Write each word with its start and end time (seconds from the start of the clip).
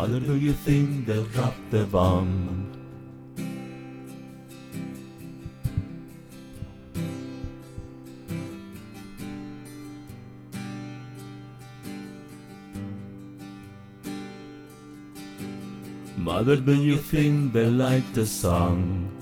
Mother, 0.00 0.18
do 0.18 0.34
you 0.34 0.54
think 0.54 1.04
they'll 1.04 1.24
drop 1.24 1.52
the 1.70 1.84
bomb? 1.84 2.72
Mother, 16.16 16.56
do 16.56 16.74
you 16.74 16.96
think 16.96 17.52
they 17.52 17.66
like 17.66 18.10
the 18.14 18.24
song? 18.24 19.19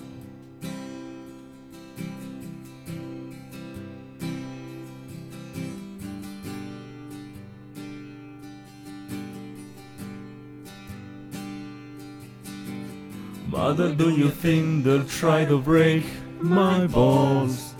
Do 13.78 14.10
you 14.10 14.28
think 14.28 14.82
they'll 14.82 15.04
try 15.04 15.44
to 15.44 15.56
break 15.56 16.04
my 16.40 16.88
balls? 16.88 17.76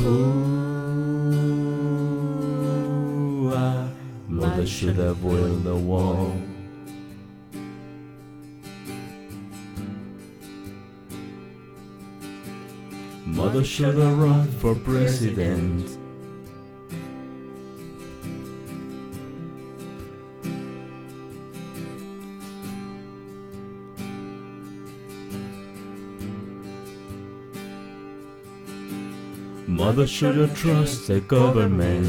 Ooh, 0.00 1.12
I, 3.54 3.88
mother 4.26 4.66
should 4.66 4.96
have 4.96 5.20
built 5.20 5.64
the 5.64 5.76
wall. 5.76 6.34
Mother 13.26 13.62
should 13.62 13.96
have 13.96 14.18
run 14.18 14.48
for 14.52 14.74
president. 14.74 15.98
Mother 29.82 30.06
should 30.06 30.36
have 30.36 30.56
trust 30.56 31.08
the 31.08 31.20
government. 31.20 32.06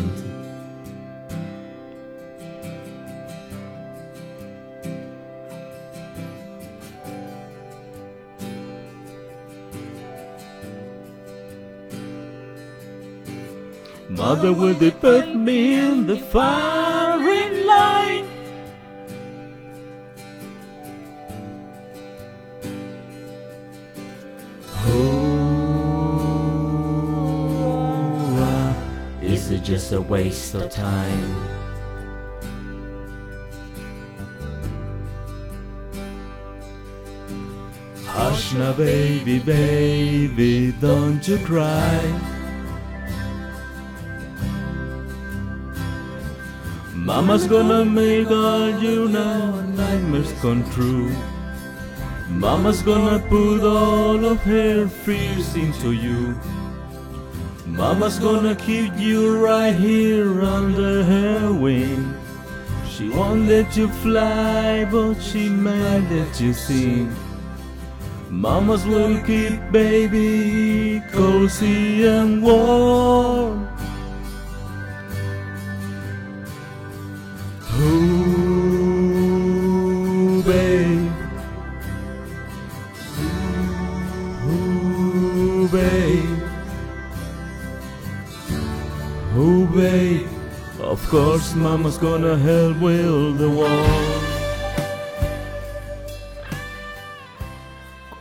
Mother, 14.08 14.54
will 14.54 14.76
they 14.76 14.92
put 14.92 15.34
me 15.36 15.74
in 15.74 16.06
the 16.06 16.18
firing 16.18 16.83
just 29.74 29.92
a 29.92 30.00
waste 30.00 30.54
of 30.54 30.70
time? 30.70 31.34
Hush 38.06 38.54
now, 38.54 38.74
baby, 38.74 39.40
baby, 39.40 40.72
don't 40.80 41.28
you 41.28 41.40
cry. 41.40 42.00
Mama's 46.94 47.48
gonna 47.48 47.84
make 47.84 48.30
all 48.30 48.70
you 48.70 49.10
know 49.10 49.60
nightmares 49.62 50.32
come 50.34 50.64
true. 50.70 51.12
Mama's 52.30 52.84
gonna 52.84 53.18
put 53.28 53.64
all 53.64 54.24
of 54.24 54.38
her 54.42 54.88
fears 54.88 55.56
into 55.56 55.94
you. 55.94 56.36
Mama's 57.74 58.20
gonna 58.20 58.56
keep 58.56 58.94
you 58.98 59.44
right 59.44 59.74
here 59.74 60.44
under 60.44 61.04
her 61.04 61.52
wing. 61.52 62.14
She 62.88 63.10
won't 63.10 63.48
let 63.48 63.76
you 63.76 63.88
fly, 63.88 64.86
but 64.86 65.16
she 65.16 65.50
might 65.50 66.08
let 66.12 66.40
you 66.40 66.54
sing. 66.54 67.12
Mamas 68.30 68.86
will 68.86 69.20
keep 69.24 69.60
baby 69.72 71.02
cozy 71.12 72.06
and 72.06 72.44
warm. 72.44 73.63
Mama's 91.52 92.00
gonna 92.00 92.36
help 92.38 92.82
with 92.82 93.38
the. 93.38 93.48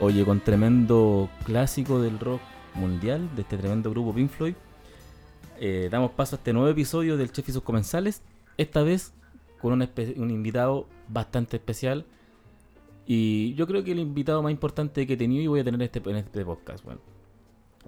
Oye, 0.00 0.24
con 0.24 0.40
tremendo 0.40 1.30
clásico 1.44 2.02
del 2.02 2.18
rock 2.18 2.40
mundial, 2.74 3.34
de 3.34 3.42
este 3.42 3.56
tremendo 3.56 3.90
grupo 3.90 4.12
Pink 4.12 4.28
Floyd, 4.28 4.54
eh, 5.60 5.88
damos 5.90 6.10
paso 6.10 6.34
a 6.34 6.38
este 6.38 6.52
nuevo 6.52 6.68
episodio 6.68 7.16
del 7.16 7.30
Chef 7.30 7.48
y 7.48 7.52
sus 7.52 7.62
comensales. 7.62 8.22
Esta 8.58 8.82
vez 8.82 9.14
con 9.60 9.72
un 9.72 10.30
invitado 10.30 10.88
bastante 11.08 11.56
especial. 11.56 12.04
Y 13.06 13.54
yo 13.54 13.66
creo 13.66 13.84
que 13.84 13.92
el 13.92 14.00
invitado 14.00 14.42
más 14.42 14.50
importante 14.52 15.06
que 15.06 15.14
he 15.14 15.16
tenido 15.16 15.42
y 15.42 15.46
voy 15.46 15.60
a 15.60 15.64
tener 15.64 15.80
este, 15.82 16.02
en 16.10 16.16
este 16.16 16.44
podcast. 16.44 16.84
Bueno, 16.84 17.00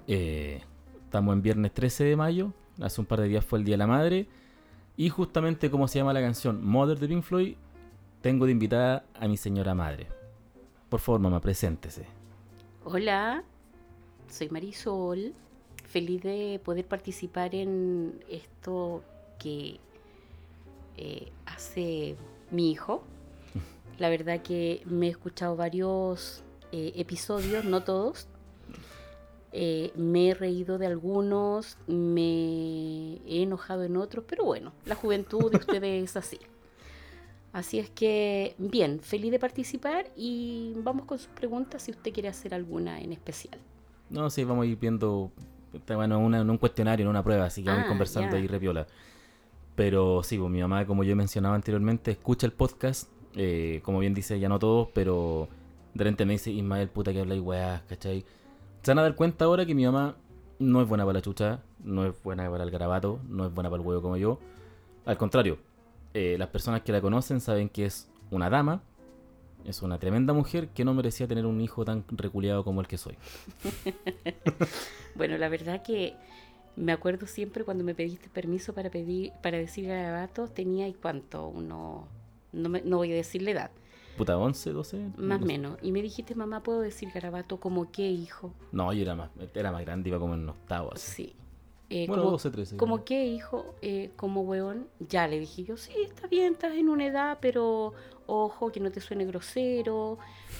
eh, 0.06 0.62
estamos 1.04 1.34
en 1.34 1.42
viernes 1.42 1.74
13 1.74 2.04
de 2.04 2.16
mayo. 2.16 2.52
Hace 2.80 3.00
un 3.00 3.06
par 3.06 3.20
de 3.20 3.28
días 3.28 3.44
fue 3.44 3.58
el 3.58 3.64
Día 3.64 3.74
de 3.74 3.78
la 3.78 3.86
Madre. 3.88 4.28
Y 4.96 5.08
justamente 5.08 5.70
como 5.70 5.88
se 5.88 5.98
llama 5.98 6.12
la 6.12 6.20
canción 6.20 6.64
Mother 6.64 6.98
de 6.98 7.08
Pink 7.08 7.24
Floyd, 7.24 7.56
tengo 8.20 8.46
de 8.46 8.52
invitada 8.52 9.04
a 9.14 9.26
mi 9.26 9.36
señora 9.36 9.74
madre. 9.74 10.06
Por 10.88 11.00
favor, 11.00 11.20
mamá, 11.20 11.40
preséntese. 11.40 12.06
Hola, 12.84 13.42
soy 14.28 14.48
Marisol, 14.50 15.34
feliz 15.84 16.22
de 16.22 16.60
poder 16.64 16.86
participar 16.86 17.54
en 17.54 18.22
esto 18.28 19.02
que 19.38 19.80
eh, 20.96 21.32
hace 21.46 22.16
mi 22.50 22.70
hijo. 22.70 23.02
La 23.98 24.08
verdad 24.08 24.42
que 24.42 24.82
me 24.86 25.08
he 25.08 25.10
escuchado 25.10 25.56
varios 25.56 26.44
eh, 26.70 26.92
episodios, 26.94 27.64
no 27.64 27.82
todos. 27.82 28.28
Eh, 29.56 29.92
me 29.94 30.30
he 30.30 30.34
reído 30.34 30.78
de 30.78 30.86
algunos, 30.86 31.78
me 31.86 33.18
he 33.26 33.42
enojado 33.42 33.84
en 33.84 33.96
otros, 33.96 34.24
pero 34.28 34.44
bueno, 34.44 34.72
la 34.84 34.96
juventud 34.96 35.48
de 35.50 35.58
ustedes 35.58 36.02
es 36.10 36.16
así. 36.16 36.38
Así 37.52 37.78
es 37.78 37.88
que, 37.88 38.56
bien, 38.58 38.98
feliz 38.98 39.30
de 39.30 39.38
participar 39.38 40.06
y 40.16 40.72
vamos 40.78 41.06
con 41.06 41.18
sus 41.18 41.28
preguntas 41.28 41.82
si 41.82 41.92
usted 41.92 42.12
quiere 42.12 42.28
hacer 42.28 42.52
alguna 42.52 43.00
en 43.00 43.12
especial. 43.12 43.58
No, 44.10 44.28
sí, 44.28 44.42
vamos 44.42 44.64
a 44.64 44.66
ir 44.66 44.76
viendo. 44.76 45.30
Bueno, 45.86 46.18
una, 46.18 46.42
un 46.42 46.58
cuestionario, 46.58 47.08
una 47.08 47.22
prueba, 47.22 47.44
así 47.46 47.62
que 47.62 47.68
vamos 47.70 47.84
Ah, 47.84 47.88
conversando 47.88 48.36
ahí 48.36 48.48
repiola. 48.48 48.88
Pero 49.76 50.22
sí, 50.24 50.36
pues, 50.36 50.50
mi 50.50 50.60
mamá, 50.60 50.84
como 50.86 51.04
yo 51.04 51.14
mencionaba 51.14 51.54
anteriormente, 51.54 52.10
escucha 52.12 52.46
el 52.46 52.52
podcast. 52.52 53.08
eh, 53.36 53.80
como 53.84 53.98
bien 54.00 54.14
dice, 54.14 54.38
ya 54.38 54.48
no 54.48 54.58
todos, 54.60 54.88
pero 54.94 55.48
de 55.94 56.04
repente 56.04 56.24
me 56.24 56.32
dice, 56.34 56.50
Ismael, 56.52 56.88
puta 56.88 57.12
que 57.12 57.20
habla 57.20 57.34
y 57.36 57.40
weás, 57.40 57.82
¿cachai? 57.82 58.24
Se 58.84 58.90
van 58.90 58.98
a 58.98 59.02
dar 59.02 59.14
cuenta 59.14 59.46
ahora 59.46 59.64
que 59.64 59.74
mi 59.74 59.84
mamá 59.86 60.14
no 60.58 60.82
es 60.82 60.88
buena 60.88 61.04
para 61.04 61.14
la 61.14 61.22
chucha, 61.22 61.60
no 61.82 62.04
es 62.06 62.12
buena 62.22 62.50
para 62.50 62.64
el 62.64 62.70
garabato, 62.70 63.18
no 63.28 63.46
es 63.46 63.52
buena 63.54 63.70
para 63.70 63.80
el 63.82 63.86
huevo 63.88 64.02
como 64.02 64.16
yo. 64.18 64.38
Al 65.06 65.16
contrario, 65.16 65.58
eh, 66.12 66.36
las 66.38 66.48
personas 66.48 66.82
que 66.82 66.92
la 66.92 67.00
conocen 67.00 67.40
saben 67.40 67.70
que 67.70 67.86
es 67.86 68.08
una 68.30 68.50
dama, 68.50 68.82
es 69.64 69.80
una 69.80 69.98
tremenda 69.98 70.34
mujer 70.34 70.68
que 70.68 70.84
no 70.84 70.92
merecía 70.92 71.26
tener 71.26 71.46
un 71.46 71.62
hijo 71.62 71.84
tan 71.86 72.04
reculeado 72.10 72.62
como 72.62 72.80
el 72.82 72.86
que 72.86 72.98
soy. 72.98 73.16
Bueno, 75.16 75.38
la 75.38 75.48
verdad 75.48 75.80
que 75.82 76.14
me 76.76 76.90
acuerdo 76.90 77.28
siempre 77.28 77.62
cuando 77.64 77.84
me 77.84 77.94
pediste 77.94 78.28
permiso 78.28 78.74
para 78.74 78.90
pedir 78.90 79.32
para 79.44 79.56
decir 79.58 79.86
garabatos, 79.86 80.52
tenía 80.52 80.88
y 80.88 80.92
cuánto, 80.92 81.46
uno, 81.46 82.08
no, 82.52 82.68
me- 82.68 82.82
no 82.82 82.96
voy 82.96 83.12
a 83.12 83.14
decir 83.14 83.42
la 83.42 83.52
edad, 83.52 83.70
Puta, 84.16 84.36
11, 84.38 84.70
12. 84.72 85.08
más 85.16 85.42
o 85.42 85.44
menos. 85.44 85.78
Y 85.82 85.90
me 85.92 86.00
dijiste, 86.02 86.34
mamá, 86.34 86.62
¿puedo 86.62 86.80
decir 86.80 87.10
garabato 87.12 87.58
como 87.58 87.90
qué, 87.90 88.08
hijo? 88.10 88.52
No, 88.72 88.92
yo 88.92 89.02
era 89.02 89.14
más, 89.14 89.30
era 89.54 89.72
más 89.72 89.82
grande, 89.84 90.08
iba 90.10 90.18
como 90.18 90.34
en 90.34 90.48
octavo. 90.48 90.92
Así. 90.94 91.12
Sí. 91.12 91.36
Eh, 91.90 92.06
bueno, 92.08 92.22
como, 92.22 92.32
12, 92.32 92.50
13. 92.50 92.76
¿Como 92.76 93.04
qué, 93.04 93.26
hijo? 93.26 93.74
Eh, 93.82 94.10
como 94.16 94.42
weón. 94.42 94.88
Ya 95.00 95.28
le 95.28 95.38
dije 95.38 95.64
yo, 95.64 95.76
sí, 95.76 95.92
está 96.02 96.26
bien, 96.28 96.52
estás 96.54 96.72
en 96.74 96.88
una 96.88 97.06
edad, 97.06 97.38
pero 97.40 97.92
ojo, 98.26 98.72
que 98.72 98.80
no 98.80 98.90
te 98.90 99.00
suene 99.00 99.26
grosero, 99.26 100.18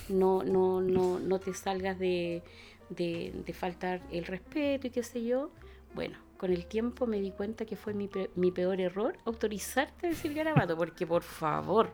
no, 0.09 0.43
no, 0.45 0.81
no, 0.83 1.19
no 1.19 1.39
te 1.41 1.55
salgas 1.55 1.99
de, 1.99 2.43
de, 2.91 3.33
de 3.47 3.53
faltar 3.55 4.03
el 4.12 4.27
respeto 4.27 4.87
y 4.87 4.91
qué 4.91 5.03
sé 5.03 5.25
yo. 5.25 5.51
Bueno, 5.95 6.19
con 6.37 6.53
el 6.53 6.67
tiempo 6.67 7.06
me 7.06 7.21
di 7.21 7.31
cuenta 7.31 7.65
que 7.65 7.75
fue 7.77 7.95
mi, 7.95 8.06
pe- 8.06 8.31
mi 8.35 8.51
peor 8.51 8.81
error 8.81 9.17
autorizarte 9.25 10.06
a 10.06 10.11
decir 10.11 10.35
garabato, 10.35 10.77
porque 10.77 11.06
por 11.06 11.23
favor, 11.23 11.91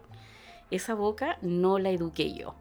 esa 0.71 0.95
boca 0.95 1.39
no 1.43 1.79
la 1.79 1.91
eduqué 1.91 2.33
yo. 2.35 2.55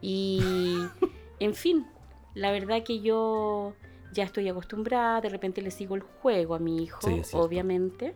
Y, 0.00 0.86
en 1.40 1.54
fin, 1.54 1.86
la 2.34 2.50
verdad 2.52 2.82
que 2.84 3.00
yo 3.00 3.74
ya 4.12 4.24
estoy 4.24 4.48
acostumbrada, 4.48 5.20
de 5.20 5.28
repente 5.28 5.62
le 5.62 5.70
sigo 5.70 5.94
el 5.94 6.02
juego 6.02 6.54
a 6.54 6.58
mi 6.58 6.82
hijo, 6.82 7.00
Sí, 7.00 7.22
obviamente, 7.32 8.14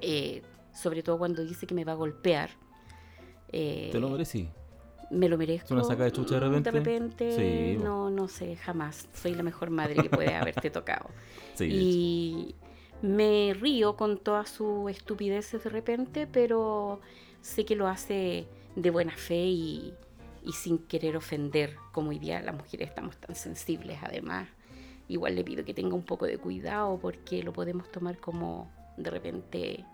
eh, 0.00 0.42
sobre 0.72 1.02
todo 1.02 1.18
cuando 1.18 1.44
dice 1.44 1.66
que 1.66 1.74
me 1.74 1.84
va 1.84 1.92
a 1.92 1.96
golpear. 1.96 2.50
Eh, 3.52 3.88
Te 3.92 3.98
lo 4.00 4.08
merecí. 4.10 4.48
me 5.10 5.28
lo 5.28 5.36
merezco. 5.36 5.66
¿Es 5.66 5.70
una 5.72 5.84
saca 5.84 6.04
de 6.04 6.12
chucha 6.12 6.34
de 6.36 6.40
Mm, 6.40 6.44
repente? 6.44 6.70
De 6.70 6.78
repente, 6.78 7.36
Sí, 7.76 7.82
no, 7.82 8.10
no 8.10 8.28
sé, 8.28 8.56
jamás. 8.56 9.08
Soy 9.12 9.34
la 9.34 9.42
mejor 9.42 9.70
madre 9.70 10.02
que 10.02 10.08
puede 10.10 10.34
haberte 10.34 10.70
tocado. 10.70 11.10
Sí, 11.54 11.64
y 11.68 12.54
me 13.02 13.54
río 13.58 13.96
con 13.96 14.18
todas 14.18 14.48
sus 14.50 14.90
estupideces 14.90 15.64
de 15.64 15.70
repente, 15.70 16.26
pero 16.26 17.00
sé 17.42 17.64
que 17.64 17.76
lo 17.76 17.88
hace 17.88 18.46
de 18.76 18.90
buena 18.90 19.12
fe 19.16 19.44
y, 19.46 19.94
y 20.44 20.52
sin 20.52 20.78
querer 20.78 21.16
ofender, 21.16 21.76
como 21.92 22.10
hoy 22.10 22.18
día 22.18 22.40
las 22.42 22.54
mujeres 22.54 22.88
estamos 22.88 23.16
tan 23.16 23.34
sensibles 23.34 23.98
además. 24.02 24.48
Igual 25.08 25.34
le 25.34 25.42
pido 25.44 25.64
que 25.64 25.74
tenga 25.74 25.94
un 25.94 26.04
poco 26.04 26.26
de 26.26 26.38
cuidado 26.38 26.98
porque 27.00 27.42
lo 27.42 27.52
podemos 27.52 27.90
tomar 27.90 28.18
como 28.18 28.70
de 28.96 29.10
repente 29.10 29.84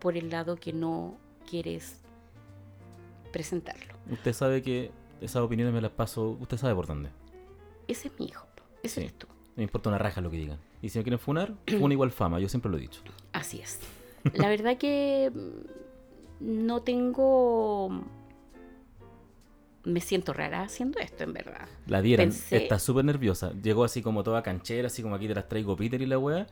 por 0.00 0.16
el 0.16 0.30
lado 0.30 0.56
que 0.56 0.72
no 0.72 1.16
quieres 1.48 2.00
presentarlo. 3.32 3.94
Usted 4.10 4.32
sabe 4.32 4.62
que 4.62 4.90
esas 5.20 5.42
opiniones 5.42 5.72
me 5.74 5.80
las 5.80 5.90
paso, 5.92 6.36
usted 6.40 6.56
sabe 6.56 6.74
por 6.74 6.86
dónde. 6.86 7.10
Ese 7.88 8.08
es 8.08 8.18
mi 8.18 8.26
hijo, 8.26 8.46
ese 8.82 8.94
Sí. 8.96 9.00
eres 9.02 9.18
tú. 9.18 9.26
No 9.28 9.58
me 9.58 9.62
importa 9.62 9.88
una 9.88 9.98
raja 9.98 10.20
lo 10.20 10.30
que 10.30 10.36
digan. 10.38 10.58
Y 10.82 10.88
si 10.88 10.98
me 10.98 11.04
quieren 11.04 11.18
funar, 11.18 11.54
funa 11.78 11.94
igual 11.94 12.10
fama, 12.10 12.40
yo 12.40 12.48
siempre 12.48 12.70
lo 12.70 12.76
he 12.76 12.80
dicho. 12.80 13.00
Así 13.32 13.60
es. 13.60 13.78
La 14.34 14.48
verdad 14.48 14.76
que 14.78 15.30
no 16.44 16.82
tengo... 16.82 18.04
Me 19.84 20.00
siento 20.00 20.32
rara 20.32 20.62
haciendo 20.62 20.98
esto, 20.98 21.24
en 21.24 21.34
verdad. 21.34 21.68
La 21.86 22.00
Pensé- 22.02 22.56
está 22.56 22.78
súper 22.78 23.04
nerviosa. 23.04 23.52
Llegó 23.62 23.84
así 23.84 24.00
como 24.00 24.22
toda 24.22 24.42
canchera, 24.42 24.86
así 24.86 25.02
como 25.02 25.14
aquí 25.14 25.28
te 25.28 25.34
las 25.34 25.48
traigo 25.48 25.76
Peter 25.76 26.00
y 26.00 26.06
la 26.06 26.18
wea. 26.18 26.46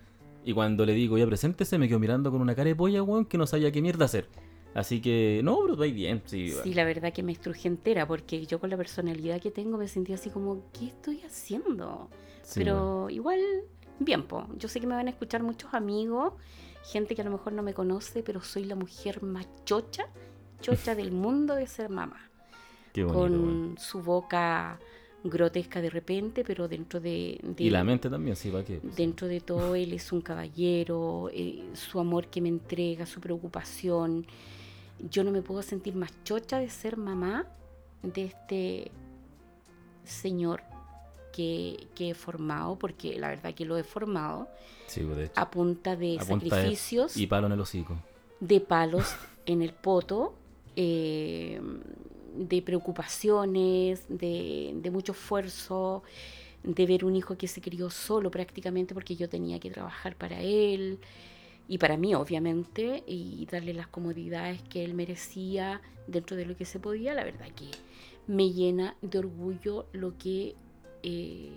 Y 0.45 0.53
cuando 0.53 0.85
le 0.85 0.93
digo 0.93 1.17
ya 1.17 1.27
preséntese, 1.27 1.79
me 1.79 1.89
quedo 1.89 1.99
mirando 1.99 2.31
con 2.31 2.41
una 2.43 2.55
cara 2.55 2.69
de 2.69 2.77
polla, 2.77 3.03
weón, 3.03 3.25
que 3.25 3.39
no 3.39 3.47
sabía 3.47 3.73
qué 3.73 3.81
mierda 3.81 4.05
hacer. 4.05 4.29
Así 4.75 5.01
que, 5.01 5.41
no, 5.45 5.59
pero 5.63 5.77
va 5.77 5.87
bien, 5.87 6.23
sí. 6.27 6.53
Sí, 6.63 6.75
la 6.75 6.85
verdad 6.85 7.13
que 7.13 7.23
me 7.23 7.33
estruje 7.33 7.69
entera 7.69 8.07
porque 8.07 8.45
yo 8.47 8.59
con 8.59 8.71
la 8.71 8.77
personalidad 8.77 9.41
que 9.41 9.51
tengo 9.51 9.79
me 9.79 9.87
sentía 9.89 10.17
así 10.17 10.31
como, 10.31 10.63
¿qué 10.73 10.87
estoy 10.87 11.21
haciendo? 11.23 12.09
Sí, 12.43 12.61
Pero 12.61 13.09
igual, 13.11 13.39
bien, 13.99 14.25
po. 14.25 14.47
Yo 14.59 14.69
sé 14.69 14.81
que 14.81 14.87
me 14.87 14.95
van 14.95 15.07
a 15.07 15.11
escuchar 15.11 15.43
muchos 15.43 15.73
amigos, 15.75 16.35
gente 16.85 17.15
que 17.15 17.23
a 17.23 17.25
lo 17.25 17.31
mejor 17.31 17.53
no 17.53 17.63
me 17.63 17.75
conoce, 17.75 18.23
pero 18.23 18.43
soy 18.43 18.65
la 18.65 18.75
mujer 18.75 19.23
más 19.23 19.47
chocha, 19.65 20.07
chocha 20.61 20.95
del 20.95 21.13
mundo 21.25 21.55
de 21.55 21.67
ser 21.67 21.89
mamá. 21.91 22.29
Qué 22.93 23.05
bonito, 23.05 23.19
con 23.21 23.77
su 23.79 24.03
boca 24.03 24.79
grotesca 25.25 25.81
de 25.81 25.89
repente, 25.89 26.43
pero 26.45 26.67
dentro 26.69 27.01
de, 27.01 27.39
de- 27.43 27.65
Y 27.65 27.71
la 27.71 27.85
mente 27.85 28.11
también, 28.11 28.35
sí, 28.37 28.51
va 28.51 28.65
que. 28.65 28.81
dentro 28.81 29.29
de 29.29 29.41
todo 29.41 29.75
él 29.77 29.93
es 29.93 30.11
un 30.13 30.21
caballero, 30.21 31.31
eh, 31.33 31.65
su 31.75 32.01
amor 32.01 32.27
que 32.27 32.41
me 32.41 32.49
entrega, 32.49 33.07
su 33.07 33.21
preocupación. 33.21 34.27
Yo 35.11 35.23
no 35.25 35.31
me 35.31 35.41
puedo 35.43 35.63
sentir 35.63 35.95
más 35.95 36.11
chocha 36.25 36.59
de 36.59 36.69
ser 36.69 36.97
mamá 36.97 37.47
de 38.03 38.25
este 38.25 38.91
señor 40.05 40.63
que, 41.33 41.87
que 41.95 42.11
he 42.11 42.15
formado, 42.15 42.77
porque 42.79 43.19
la 43.19 43.29
verdad 43.29 43.55
que 43.55 43.65
lo 43.65 43.77
he 43.79 43.85
formado 43.85 44.49
Sí, 44.87 45.01
de 45.03 45.25
hecho. 45.25 45.33
a 45.41 45.51
punta 45.51 45.97
de 45.97 46.19
A 46.21 46.25
punta 46.25 46.45
de- 46.45 46.51
sacrificios 46.51 47.17
Y 47.17 47.27
palo 47.27 47.47
en 47.47 47.53
el 47.55 47.61
hocico. 47.61 47.97
de 48.41 48.61
palos 48.61 49.15
en 49.47 49.63
el 49.63 49.73
poto, 49.73 50.35
eh, 50.77 51.61
de 52.37 52.63
preocupaciones, 52.63 54.05
de, 54.09 54.73
de 54.75 54.91
mucho 54.91 55.13
esfuerzo, 55.13 56.03
de 56.63 56.87
ver 56.87 57.05
un 57.05 57.17
hijo 57.17 57.37
que 57.37 57.49
se 57.49 57.61
crió 57.61 57.91
solo 57.91 58.31
prácticamente 58.31 58.95
porque 58.95 59.17
yo 59.17 59.29
tenía 59.29 59.59
que 59.59 59.71
trabajar 59.71 60.15
para 60.17 60.41
él 60.41 60.99
y 61.69 61.79
para 61.79 61.97
mí 61.97 62.15
obviamente 62.15 63.03
y 63.07 63.47
darle 63.51 63.75
las 63.75 63.87
comodidades 63.89 64.63
que 64.63 64.85
él 64.85 64.95
merecía 64.95 65.81
dentro 66.07 66.37
de 66.37 66.47
lo 66.47 66.57
que 66.57 66.65
se 66.65 66.79
podía. 66.79 67.15
La 67.15 67.25
verdad 67.25 67.49
que 67.57 67.71
me 68.27 68.51
llena 68.53 68.97
de 69.03 69.19
orgullo 69.19 69.87
lo 69.93 70.17
que 70.19 70.55
eh, 71.03 71.53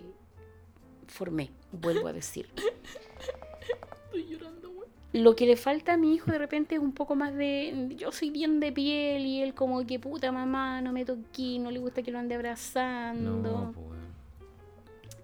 formé, 1.07 1.51
vuelvo 1.71 2.07
a 2.07 2.13
decir. 2.13 2.49
Estoy 4.05 4.25
llorando, 4.27 4.69
weón. 4.69 4.89
Lo 5.13 5.35
que 5.35 5.45
le 5.45 5.55
falta 5.55 5.93
a 5.93 5.97
mi 5.97 6.13
hijo 6.13 6.31
de 6.31 6.37
repente 6.37 6.75
es 6.75 6.81
un 6.81 6.91
poco 6.91 7.15
más 7.15 7.33
de. 7.35 7.93
Yo 7.97 8.11
soy 8.11 8.29
bien 8.29 8.59
de 8.59 8.71
piel 8.71 9.25
y 9.25 9.41
él, 9.41 9.53
como 9.53 9.85
que 9.85 9.99
puta 9.99 10.31
mamá, 10.31 10.81
no 10.81 10.91
me 10.91 11.05
toqué, 11.05 11.59
no 11.59 11.71
le 11.71 11.79
gusta 11.79 12.01
que 12.01 12.11
lo 12.11 12.19
ande 12.19 12.35
abrazando. 12.35 13.31
No, 13.31 13.71
pues. 13.71 13.85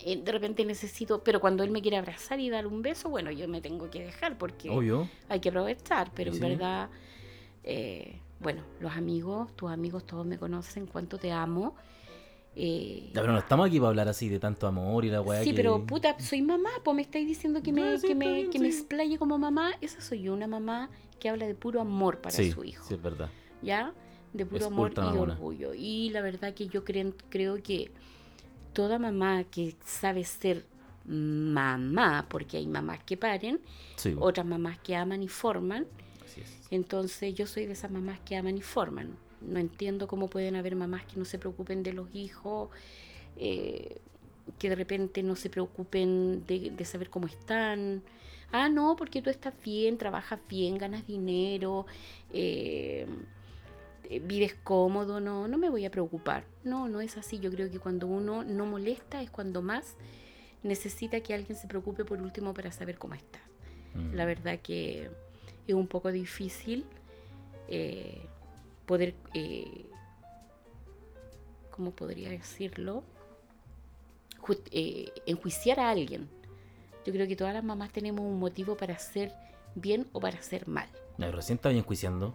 Eh, 0.03 0.21
de 0.23 0.31
repente 0.31 0.65
necesito. 0.65 1.23
Pero 1.23 1.39
cuando 1.39 1.63
él 1.63 1.71
me 1.71 1.81
quiere 1.81 1.97
abrazar 1.97 2.39
y 2.39 2.49
dar 2.49 2.67
un 2.67 2.81
beso, 2.81 3.09
bueno, 3.09 3.31
yo 3.31 3.47
me 3.47 3.61
tengo 3.61 3.89
que 3.89 4.03
dejar 4.03 4.37
porque 4.37 4.69
Obvio. 4.69 5.09
hay 5.29 5.39
que 5.39 5.49
aprovechar. 5.49 6.11
Pero 6.15 6.31
en 6.31 6.37
sí. 6.37 6.41
verdad, 6.41 6.89
eh, 7.63 8.19
bueno, 8.39 8.63
los 8.79 8.93
amigos, 8.93 9.55
tus 9.55 9.69
amigos 9.69 10.05
todos 10.05 10.25
me 10.25 10.37
conocen, 10.37 10.87
cuánto 10.87 11.17
te 11.17 11.31
amo. 11.31 11.75
Eh, 12.55 13.11
Ya, 13.13 13.21
pero 13.21 13.31
no 13.33 13.39
estamos 13.39 13.67
aquí 13.67 13.77
para 13.79 13.89
hablar 13.89 14.07
así 14.09 14.27
de 14.27 14.37
tanto 14.39 14.67
amor 14.67 15.05
y 15.05 15.09
la 15.09 15.21
weá. 15.21 15.41
Sí, 15.43 15.51
que- 15.51 15.55
pero 15.55 15.85
puta, 15.85 16.19
soy 16.19 16.41
mamá, 16.41 16.69
pues 16.83 16.95
me 16.95 17.01
estáis 17.01 17.25
diciendo 17.27 17.61
que 17.63 17.71
No, 17.71 17.81
me, 17.81 17.97
sí, 17.97 18.07
que 18.07 18.15
me, 18.15 18.33
bien, 18.33 18.49
que 18.49 18.59
me 18.59 18.67
explaye 18.67 19.17
como 19.17 19.37
mamá. 19.37 19.71
Esa 19.81 20.01
soy 20.01 20.23
yo, 20.23 20.33
una 20.33 20.47
mamá 20.47 20.89
que 21.19 21.29
habla 21.29 21.47
de 21.47 21.55
puro 21.55 21.79
amor 21.79 22.19
para 22.19 22.35
sí, 22.35 22.51
su 22.51 22.63
hijo. 22.63 22.85
Sí, 22.87 22.95
es 22.95 23.01
verdad. 23.01 23.29
¿Ya? 23.61 23.93
De 24.33 24.45
puro 24.45 24.61
Es 24.61 24.67
amor 24.67 24.91
y 24.95 24.99
mamona. 24.99 25.33
orgullo. 25.33 25.73
Y 25.73 26.09
la 26.09 26.21
verdad 26.21 26.53
que 26.53 26.67
yo 26.67 26.83
creo, 26.83 27.13
creo 27.29 27.61
que 27.63 27.91
toda 28.73 28.99
mamá 28.99 29.43
que 29.45 29.75
sabe 29.85 30.23
ser 30.25 30.65
mamá, 31.05 32.25
porque 32.29 32.57
hay 32.57 32.67
mamás 32.67 33.03
que 33.03 33.17
paren, 33.17 33.59
otras 34.19 34.45
mamás 34.45 34.77
que 34.79 34.95
aman 34.95 35.23
y 35.23 35.27
forman, 35.27 35.85
Así 36.25 36.41
es. 36.41 36.67
entonces 36.71 37.33
yo 37.33 37.47
soy 37.47 37.65
de 37.65 37.73
esas 37.73 37.91
mamás 37.91 38.19
que 38.21 38.35
aman 38.35 38.57
y 38.57 38.61
forman. 38.61 39.15
No 39.41 39.59
entiendo 39.59 40.07
cómo 40.07 40.27
pueden 40.27 40.55
haber 40.55 40.75
mamás 40.75 41.05
que 41.05 41.17
no 41.17 41.25
se 41.25 41.39
preocupen 41.39 41.83
de 41.83 41.93
los 41.93 42.13
hijos, 42.13 42.69
eh, 43.37 43.97
que 44.59 44.69
de 44.69 44.75
repente 44.75 45.23
no 45.23 45.35
se 45.35 45.49
preocupen 45.49 46.45
de, 46.45 46.71
de 46.71 46.85
saber 46.85 47.09
cómo 47.09 47.27
están. 47.27 48.03
Ah, 48.51 48.69
no, 48.69 48.95
porque 48.95 49.21
tú 49.21 49.29
estás 49.29 49.53
bien, 49.63 49.97
trabajas 49.97 50.39
bien, 50.49 50.77
ganas 50.77 51.07
dinero, 51.07 51.85
eh, 52.33 53.07
eh, 54.09 54.19
vives 54.19 54.55
cómodo, 54.63 55.21
no, 55.21 55.47
no 55.47 55.57
me 55.57 55.69
voy 55.69 55.85
a 55.85 55.91
preocupar. 55.91 56.43
No, 56.65 56.89
no 56.89 56.99
es 56.99 57.17
así. 57.17 57.39
Yo 57.39 57.49
creo 57.49 57.71
que 57.71 57.79
cuando 57.79 58.07
uno 58.07 58.43
no 58.43 58.65
molesta 58.65 59.21
es 59.21 59.29
cuando 59.29 59.61
más 59.61 59.95
necesita 60.63 61.21
que 61.21 61.33
alguien 61.33 61.57
se 61.57 61.67
preocupe 61.67 62.03
por 62.03 62.21
último 62.21 62.53
para 62.53 62.71
saber 62.73 62.97
cómo 62.97 63.13
está. 63.13 63.39
Mm. 63.95 64.15
La 64.15 64.25
verdad 64.25 64.59
que 64.61 65.09
es 65.65 65.73
un 65.73 65.87
poco 65.87 66.11
difícil 66.11 66.85
eh, 67.69 68.21
poder, 68.85 69.15
eh, 69.33 69.85
¿cómo 71.71 71.91
podría 71.91 72.29
decirlo? 72.29 73.03
Eh, 74.71 75.11
enjuiciar 75.25 75.79
a 75.79 75.89
alguien. 75.89 76.29
Yo 77.05 77.13
creo 77.13 77.27
que 77.27 77.35
todas 77.35 77.53
las 77.53 77.63
mamás 77.63 77.91
tenemos 77.91 78.21
un 78.21 78.39
motivo 78.39 78.75
para 78.75 78.95
hacer 78.95 79.31
bien 79.75 80.07
o 80.13 80.19
para 80.19 80.39
hacer 80.39 80.67
mal. 80.67 80.89
No, 81.17 81.31
recién 81.31 81.55
estaba 81.57 81.73
enjuiciando. 81.75 82.33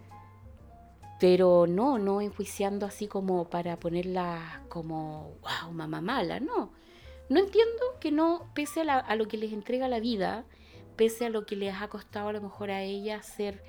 Pero 1.19 1.65
no, 1.67 1.97
no 1.99 2.21
enjuiciando 2.21 2.85
así 2.85 3.07
como 3.07 3.49
para 3.49 3.77
ponerla 3.77 4.61
como, 4.69 5.33
wow, 5.41 5.71
mamá 5.73 5.99
mala, 6.01 6.39
no. 6.39 6.71
No 7.29 7.39
entiendo 7.39 7.81
que 7.99 8.11
no, 8.11 8.49
pese 8.53 8.81
a, 8.81 8.83
la- 8.83 8.99
a 8.99 9.15
lo 9.15 9.27
que 9.27 9.37
les 9.37 9.51
entrega 9.51 9.87
la 9.87 9.99
vida, 9.99 10.45
pese 10.95 11.25
a 11.25 11.29
lo 11.29 11.45
que 11.45 11.55
les 11.55 11.73
ha 11.75 11.87
costado 11.89 12.29
a 12.29 12.33
lo 12.33 12.41
mejor 12.41 12.71
a 12.71 12.83
ella 12.83 13.21
ser 13.21 13.63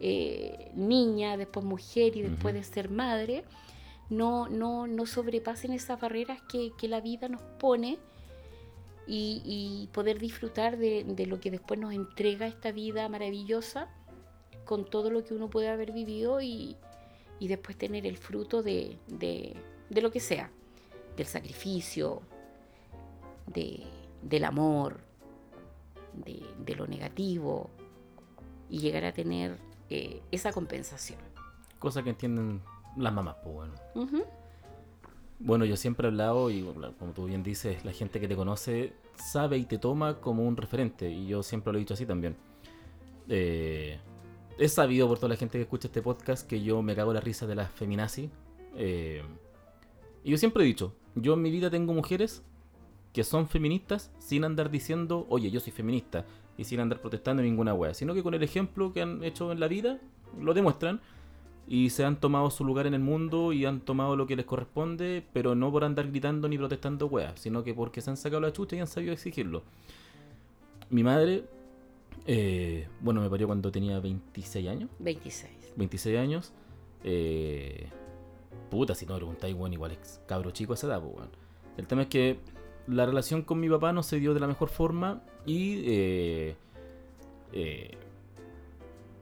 eh, 0.00 0.70
niña, 0.74 1.36
después 1.36 1.64
mujer 1.64 2.16
y 2.16 2.22
después 2.22 2.54
de 2.54 2.64
ser 2.64 2.90
madre, 2.90 3.44
no, 4.08 4.48
no, 4.48 4.86
no 4.86 5.06
sobrepasen 5.06 5.72
esas 5.72 6.00
barreras 6.00 6.40
que, 6.50 6.72
que 6.78 6.88
la 6.88 7.00
vida 7.00 7.28
nos 7.28 7.42
pone 7.42 7.98
y, 9.06 9.42
y 9.44 9.88
poder 9.92 10.18
disfrutar 10.18 10.76
de, 10.78 11.04
de 11.04 11.26
lo 11.26 11.40
que 11.40 11.50
después 11.50 11.78
nos 11.78 11.92
entrega 11.94 12.46
esta 12.46 12.72
vida 12.72 13.08
maravillosa 13.08 13.88
con 14.64 14.84
todo 14.84 15.10
lo 15.10 15.24
que 15.24 15.34
uno 15.34 15.48
puede 15.50 15.68
haber 15.68 15.92
vivido 15.92 16.40
y, 16.40 16.76
y 17.38 17.48
después 17.48 17.76
tener 17.76 18.06
el 18.06 18.16
fruto 18.16 18.62
de, 18.62 18.98
de- 19.08 19.56
de 19.88 20.00
lo 20.02 20.12
que 20.12 20.20
sea, 20.20 20.50
del 21.16 21.26
sacrificio, 21.26 22.22
de- 23.52 23.82
del 24.22 24.44
amor, 24.44 25.00
de, 26.14 26.40
de 26.64 26.74
lo 26.76 26.86
negativo 26.86 27.70
y 28.68 28.78
llegar 28.78 29.04
a 29.04 29.12
tener 29.12 29.56
eh, 29.90 30.22
esa 30.30 30.52
compensación. 30.52 31.18
Cosa 31.78 32.02
que 32.02 32.10
entienden 32.10 32.62
las 32.96 33.12
mamás, 33.12 33.36
pues 33.42 33.54
bueno. 33.54 33.74
Bueno, 35.38 35.64
yo 35.64 35.76
siempre 35.76 36.06
he 36.06 36.10
hablado, 36.10 36.50
y 36.50 36.62
como 36.98 37.12
tú 37.12 37.24
bien 37.24 37.42
dices, 37.42 37.84
la 37.84 37.92
gente 37.92 38.20
que 38.20 38.28
te 38.28 38.36
conoce 38.36 38.92
sabe 39.16 39.56
y 39.56 39.64
te 39.64 39.78
toma 39.78 40.20
como 40.20 40.46
un 40.46 40.56
referente, 40.56 41.10
y 41.10 41.26
yo 41.26 41.42
siempre 41.42 41.72
lo 41.72 41.78
he 41.78 41.80
dicho 41.80 41.94
así 41.94 42.06
también. 42.06 42.36
Eh, 43.28 43.98
he 44.58 44.68
sabido 44.68 45.08
por 45.08 45.18
toda 45.18 45.30
la 45.30 45.36
gente 45.36 45.56
que 45.56 45.62
escucha 45.62 45.88
este 45.88 46.02
podcast 46.02 46.46
que 46.46 46.62
yo 46.62 46.82
me 46.82 46.94
cago 46.94 47.12
en 47.12 47.14
la 47.14 47.20
risa 47.20 47.46
de 47.46 47.54
las 47.54 47.70
feminazis. 47.70 48.28
Eh, 48.76 49.22
y 50.22 50.30
yo 50.30 50.36
siempre 50.36 50.62
he 50.62 50.66
dicho, 50.66 50.92
yo 51.14 51.34
en 51.34 51.42
mi 51.42 51.50
vida 51.50 51.70
tengo 51.70 51.94
mujeres 51.94 52.42
que 53.14 53.24
son 53.24 53.48
feministas 53.48 54.10
sin 54.18 54.44
andar 54.44 54.70
diciendo, 54.70 55.26
oye, 55.30 55.50
yo 55.50 55.60
soy 55.60 55.72
feminista, 55.72 56.26
y 56.60 56.64
sin 56.64 56.78
andar 56.78 57.00
protestando 57.00 57.42
ninguna 57.42 57.72
wea, 57.72 57.94
sino 57.94 58.12
que 58.12 58.22
con 58.22 58.34
el 58.34 58.42
ejemplo 58.42 58.92
que 58.92 59.00
han 59.00 59.24
hecho 59.24 59.50
en 59.50 59.60
la 59.60 59.66
vida, 59.66 59.98
lo 60.38 60.52
demuestran, 60.52 61.00
y 61.66 61.88
se 61.88 62.04
han 62.04 62.20
tomado 62.20 62.50
su 62.50 62.66
lugar 62.66 62.86
en 62.86 62.92
el 62.92 63.00
mundo 63.00 63.54
y 63.54 63.64
han 63.64 63.80
tomado 63.80 64.14
lo 64.14 64.26
que 64.26 64.36
les 64.36 64.44
corresponde, 64.44 65.24
pero 65.32 65.54
no 65.54 65.72
por 65.72 65.84
andar 65.84 66.08
gritando 66.08 66.48
ni 66.48 66.58
protestando 66.58 67.06
weas, 67.06 67.40
sino 67.40 67.64
que 67.64 67.72
porque 67.72 68.02
se 68.02 68.10
han 68.10 68.18
sacado 68.18 68.42
la 68.42 68.52
chucha 68.52 68.76
y 68.76 68.80
han 68.80 68.88
sabido 68.88 69.14
exigirlo. 69.14 69.62
Mi 70.90 71.02
madre, 71.02 71.44
eh, 72.26 72.86
bueno, 73.00 73.22
me 73.22 73.30
parió 73.30 73.46
cuando 73.46 73.72
tenía 73.72 73.98
26 73.98 74.68
años. 74.68 74.90
26. 74.98 75.50
26 75.76 76.18
años. 76.18 76.52
Eh, 77.04 77.86
puta, 78.68 78.94
si 78.94 79.06
no 79.06 79.14
me 79.14 79.20
preguntáis, 79.20 79.56
bueno, 79.56 79.74
igual 79.76 79.92
es 79.92 80.20
cabro 80.26 80.50
chico 80.50 80.72
a 80.72 80.74
esa 80.74 80.88
edad, 80.88 81.00
pues. 81.00 81.26
El 81.78 81.86
tema 81.86 82.02
es 82.02 82.08
que 82.08 82.38
la 82.90 83.06
relación 83.06 83.42
con 83.42 83.60
mi 83.60 83.68
papá 83.68 83.92
no 83.92 84.02
se 84.02 84.18
dio 84.18 84.34
de 84.34 84.40
la 84.40 84.46
mejor 84.46 84.68
forma 84.68 85.22
y... 85.46 85.82
Eh, 85.86 86.56
eh, 87.52 87.96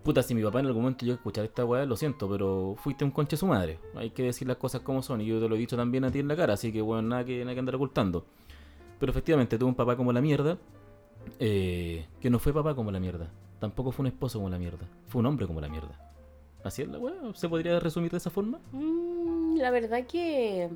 puta, 0.02 0.22
si 0.22 0.34
mi 0.34 0.42
papá 0.42 0.60
en 0.60 0.66
algún 0.66 0.82
momento 0.82 1.04
yo 1.04 1.14
escuchar 1.14 1.44
esta 1.44 1.64
weá, 1.64 1.84
lo 1.84 1.96
siento, 1.96 2.28
pero 2.30 2.74
fuiste 2.78 3.04
un 3.04 3.10
conche 3.10 3.36
su 3.36 3.46
madre. 3.46 3.78
Hay 3.94 4.10
que 4.10 4.22
decir 4.22 4.48
las 4.48 4.56
cosas 4.56 4.80
como 4.80 5.02
son 5.02 5.20
y 5.20 5.26
yo 5.26 5.38
te 5.38 5.48
lo 5.48 5.54
he 5.54 5.58
dicho 5.58 5.76
también 5.76 6.04
a 6.04 6.10
ti 6.10 6.18
en 6.18 6.28
la 6.28 6.36
cara, 6.36 6.54
así 6.54 6.72
que 6.72 6.80
bueno, 6.80 7.02
nada 7.02 7.24
que, 7.24 7.40
nada 7.40 7.54
que 7.54 7.60
andar 7.60 7.74
ocultando. 7.74 8.24
Pero 8.98 9.10
efectivamente 9.10 9.58
tuve 9.58 9.68
un 9.68 9.74
papá 9.74 9.96
como 9.96 10.12
la 10.12 10.20
mierda, 10.20 10.58
eh, 11.38 12.06
que 12.20 12.30
no 12.30 12.38
fue 12.38 12.54
papá 12.54 12.74
como 12.74 12.90
la 12.90 13.00
mierda, 13.00 13.30
tampoco 13.60 13.92
fue 13.92 14.04
un 14.04 14.06
esposo 14.08 14.38
como 14.38 14.48
la 14.48 14.58
mierda, 14.58 14.88
fue 15.08 15.20
un 15.20 15.26
hombre 15.26 15.46
como 15.46 15.60
la 15.60 15.68
mierda. 15.68 16.10
Así 16.64 16.82
es 16.82 16.88
la 16.88 16.98
weá, 16.98 17.14
¿se 17.34 17.48
podría 17.48 17.78
resumir 17.78 18.10
de 18.10 18.16
esa 18.16 18.30
forma? 18.30 18.60
Mm, 18.72 19.56
la 19.58 19.70
verdad 19.70 20.06
que 20.06 20.70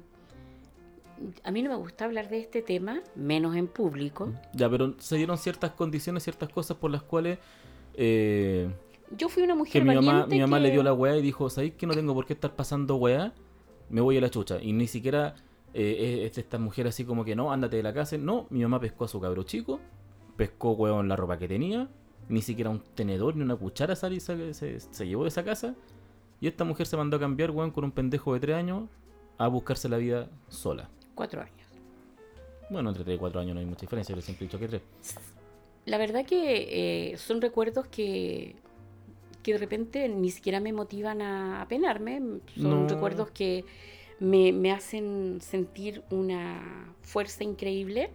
a 1.44 1.50
mí 1.50 1.62
no 1.62 1.70
me 1.70 1.76
gusta 1.76 2.04
hablar 2.04 2.28
de 2.28 2.40
este 2.40 2.62
tema, 2.62 3.00
menos 3.14 3.54
en 3.56 3.66
público. 3.68 4.32
Ya, 4.54 4.68
pero 4.70 4.94
se 4.98 5.16
dieron 5.16 5.38
ciertas 5.38 5.72
condiciones, 5.72 6.22
ciertas 6.22 6.48
cosas 6.48 6.76
por 6.76 6.90
las 6.90 7.02
cuales... 7.02 7.38
eh, 7.94 8.70
Yo 9.16 9.28
fui 9.28 9.42
una 9.42 9.54
que 9.54 9.58
mujer 9.58 9.84
mi 9.84 9.94
mamá, 9.94 10.26
mi 10.26 10.40
mamá 10.40 10.56
que- 10.58 10.62
le 10.64 10.70
dio 10.70 10.82
la 10.82 10.92
weá 10.94 11.16
y 11.16 11.22
dijo, 11.22 11.50
¿sabéis 11.50 11.74
que 11.74 11.86
no 11.86 11.94
tengo 11.94 12.14
por 12.14 12.26
qué 12.26 12.32
estar 12.32 12.54
pasando 12.54 12.96
weá? 12.96 13.32
Me 13.90 14.00
voy 14.00 14.16
a 14.16 14.20
la 14.20 14.30
chucha. 14.30 14.58
Y 14.62 14.72
ni 14.72 14.86
siquiera 14.86 15.34
eh, 15.74 16.24
es 16.30 16.38
esta 16.38 16.58
mujer 16.58 16.86
así 16.86 17.04
como 17.04 17.24
que 17.24 17.36
no, 17.36 17.52
ándate 17.52 17.76
de 17.76 17.82
la 17.82 17.92
casa. 17.92 18.16
No, 18.16 18.46
mi 18.50 18.60
mamá 18.62 18.80
pescó 18.80 19.04
a 19.04 19.08
su 19.08 19.20
cabro 19.20 19.42
chico, 19.42 19.80
pescó 20.36 20.72
weón 20.72 21.08
la 21.08 21.16
ropa 21.16 21.38
que 21.38 21.46
tenía, 21.48 21.88
ni 22.28 22.40
siquiera 22.40 22.70
un 22.70 22.80
tenedor 22.94 23.36
ni 23.36 23.42
una 23.42 23.56
cuchara 23.56 23.94
sal- 23.96 24.18
se, 24.20 24.54
se, 24.54 24.80
se 24.80 25.06
llevó 25.06 25.24
de 25.24 25.28
esa 25.28 25.44
casa. 25.44 25.74
Y 26.40 26.46
esta 26.48 26.64
mujer 26.64 26.86
se 26.86 26.96
mandó 26.96 27.18
a 27.18 27.20
cambiar, 27.20 27.50
weón, 27.52 27.70
con 27.70 27.84
un 27.84 27.92
pendejo 27.92 28.34
de 28.34 28.40
tres 28.40 28.56
años 28.56 28.84
a 29.38 29.46
buscarse 29.48 29.88
la 29.88 29.96
vida 29.98 30.28
sola. 30.48 30.88
Cuatro 31.14 31.40
años. 31.42 31.52
Bueno, 32.70 32.88
entre 32.90 33.04
3 33.04 33.16
y 33.16 33.18
4 33.18 33.40
años 33.40 33.54
no 33.54 33.60
hay 33.60 33.66
mucha 33.66 33.82
diferencia, 33.82 34.14
yo 34.14 34.22
siempre 34.22 34.46
he 34.46 34.48
dicho 34.48 34.58
que 34.58 34.68
3. 34.68 34.82
La 35.86 35.98
verdad 35.98 36.24
que 36.24 37.10
eh, 37.12 37.16
son 37.18 37.40
recuerdos 37.40 37.86
que, 37.88 38.54
que 39.42 39.52
de 39.52 39.58
repente 39.58 40.08
ni 40.08 40.30
siquiera 40.30 40.60
me 40.60 40.72
motivan 40.72 41.20
a, 41.20 41.66
penarme. 41.68 42.20
Son 42.56 42.82
No. 42.84 42.88
recuerdos 42.88 43.30
que 43.30 43.64
me, 44.20 44.52
me 44.52 44.70
hacen 44.72 45.40
sentir 45.42 46.02
una 46.10 46.94
fuerza 47.02 47.42
increíble 47.44 48.10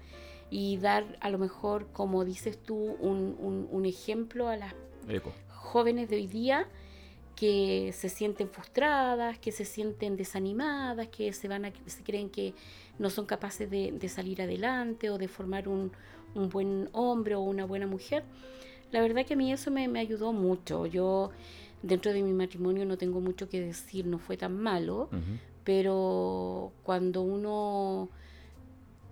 y 0.49 0.77
dar 0.77 1.17
a 1.19 1.29
lo 1.29 1.37
mejor, 1.37 1.87
como 1.91 2.23
dices 2.23 2.57
tú, 2.57 2.75
un, 2.99 3.35
un- 3.39 3.67
un 3.69 3.85
ejemplo 3.85 4.47
a 4.47 4.55
las 4.55 4.73
Eco. 5.09 5.33
jóvenes 5.49 6.09
de 6.09 6.15
hoy 6.15 6.27
día 6.27 6.67
que 7.37 7.93
se 7.93 8.09
sienten 8.09 8.49
frustradas, 8.49 9.37
que 9.37 9.51
se 9.51 9.63
sienten 9.63 10.17
desanimadas, 10.17 11.07
que 11.09 11.31
se 11.33 11.47
van 11.47 11.65
a, 11.65 11.71
se 11.85 12.03
creen 12.03 12.29
que 12.31 12.55
no 12.97 13.11
son 13.11 13.27
capaces 13.27 13.69
de, 13.69 13.91
de 13.91 14.09
salir 14.09 14.41
adelante 14.41 15.11
o 15.11 15.19
de 15.19 15.27
formar 15.27 15.67
un, 15.67 15.91
un 16.33 16.49
buen 16.49 16.89
hombre 16.93 17.35
o 17.35 17.41
una 17.41 17.63
buena 17.63 17.85
mujer. 17.85 18.23
La 18.91 19.01
verdad 19.01 19.23
que 19.23 19.35
a 19.35 19.37
mí 19.37 19.53
eso 19.53 19.69
me, 19.69 19.87
me 19.87 19.99
ayudó 19.99 20.33
mucho. 20.33 20.87
Yo 20.87 21.29
dentro 21.83 22.11
de 22.11 22.23
mi 22.23 22.33
matrimonio 22.33 22.85
no 22.85 22.97
tengo 22.97 23.21
mucho 23.21 23.47
que 23.49 23.61
decir, 23.61 24.07
no 24.07 24.17
fue 24.17 24.35
tan 24.35 24.59
malo, 24.59 25.09
pero 25.63 26.71
cuando 26.81 27.21
uno 27.21 28.09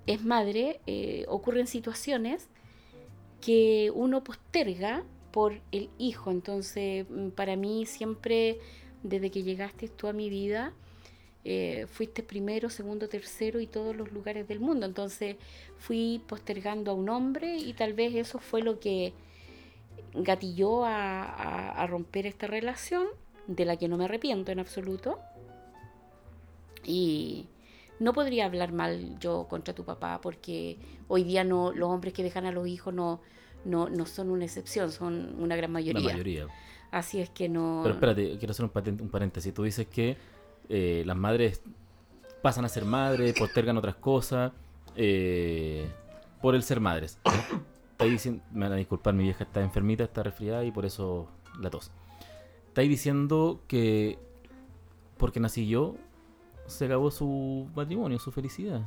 es 0.08 0.24
madre, 0.24 0.80
eh, 0.88 1.26
ocurren 1.28 1.68
situaciones 1.68 2.48
que 3.40 3.92
uno 3.94 4.24
posterga 4.24 5.04
por 5.36 5.60
el 5.74 5.90
hijo. 6.00 6.32
Entonces, 6.32 7.06
mm, 7.10 7.30
para 7.32 7.56
mí 7.58 7.86
siempre, 7.86 8.60
desde 9.04 9.30
que 9.32 9.44
llegaste 9.44 9.90
tú 9.90 10.08
a 10.08 10.14
mi 10.14 10.30
vida, 10.30 10.74
eh, 11.46 11.88
fuiste 11.96 12.24
primero, 12.24 12.70
segundo, 12.70 13.10
tercero 13.10 13.60
y 13.60 13.68
todos 13.68 13.96
los 13.96 14.12
lugares 14.14 14.48
del 14.48 14.60
mundo. 14.62 14.86
Entonces, 14.88 15.36
fui 15.78 16.22
postergando 16.28 16.92
a 16.92 16.96
un 16.96 17.10
hombre 17.10 17.58
y 17.58 17.74
tal 17.74 17.94
vez 17.94 18.16
eso 18.16 18.40
fue 18.40 18.62
lo 18.64 18.80
que 18.80 19.14
gatilló 20.14 20.86
a, 20.86 21.24
a- 21.24 21.72
a 21.84 21.88
romper 21.88 22.26
esta 22.26 22.48
relación, 22.48 23.08
de 23.48 23.66
la 23.66 23.78
que 23.78 23.88
no 23.88 23.98
me 23.98 24.06
arrepiento 24.06 24.52
en 24.52 24.60
absoluto. 24.60 25.20
Y 26.84 27.48
no 28.00 28.14
podría 28.14 28.46
hablar 28.46 28.72
mal 28.72 29.18
yo 29.20 29.48
contra 29.50 29.74
tu 29.74 29.84
papá 29.86 30.20
porque 30.22 30.78
hoy 31.08 31.24
día 31.24 31.44
no 31.44 31.72
los 31.72 31.90
hombres 31.90 32.14
que 32.14 32.24
dejan 32.24 32.46
a 32.46 32.52
los 32.52 32.68
hijos 32.68 32.94
no, 32.94 33.22
no, 33.66 33.90
no 33.90 34.06
son 34.06 34.30
una 34.30 34.46
excepción, 34.46 34.92
son 34.92 35.36
una 35.40 35.56
gran 35.56 35.72
La 35.72 35.80
mayoría. 35.80 36.12
mayoría. 36.12 36.48
Así 36.92 37.20
es 37.20 37.30
que 37.30 37.50
no... 37.50 37.82
Pero 37.84 37.96
espérate, 37.96 38.38
quiero 38.38 38.52
hacer 38.52 38.66
un, 38.66 39.02
un 39.02 39.10
paréntesis. 39.10 39.54
Tú 39.54 39.64
dices 39.64 39.88
que 39.88 40.18
eh, 40.70 41.04
las 41.06 41.18
madres 41.18 41.62
pasan 42.42 42.64
a 42.64 42.70
ser 42.70 42.86
madres, 42.86 43.34
postergan 43.38 43.76
otras 43.78 43.96
cosas 43.96 44.52
eh, 44.96 45.88
por 46.42 46.56
el 46.56 46.64
ser 46.64 46.80
madres. 46.80 47.18
Diciendo, 48.00 48.44
me 48.52 48.66
van 48.66 48.74
a 48.74 48.76
disculpar, 48.76 49.14
mi 49.14 49.24
vieja 49.24 49.46
está 49.46 49.62
enfermita, 49.62 50.04
está 50.04 50.22
resfriada 50.22 50.64
y 50.66 50.72
por 50.72 50.86
eso 50.86 51.28
la 51.60 51.70
tos. 51.70 51.92
Estáis 52.68 52.90
diciendo 52.90 53.62
que 53.68 54.20
porque 55.18 55.40
nací 55.40 55.66
yo 55.68 55.96
se 56.68 56.86
acabó 56.86 57.10
su 57.10 57.70
matrimonio, 57.74 58.20
su 58.20 58.32
felicidad. 58.32 58.82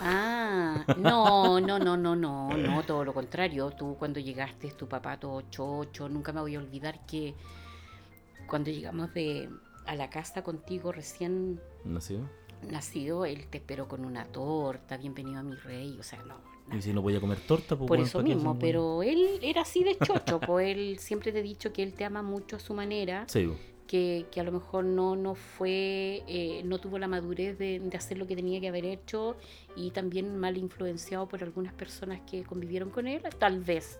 Ah, 0.00 0.84
no, 0.98 1.60
no, 1.60 1.78
no, 1.78 1.96
no, 1.96 2.16
no, 2.16 2.56
no, 2.56 2.82
todo 2.84 3.04
lo 3.04 3.14
contrario. 3.14 3.70
Tú 3.70 3.96
cuando 3.98 4.20
llegaste, 4.20 4.70
tu 4.72 4.88
papá 4.88 5.18
todo 5.18 5.42
chocho, 5.50 6.08
nunca 6.08 6.32
me 6.32 6.40
voy 6.40 6.54
a 6.56 6.58
olvidar 6.58 7.04
que 7.06 7.34
cuando 8.48 8.70
llegamos 8.70 9.12
de 9.14 9.48
a 9.86 9.94
la 9.94 10.08
casa 10.10 10.42
contigo 10.42 10.92
recién 10.92 11.60
¿Nació? 11.84 12.28
nacido, 12.62 13.24
él 13.26 13.46
te 13.48 13.58
esperó 13.58 13.86
con 13.88 14.04
una 14.04 14.24
torta, 14.26 14.96
bienvenido 14.96 15.40
a 15.40 15.42
mi 15.42 15.54
rey, 15.56 15.96
o 15.98 16.02
sea, 16.02 16.18
no. 16.20 16.38
nada. 16.68 16.78
Y 16.78 16.80
si 16.80 16.92
no 16.94 17.02
voy 17.02 17.14
a 17.14 17.20
comer 17.20 17.38
torta, 17.40 17.76
pues 17.76 17.80
Por 17.80 17.88
bueno, 17.88 18.04
eso 18.04 18.18
¿para 18.18 18.28
qué 18.28 18.34
mismo, 18.34 18.58
pero 18.58 19.02
él 19.02 19.38
era 19.42 19.62
así 19.62 19.84
de 19.84 19.98
chocho, 19.98 20.40
pues 20.46 20.74
él 20.74 20.98
siempre 20.98 21.30
te 21.32 21.40
he 21.40 21.42
dicho 21.42 21.72
que 21.74 21.82
él 21.82 21.92
te 21.92 22.04
ama 22.06 22.22
mucho 22.22 22.56
a 22.56 22.58
su 22.58 22.72
manera, 22.72 23.24
Sí. 23.28 23.52
Que, 23.86 24.26
que 24.30 24.40
a 24.40 24.44
lo 24.44 24.52
mejor 24.52 24.84
no, 24.84 25.16
no 25.16 25.34
fue, 25.34 26.22
eh, 26.26 26.62
no 26.64 26.78
tuvo 26.78 26.98
la 26.98 27.08
madurez 27.08 27.58
de, 27.58 27.80
de 27.80 27.96
hacer 27.96 28.18
lo 28.18 28.26
que 28.26 28.36
tenía 28.36 28.60
que 28.60 28.68
haber 28.68 28.84
hecho 28.84 29.36
y 29.76 29.90
también 29.90 30.38
mal 30.38 30.56
influenciado 30.56 31.28
por 31.28 31.42
algunas 31.42 31.72
personas 31.74 32.20
que 32.28 32.44
convivieron 32.44 32.90
con 32.90 33.06
él, 33.06 33.22
tal 33.38 33.60
vez, 33.60 33.98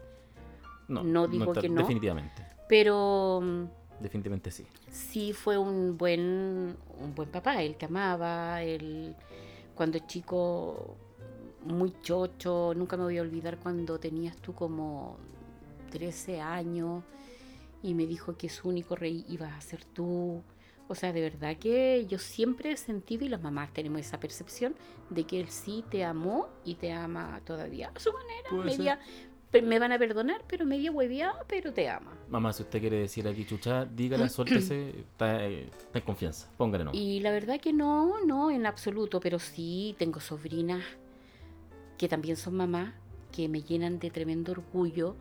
no, 0.89 1.03
no 1.03 1.29
digo 1.29 1.53
que 1.53 1.69
no. 1.69 1.83
Definitivamente, 1.83 2.47
pero 2.69 3.41
mm, 3.43 3.65
definitivamente 4.01 4.51
sí. 4.51 4.67
sí 4.91 5.33
fue 5.33 5.59
un 5.59 5.97
buen, 5.97 6.77
un 6.99 7.15
buen 7.15 7.29
papá, 7.29 7.63
él 7.63 7.77
te 7.77 7.87
amaba, 7.87 8.63
él 8.63 9.15
cuando 9.75 9.99
chico 10.01 10.97
muy 11.65 11.95
chocho, 12.03 12.73
nunca 12.75 12.97
me 12.97 13.05
voy 13.05 13.19
a 13.19 13.23
olvidar 13.23 13.59
cuando 13.59 13.99
tenías 13.99 14.37
tú 14.37 14.55
como 14.55 15.17
13 15.91 16.41
años 16.41 17.03
y 17.85 17.93
me 17.93 18.07
dijo 18.07 18.37
que 18.39 18.49
su 18.49 18.69
único 18.69 18.97
rey 18.97 19.27
ibas 19.29 19.53
a 19.53 19.61
ser 19.61 19.85
tú. 19.85 20.43
O 20.89 20.95
sea, 20.95 21.13
de 21.13 21.21
verdad 21.21 21.57
que 21.59 22.07
yo 22.09 22.19
siempre 22.19 22.73
he 22.73 22.77
sentido 22.79 23.27
y 23.27 23.29
las 23.29 23.43
mamás 23.43 23.73
tenemos 23.75 24.01
esa 24.01 24.19
percepción 24.19 24.75
de 25.11 25.25
que 25.25 25.39
él 25.39 25.49
sí 25.49 25.85
te 25.91 26.03
amó 26.03 26.49
y 26.65 26.77
te 26.77 26.93
ama 26.93 27.43
todavía 27.45 27.93
a 27.95 28.01
su 28.01 28.11
manera, 28.11 28.65
media, 28.65 28.99
me 29.63 29.79
van 29.79 29.93
a 29.93 29.99
perdonar, 29.99 30.43
pero 30.49 30.65
media 30.65 30.91
hueviada, 30.91 31.45
pero 31.47 31.75
te 31.75 31.89
ama. 31.91 32.13
Mamá, 32.31 32.55
si 32.55 32.63
usted 32.63 32.81
quiere 32.81 33.01
decir 33.01 33.29
aquí 33.29 33.45
chucha, 33.45 33.85
dígala, 33.85 34.29
suéltese, 34.31 35.01
está, 35.01 35.45
eh, 35.47 35.69
está 35.71 35.99
en 35.99 36.05
confianza, 36.05 36.51
póngale 36.57 36.85
no. 36.85 36.91
Y 36.95 37.21
la 37.21 37.33
verdad 37.33 37.61
que 37.61 37.75
no, 37.75 38.25
no, 38.25 38.51
en 38.51 38.65
absoluto, 38.65 39.21
pero 39.21 39.39
sí 39.39 39.95
tengo 39.99 40.21
sobrinas 40.21 40.83
que 41.99 42.09
también 42.09 42.37
son 42.37 42.57
mamás, 42.57 42.95
que 43.31 43.47
me 43.49 43.63
llenan 43.63 43.99
de 43.99 44.11
tremendo 44.11 44.53
orgullo, 44.53 45.17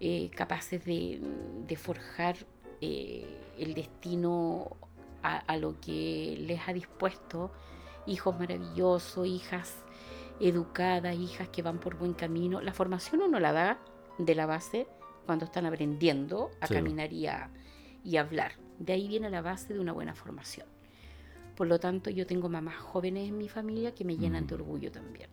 eh, 0.00 0.30
capaces 0.34 0.84
de, 0.84 1.20
de 1.66 1.76
forjar 1.76 2.36
eh, 2.80 3.26
el 3.58 3.74
destino 3.74 4.76
a, 5.22 5.36
a 5.38 5.56
lo 5.58 5.78
que 5.80 6.36
les 6.40 6.60
ha 6.66 6.72
dispuesto 6.72 7.52
hijos 8.06 8.38
maravillosos, 8.38 9.26
hijas 9.26 9.74
educadas, 10.40 11.14
hijas 11.16 11.48
que 11.48 11.62
van 11.62 11.78
por 11.78 11.96
buen 11.96 12.14
camino. 12.14 12.60
La 12.62 12.72
formación 12.72 13.20
uno 13.20 13.38
la 13.38 13.52
da 13.52 13.78
de 14.18 14.34
la 14.34 14.46
base 14.46 14.86
cuando 15.26 15.44
están 15.44 15.66
aprendiendo 15.66 16.50
a 16.60 16.66
Sí. 16.66 16.74
caminar 16.74 17.12
y 17.12 17.26
a, 17.26 17.50
y 18.02 18.16
a 18.16 18.22
hablar. 18.22 18.52
De 18.78 18.94
ahí 18.94 19.06
viene 19.06 19.28
la 19.28 19.42
base 19.42 19.74
de 19.74 19.80
una 19.80 19.92
buena 19.92 20.14
formación. 20.14 20.66
Por 21.56 21.66
lo 21.66 21.78
tanto, 21.78 22.08
yo 22.08 22.26
tengo 22.26 22.48
mamás 22.48 22.76
jóvenes 22.76 23.28
en 23.28 23.36
mi 23.36 23.48
familia 23.50 23.94
que 23.94 24.04
me 24.06 24.16
llenan 24.16 24.46
de 24.46 24.54
Mm. 24.56 24.60
orgullo 24.60 24.90
también. 24.90 25.28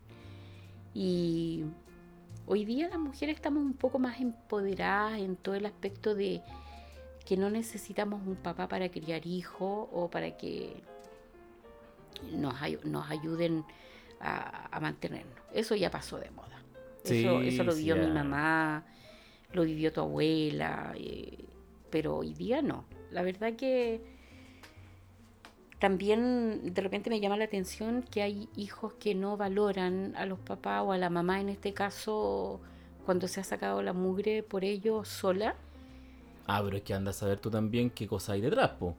Y 0.93 1.63
hoy 2.47 2.65
día 2.65 2.87
las 2.89 2.97
mujeres 2.99 3.35
estamos 3.35 3.61
un 3.63 3.73
poco 3.73 3.99
más 3.99 4.19
empoderadas 4.19 5.19
en 5.19 5.35
todo 5.35 5.55
el 5.55 5.65
aspecto 5.65 6.15
de 6.15 6.41
que 7.25 7.37
no 7.37 7.49
necesitamos 7.49 8.25
un 8.25 8.37
papá 8.37 8.67
para 8.67 8.89
criar 8.89 9.27
hijos 9.27 9.87
o 9.91 10.09
para 10.09 10.37
que 10.37 10.81
nos, 12.31 12.55
nos 12.85 13.11
ayuden 13.11 13.65
a, 14.21 14.75
a 14.75 14.79
mantenernos. 14.79 15.37
Eso 15.53 15.75
ya 15.75 15.91
pasó 15.91 16.17
de 16.17 16.31
moda. 16.31 16.63
eso, 17.03 17.41
Sí, 17.41 17.47
eso 17.49 17.63
lo 17.63 17.73
sí, 17.73 17.79
vivió 17.79 17.97
mi 17.97 18.07
mamá, 18.07 18.85
lo 19.51 19.63
vivió 19.63 19.91
tu 19.91 19.99
abuela, 20.01 20.93
eh, 20.97 21.45
pero 21.89 22.15
hoy 22.15 22.33
día 22.33 22.61
no. 22.61 22.85
La 23.11 23.23
verdad 23.23 23.53
que 23.53 24.16
también 25.79 26.73
de 26.73 26.81
repente 26.81 27.09
me 27.09 27.19
llama 27.19 27.37
la 27.37 27.45
atención 27.45 28.03
que 28.03 28.21
hay 28.21 28.49
hijos 28.55 28.93
que 28.93 29.13
no 29.13 29.37
valoran 29.37 30.15
a 30.15 30.25
los 30.25 30.39
papás 30.39 30.83
o 30.85 30.91
a 30.91 30.97
la 30.97 31.09
mamá 31.09 31.39
en 31.39 31.49
este 31.49 31.73
caso 31.73 32.59
cuando 33.05 33.27
se 33.27 33.39
ha 33.39 33.43
sacado 33.43 33.81
la 33.81 33.93
mugre 33.93 34.43
por 34.43 34.63
ellos 34.63 35.07
sola. 35.07 35.55
Ah, 36.47 36.61
pero 36.63 36.77
es 36.77 36.83
que 36.83 36.93
andas 36.93 37.17
a 37.17 37.19
saber 37.21 37.39
tú 37.39 37.49
también 37.49 37.89
qué 37.89 38.07
cosa 38.07 38.33
hay 38.33 38.41
detrás, 38.41 38.71
po. 38.71 38.95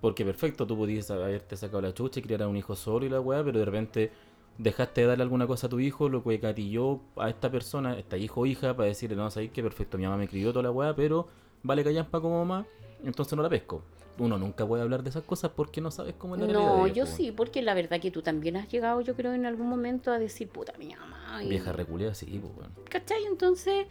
Porque 0.00 0.24
perfecto, 0.24 0.66
tú 0.66 0.76
pudieras 0.76 1.10
haberte 1.10 1.56
sacado 1.56 1.80
la 1.80 1.94
chucha 1.94 2.20
y 2.20 2.22
criar 2.22 2.42
a 2.42 2.48
un 2.48 2.56
hijo 2.56 2.76
solo 2.76 3.06
y 3.06 3.08
la 3.08 3.20
weá, 3.20 3.42
pero 3.42 3.58
de 3.58 3.64
repente 3.64 4.12
dejaste 4.58 5.00
de 5.00 5.06
darle 5.08 5.22
alguna 5.22 5.46
cosa 5.46 5.66
a 5.66 5.70
tu 5.70 5.80
hijo, 5.80 6.08
lo 6.08 6.22
que 6.22 6.38
catilló 6.38 7.00
a 7.16 7.28
esta 7.28 7.50
persona, 7.50 7.98
esta 7.98 8.16
hijo 8.16 8.42
o 8.42 8.46
hija, 8.46 8.76
para 8.76 8.88
decirle, 8.88 9.16
no, 9.16 9.30
sabéis 9.30 9.50
que 9.52 9.62
perfecto, 9.62 9.98
mi 9.98 10.04
mamá 10.04 10.16
me 10.16 10.28
crió 10.28 10.52
toda 10.52 10.62
la 10.62 10.70
weá, 10.70 10.94
pero 10.94 11.26
vale 11.62 11.82
callampa 11.82 12.20
como 12.20 12.44
mamá, 12.44 12.66
entonces 13.02 13.34
no 13.36 13.42
la 13.42 13.48
pesco. 13.48 13.82
Uno 14.18 14.38
nunca 14.38 14.64
puede 14.66 14.82
hablar 14.82 15.02
de 15.02 15.10
esas 15.10 15.24
cosas 15.24 15.50
porque 15.56 15.80
no 15.80 15.90
sabes 15.90 16.14
cómo 16.16 16.36
es 16.36 16.40
la 16.42 16.46
realidad 16.46 16.76
No, 16.76 16.86
ellos, 16.86 16.96
yo 17.10 17.16
sí, 17.16 17.32
porque 17.32 17.62
la 17.62 17.74
verdad 17.74 18.00
que 18.00 18.10
tú 18.12 18.22
también 18.22 18.56
has 18.56 18.68
llegado, 18.68 19.00
yo 19.00 19.14
creo, 19.16 19.32
en 19.32 19.44
algún 19.44 19.68
momento 19.68 20.12
a 20.12 20.18
decir, 20.18 20.48
puta, 20.48 20.72
mi 20.78 20.94
mamá. 20.94 21.42
y- 21.42 21.48
Vieja 21.48 21.72
reculea, 21.72 22.14
sí, 22.14 22.26
pues 22.40 22.52
weón. 22.56 22.70
¿Cachai? 22.88 23.24
Entonces, 23.24 23.86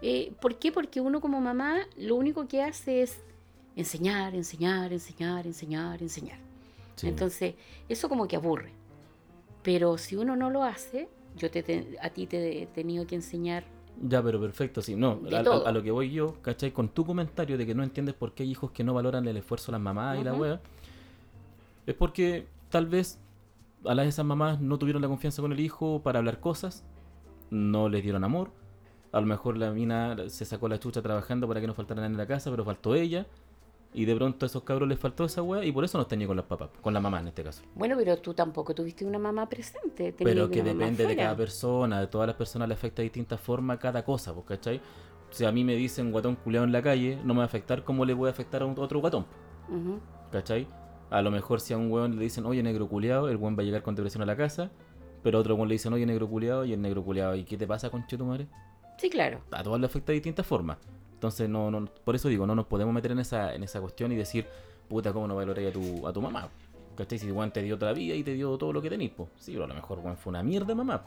eh, 0.00 0.32
¿por 0.40 0.56
qué? 0.58 0.72
Porque 0.72 1.00
uno 1.02 1.20
como 1.20 1.40
mamá 1.42 1.80
lo 1.98 2.14
único 2.16 2.48
que 2.48 2.62
hace 2.62 3.02
es 3.02 3.18
enseñar, 3.76 4.34
enseñar, 4.34 4.92
enseñar, 4.94 5.46
enseñar, 5.46 6.00
enseñar. 6.02 6.38
Sí. 6.96 7.08
Entonces, 7.08 7.54
eso 7.90 8.08
como 8.08 8.26
que 8.26 8.36
aburre. 8.36 8.72
Pero 9.62 9.98
si 9.98 10.16
uno 10.16 10.36
no 10.36 10.48
lo 10.48 10.62
hace, 10.62 11.08
yo 11.36 11.50
te, 11.50 11.62
te- 11.62 11.98
a 12.00 12.08
ti 12.08 12.26
te 12.26 12.62
he 12.62 12.66
tenido 12.66 13.06
que 13.06 13.16
enseñar. 13.16 13.64
Ya, 14.02 14.22
pero 14.22 14.40
perfecto, 14.40 14.82
sí. 14.82 14.94
No, 14.94 15.20
a, 15.52 15.68
a- 15.68 15.72
lo 15.72 15.82
que 15.82 15.90
voy 15.90 16.10
yo, 16.10 16.34
¿cachai? 16.42 16.70
Con 16.72 16.88
tu 16.90 17.04
comentario 17.06 17.56
de 17.56 17.64
que 17.66 17.74
no 17.74 17.82
entiendes 17.82 18.14
por 18.14 18.32
qué 18.32 18.42
hay 18.42 18.50
hijos 18.50 18.70
que 18.70 18.84
no 18.84 18.92
valoran 18.94 19.26
el 19.26 19.36
esfuerzo 19.36 19.66
de 19.66 19.72
las 19.72 19.80
mamás 19.80 20.18
y 20.20 20.24
la 20.24 20.32
wea, 20.40 20.60
es 21.86 21.94
porque 21.94 22.46
tal 22.68 22.86
vez 22.86 23.18
a 23.84 23.94
las 23.94 24.04
de 24.04 24.08
esas 24.10 24.24
mamás 24.24 24.60
no 24.60 24.78
tuvieron 24.78 25.00
la 25.02 25.08
confianza 25.08 25.40
con 25.40 25.52
el 25.52 25.60
hijo 25.60 26.02
para 26.02 26.18
hablar 26.18 26.40
cosas, 26.40 26.84
no 27.50 27.88
les 27.88 28.02
dieron 28.02 28.24
amor. 28.24 28.50
A 29.12 29.20
lo 29.20 29.26
mejor 29.26 29.56
la 29.56 29.70
mina 29.70 30.16
se 30.28 30.44
sacó 30.44 30.68
la 30.68 30.78
chucha 30.78 31.00
trabajando 31.00 31.48
para 31.48 31.60
que 31.60 31.66
no 31.66 31.74
faltaran 31.74 32.04
en 32.04 32.16
la 32.16 32.26
casa, 32.26 32.50
pero 32.50 32.64
faltó 32.64 32.94
ella. 32.94 33.26
Y 33.96 34.04
de 34.04 34.14
pronto 34.14 34.44
a 34.44 34.46
esos 34.48 34.62
cabros 34.62 34.86
les 34.86 34.98
faltó 34.98 35.24
esa 35.24 35.40
wea 35.42 35.64
y 35.64 35.72
por 35.72 35.82
eso 35.82 35.96
no 35.96 36.02
están 36.02 36.18
ni 36.18 36.26
con 36.26 36.36
las 36.36 36.44
papás, 36.44 36.68
con 36.82 36.92
la 36.92 37.00
mamá 37.00 37.18
en 37.20 37.28
este 37.28 37.42
caso. 37.42 37.62
Bueno, 37.74 37.96
pero 37.96 38.18
tú 38.18 38.34
tampoco 38.34 38.74
tuviste 38.74 39.06
una 39.06 39.18
mamá 39.18 39.48
presente. 39.48 40.12
tenías 40.12 40.34
Pero 40.34 40.50
que 40.50 40.62
depende 40.62 41.06
de 41.06 41.16
cada 41.16 41.34
persona, 41.34 41.98
de 42.00 42.06
todas 42.06 42.26
las 42.26 42.36
personas 42.36 42.68
le 42.68 42.74
afecta 42.74 42.96
de 43.00 43.04
distinta 43.04 43.38
forma 43.38 43.78
cada 43.78 44.04
cosa, 44.04 44.34
pues, 44.34 44.44
¿cachai? 44.46 44.82
Si 45.30 45.46
a 45.46 45.50
mí 45.50 45.64
me 45.64 45.74
dicen 45.74 46.12
guatón 46.12 46.36
culeado 46.36 46.66
en 46.66 46.72
la 46.72 46.82
calle, 46.82 47.18
no 47.24 47.32
me 47.32 47.38
va 47.38 47.44
a 47.44 47.46
afectar 47.46 47.84
como 47.84 48.04
le 48.04 48.14
puede 48.14 48.30
afectar 48.30 48.60
a 48.60 48.66
un- 48.66 48.78
otro 48.78 49.00
guatón, 49.00 49.24
Ujú. 49.70 49.98
¿cachai? 50.30 50.68
A 51.08 51.22
lo 51.22 51.30
mejor 51.30 51.60
si 51.62 51.72
a 51.72 51.78
un 51.78 51.90
weón 51.90 52.16
le 52.16 52.22
dicen, 52.22 52.44
oye 52.44 52.62
negro 52.62 52.88
culeado, 52.88 53.30
el 53.30 53.36
weón 53.38 53.56
va 53.56 53.62
a 53.62 53.64
llegar 53.64 53.82
con 53.82 53.94
depresión 53.94 54.22
a 54.22 54.26
la 54.26 54.36
casa, 54.36 54.70
pero 55.22 55.38
a 55.38 55.40
otro 55.40 55.54
weón 55.54 55.68
le 55.68 55.74
dicen, 55.74 55.92
oye 55.94 56.04
negro 56.04 56.28
culeado, 56.28 56.66
y 56.66 56.74
el 56.74 56.82
negro 56.82 57.02
culeado, 57.02 57.34
¿y 57.34 57.44
qué 57.44 57.56
te 57.56 57.66
pasa 57.66 57.88
con 57.88 58.06
tu 58.06 58.22
madre? 58.26 58.46
Sí, 58.98 59.08
claro. 59.08 59.40
A 59.52 59.62
todos 59.62 59.80
le 59.80 59.86
afecta 59.86 60.12
de 60.12 60.14
distintas 60.16 60.46
formas. 60.46 60.76
Entonces, 61.16 61.48
no, 61.48 61.70
no, 61.70 61.86
por 62.04 62.14
eso 62.14 62.28
digo, 62.28 62.46
no 62.46 62.54
nos 62.54 62.66
podemos 62.66 62.92
meter 62.94 63.10
en 63.12 63.18
esa, 63.18 63.54
en 63.54 63.64
esa 63.64 63.80
cuestión 63.80 64.12
y 64.12 64.16
decir, 64.16 64.46
puta, 64.88 65.12
¿cómo 65.12 65.26
no 65.26 65.34
valoráis 65.34 65.68
a 65.70 65.72
tu, 65.72 66.06
a 66.06 66.12
tu 66.12 66.20
mamá? 66.20 66.48
¿Cachai? 66.94 67.18
Si 67.18 67.30
weón 67.30 67.50
te 67.50 67.62
dio 67.62 67.74
otra 67.76 67.92
vida 67.92 68.14
y 68.14 68.22
te 68.22 68.34
dio 68.34 68.56
todo 68.58 68.72
lo 68.72 68.80
que 68.82 68.88
tenís, 68.90 69.10
pues. 69.10 69.28
Sí, 69.38 69.52
pero 69.52 69.64
a 69.64 69.66
lo 69.68 69.74
mejor 69.74 69.98
weón 70.00 70.16
fue 70.16 70.30
una 70.30 70.42
mierda 70.42 70.74
mamá. 70.74 71.04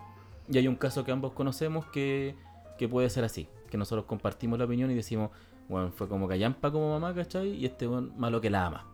Y 0.51 0.57
hay 0.57 0.67
un 0.67 0.75
caso 0.75 1.03
que 1.03 1.11
ambos 1.11 1.33
conocemos 1.33 1.85
que, 1.87 2.35
que 2.77 2.87
puede 2.87 3.09
ser 3.09 3.23
así. 3.23 3.47
Que 3.69 3.77
nosotros 3.77 4.05
compartimos 4.05 4.57
la 4.59 4.65
opinión 4.65 4.89
y 4.91 4.95
decimos, 4.95 5.29
bueno, 5.67 5.91
fue 5.91 6.07
como 6.07 6.27
callampa 6.27 6.71
como 6.71 6.89
mamá, 6.89 7.13
¿cachai? 7.13 7.49
Y 7.49 7.65
este 7.65 7.87
weón 7.87 8.13
malo 8.17 8.41
que 8.41 8.49
la 8.49 8.65
ama. 8.65 8.85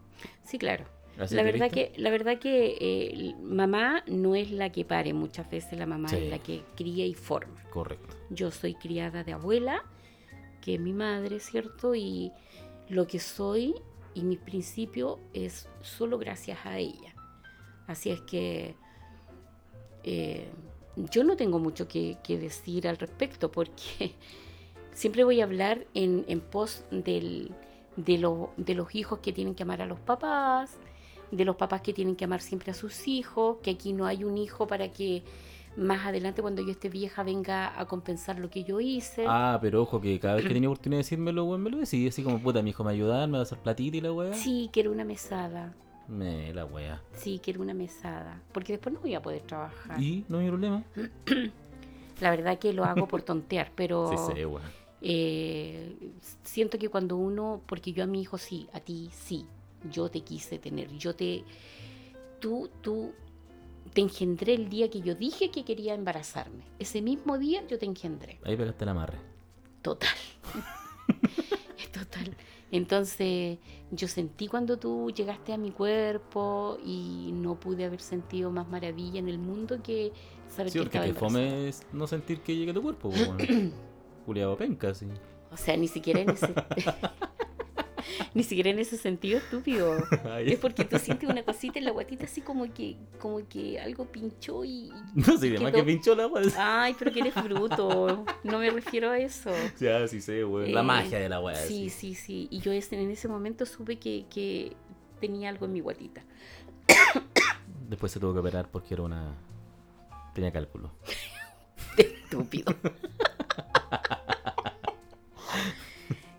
Sí, 0.44 0.58
claro. 0.58 0.84
La 1.32 1.44
verdad 1.44 1.72
que, 1.72 1.94
la 1.96 2.10
verdad 2.10 2.40
que 2.40 2.76
eh, 2.80 3.36
mamá 3.42 4.04
no 4.06 4.36
es 4.36 4.52
la 4.52 4.70
que 4.74 4.84
pare, 4.84 5.14
muchas 5.14 5.50
veces 5.50 5.80
la 5.80 5.86
mamá 5.86 6.10
Sí. 6.10 6.18
es 6.18 6.30
la 6.30 6.40
que 6.40 6.64
cría 6.76 7.06
y 7.06 7.14
forma. 7.14 7.56
Correcto. 7.72 8.14
Yo 8.30 8.52
soy 8.52 8.74
criada 8.76 9.24
de 9.24 9.32
abuela, 9.32 9.82
que 10.66 10.80
mi 10.80 10.94
madre, 10.94 11.40
¿cierto? 11.40 11.94
Y 11.94 12.32
lo 12.90 13.06
que 13.06 13.20
soy 13.20 13.76
y 14.16 14.24
mi 14.24 14.36
principio 14.36 15.20
es 15.32 15.70
solo 15.82 16.18
gracias 16.18 16.66
a 16.66 16.80
ella. 16.80 17.14
Así 17.86 18.10
es 18.10 18.22
que 18.22 18.76
eh, 20.04 20.50
yo 21.12 21.24
no 21.24 21.36
tengo 21.38 21.60
mucho 21.60 21.88
que, 21.88 22.18
decir 22.28 22.88
al 22.88 22.98
respecto 22.98 23.52
porque 23.52 24.16
siempre 24.92 25.24
voy 25.24 25.42
a 25.42 25.44
hablar 25.44 25.86
en, 25.94 26.42
pos 26.42 26.84
de, 26.90 27.52
de 27.96 28.76
los 28.76 28.96
hijos 28.96 29.20
que 29.20 29.34
tienen 29.34 29.54
que 29.54 29.64
amar 29.64 29.84
a 29.84 29.86
los 29.86 30.00
papás, 30.00 30.78
de 31.30 31.46
los 31.46 31.58
papás 31.58 31.82
que 31.82 31.94
tienen 31.94 32.16
que 32.16 32.26
amar 32.26 32.42
siempre 32.42 32.72
a 32.72 32.74
sus 32.74 33.08
hijos, 33.08 33.58
que 33.62 33.72
aquí 33.72 33.94
no 33.94 34.08
hay 34.08 34.24
un 34.24 34.40
hijo 34.40 34.66
para 34.66 34.92
que 34.92 35.22
más 35.78 36.06
adelante 36.06 36.42
cuando 36.42 36.62
yo 36.62 36.72
esté 36.72 36.90
vieja 36.90 37.24
venga 37.24 37.80
a 37.80 37.86
compensar 37.86 38.40
lo 38.40 38.50
que 38.50 38.64
yo 38.64 38.80
hice. 38.80 39.26
Ah, 39.28 39.58
pero 39.62 39.82
ojo 39.82 40.00
que 40.00 40.20
cada 40.20 40.36
vez 40.36 40.46
que 40.46 40.54
tenía 40.54 40.70
oportunidad 40.70 40.98
de 41.00 41.04
decírmelo, 41.04 41.46
weón, 41.46 41.62
me 41.64 41.70
lo 41.70 41.78
decía. 41.78 42.10
Así 42.10 42.24
como, 42.24 42.40
puta, 42.40 42.62
mi 42.62 42.70
hijo 42.72 42.84
me 42.84 42.92
ayudar, 42.92 43.28
me 43.28 43.34
va 43.34 43.40
a 43.40 43.44
hacer 43.44 43.58
platita 43.60 43.98
y 43.98 44.02
la 44.02 44.12
weá. 44.14 44.34
Sí, 44.34 44.70
quiero 44.72 44.92
una 44.92 45.04
mesada. 45.06 45.74
Me, 46.08 46.54
la 46.54 46.66
weá. 46.66 47.02
Sí, 47.14 47.40
quiero 47.44 47.62
una 47.62 47.74
mesada. 47.74 48.42
Porque 48.52 48.74
después 48.74 48.94
no 48.94 49.02
voy 49.02 49.16
a 49.16 49.22
poder 49.22 49.42
trabajar. 49.42 50.00
Y 50.02 50.24
no 50.30 50.38
hay 50.38 50.48
problema. 50.48 50.84
La 52.22 52.30
verdad 52.30 52.58
que 52.60 52.72
lo 52.72 52.86
hago 52.86 53.08
por 53.08 53.24
tontear, 53.24 53.72
pero 53.76 54.10
Sí, 54.10 54.34
sí, 54.36 54.46
weón. 54.46 54.62
eh, 55.02 56.14
siento 56.44 56.78
que 56.78 56.88
cuando 56.90 57.18
uno, 57.18 57.62
porque 57.66 57.92
yo 57.92 58.04
a 58.04 58.08
mi 58.08 58.22
hijo 58.22 58.38
sí, 58.38 58.68
a 58.72 58.80
ti 58.80 59.10
sí, 59.12 59.46
yo 59.92 60.10
te 60.10 60.22
quise 60.22 60.58
tener, 60.58 60.90
yo 60.98 61.14
te, 61.14 61.44
tú, 62.40 62.70
tú, 62.82 63.12
te 63.96 64.02
engendré 64.02 64.54
el 64.54 64.68
día 64.68 64.90
que 64.90 65.00
yo 65.00 65.16
dije 65.16 65.52
que 65.52 65.64
quería 65.64 65.94
embarazarme. 65.94 66.66
Ese 66.80 67.02
mismo 67.02 67.38
día 67.38 67.66
yo 67.66 67.80
te 67.80 67.86
engendré. 67.86 68.40
Ahí 68.44 68.58
pegaste 68.58 68.84
la 68.84 68.92
amarre. 68.92 69.18
Total. 69.82 70.10
Total. 71.94 72.36
Entonces, 72.72 73.58
yo 73.92 74.10
sentí 74.10 74.50
cuando 74.50 74.78
tú 74.78 75.12
llegaste 75.12 75.54
a 75.54 75.58
mi 75.58 75.72
cuerpo 75.72 76.78
y 76.84 77.32
no 77.34 77.58
pude 77.58 77.86
haber 77.86 78.02
sentido 78.02 78.52
más 78.52 78.68
maravilla 78.68 79.20
en 79.20 79.30
el 79.30 79.38
mundo 79.38 79.82
que 79.82 80.12
saber 80.50 80.74
Sí, 80.74 80.80
que 80.80 80.84
porque 80.84 80.98
estaba 80.98 81.14
que 81.14 81.18
fome 81.18 81.70
es 81.70 81.88
no 81.94 82.06
sentir 82.06 82.42
que 82.42 82.54
llega 82.54 82.72
a 82.72 82.76
tu 82.76 82.82
cuerpo. 82.82 83.14
Culeado 84.26 84.58
penca, 84.58 84.94
sí. 84.94 85.08
O 85.54 85.56
sea, 85.56 85.78
ni 85.78 85.88
siquiera 85.88 86.20
en 86.20 86.32
ese... 86.32 86.54
ni 88.36 88.44
siquiera 88.44 88.70
en 88.70 88.78
ese 88.78 88.98
sentido 88.98 89.40
estúpido. 89.40 89.96
Es 90.46 90.60
porque 90.60 90.86
tú 90.86 91.00
sientes 91.00 91.28
una 91.28 91.42
cosita 91.44 91.80
en 91.80 91.86
la 91.86 91.92
guatita 91.92 92.26
así 92.26 92.42
como 92.42 92.72
que, 92.72 92.98
como 93.18 93.48
que 93.48 93.80
algo 93.80 94.06
pinchó 94.06 94.64
y... 94.64 94.92
No 95.16 95.38
sé, 95.40 95.48
además 95.56 95.72
que 95.74 95.84
pinchó 95.84 96.14
la 96.16 96.28
weá. 96.28 96.44
Ay, 96.58 96.96
pero 97.00 97.12
que 97.12 97.22
eres 97.22 97.34
bruto. 97.44 98.26
No 98.44 98.60
me 98.60 98.70
refiero 98.70 99.10
a 99.10 99.18
eso. 99.18 99.50
Ya, 99.80 100.08
sí 100.08 100.22
sé. 100.22 100.42
La 100.68 100.82
Eh, 100.82 100.84
magia 100.84 101.18
de 101.18 101.30
la 101.30 101.40
weá. 101.40 101.56
Sí, 101.56 101.90
sí, 101.90 102.14
sí. 102.14 102.48
Y 102.52 102.60
yo 102.60 102.72
ese- 102.72 103.02
en 103.02 103.10
ese 103.10 103.28
momento 103.28 103.66
supe 103.66 103.98
que, 103.98 104.26
que 104.30 104.74
tenía 105.20 105.50
algo 105.50 105.66
en 105.66 105.74
mi 105.74 105.80
guatita. 105.80 106.22
Después 107.90 108.12
se 108.12 108.20
tuvo 108.20 108.34
que 108.34 108.40
operar 108.40 108.70
porque 108.70 108.94
era 108.94 109.04
una. 109.04 109.34
Tenía 110.34 110.52
cálculo. 110.52 110.92
Estúpido. 111.98 112.76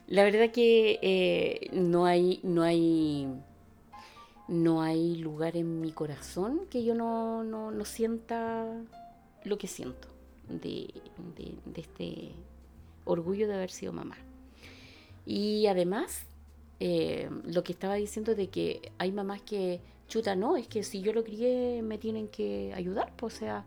La 0.09 0.23
verdad 0.25 0.51
que 0.53 0.99
eh, 1.03 1.69
no 1.73 2.07
hay, 2.07 2.39
no 2.45 2.63
hay, 2.63 3.27
no 4.49 4.81
hay 4.83 5.17
lugar 5.17 5.57
en 5.57 5.81
mi 5.81 5.91
corazón 5.93 6.61
que 6.71 6.85
yo 6.85 6.95
no, 6.95 7.43
no, 7.43 7.71
no 7.73 7.85
sienta 7.85 8.65
lo 9.45 9.59
que 9.59 9.67
siento 9.67 10.09
de, 10.49 10.93
de- 11.37 11.55
de 11.65 11.81
este 11.81 12.31
orgullo 13.05 13.49
de 13.49 13.55
haber 13.55 13.71
sido 13.71 13.93
mamá. 13.93 14.17
Y 15.25 15.67
además, 15.67 16.25
eh, 16.79 17.29
lo 17.45 17.65
que 17.65 17.73
estaba 17.73 17.95
diciendo 17.95 18.35
de 18.37 18.49
que 18.49 18.93
hay 18.99 19.11
mamás 19.11 19.43
que, 19.43 19.81
chuta, 20.07 20.37
no, 20.37 20.57
es 20.57 20.69
que 20.69 20.85
si 20.85 21.01
yo 21.03 21.13
lo 21.13 21.25
crié 21.25 21.83
me 21.83 21.99
tienen 21.99 22.29
que 22.29 22.73
ayudar, 22.75 23.13
pues, 23.17 23.35
o 23.35 23.39
sea... 23.39 23.65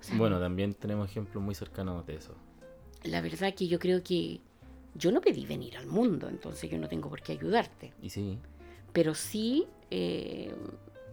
o 0.00 0.02
sea, 0.02 0.18
Bueno, 0.18 0.40
también 0.40 0.74
tenemos 0.74 1.08
ejemplos 1.08 1.42
muy 1.44 1.54
cercanos 1.54 2.04
de 2.06 2.16
eso. 2.16 2.34
La 3.04 3.20
verdad 3.20 3.54
que 3.54 3.68
yo 3.68 3.78
creo 3.78 4.02
que 4.02 4.40
yo 4.94 5.12
no 5.12 5.20
pedí 5.20 5.46
venir 5.46 5.76
al 5.76 5.86
mundo, 5.86 6.28
entonces 6.28 6.70
yo 6.70 6.78
no 6.78 6.88
tengo 6.88 7.08
por 7.08 7.22
qué 7.22 7.32
ayudarte. 7.32 7.92
Y 8.02 8.10
sí, 8.10 8.38
Pero 8.92 9.14
sí, 9.14 9.66
eh, 9.90 10.52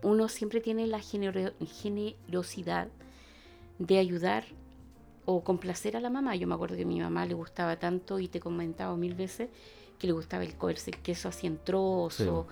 uno 0.02 0.28
siempre 0.30 0.62
tiene 0.62 0.88
la 0.88 1.00
genero- 1.00 1.54
generosidad 1.82 2.88
de 3.80 3.98
ayudar 4.00 4.46
o 5.26 5.44
complacer 5.44 5.96
a 5.98 6.00
la 6.00 6.10
mamá. 6.10 6.36
Yo 6.36 6.48
me 6.48 6.56
acuerdo 6.56 6.76
que 6.76 6.84
a 6.84 6.86
mi 6.88 7.00
mamá 7.00 7.26
le 7.26 7.34
gustaba 7.34 7.78
tanto 7.78 8.20
y 8.20 8.28
te 8.28 8.38
he 8.40 8.42
comentado 8.42 8.96
mil 8.98 9.14
veces 9.14 9.50
que 10.00 10.08
le 10.08 10.14
gustaba 10.14 10.44
el 10.44 10.56
comerse 10.56 10.92
el 10.92 10.98
queso 11.02 11.28
así 11.30 11.48
en 11.48 11.58
trozos, 11.58 12.46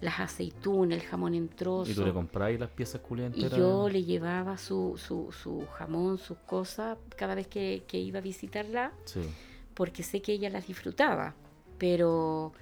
las 0.00 0.20
aceitunas, 0.20 0.98
el 0.98 1.04
jamón 1.06 1.34
en 1.34 1.44
y 1.44 1.94
tú 1.94 2.04
le 2.04 2.12
compráis 2.12 2.58
las 2.58 2.70
piezas 2.70 3.00
culiadas 3.00 3.36
Y 3.36 3.48
yo 3.48 3.88
le 3.88 4.04
llevaba 4.04 4.58
su, 4.58 4.96
su, 4.96 5.32
su 5.32 5.66
jamón, 5.78 6.18
sus 6.18 6.38
cosas, 6.38 6.98
cada 7.16 7.34
vez 7.34 7.46
que, 7.46 7.84
que 7.86 7.98
iba 7.98 8.18
a 8.18 8.22
visitarla, 8.22 8.92
Sí. 9.04 9.20
Porque 9.74 10.02
sé 10.02 10.22
que 10.22 10.32
ella 10.32 10.50
las 10.50 10.66
disfrutaba, 10.66 11.34
pero 11.78 12.52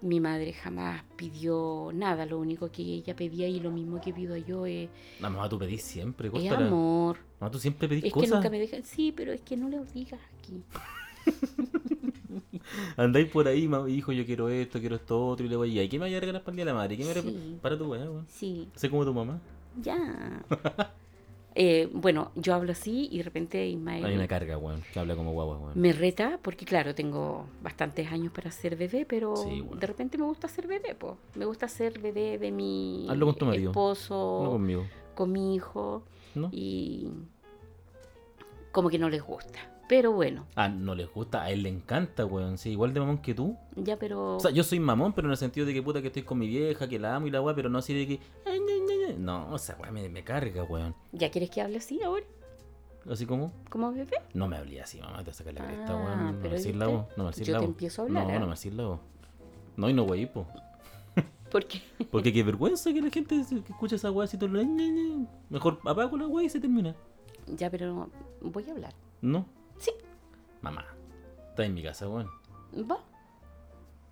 mi 0.00 0.20
madre 0.20 0.52
jamás 0.52 1.02
pidió 1.16 1.90
nada, 1.92 2.24
lo 2.26 2.38
único 2.38 2.70
que 2.70 2.82
ella 2.82 3.16
pedía 3.16 3.48
y 3.48 3.60
lo 3.60 3.70
mismo 3.70 4.00
que 4.00 4.12
pido 4.12 4.36
yo 4.36 4.66
es, 4.66 4.88
La 5.20 5.28
mamá, 5.30 5.48
tú 5.48 5.58
pedís 5.58 5.82
siempre, 5.82 6.30
es 6.32 6.52
amor. 6.52 7.18
Mamá, 7.40 7.50
tú 7.50 7.58
siempre 7.58 7.88
pedís 7.88 8.04
Es 8.04 8.12
que 8.12 8.20
cosas. 8.20 8.36
nunca 8.36 8.50
me 8.50 8.58
dejan, 8.58 8.84
sí, 8.84 9.12
pero 9.16 9.32
es 9.32 9.40
que 9.40 9.56
no 9.56 9.68
le 9.68 9.80
digas 9.92 10.20
aquí. 10.38 10.62
Andáis 12.96 13.28
por 13.28 13.48
ahí, 13.48 13.68
hijo, 13.88 14.12
yo 14.12 14.24
quiero 14.26 14.48
esto, 14.48 14.80
quiero 14.80 14.96
esto 14.96 15.26
otro, 15.26 15.46
y 15.46 15.48
le 15.48 15.56
voy, 15.56 15.78
¿y 15.78 15.88
qué 15.88 15.98
me 15.98 16.04
vaya 16.06 16.18
a 16.18 16.20
regalar 16.20 16.42
para 16.42 16.52
el 16.52 16.56
día 16.56 16.64
de 16.64 16.70
la 16.72 16.76
madre? 16.76 16.96
¿Qué 16.96 17.04
me 17.04 17.14
Sí. 17.14 17.58
Para 17.62 17.78
tu 17.78 17.86
weá. 17.90 18.06
Sí, 18.28 18.68
Sé 18.74 18.90
como 18.90 19.04
tu 19.04 19.14
mamá. 19.14 19.40
ya. 19.80 20.42
Eh, 21.60 21.88
bueno, 21.92 22.30
yo 22.36 22.54
hablo 22.54 22.70
así 22.70 23.08
y 23.10 23.18
de 23.18 23.24
repente 23.24 23.66
Ismael 23.66 24.04
A 24.04 24.08
mí 24.08 24.16
me 24.16 24.28
carga, 24.28 24.56
weón, 24.56 24.80
que 24.92 25.00
habla 25.00 25.16
como 25.16 25.32
guagua, 25.32 25.58
weón. 25.58 25.72
me 25.74 25.92
reta, 25.92 26.38
porque 26.40 26.64
claro, 26.64 26.94
tengo 26.94 27.46
bastantes 27.60 28.12
años 28.12 28.32
para 28.32 28.52
ser 28.52 28.76
bebé, 28.76 29.04
pero 29.04 29.34
Sí, 29.34 29.64
de 29.74 29.86
repente 29.88 30.18
me 30.18 30.24
gusta 30.24 30.46
ser 30.46 30.68
bebé, 30.68 30.94
pues. 30.94 31.14
Me 31.34 31.44
gusta 31.46 31.66
ser 31.66 31.98
bebé 31.98 32.38
de 32.38 32.52
mi 32.52 33.08
Hazlo 33.10 33.26
con 33.26 33.34
tu 33.34 33.46
marido. 33.46 33.70
esposo, 33.72 34.40
No 34.44 34.50
conmigo, 34.52 34.86
con 35.16 35.32
mi 35.32 35.56
hijo, 35.56 36.04
¿no? 36.36 36.48
y 36.52 37.08
como 38.70 38.88
que 38.88 38.98
no 39.00 39.08
les 39.10 39.22
gusta. 39.24 39.58
Pero 39.88 40.12
bueno, 40.12 40.44
Ah, 40.54 40.68
no 40.68 40.94
les 40.94 41.10
gusta, 41.12 41.42
a 41.42 41.50
él 41.50 41.62
le 41.62 41.70
encanta, 41.70 42.26
weón. 42.26 42.58
Sí, 42.58 42.70
igual 42.70 42.92
de 42.92 43.00
mamón 43.00 43.18
que 43.18 43.34
tú. 43.34 43.56
ya 43.76 43.96
pero... 43.98 44.36
O 44.36 44.40
sea, 44.40 44.50
yo 44.50 44.62
soy 44.62 44.78
mamón, 44.80 45.14
pero 45.14 45.28
en 45.28 45.32
el 45.32 45.36
sentido 45.38 45.66
de 45.66 45.72
que 45.72 45.82
puta 45.82 46.00
que 46.02 46.08
estoy 46.08 46.22
con 46.24 46.38
mi 46.38 46.46
vieja, 46.46 46.86
que 46.88 46.98
la 46.98 47.16
amo 47.16 47.26
y 47.26 47.30
la 47.30 47.40
weá, 47.40 47.54
pero 47.54 47.68
no 47.70 47.78
así 47.78 47.94
de 47.94 48.06
que. 48.06 48.20
No, 49.18 49.50
o 49.52 49.58
sea, 49.58 49.76
weá, 49.80 49.90
me, 49.90 50.08
me 50.08 50.22
carga, 50.22 50.62
weón. 50.64 50.94
¿Ya 51.12 51.30
quieres 51.30 51.50
que 51.50 51.62
hable 51.62 51.78
así 51.78 52.02
ahora? 52.02 52.24
Así 53.10 53.24
como. 53.24 53.50
¿Como 53.70 53.90
bebé? 53.92 54.18
No 54.34 54.46
me 54.48 54.56
hablé 54.58 54.82
así, 54.82 55.00
mamá, 55.00 55.24
te 55.24 55.32
saca 55.32 55.52
la 55.52 55.64
cresta, 55.66 55.92
Ah, 55.92 55.96
weón. 55.96 56.26
No 56.42 56.42
me 56.42 56.48
decís 56.50 56.76
la 56.76 56.86
voz. 56.86 57.06
No 57.16 57.24
me 57.24 57.30
decís 57.30 57.46
Yo 57.46 57.52
la 57.54 57.60
te 57.60 57.66
voz. 57.66 57.72
empiezo 57.74 58.02
a 58.02 58.04
hablar, 58.04 58.26
No, 58.26 58.30
¿eh? 58.34 58.38
no 58.40 58.46
me 58.46 58.54
decís 58.54 58.74
la 58.74 58.84
voz. 58.86 59.00
No, 59.76 59.88
y 59.88 59.94
no, 59.94 60.02
wey, 60.04 60.26
po. 60.26 60.46
Porque 61.50 61.80
Porque 62.10 62.30
qué 62.32 62.42
vergüenza 62.42 62.92
que 62.92 63.00
la 63.00 63.08
gente 63.10 63.42
que 63.48 63.72
escucha 63.72 63.96
esa 63.96 64.10
weá 64.10 64.24
así 64.26 64.36
todo 64.36 64.50
ña. 64.50 65.26
Mejor 65.48 65.78
apago 65.86 66.18
la 66.18 66.26
weá 66.26 66.44
y 66.44 66.50
se 66.50 66.60
termina. 66.60 66.94
ya, 67.46 67.70
pero 67.70 68.10
voy 68.42 68.64
a 68.68 68.72
hablar. 68.72 68.94
¿No? 69.22 69.46
Sí, 69.78 69.92
Mamá, 70.62 70.84
estás 71.50 71.66
en 71.66 71.74
mi 71.74 71.82
casa, 71.82 72.08
weón. 72.08 72.28
va. 72.90 72.98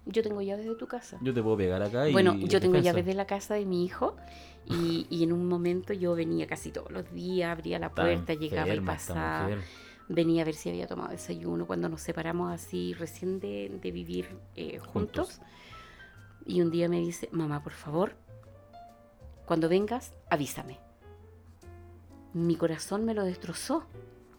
Yo 0.09 0.23
tengo 0.23 0.41
llaves 0.41 0.67
de 0.67 0.77
tu 0.77 0.87
casa. 0.87 1.19
Yo 1.21 1.35
te 1.35 1.43
puedo 1.43 1.57
pegar 1.57 1.83
acá 1.83 2.09
y. 2.09 2.13
Bueno, 2.13 2.37
yo 2.37 2.61
tengo 2.61 2.75
defensa. 2.75 2.91
llaves 2.93 3.07
de 3.07 3.15
la 3.15 3.27
casa 3.27 3.55
de 3.55 3.67
mi 3.67 3.85
hijo 3.85 4.17
y, 4.65 5.07
y 5.11 5.25
en 5.25 5.33
un 5.33 5.49
momento 5.49 5.93
yo 5.93 6.15
venía 6.15 6.47
casi 6.47 6.71
todos 6.71 6.91
los 6.93 7.13
días, 7.13 7.51
abría 7.51 7.79
la 7.81 7.89
Está 7.89 8.03
puerta, 8.03 8.35
llegaba 8.35 8.69
y 8.69 8.71
enferma 8.71 8.93
pasaba, 8.93 9.49
venía 10.09 10.43
a 10.43 10.45
ver 10.45 10.55
si 10.55 10.69
había 10.69 10.87
tomado 10.87 11.11
desayuno 11.11 11.67
cuando 11.67 11.89
nos 11.89 12.01
separamos 12.03 12.53
así 12.53 12.95
recién 12.95 13.41
de, 13.41 13.81
de 13.83 13.91
vivir 13.91 14.29
eh, 14.55 14.79
juntos. 14.79 15.39
Juntos. 15.39 15.41
Y 16.47 16.61
un 16.61 16.71
día 16.71 16.89
me 16.89 17.01
dice, 17.01 17.29
mamá, 17.33 17.65
por 17.65 17.73
favor, 17.73 18.13
cuando 19.47 19.69
vengas, 19.69 20.13
avísame. 20.31 20.79
Mi 22.33 22.55
corazón 22.55 23.05
me 23.05 23.15
lo 23.15 23.25
destrozó. 23.25 23.85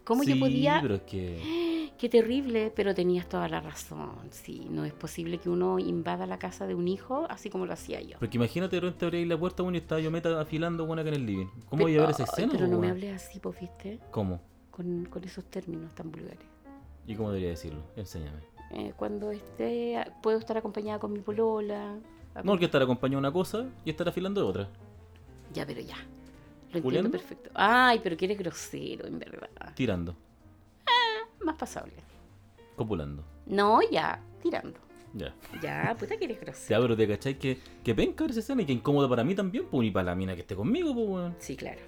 ¿Cómo 0.08 0.22
yo 0.24 0.34
Sí, 0.34 0.40
podía? 0.40 0.78
pero 0.82 0.94
es 0.96 1.02
que. 1.02 1.68
Qué 1.98 2.08
terrible, 2.08 2.72
pero 2.74 2.94
tenías 2.94 3.28
toda 3.28 3.48
la 3.48 3.60
razón. 3.60 4.12
Sí, 4.30 4.66
no 4.70 4.84
es 4.84 4.92
posible 4.94 5.38
que 5.38 5.50
uno 5.50 5.78
invada 5.80 6.26
la 6.26 6.38
casa 6.38 6.66
de 6.66 6.74
un 6.76 6.86
hijo 6.88 7.26
así 7.28 7.50
como 7.50 7.66
lo 7.66 7.72
hacía 7.72 8.00
yo. 8.00 8.18
Porque 8.20 8.36
imagínate 8.38 8.78
repente 8.80 9.04
abrir 9.04 9.26
la 9.26 9.36
puerta, 9.36 9.62
weón, 9.64 9.74
y 9.74 9.78
estaba 9.78 10.00
yo 10.00 10.10
meta 10.10 10.40
afilando, 10.40 10.84
weón, 10.84 11.00
acá 11.00 11.08
en 11.08 11.16
el 11.16 11.26
living. 11.26 11.46
¿Cómo 11.68 11.70
Pero- 11.70 11.82
voy 11.84 11.96
a 11.96 12.00
ver 12.02 12.10
esa 12.10 12.22
escena, 12.22 12.52
Pero 12.52 12.68
no 12.68 12.78
me 12.78 12.88
hables 12.88 13.14
así, 13.16 13.40
pues, 13.40 13.60
¿viste? 13.60 13.98
¿Cómo? 14.12 14.40
Con, 14.70 15.06
con 15.06 15.24
esos 15.24 15.44
términos 15.46 15.92
tan 15.94 16.10
vulgares. 16.12 16.46
¿Y 17.06 17.14
cómo 17.16 17.30
debería 17.30 17.50
decirlo? 17.50 17.80
Enséñame. 17.96 18.38
Eh, 18.70 18.92
cuando 18.96 19.32
esté, 19.32 19.96
puedo 20.22 20.38
estar 20.38 20.56
acompañada 20.56 20.98
con 21.00 21.12
mi 21.12 21.18
polola. 21.20 21.96
No, 22.44 22.52
porque 22.52 22.66
estar 22.66 22.80
acompañado 22.80 23.20
de 23.20 23.26
una 23.28 23.32
cosa 23.32 23.66
y 23.84 23.90
estar 23.90 24.08
afilando 24.08 24.40
de 24.40 24.46
otra. 24.46 24.68
Ya, 25.52 25.66
pero 25.66 25.80
ya. 25.80 25.96
Lo 26.72 26.78
entiendo 26.80 27.10
perfecto. 27.10 27.50
Ay, 27.54 28.00
pero 28.02 28.16
que 28.16 28.24
eres 28.26 28.38
grosero, 28.38 29.06
en 29.06 29.18
verdad. 29.18 29.72
Tirando, 29.74 30.14
Más 31.44 31.56
pasable. 31.56 31.94
copulando. 32.76 33.24
No, 33.46 33.80
ya, 33.90 34.20
tirando. 34.42 34.78
Ya. 35.14 35.34
Ya, 35.62 35.96
puta 35.98 36.16
que 36.18 36.24
eres 36.26 36.40
grosero. 36.40 36.68
Ya, 36.68 36.82
pero 36.82 36.96
te 36.96 37.08
cachai 37.08 37.38
que, 37.38 37.58
que 37.82 37.94
penca 37.94 38.26
esa 38.26 38.40
escena 38.40 38.62
y 38.62 38.66
que 38.66 38.72
incómodo 38.72 39.08
para 39.08 39.24
mí 39.24 39.34
también, 39.34 39.64
pues, 39.70 39.88
y 39.88 39.90
para 39.90 40.04
la 40.06 40.14
mina 40.14 40.34
que 40.34 40.42
esté 40.42 40.54
conmigo, 40.54 40.94
pues, 40.94 41.08
weón. 41.08 41.34
Sí, 41.38 41.56
claro. 41.56 41.80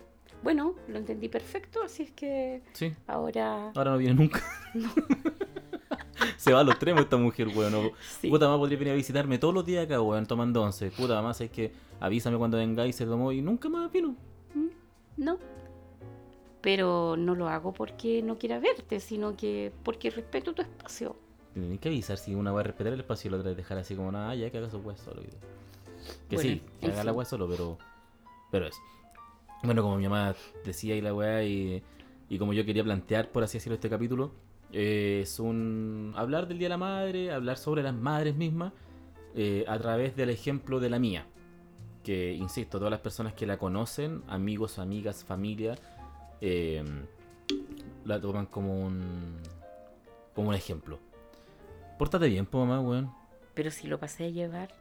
Bueno, 0.43 0.75
lo 0.89 0.97
entendí 0.97 1.29
perfecto, 1.29 1.83
así 1.85 2.05
es 2.05 2.13
que 2.13 2.63
Sí, 2.73 2.95
ahora. 3.07 3.73
ahora 3.75 3.91
no 3.91 3.99
viene 3.99 4.15
nunca. 4.15 4.43
Se 6.39 6.53
va 6.53 6.61
a 6.61 6.65
los 6.65 6.73
extremos 6.75 7.03
esta 7.03 7.19
mujer, 7.19 7.49
weón. 7.49 7.93
Sí. 8.21 8.29
Puta 8.29 8.47
mamá 8.47 8.59
podría 8.59 8.79
venir 8.79 8.93
a 8.95 8.97
visitarme 8.97 9.37
todos 9.39 9.53
los 9.53 9.67
días 9.67 9.85
acá, 9.85 10.01
weón, 10.01 10.25
tomando 10.27 10.63
once. 10.63 10.91
Puta 10.91 11.15
mamá, 11.15 11.35
sabes 11.35 11.51
que 11.51 11.73
avísame 12.01 12.39
cuando 12.39 12.57
vengáis, 12.57 12.97
se 12.97 13.05
tomó 13.05 13.33
y 13.33 13.43
nunca 13.43 13.69
más 13.69 13.91
vino. 13.93 14.17
No. 15.21 15.39
Pero 16.63 17.17
no 17.17 17.35
lo 17.35 17.49
hago 17.49 17.73
porque 17.73 18.23
no 18.23 18.39
quiera 18.39 18.59
verte, 18.59 19.01
sino 19.01 19.37
que 19.37 19.73
porque 19.85 20.11
respeto 20.11 20.55
tu 20.55 20.63
espacio. 20.63 21.17
Tienes 21.55 21.79
que 21.79 21.89
avisar 21.89 22.17
si 22.17 22.35
una 22.35 22.53
va 22.53 22.61
a 22.61 22.63
respetar 22.65 22.93
el 22.93 23.01
espacio 23.01 23.29
y 23.29 23.33
la 23.33 23.39
otra 23.39 23.51
es 23.51 23.57
dejar 23.57 23.79
así 23.79 23.95
como 23.95 24.11
nada, 24.11 24.35
ya 24.35 24.51
que 24.51 24.59
haga 24.59 24.71
su 24.71 24.79
weá 24.79 24.97
solo. 24.97 25.23
Que 26.29 26.37
Bueno, 26.37 26.51
sí, 26.51 26.63
que 26.81 26.87
haga 26.87 27.05
la 27.05 27.13
weá 27.13 27.25
solo, 27.25 27.49
pero. 27.49 27.79
Pero 28.51 28.67
eso. 28.67 28.81
Bueno, 29.63 29.83
como 29.83 29.97
mi 29.97 30.05
mamá 30.05 30.35
decía 30.65 30.97
y 30.97 31.01
la 31.01 31.15
weá, 31.15 31.45
y, 31.45 31.83
y 32.29 32.39
como 32.39 32.53
yo 32.53 32.65
quería 32.65 32.83
plantear, 32.83 33.31
por 33.31 33.43
así 33.43 33.59
decirlo, 33.59 33.75
este 33.75 33.91
capítulo, 33.91 34.33
eh, 34.73 35.21
es 35.23 35.39
un. 35.39 36.13
hablar 36.17 36.49
del 36.49 36.59
Día 36.59 36.67
de 36.67 36.71
la 36.71 36.79
Madre, 36.79 37.33
hablar 37.33 37.59
sobre 37.59 37.83
las 37.83 37.95
madres 37.95 38.37
mismas, 38.37 38.73
eh, 39.35 39.65
a 39.69 39.79
través 39.79 40.17
del 40.17 40.31
ejemplo 40.31 40.81
de 40.81 40.91
la 40.91 40.99
mía. 40.99 41.27
Que, 42.11 42.33
insisto, 42.33 42.79
todas 42.79 42.91
las 42.91 42.99
personas 42.99 43.35
que 43.35 43.47
la 43.47 43.57
conocen, 43.57 44.25
amigos, 44.27 44.81
amigas, 44.81 45.23
familia, 45.23 45.77
eh, 46.41 46.83
la 48.05 48.21
toman 48.21 48.47
como 48.47 48.85
un. 48.85 49.37
como 50.35 50.49
un 50.49 50.57
ejemplo. 50.57 50.99
Pórtate 52.01 52.27
bien, 52.27 52.47
po, 52.47 52.67
mamá, 52.67 52.81
weón. 52.81 53.13
Pero 53.55 53.71
si 53.71 53.87
lo 53.87 54.01
pasé 54.01 54.25
a 54.25 54.29
llevar. 54.29 54.75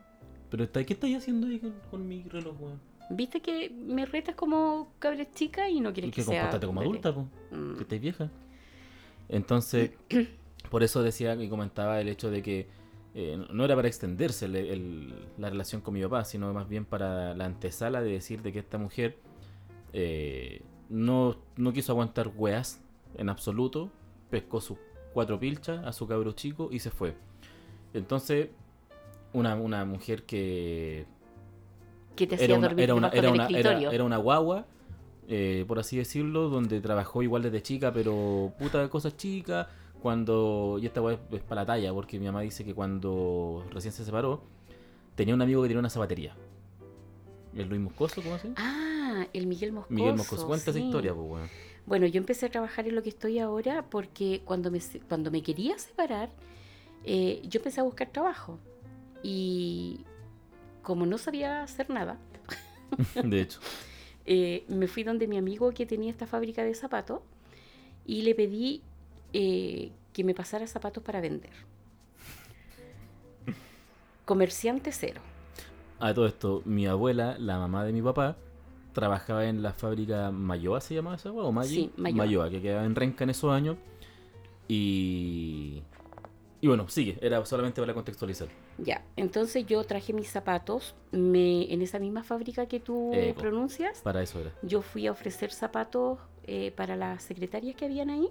Pero 0.49 0.63
está, 0.63 0.83
¿qué 0.83 0.93
estáis 0.93 1.17
haciendo 1.17 1.45
ahí 1.45 1.59
con, 1.59 1.75
con 1.91 2.07
mi 2.07 2.23
reloj, 2.23 2.59
weón? 2.59 2.81
Viste 3.11 3.41
que 3.41 3.69
me 3.69 4.07
retas 4.07 4.33
como 4.33 4.91
cabra 4.97 5.29
chica 5.29 5.69
y 5.69 5.81
no 5.81 5.89
Y 5.91 5.93
quieres 5.93 6.09
que 6.15 6.21
que 6.21 6.27
sea. 6.27 6.59
como 6.61 6.81
adulta, 6.81 7.13
po. 7.13 7.27
Mm, 7.51 7.75
Que 7.75 7.83
estáis 7.83 8.01
vieja. 8.01 8.31
Entonces, 9.27 9.91
por 10.71 10.81
eso 10.81 11.03
decía 11.03 11.35
y 11.35 11.47
comentaba 11.47 12.01
el 12.01 12.07
hecho 12.07 12.31
de 12.31 12.41
que 12.41 12.67
eh, 13.15 13.43
no 13.51 13.65
era 13.65 13.75
para 13.75 13.87
extenderse 13.87 14.45
el- 14.45 14.55
el- 14.55 15.13
la 15.37 15.49
relación 15.49 15.81
con 15.81 15.93
mi 15.95 16.01
papá, 16.03 16.23
sino 16.25 16.53
más 16.53 16.67
bien 16.69 16.85
para 16.85 17.33
la 17.33 17.45
antesala 17.45 18.01
de 18.01 18.11
decir 18.11 18.41
de 18.41 18.51
que 18.53 18.59
esta 18.59 18.77
mujer 18.77 19.17
eh, 19.93 20.61
no, 20.89 21.37
no 21.57 21.73
quiso 21.73 21.91
aguantar 21.93 22.31
weas 22.35 22.81
en 23.17 23.29
absoluto, 23.29 23.89
pescó 24.29 24.61
sus 24.61 24.77
cuatro 25.13 25.39
pilchas 25.39 25.83
a 25.85 25.91
su 25.91 26.07
cabro 26.07 26.31
chico 26.33 26.69
y 26.71 26.79
se 26.79 26.91
fue. 26.91 27.15
Entonces, 27.93 28.49
una, 29.33 29.55
una 29.55 29.85
mujer 29.85 30.23
que 30.23 31.05
que 32.15 32.27
te 32.27 32.35
hacía 32.35 32.45
era 32.45 32.55
una, 32.55 32.67
dormir 32.67 32.83
era 33.57 33.69
una, 33.71 33.91
era 33.95 34.03
una 34.03 34.17
guagua, 34.17 34.65
eh, 35.27 35.63
por 35.67 35.79
así 35.79 35.97
decirlo, 35.97 36.49
donde 36.49 36.81
trabajó 36.81 37.23
igual 37.23 37.43
desde 37.43 37.61
chica, 37.63 37.93
pero 37.93 38.53
puta 38.59 38.81
de 38.81 38.89
cosas 38.89 39.15
chicas. 39.17 39.67
Cuando. 40.01 40.77
Y 40.81 40.85
esta 40.85 41.01
weá 41.01 41.19
es, 41.31 41.41
para 41.41 41.61
la 41.61 41.65
talla, 41.65 41.93
porque 41.93 42.19
mi 42.19 42.25
mamá 42.25 42.41
dice 42.41 42.63
que 42.63 42.73
cuando 42.73 43.65
recién 43.71 43.93
se 43.93 44.05
separó, 44.05 44.41
tenía 45.15 45.33
un 45.33 45.41
amigo 45.41 45.61
que 45.61 45.67
tenía 45.67 45.79
una 45.79 45.89
zapatería. 45.89 46.35
¿El 47.55 47.67
Luis 47.67 47.81
Moscoso, 47.81 48.21
cómo 48.21 48.37
se? 48.37 48.51
Ah, 48.57 49.27
el 49.33 49.47
Miguel 49.47 49.71
Moscoso. 49.71 49.93
Miguel 49.93 50.15
Moscoso. 50.15 50.47
Cuenta 50.47 50.71
esa 50.71 50.79
sí. 50.79 50.85
historia, 50.85 51.13
pues, 51.13 51.27
weón. 51.29 51.49
Bueno, 51.85 52.05
yo 52.05 52.19
empecé 52.19 52.45
a 52.45 52.49
trabajar 52.49 52.87
en 52.87 52.95
lo 52.95 53.01
que 53.01 53.09
estoy 53.09 53.39
ahora 53.39 53.83
porque 53.89 54.41
cuando 54.45 54.69
me, 54.69 54.79
cuando 55.07 55.31
me 55.31 55.41
quería 55.41 55.77
separar, 55.79 56.29
eh, 57.03 57.41
yo 57.47 57.59
empecé 57.59 57.79
a 57.79 57.83
buscar 57.83 58.09
trabajo. 58.11 58.59
Y 59.23 60.01
como 60.83 61.05
no 61.05 61.17
sabía 61.17 61.63
hacer 61.63 61.89
nada, 61.89 62.17
De 63.23 63.41
hecho. 63.41 63.59
eh, 64.25 64.63
me 64.67 64.87
fui 64.87 65.03
donde 65.03 65.27
mi 65.27 65.37
amigo 65.37 65.71
que 65.71 65.85
tenía 65.85 66.09
esta 66.11 66.27
fábrica 66.27 66.63
de 66.63 66.73
zapatos 66.75 67.21
y 68.05 68.21
le 68.23 68.33
pedí 68.35 68.81
eh, 69.33 69.91
que 70.13 70.23
me 70.23 70.33
pasara 70.33 70.67
zapatos 70.67 71.03
para 71.03 71.21
vender. 71.21 71.51
Comerciante 74.25 74.91
cero. 74.91 75.21
A 75.99 76.13
todo 76.13 76.27
esto, 76.27 76.61
mi 76.65 76.87
abuela, 76.87 77.35
la 77.39 77.57
mamá 77.57 77.83
de 77.83 77.91
mi 77.91 78.01
papá, 78.01 78.37
trabajaba 78.93 79.45
en 79.45 79.61
la 79.61 79.73
fábrica 79.73 80.31
Mayoa, 80.31 80.81
¿se 80.81 80.95
llamaba 80.95 81.15
esa? 81.15 81.31
¿O 81.31 81.51
Maggi? 81.51 81.75
Sí, 81.75 81.91
Mayoa. 81.97 82.49
que 82.49 82.61
quedaba 82.61 82.85
en 82.85 82.95
Renca 82.95 83.23
en 83.23 83.31
esos 83.31 83.51
años. 83.51 83.77
Y. 84.67 85.81
Y 86.61 86.67
bueno, 86.67 86.89
sigue, 86.89 87.17
era 87.21 87.43
solamente 87.45 87.81
para 87.81 87.93
contextualizar. 87.93 88.49
Ya, 88.77 89.01
entonces 89.15 89.65
yo 89.65 89.83
traje 89.85 90.11
mis 90.13 90.29
zapatos 90.29 90.93
me, 91.11 91.73
en 91.73 91.81
esa 91.81 91.99
misma 91.99 92.23
fábrica 92.23 92.65
que 92.65 92.79
tú 92.79 93.11
Eco. 93.13 93.39
pronuncias. 93.39 94.01
Para 94.01 94.21
eso 94.21 94.39
era. 94.39 94.51
Yo 94.61 94.81
fui 94.81 95.07
a 95.07 95.11
ofrecer 95.11 95.51
zapatos 95.51 96.19
eh, 96.43 96.71
para 96.75 96.97
las 96.97 97.23
secretarias 97.23 97.75
que 97.75 97.85
habían 97.85 98.09
ahí. 98.09 98.29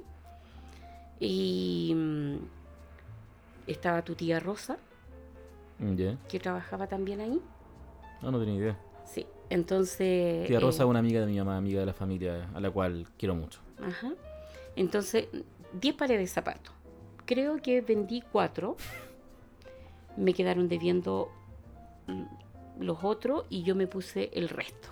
Y 1.21 1.93
mm, 1.95 2.37
estaba 3.67 4.03
tu 4.03 4.15
tía 4.15 4.41
Rosa, 4.41 4.79
que 6.29 6.41
trabajaba 6.41 6.87
también 6.87 7.21
ahí. 7.21 7.41
No, 8.23 8.31
no 8.31 8.39
tenía 8.41 8.55
idea. 8.55 8.79
Sí, 9.05 9.27
entonces... 9.49 10.47
Tía 10.47 10.59
eh, 10.59 10.61
Rosa 10.61 10.83
es 10.83 10.89
una 10.89 10.99
amiga 10.99 11.21
de 11.21 11.27
mi 11.27 11.39
mamá, 11.39 11.57
amiga 11.57 11.81
de 11.81 11.87
la 11.87 11.95
familia, 11.95 12.49
a 12.55 12.61
la 12.61 12.71
cual 12.71 13.07
quiero 13.17 13.35
mucho. 13.35 13.61
Ajá. 13.83 14.13
Entonces, 14.77 15.29
10 15.81 15.95
pares 15.95 16.19
de 16.19 16.27
zapatos. 16.27 16.75
Creo 17.25 17.61
que 17.63 17.81
vendí 17.81 18.23
4. 18.33 18.77
Me 20.17 20.35
quedaron 20.35 20.69
debiendo 20.69 21.31
mm, 22.07 22.83
los 22.83 23.03
otros 23.03 23.45
y 23.49 23.63
yo 23.63 23.75
me 23.75 23.87
puse 23.87 24.31
el 24.35 24.49
resto. 24.49 24.89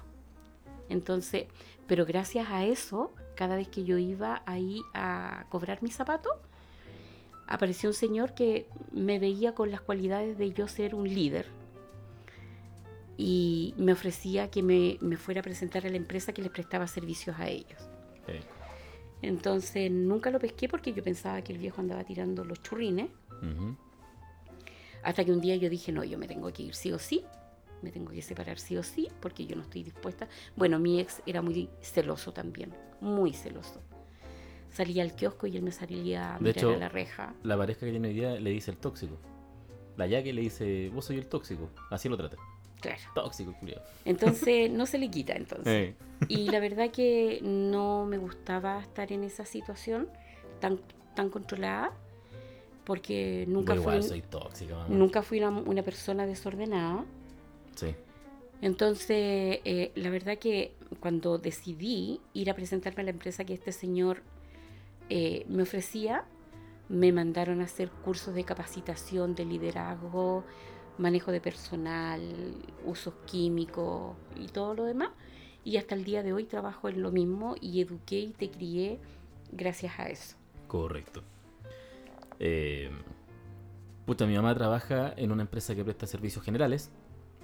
Entonces, 0.88 1.46
pero 1.86 2.06
gracias 2.06 2.48
a 2.50 2.64
eso, 2.64 3.12
cada 3.36 3.54
vez 3.54 3.68
que 3.68 3.84
yo 3.84 3.98
iba 3.98 4.42
ahí 4.46 4.82
a 4.94 5.46
cobrar 5.48 5.82
mis 5.82 5.94
zapatos, 5.94 6.32
apareció 7.46 7.90
un 7.90 7.94
señor 7.94 8.34
que 8.34 8.66
me 8.90 9.18
veía 9.18 9.54
con 9.54 9.70
las 9.70 9.80
cualidades 9.80 10.36
de 10.38 10.52
yo 10.52 10.66
ser 10.66 10.94
un 10.94 11.08
líder 11.08 11.46
y 13.16 13.74
me 13.76 13.92
ofrecía 13.92 14.50
que 14.50 14.62
me, 14.62 14.98
me 15.00 15.16
fuera 15.16 15.40
a 15.40 15.44
presentar 15.44 15.86
a 15.86 15.90
la 15.90 15.96
empresa 15.96 16.32
que 16.32 16.42
les 16.42 16.50
prestaba 16.50 16.86
servicios 16.86 17.36
a 17.38 17.48
ellos. 17.48 17.80
Entonces 19.22 19.90
nunca 19.90 20.30
lo 20.30 20.38
pesqué 20.38 20.68
porque 20.68 20.92
yo 20.92 21.02
pensaba 21.02 21.40
que 21.42 21.52
el 21.52 21.58
viejo 21.58 21.80
andaba 21.80 22.04
tirando 22.04 22.44
los 22.44 22.62
churrines. 22.62 23.08
Hasta 25.02 25.24
que 25.24 25.32
un 25.32 25.40
día 25.40 25.56
yo 25.56 25.70
dije, 25.70 25.92
no, 25.92 26.04
yo 26.04 26.18
me 26.18 26.26
tengo 26.26 26.52
que 26.52 26.64
ir 26.64 26.74
sí 26.74 26.92
o 26.92 26.98
sí. 26.98 27.24
Me 27.82 27.90
tengo 27.92 28.10
que 28.12 28.22
separar 28.22 28.58
sí 28.58 28.76
o 28.76 28.82
sí 28.82 29.08
porque 29.20 29.46
yo 29.46 29.54
no 29.56 29.62
estoy 29.62 29.82
dispuesta. 29.82 30.28
Bueno, 30.56 30.78
mi 30.78 30.98
ex 31.00 31.22
era 31.26 31.42
muy 31.42 31.68
celoso 31.80 32.32
también, 32.32 32.72
muy 33.00 33.32
celoso. 33.32 33.80
Salía 34.70 35.02
al 35.02 35.14
kiosco 35.14 35.46
y 35.46 35.56
él 35.56 35.62
me 35.62 35.72
salía 35.72 36.34
a 36.34 36.38
De 36.38 36.44
mirar 36.44 36.56
hecho- 36.58 36.70
a 36.74 36.76
la 36.76 36.88
reja. 36.88 37.34
La 37.42 37.56
pareja 37.56 37.80
que 37.80 37.90
tiene 37.90 38.08
hoy 38.08 38.14
día 38.14 38.32
le 38.40 38.50
dice 38.50 38.70
el 38.70 38.76
tóxico. 38.78 39.16
La 39.96 40.06
Yaque 40.06 40.32
le 40.32 40.42
dice, 40.42 40.90
vos 40.92 41.04
soy 41.06 41.16
el 41.18 41.26
tóxico. 41.26 41.70
Así 41.90 42.08
lo 42.08 42.16
trata. 42.16 42.36
Claro. 42.80 43.00
Tóxico, 43.14 43.54
culiao. 43.58 43.80
Entonces 44.04 44.70
no 44.70 44.84
se 44.86 44.98
le 44.98 45.10
quita 45.10 45.32
entonces. 45.34 45.66
Eh, 45.66 45.94
Y 46.28 46.50
la 46.50 46.60
verdad 46.60 46.90
que 46.90 47.40
no 47.42 48.04
me 48.04 48.18
gustaba 48.18 48.80
estar 48.80 49.10
en 49.12 49.24
esa 49.24 49.44
situación 49.46 50.08
tan, 50.60 50.80
tan 51.14 51.30
controlada 51.30 51.92
porque 52.84 53.44
nunca 53.48 53.74
vos 53.74 53.82
fui, 53.82 53.92
igual 53.94 54.02
soy 54.08 54.22
tóxica, 54.22 54.86
nunca 54.88 55.22
fui 55.22 55.38
una, 55.38 55.48
una 55.50 55.82
persona 55.82 56.26
desordenada. 56.26 57.04
Sí. 57.76 57.94
Entonces, 58.62 59.60
eh, 59.64 59.92
la 59.94 60.10
verdad 60.10 60.38
que 60.38 60.74
cuando 61.00 61.38
decidí 61.38 62.20
ir 62.32 62.50
a 62.50 62.54
presentarme 62.54 63.02
a 63.02 63.04
la 63.04 63.10
empresa 63.10 63.44
que 63.44 63.54
este 63.54 63.70
señor 63.70 64.22
eh, 65.08 65.44
me 65.48 65.62
ofrecía, 65.62 66.24
me 66.88 67.12
mandaron 67.12 67.60
a 67.60 67.64
hacer 67.64 67.90
cursos 67.90 68.34
de 68.34 68.44
capacitación 68.44 69.34
de 69.34 69.44
liderazgo, 69.44 70.44
manejo 70.98 71.32
de 71.32 71.40
personal, 71.40 72.22
usos 72.84 73.14
químicos 73.26 74.16
y 74.36 74.48
todo 74.48 74.74
lo 74.74 74.84
demás. 74.84 75.10
Y 75.64 75.76
hasta 75.76 75.94
el 75.94 76.04
día 76.04 76.22
de 76.22 76.32
hoy 76.32 76.44
trabajo 76.44 76.88
en 76.88 77.02
lo 77.02 77.10
mismo 77.10 77.56
y 77.60 77.80
eduqué 77.80 78.20
y 78.20 78.32
te 78.32 78.50
crié 78.50 78.98
gracias 79.52 79.98
a 79.98 80.08
eso. 80.08 80.36
Correcto. 80.68 81.22
Eh, 82.38 82.90
puta, 84.06 84.26
mi 84.26 84.34
mamá 84.34 84.54
trabaja 84.54 85.12
en 85.16 85.32
una 85.32 85.42
empresa 85.42 85.74
que 85.74 85.84
presta 85.84 86.06
servicios 86.06 86.44
generales. 86.44 86.90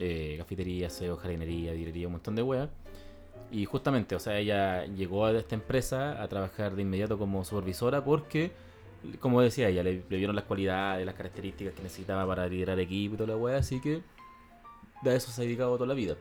Eh, 0.01 0.35
cafetería, 0.39 0.89
aseo, 0.89 1.17
jardinería, 1.17 1.73
direría, 1.73 2.07
un 2.09 2.13
montón 2.15 2.35
de 2.35 2.43
weas. 2.43 2.69
Y 3.51 3.65
justamente, 3.67 4.15
o 4.15 4.19
sea, 4.21 4.39
ella 4.39 4.87
llegó 4.87 5.27
a 5.27 5.33
esta 5.33 5.55
empresa 5.55 6.23
a 6.23 6.27
trabajar 6.29 6.75
de 6.75 6.83
inmediato 6.83 7.19
como 7.19 7.45
supervisora 7.45 8.03
porque, 8.05 8.51
como 9.21 9.41
decía 9.43 9.69
ella, 9.69 9.83
le, 9.83 10.03
le 10.09 10.17
vieron 10.17 10.35
las 10.35 10.45
cualidades, 10.47 11.05
las 11.05 11.15
características 11.15 11.75
que 11.75 11.83
necesitaba 11.83 12.27
para 12.27 12.47
liderar 12.49 12.81
equipo 12.81 13.15
y 13.15 13.19
toda 13.19 13.29
la 13.29 13.37
wea, 13.37 13.59
así 13.59 13.81
que 13.81 14.01
de 15.03 15.17
eso 15.17 15.31
se 15.31 15.43
ha 15.43 15.45
dedicado 15.45 15.75
toda 15.75 15.87
la 15.89 15.95
vida. 15.95 16.17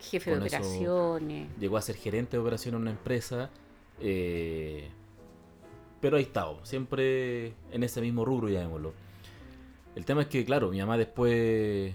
Jefe 0.00 0.30
Con 0.32 0.40
de 0.40 0.46
eso- 0.48 0.56
operaciones. 0.56 1.48
Llegó 1.60 1.76
a 1.76 1.82
ser 1.82 1.96
gerente 1.96 2.36
de 2.36 2.40
operación 2.42 2.74
en 2.74 2.80
una 2.82 2.90
empresa. 2.90 3.50
eh, 4.00 4.88
pero 6.00 6.16
ahí 6.16 6.24
estaba, 6.24 6.56
siempre 6.64 7.52
en 7.70 7.84
ese 7.84 8.00
mismo 8.00 8.24
rubro, 8.24 8.48
llamémoslo. 8.48 8.92
El 9.94 10.04
tema 10.04 10.22
es 10.22 10.26
que, 10.26 10.44
claro, 10.44 10.68
mi 10.70 10.80
mamá 10.80 10.98
después. 10.98 11.94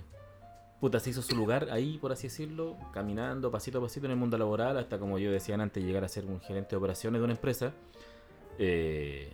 Puta, 0.80 1.00
se 1.00 1.10
hizo 1.10 1.24
su 1.24 1.36
lugar 1.36 1.70
ahí, 1.72 1.98
por 1.98 2.12
así 2.12 2.28
decirlo, 2.28 2.78
caminando 2.94 3.50
pasito 3.50 3.80
a 3.80 3.82
pasito 3.82 4.06
en 4.06 4.12
el 4.12 4.18
mundo 4.18 4.38
laboral, 4.38 4.78
hasta 4.78 5.00
como 5.00 5.18
yo 5.18 5.32
decía 5.32 5.56
antes, 5.56 5.84
llegar 5.84 6.04
a 6.04 6.08
ser 6.08 6.26
un 6.26 6.40
gerente 6.40 6.72
de 6.72 6.76
operaciones 6.78 7.20
de 7.20 7.26
una 7.26 7.34
empresa. 7.34 7.74
Eh, 8.60 9.34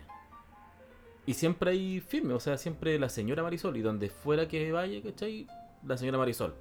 y 1.25 1.33
siempre 1.33 1.71
ahí 1.71 1.99
firme, 1.99 2.33
o 2.33 2.39
sea, 2.39 2.57
siempre 2.57 2.97
la 2.97 3.09
señora 3.09 3.43
Marisol, 3.43 3.75
y 3.75 3.81
donde 3.81 4.09
fuera 4.09 4.47
que 4.47 4.71
vaya, 4.71 5.01
¿cachai? 5.01 5.47
La 5.85 5.97
señora 5.97 6.17
Marisol. 6.17 6.53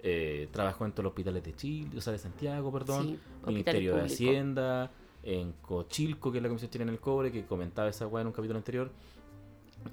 Eh, 0.00 0.48
trabajó 0.52 0.84
en 0.84 0.92
todos 0.92 1.04
los 1.04 1.10
hospitales 1.12 1.42
de 1.42 1.54
Chile, 1.54 1.96
o 1.96 2.00
sea, 2.00 2.12
de 2.12 2.18
Santiago, 2.18 2.70
perdón. 2.70 3.06
Sí, 3.06 3.18
Ministerio 3.46 3.96
de. 3.96 4.02
Hacienda, 4.02 4.90
en 5.22 5.52
Cochilco, 5.54 6.30
que 6.30 6.38
es 6.38 6.42
la 6.42 6.48
Comisión 6.48 6.70
Chilena 6.70 6.92
del 6.92 7.00
Cobre, 7.00 7.32
que 7.32 7.44
comentaba 7.44 7.88
esa 7.88 8.06
weá 8.06 8.20
en 8.20 8.28
un 8.28 8.32
capítulo 8.32 8.58
anterior. 8.58 8.90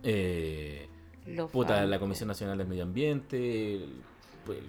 Eh, 0.03 0.87
Puta, 1.51 1.85
la. 1.85 1.99
Comisión 1.99 2.27
Nacional 2.27 2.57
del 2.57 2.67
Medio 2.67 2.83
Ambiente. 2.83 3.75
el- 3.75 4.01
pues, 4.45 4.59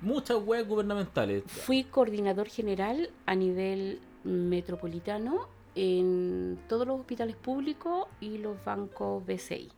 muchas 0.00 0.38
weas 0.44 0.66
gubernamentales. 0.66 1.42
Fui 1.46 1.84
coordinador 1.84 2.48
general 2.48 3.10
a 3.26 3.34
nivel 3.34 4.00
metropolitano 4.24 5.48
en 5.74 6.58
todos 6.68 6.86
los 6.86 7.00
hospitales 7.00 7.36
públicos 7.36 8.06
y 8.20 8.38
los 8.38 8.62
bancos 8.64 9.24
BCI 9.26 9.68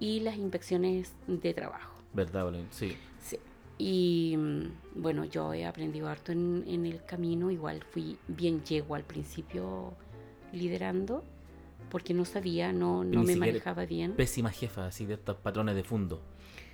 y 0.00 0.20
las 0.20 0.36
inspecciones 0.36 1.12
de 1.26 1.52
trabajo. 1.54 1.92
¿Verdad, 2.12 2.46
Belén? 2.46 2.66
Sí. 2.70 2.96
Sí. 3.20 3.36
Y 3.78 4.34
mm, 4.36 4.62
bueno, 4.96 5.24
yo 5.26 5.52
he 5.54 5.66
aprendido 5.66 6.08
harto 6.08 6.32
en, 6.32 6.64
en 6.66 6.86
el 6.86 7.04
camino, 7.04 7.50
igual 7.50 7.82
fui 7.90 8.16
bien 8.28 8.62
yegua 8.64 8.96
al 8.98 9.04
principio 9.04 9.92
liderando, 10.52 11.22
porque 11.90 12.14
no 12.14 12.24
sabía, 12.24 12.72
no, 12.72 13.04
no 13.04 13.22
me 13.22 13.36
manejaba 13.36 13.84
bien. 13.84 14.12
Pésima 14.14 14.50
jefa, 14.50 14.86
así 14.86 15.04
de 15.04 15.14
estos 15.14 15.36
patrones 15.36 15.74
de 15.74 15.84
fondo. 15.84 16.22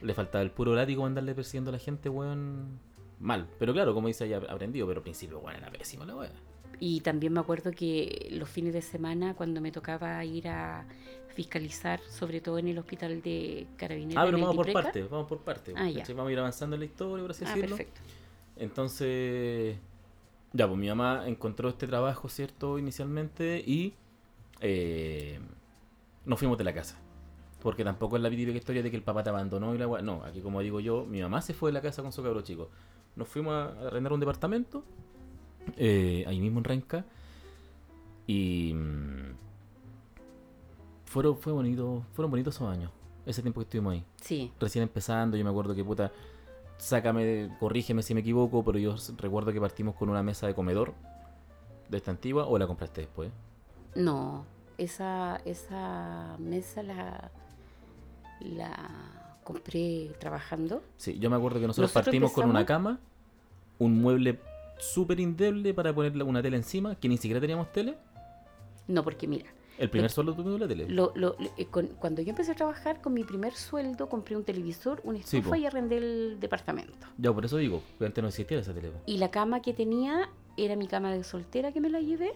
Le 0.03 0.15
faltaba 0.15 0.43
el 0.43 0.51
puro 0.51 0.75
látigo 0.75 1.05
andarle 1.07 1.35
persiguiendo 1.35 1.71
a 1.71 1.73
la 1.73 1.79
gente, 1.79 2.09
weón. 2.09 2.79
Mal. 3.19 3.49
Pero 3.59 3.73
claro, 3.73 3.95
como 3.95 4.09
dice 4.09 4.27
ella, 4.27 4.43
aprendido, 4.49 4.87
pero 4.87 5.01
al 5.01 5.03
principio, 5.03 5.39
weón, 5.41 5.57
era 5.57 5.71
pésima 5.71 6.05
la 6.05 6.15
wea. 6.15 6.31
Y 6.79 7.01
también 7.01 7.33
me 7.33 7.41
acuerdo 7.41 7.71
que 7.73 8.29
los 8.33 8.49
fines 8.49 8.75
de 8.75 8.83
semana, 8.83 9.35
cuando 9.35 9.63
me 9.63 9.73
tocaba 9.73 10.23
ir 10.25 10.49
a 10.49 10.87
fiscalizar, 11.35 12.01
sobre 12.11 12.41
todo 12.43 12.59
en 12.59 12.69
el 12.69 12.79
hospital 12.79 13.23
de 13.23 13.67
Carabineros. 13.79 14.23
Ah, 14.23 14.27
pero 14.27 14.39
vamos 14.39 14.57
por 14.57 14.73
partes, 14.73 15.09
vamos 15.11 15.27
por 15.27 15.39
partes. 15.41 15.75
Ah, 15.77 15.89
ya. 15.89 16.05
Vamos 16.15 16.29
a 16.29 16.33
ir 16.33 16.39
avanzando 16.39 16.77
en 16.77 16.81
la 16.81 16.87
historia, 16.87 17.23
por 17.25 17.31
así 17.31 17.45
Ah, 17.47 17.49
decirlo. 17.55 17.77
perfecto. 17.77 18.01
Entonces, 18.57 19.77
ya, 20.53 20.67
pues 20.67 20.79
mi 20.79 20.89
mamá 20.89 21.25
encontró 21.27 21.69
este 21.71 21.87
trabajo, 21.87 22.29
¿cierto? 22.29 22.79
Inicialmente 22.79 23.63
y 23.67 23.95
eh, 24.61 25.39
nos 26.25 26.39
fuimos 26.39 26.59
de 26.59 26.65
la 26.65 26.73
casa. 26.73 26.99
Porque 27.63 27.85
tampoco 27.85 28.17
es 28.17 28.23
la 28.23 28.31
típica 28.31 28.53
historia 28.53 28.83
de 28.83 28.91
que 28.91 28.97
el 28.97 29.03
papá 29.03 29.23
te 29.23 29.31
abandonó 29.31 29.75
y 29.75 29.79
la 29.79 29.87
No, 30.03 30.23
aquí 30.25 30.41
como 30.41 30.61
digo 30.61 30.81
yo, 30.81 31.05
mi 31.07 31.21
mamá 31.21 31.43
se 31.43 31.55
fue 31.55 31.71
de 31.71 31.75
la 31.75 31.83
casa 31.83 32.03
con 32.03 32.13
su 32.13 32.23
cabro 32.23 32.43
chico. 32.43 32.71
Nos 33.17 33.29
fuimos 33.29 33.55
a 33.55 33.87
arrendar 33.87 34.13
un 34.13 34.21
departamento, 34.21 34.85
eh, 35.77 36.25
ahí 36.27 36.39
mismo 36.41 36.59
en 36.59 36.65
Renca. 36.65 37.05
Y 38.27 38.75
mm, 38.75 39.35
fueron, 41.07 41.39
fue 41.39 41.53
bonito, 41.53 42.05
fueron 42.13 42.31
bonitos 42.31 42.55
esos 42.55 42.69
años, 42.69 42.91
ese 43.25 43.41
tiempo 43.41 43.61
que 43.61 43.65
estuvimos 43.65 43.93
ahí 43.93 44.05
Sí, 44.21 44.53
recién 44.61 44.83
empezando, 44.83 45.37
yo 45.37 45.45
me 45.45 45.51
acuerdo 45.51 45.75
que 45.75 45.85
puta, 45.85 46.13
sácame, 46.79 47.57
corrígeme 47.59 48.03
si 48.03 48.15
me 48.15 48.21
equivoco, 48.21 48.65
pero 48.65 48.79
yo 48.79 48.97
recuerdo 49.17 49.53
que 49.53 49.61
partimos 49.61 49.95
con 49.95 50.09
una 50.09 50.23
mesa 50.23 50.47
de 50.47 50.55
comedor 50.55 50.93
de 51.89 51.97
esta 51.97 52.11
antigua 52.11 52.47
o 52.47 52.59
la 52.59 52.67
compraste 52.67 53.03
después. 53.03 53.31
No, 53.97 54.45
esa, 54.79 55.41
esa 55.45 56.37
mesa 56.39 56.83
la, 56.83 57.31
la 58.41 59.39
compré 59.45 60.13
trabajando. 60.19 60.83
Sí, 60.97 61.19
yo 61.19 61.31
me 61.31 61.37
acuerdo 61.37 61.61
que 61.61 61.67
nosotros, 61.67 61.91
Nosotros 61.91 62.05
partimos 62.05 62.33
con 62.33 62.51
una 62.51 62.67
cama, 62.67 62.99
un 63.79 64.01
mueble 64.01 64.39
súper 64.79 65.21
indeble 65.21 65.73
para 65.75 65.95
ponerle 65.95 66.25
una 66.25 66.43
tele 66.43 66.57
encima, 66.57 66.95
que 66.97 67.09
ni 67.09 67.17
siquiera 67.17 67.41
teníamos 67.41 67.73
tele. 67.73 67.97
No, 68.89 69.03
porque 69.03 69.27
mira, 69.27 69.47
El 69.79 69.91
primer 69.91 70.11
Lo- 70.11 70.15
sueldo 70.15 70.35
tuvimos 70.35 70.59
la 70.61 70.67
tele. 70.69 70.89
lo- 70.89 71.13
lo- 71.15 71.37
eh, 71.59 71.67
con- 71.67 71.89
cuando 71.99 72.23
yo 72.23 72.31
empecé 72.31 72.53
a 72.53 72.55
trabajar 72.55 73.03
con 73.03 73.13
mi 73.13 73.25
primer 73.25 73.53
sueldo, 73.53 74.09
compré 74.09 74.35
un 74.37 74.43
televisor, 74.45 75.01
una 75.05 75.19
estufa 75.19 75.59
y 75.59 75.67
arrendé 75.67 75.99
el 75.99 76.41
departamento. 76.41 77.07
Ya, 77.19 77.31
por 77.33 77.45
eso 77.45 77.59
digo, 77.59 77.83
antes 78.01 78.23
no 78.23 78.29
existía 78.29 78.59
esa 78.59 78.73
tele. 78.73 78.91
Y 79.05 79.19
la 79.19 79.31
cama 79.31 79.61
que 79.61 79.75
tenía 79.75 80.31
era 80.57 80.77
mi 80.77 80.87
cama 80.89 81.13
de 81.13 81.23
soltera 81.25 81.73
que 81.73 81.81
me 81.83 81.91
la 81.91 82.01
llevé 82.01 82.33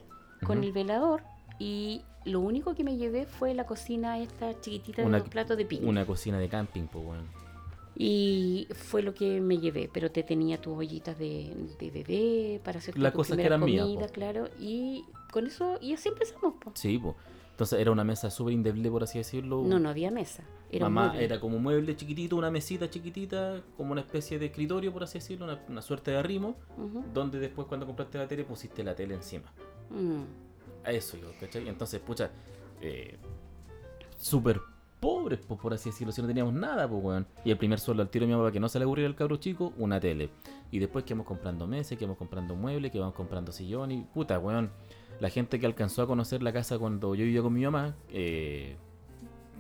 con 0.47 0.63
el 0.65 0.73
velador. 0.73 1.23
Y 1.61 2.03
lo 2.25 2.41
único 2.41 2.75
que 2.75 2.83
me 2.83 2.97
llevé 2.97 3.27
fue 3.27 3.55
la 3.55 3.67
cocina 3.67 4.19
esta 4.19 4.59
chiquitita 4.61 5.03
Una- 5.05 5.19
de 5.19 5.23
dos 5.25 5.29
platos 5.31 5.57
de 5.57 5.65
piña. 5.67 5.87
Una 5.89 6.05
cocina 6.07 6.39
de 6.39 6.49
camping, 6.49 6.87
pues, 6.89 7.05
weón. 7.07 7.27
Y 7.97 8.67
fue 8.75 9.03
lo 9.03 9.13
que 9.13 9.41
me 9.43 9.59
llevé, 9.59 9.91
pero 9.93 10.11
te 10.11 10.23
tenía 10.23 10.59
tus 10.61 10.77
ollitas 10.79 11.19
de, 11.19 11.53
de 11.79 11.91
bebé 11.91 12.61
para 12.65 12.79
hacer 12.79 12.99
Las 12.99 13.13
tu 13.13 13.19
cosas 13.19 13.37
que 13.37 13.43
primera 13.43 13.57
eran 13.57 13.61
comida, 13.61 14.07
po. 14.07 14.13
claro. 14.13 14.49
Y 14.59 15.05
con 15.31 15.47
eso, 15.47 15.77
y 15.83 15.93
así 15.93 16.09
empezamos, 16.09 16.55
po. 16.63 16.73
Sí, 16.75 16.99
pues. 16.99 17.15
Entonces 17.51 17.79
era 17.79 17.91
una 17.91 18.05
mesa 18.05 18.31
súper 18.31 18.55
indeble, 18.55 18.91
por 18.91 19.03
así 19.03 19.19
decirlo. 19.19 19.63
No, 19.67 19.79
no 19.79 19.91
había 19.91 20.11
mesa. 20.11 20.43
Era 20.73 20.89
Mamá 20.89 21.19
era 21.21 21.39
como 21.41 21.57
un 21.59 21.63
mueble 21.63 21.95
chiquitito, 21.95 22.37
una 22.37 22.51
mesita 22.51 22.89
chiquitita, 22.89 23.61
como 23.77 23.93
una 23.93 24.01
especie 24.01 24.39
de 24.39 24.47
escritorio, 24.47 24.93
por 24.95 25.03
así 25.03 25.19
decirlo, 25.19 25.45
una, 25.45 25.61
una 25.69 25.83
suerte 25.83 26.13
de 26.13 26.17
arrimo, 26.17 26.55
donde 27.13 27.39
después 27.39 27.67
cuando 27.69 27.85
compraste 27.85 28.17
la 28.17 28.27
tele 28.27 28.45
pusiste 28.45 28.83
la 28.83 28.95
tele 28.95 29.15
encima. 29.15 29.53
Mm. 29.91 30.23
A 30.85 30.93
eso 30.93 31.17
yo, 31.17 31.29
¿cachai? 31.39 31.69
Entonces, 31.69 32.01
pucha, 32.01 32.31
eh, 32.81 33.17
súper 34.17 34.61
pobres, 35.01 35.41
por 35.41 35.73
así 35.73 35.91
decirlo, 35.91 36.13
si 36.13 36.21
no 36.21 36.29
teníamos 36.29 36.53
nada, 36.53 36.87
pues, 36.89 37.03
weón. 37.03 37.27
Y 37.45 37.51
el 37.51 37.57
primer 37.57 37.81
sueldo 37.81 38.03
al 38.03 38.11
tiro 38.11 38.27
de 38.27 38.33
mi 38.33 38.37
mamá, 38.37 38.53
que 38.53 38.61
no 38.61 38.69
se 38.69 38.79
le 38.79 38.85
ocurriera 38.85 39.09
al 39.09 39.17
cabro 39.17 39.37
chico, 39.37 39.73
una 39.79 39.99
tele. 39.99 40.31
Y 40.71 40.79
después 40.79 41.05
que 41.05 41.15
íbamos 41.15 41.27
comprando 41.27 41.67
meses, 41.67 41.99
que 41.99 42.05
íbamos 42.05 42.19
comprando 42.19 42.55
muebles, 42.55 42.93
que 42.93 42.99
íbamos 42.99 43.15
comprando 43.15 43.51
sillón 43.51 43.91
y 43.91 44.03
puta, 44.03 44.39
weón. 44.39 44.71
La 45.19 45.31
gente 45.31 45.59
que 45.59 45.67
alcanzó 45.67 46.03
a 46.03 46.07
conocer 46.07 46.43
la 46.43 46.53
casa 46.53 46.79
cuando 46.79 47.15
yo 47.15 47.25
vivía 47.25 47.43
con 47.43 47.53
mi 47.53 47.63
mamá, 47.63 47.95
eh, 48.11 48.77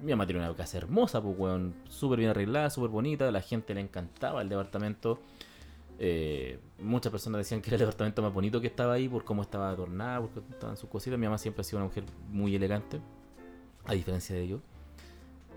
mi 0.02 0.12
mamá 0.12 0.26
tiene 0.26 0.40
una 0.40 0.54
casa 0.54 0.78
hermosa, 0.78 1.20
pues, 1.22 1.38
weón, 1.38 1.74
súper 1.88 2.18
bien 2.18 2.30
arreglada, 2.30 2.70
súper 2.70 2.90
bonita, 2.90 3.30
la 3.30 3.42
gente 3.42 3.74
le 3.74 3.80
encantaba 3.80 4.42
el 4.42 4.48
departamento. 4.48 5.20
Eh, 6.02 6.58
muchas 6.78 7.12
personas 7.12 7.40
decían 7.40 7.60
que 7.60 7.68
era 7.68 7.74
el 7.76 7.80
departamento 7.80 8.22
más 8.22 8.32
bonito 8.32 8.58
que 8.60 8.66
estaba 8.68 8.94
ahí 8.94 9.06
por 9.06 9.22
cómo 9.24 9.42
estaba 9.42 9.68
adornada, 9.68 10.20
porque 10.22 10.40
estaban 10.50 10.76
sus 10.78 10.88
cositas. 10.88 11.18
Mi 11.18 11.26
mamá 11.26 11.36
siempre 11.38 11.60
ha 11.60 11.64
sido 11.64 11.76
una 11.78 11.86
mujer 11.88 12.04
muy 12.30 12.54
elegante, 12.56 13.00
a 13.84 13.92
diferencia 13.92 14.34
de 14.34 14.48
yo. 14.48 14.60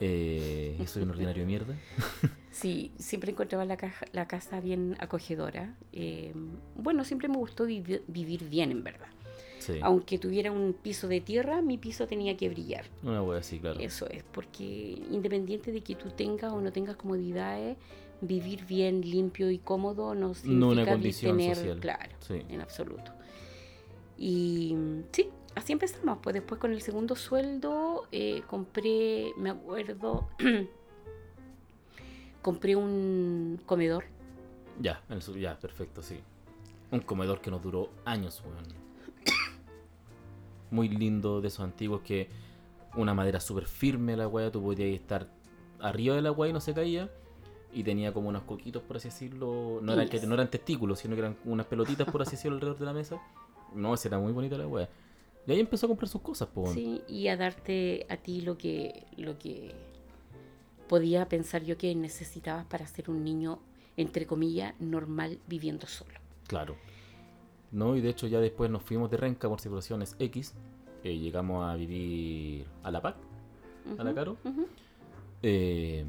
Eh, 0.02 0.76
yo 0.78 0.86
soy 0.88 1.04
un 1.04 1.12
ordinario 1.12 1.42
de 1.44 1.48
mierda. 1.48 1.76
Sí, 2.54 2.92
siempre 3.00 3.32
encontraba 3.32 3.66
la, 3.66 3.78
caja- 3.78 4.06
la 4.12 4.28
casa 4.28 4.60
bien 4.60 4.96
acogedora. 5.00 5.76
Eh, 5.92 6.34
bueno, 6.76 7.04
siempre 7.04 7.28
me 7.28 7.38
gustó 7.38 7.66
vivi- 7.66 8.02
vivir 8.08 8.48
bien, 8.48 8.70
en 8.70 8.84
verdad. 8.84 9.08
Sí, 9.58 9.80
Aunque 9.82 10.20
tuviera 10.20 10.52
un 10.52 10.74
piso 10.74 11.08
de 11.08 11.20
tierra, 11.20 11.64
mi 11.64 11.80
piso 11.80 12.06
tenía 12.06 12.38
que 12.38 12.50
brillar. 12.50 12.86
una 13.02 13.24
wea 13.24 13.40
así, 13.40 13.58
claro. 13.58 13.80
Eso 13.80 14.08
es, 14.08 14.22
porque 14.32 14.64
independiente 15.10 15.72
de 15.72 15.82
que 15.82 15.96
tú 15.96 16.12
tengas 16.12 16.54
o 16.54 16.62
no 16.62 16.72
tengas 16.72 16.96
comodidades, 16.96 17.76
vivir 18.28 18.66
bien, 18.66 19.02
limpio 19.02 19.50
y 19.52 19.60
cómodo 19.60 20.16
no 20.16 20.34
significa 20.34 20.66
una 20.72 20.84
vi- 20.84 20.90
condición 20.90 21.38
tener, 21.38 21.56
social. 21.56 21.80
claro, 21.80 22.12
Sí. 22.20 22.42
en 22.50 22.62
absoluto. 22.62 23.12
Y 24.18 24.76
sí, 25.12 25.30
así 25.56 25.74
empezamos. 25.74 26.20
Pues 26.22 26.34
después 26.34 26.60
con 26.60 26.72
el 26.72 26.82
segundo 26.82 27.16
sueldo 27.16 28.08
eh, 28.12 28.42
compré, 28.48 29.34
me 29.38 29.50
acuerdo, 29.50 30.28
compré 32.42 32.76
un 32.76 33.60
comedor. 33.66 34.06
Ya, 34.80 35.02
el 35.10 35.20
ya, 35.40 35.58
perfecto, 35.60 36.02
sí. 36.02 36.20
Un 36.92 37.02
comedor 37.02 37.42
que 37.42 37.52
nos 37.52 37.62
duró 37.62 37.90
años, 38.06 38.42
weón. 38.46 38.84
Muy 40.72 40.90
lindo, 40.90 41.42
de 41.42 41.48
esos 41.50 41.60
antiguos 41.62 42.02
que 42.02 42.30
una 42.96 43.14
madera 43.14 43.40
súper 43.40 43.66
firme 43.66 44.16
la 44.16 44.28
weá, 44.28 44.52
tú 44.52 44.62
podías 44.62 44.90
estar 45.00 45.28
arriba 45.80 46.16
de 46.16 46.22
la 46.22 46.32
weá 46.32 46.50
y 46.50 46.54
no 46.54 46.62
se 46.62 46.74
caía. 46.74 47.12
Y 47.74 47.84
tenía 47.84 48.14
como 48.14 48.30
unos 48.30 48.44
coquitos, 48.44 48.84
por 48.84 48.98
así 48.98 49.10
decirlo. 49.10 49.80
No 49.82 49.94
eran, 49.94 50.08
que, 50.10 50.20
no 50.26 50.36
eran 50.36 50.50
testículos, 50.50 51.00
sino 51.00 51.16
que 51.16 51.22
eran 51.22 51.38
unas 51.46 51.66
pelotitas, 51.66 52.10
por 52.10 52.22
así 52.22 52.32
decirlo, 52.32 52.56
alrededor 52.56 52.80
de 52.80 52.86
la 52.86 52.94
mesa. 52.94 53.22
No, 53.74 53.94
esa 53.94 54.10
era 54.10 54.20
muy 54.20 54.32
bonita 54.32 54.58
la 54.58 54.68
weá. 54.68 54.88
Y 55.48 55.52
ahí 55.52 55.60
empezó 55.60 55.88
a 55.88 55.90
comprar 55.90 56.08
sus 56.08 56.22
cosas, 56.22 56.48
po. 56.48 56.68
Sí, 56.68 57.02
y 57.08 57.28
a 57.28 57.36
darte 57.36 58.06
a 58.10 58.18
ti 58.18 58.42
lo 58.42 58.58
que, 58.58 59.06
lo 59.18 59.38
que 59.40 59.74
podía 60.88 61.28
pensar 61.28 61.64
yo 61.64 61.78
que 61.78 61.94
necesitabas 61.96 62.66
para 62.66 62.86
ser 62.88 63.10
un 63.10 63.24
niño, 63.24 63.60
entre 63.98 64.26
comillas, 64.26 64.74
normal 64.80 65.40
viviendo 65.48 65.88
solo. 65.88 66.14
Claro. 66.48 66.76
No, 67.72 67.96
y 67.96 68.02
de 68.02 68.10
hecho 68.10 68.28
ya 68.28 68.40
después 68.40 68.70
nos 68.70 68.84
fuimos 68.84 69.10
de 69.10 69.18
Renca 69.18 69.50
por 69.50 69.60
situaciones 69.60 70.16
X. 70.20 70.54
eh, 71.04 71.18
llegamos 71.18 71.68
a 71.68 71.76
vivir 71.76 72.66
a 72.84 72.92
La 72.92 73.02
Pac, 73.02 73.16
a 73.98 74.04
la 74.04 74.14
Caro. 74.14 74.38
Eh, 75.42 76.06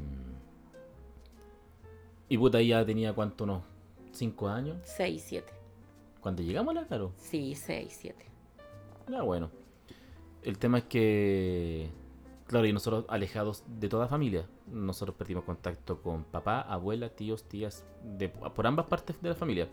y 2.29 2.37
puta, 2.37 2.57
ahí 2.57 2.69
ya 2.69 2.85
tenía 2.85 3.13
cuánto, 3.13 3.43
unos 3.43 3.63
5 4.11 4.47
años. 4.47 4.77
Seis, 4.83 5.23
siete. 5.27 5.53
Cuando 6.21 6.41
llegamos 6.41 6.75
a 6.75 6.81
la 6.81 6.87
Caro. 6.87 7.11
Sí, 7.17 7.53
seis, 7.53 7.97
siete. 8.01 8.25
Ya 9.07 9.21
bueno. 9.21 9.51
El 10.41 10.57
tema 10.57 10.79
es 10.79 10.85
que, 10.85 11.89
claro, 12.47 12.65
y 12.65 12.73
nosotros 12.73 13.05
alejados 13.09 13.63
de 13.67 13.89
toda 13.89 14.07
familia. 14.07 14.47
Nosotros 14.65 15.15
perdimos 15.15 15.43
contacto 15.43 16.01
con 16.01 16.23
papá, 16.23 16.61
abuela, 16.61 17.09
tíos, 17.09 17.43
tías, 17.43 17.85
de, 18.03 18.29
por 18.29 18.65
ambas 18.65 18.87
partes 18.87 19.21
de 19.21 19.29
la 19.29 19.35
familia. 19.35 19.67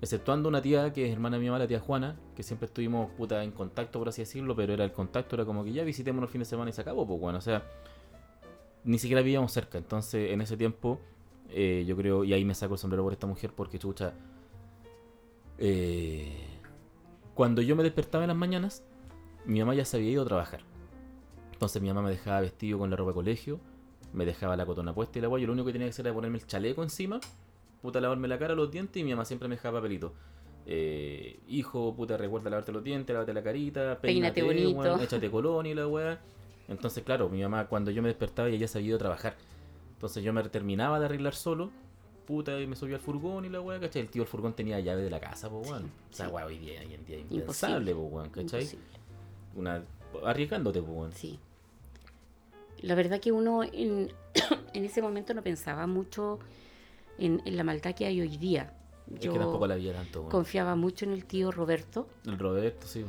Exceptuando 0.00 0.48
una 0.48 0.62
tía 0.62 0.92
que 0.92 1.06
es 1.06 1.12
hermana 1.12 1.36
de 1.36 1.40
mi 1.42 1.48
mamá, 1.48 1.58
la 1.58 1.66
tía 1.66 1.80
Juana, 1.80 2.16
que 2.36 2.42
siempre 2.42 2.66
estuvimos 2.66 3.10
puta 3.12 3.42
en 3.42 3.50
contacto, 3.50 3.98
por 3.98 4.08
así 4.08 4.22
decirlo, 4.22 4.54
pero 4.54 4.72
era 4.72 4.84
el 4.84 4.92
contacto, 4.92 5.36
era 5.36 5.44
como 5.44 5.64
que 5.64 5.72
ya 5.72 5.82
visitemos 5.82 6.22
el 6.22 6.28
fin 6.28 6.38
de 6.38 6.44
semana 6.44 6.70
y 6.70 6.72
se 6.72 6.80
acabó, 6.80 7.06
pues 7.06 7.20
bueno, 7.20 7.38
o 7.38 7.42
sea, 7.42 7.64
ni 8.84 8.98
siquiera 8.98 9.22
vivíamos 9.22 9.52
cerca. 9.52 9.76
Entonces, 9.76 10.30
en 10.30 10.40
ese 10.40 10.56
tiempo, 10.56 11.00
eh, 11.52 11.84
yo 11.86 11.96
creo, 11.96 12.24
y 12.24 12.32
ahí 12.32 12.44
me 12.44 12.54
saco 12.54 12.74
el 12.74 12.78
sombrero 12.78 13.02
por 13.02 13.12
esta 13.12 13.26
mujer, 13.26 13.52
porque 13.54 13.78
chucha, 13.78 14.12
eh, 15.58 16.46
cuando 17.34 17.62
yo 17.62 17.76
me 17.76 17.82
despertaba 17.82 18.24
en 18.24 18.28
las 18.28 18.36
mañanas, 18.36 18.82
mi 19.44 19.60
mamá 19.60 19.74
ya 19.74 19.84
se 19.84 19.96
había 19.96 20.10
ido 20.10 20.22
a 20.22 20.26
trabajar. 20.26 20.60
Entonces 21.52 21.80
mi 21.82 21.88
mamá 21.88 22.02
me 22.02 22.10
dejaba 22.10 22.40
vestido 22.40 22.78
con 22.78 22.90
la 22.90 22.96
ropa 22.96 23.10
de 23.10 23.14
colegio, 23.14 23.60
me 24.12 24.24
dejaba 24.24 24.56
la 24.56 24.66
cotona 24.66 24.94
puesta 24.94 25.18
y 25.18 25.22
la 25.22 25.28
guay, 25.28 25.42
yo 25.42 25.46
lo 25.48 25.52
único 25.52 25.66
que 25.66 25.72
tenía 25.72 25.86
que 25.86 25.90
hacer 25.90 26.06
era 26.06 26.14
ponerme 26.14 26.38
el 26.38 26.46
chaleco 26.46 26.82
encima, 26.82 27.20
puta 27.82 28.00
lavarme 28.00 28.28
la 28.28 28.38
cara, 28.38 28.54
los 28.54 28.70
dientes 28.70 29.00
y 29.00 29.04
mi 29.04 29.10
mamá 29.10 29.24
siempre 29.24 29.48
me 29.48 29.56
dejaba 29.56 29.78
papelito. 29.78 30.14
Eh, 30.66 31.40
hijo, 31.48 31.94
puta, 31.94 32.16
recuerda 32.16 32.50
lavarte 32.50 32.72
los 32.72 32.84
dientes, 32.84 33.12
lavarte 33.12 33.32
la 33.32 33.42
carita, 33.42 33.98
Peínate 34.00 34.42
bonito. 34.42 34.78
weón, 34.78 35.00
échate 35.00 35.30
colonia 35.30 35.72
y 35.72 35.74
la 35.74 35.86
weá. 35.86 36.20
Entonces, 36.68 37.02
claro, 37.02 37.28
mi 37.28 37.42
mamá 37.42 37.66
cuando 37.66 37.90
yo 37.90 38.02
me 38.02 38.08
despertaba 38.08 38.48
ella 38.48 38.58
ya 38.58 38.68
se 38.68 38.78
había 38.78 38.88
ido 38.88 38.96
a 38.96 39.00
trabajar. 39.00 39.34
Entonces 40.00 40.24
yo 40.24 40.32
me 40.32 40.42
terminaba 40.44 40.98
de 40.98 41.04
arreglar 41.04 41.34
solo, 41.34 41.70
puta, 42.26 42.58
y 42.58 42.66
me 42.66 42.74
subía 42.74 42.96
al 42.96 43.02
furgón 43.02 43.44
y 43.44 43.50
la 43.50 43.60
weá, 43.60 43.78
¿cachai? 43.78 44.00
El 44.00 44.08
tío 44.08 44.22
del 44.22 44.28
furgón 44.30 44.54
tenía 44.54 44.80
llave 44.80 45.02
de 45.02 45.10
la 45.10 45.20
casa, 45.20 45.50
pues 45.50 45.68
weón. 45.68 45.90
O 46.10 46.14
sea, 46.14 46.28
weá, 46.30 46.46
hoy 46.46 46.58
día, 46.58 46.80
hoy 46.80 46.94
en 46.94 47.04
día 47.04 47.18
impensable, 47.18 47.94
pues 47.94 48.06
weón, 48.10 48.30
¿cachai? 48.30 48.62
Imposible. 48.62 48.84
Una, 49.56 49.84
arriesgándote, 50.24 50.80
pues 50.80 50.90
weón. 50.96 51.12
Sí. 51.12 51.38
La 52.80 52.94
verdad 52.94 53.20
que 53.20 53.30
uno 53.30 53.62
en, 53.62 54.10
en 54.72 54.84
ese 54.86 55.02
momento 55.02 55.34
no 55.34 55.42
pensaba 55.42 55.86
mucho 55.86 56.38
en, 57.18 57.42
en 57.44 57.56
la 57.58 57.64
maldad 57.64 57.94
que 57.94 58.06
hay 58.06 58.22
hoy 58.22 58.38
día. 58.38 58.72
Es 59.14 59.20
Yo 59.20 59.34
que 59.34 59.38
tampoco 59.38 59.66
la 59.66 59.74
había 59.74 59.92
tanto, 59.92 60.20
weón. 60.20 60.30
confiaba 60.30 60.76
mucho 60.76 61.04
en 61.04 61.12
el 61.12 61.26
tío 61.26 61.50
Roberto. 61.50 62.08
El 62.24 62.38
Roberto, 62.38 62.86
sí. 62.86 63.04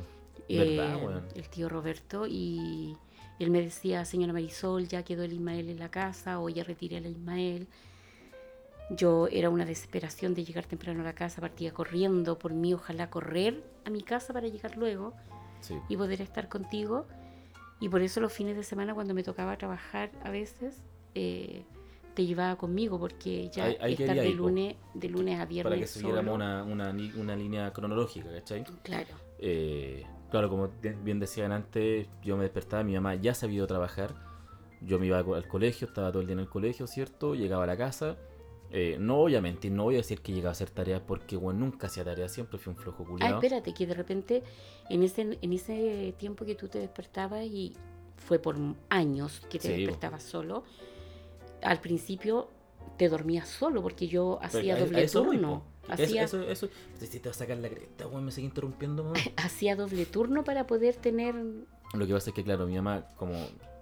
eh, 0.49 0.75
Verdad, 0.77 1.01
weón. 1.01 1.23
el 1.35 1.47
tío 1.47 1.69
Roberto 1.69 2.25
y 2.27 2.97
él 3.43 3.51
me 3.51 3.61
decía, 3.61 4.03
señora 4.05 4.33
Marisol, 4.33 4.87
ya 4.87 5.03
quedó 5.03 5.23
el 5.23 5.33
Ismael 5.33 5.69
en 5.69 5.79
la 5.79 5.89
casa 5.89 6.39
o 6.39 6.49
ya 6.49 6.63
retiré 6.63 6.97
al 6.97 7.05
Ismael. 7.07 7.67
Yo 8.89 9.27
era 9.31 9.49
una 9.49 9.65
desesperación 9.65 10.33
de 10.33 10.43
llegar 10.43 10.65
temprano 10.65 11.01
a 11.01 11.03
la 11.05 11.13
casa, 11.15 11.39
partía 11.39 11.73
corriendo 11.73 12.37
por 12.37 12.53
mí, 12.53 12.73
ojalá 12.73 13.09
correr 13.09 13.63
a 13.85 13.89
mi 13.89 14.01
casa 14.03 14.33
para 14.33 14.47
llegar 14.47 14.75
luego 14.77 15.13
Sí. 15.61 15.75
y 15.87 15.95
poder 15.95 16.21
estar 16.21 16.49
contigo. 16.49 17.05
Y 17.79 17.87
por 17.89 18.01
eso 18.01 18.19
los 18.19 18.33
fines 18.33 18.55
de 18.57 18.63
semana 18.63 18.93
cuando 18.93 19.13
me 19.13 19.23
tocaba 19.23 19.57
trabajar 19.57 20.11
a 20.23 20.29
veces, 20.29 20.81
eh, 21.15 21.63
te 22.15 22.25
llevaba 22.25 22.57
conmigo 22.57 22.99
porque 22.99 23.49
ya 23.49 23.65
Ahí- 23.65 23.77
ahí 23.79 23.93
estar 23.93 24.15
de 24.17 24.29
ir, 24.29 24.35
lunes, 24.35 24.75
de 24.93 25.07
lunes 25.07 25.39
a 25.39 25.45
viernes 25.45 25.71
Para 25.71 25.81
que 25.81 25.87
siguiéramos 25.87 26.35
una, 26.35 26.63
una, 26.63 26.89
una 26.91 27.35
línea 27.35 27.71
cronológica, 27.71 28.29
¿cachai? 28.31 28.65
Claro, 28.83 29.07
Eh, 29.39 30.05
claro, 30.31 30.49
como 30.49 30.69
bien 31.03 31.19
decían 31.19 31.51
antes, 31.51 32.07
yo 32.23 32.35
me 32.37 32.43
despertaba, 32.43 32.83
mi 32.83 32.93
mamá 32.95 33.13
ya 33.15 33.33
se 33.35 33.45
había 33.45 33.57
ido 33.57 33.65
a 33.65 33.67
trabajar. 33.67 34.15
Yo 34.81 34.97
me 34.97 35.05
iba 35.05 35.19
al 35.19 35.25
co- 35.25 35.35
al 35.35 35.47
colegio, 35.47 35.87
estaba 35.87 36.09
todo 36.11 36.21
el 36.21 36.27
día 36.27 36.33
en 36.33 36.39
el 36.39 36.49
colegio, 36.49 36.87
¿cierto? 36.87 37.35
Llegaba 37.35 37.65
a 37.65 37.67
la 37.67 37.77
casa. 37.77 38.17
Eh, 38.71 38.95
no 38.99 39.17
voy 39.17 39.35
a 39.35 39.41
mentir, 39.41 39.71
no 39.73 39.83
voy 39.83 39.95
a 39.95 39.97
decir 39.97 40.21
que 40.21 40.31
llegaba 40.31 40.49
a 40.49 40.53
hacer 40.53 40.69
tareas 40.69 41.01
porque 41.05 41.35
bueno, 41.35 41.59
nunca 41.59 41.87
hacía 41.87 42.05
tareas, 42.05 42.31
siempre 42.31 42.57
fui 42.57 42.71
un 42.71 42.77
flojo 42.77 43.03
Ah, 43.03 43.07
culiado. 43.09 43.35
espérate, 43.41 43.73
que 43.73 43.85
de 43.85 43.93
repente 43.93 44.43
en 44.89 45.03
ese, 45.03 45.37
en 45.41 45.53
ese 45.53 46.15
tiempo 46.17 46.45
que 46.45 46.55
tú 46.55 46.69
te 46.69 46.79
despertabas 46.79 47.43
y 47.43 47.75
fue 48.15 48.39
por 48.39 48.55
años 48.89 49.41
que 49.49 49.59
te 49.59 49.67
Sí, 49.67 49.73
despertabas 49.75 50.23
solo, 50.23 50.63
al 51.61 51.79
principio 51.81 52.49
te 52.97 53.09
dormías 53.09 53.49
solo 53.49 53.81
porque 53.81 54.07
yo 54.07 54.37
Pero 54.39 54.47
hacía 54.47 54.73
a- 54.75 54.77
a 54.77 54.79
doble 54.79 55.03
eso 55.03 55.23
voy, 55.25 55.37
Eso, 55.89 56.03
Hacía, 56.03 56.23
eso, 56.23 56.41
eso. 56.43 56.69
Si 56.99 57.19
te 57.19 57.29
va 57.29 57.31
a 57.31 57.37
sacar 57.37 57.57
la 57.57 57.69
cresta, 57.69 58.07
weón, 58.07 58.25
me 58.25 58.31
sigue 58.31 58.47
interrumpiendo, 58.47 59.03
mamá. 59.03 59.15
hacía 59.37 59.75
doble 59.75 60.05
turno 60.05 60.43
para 60.43 60.67
poder 60.67 60.95
tener. 60.95 61.35
Lo 61.93 62.07
que 62.07 62.13
pasa 62.13 62.29
es 62.29 62.35
que, 62.35 62.43
claro, 62.43 62.67
mi 62.67 62.75
mamá, 62.75 63.05
como 63.17 63.33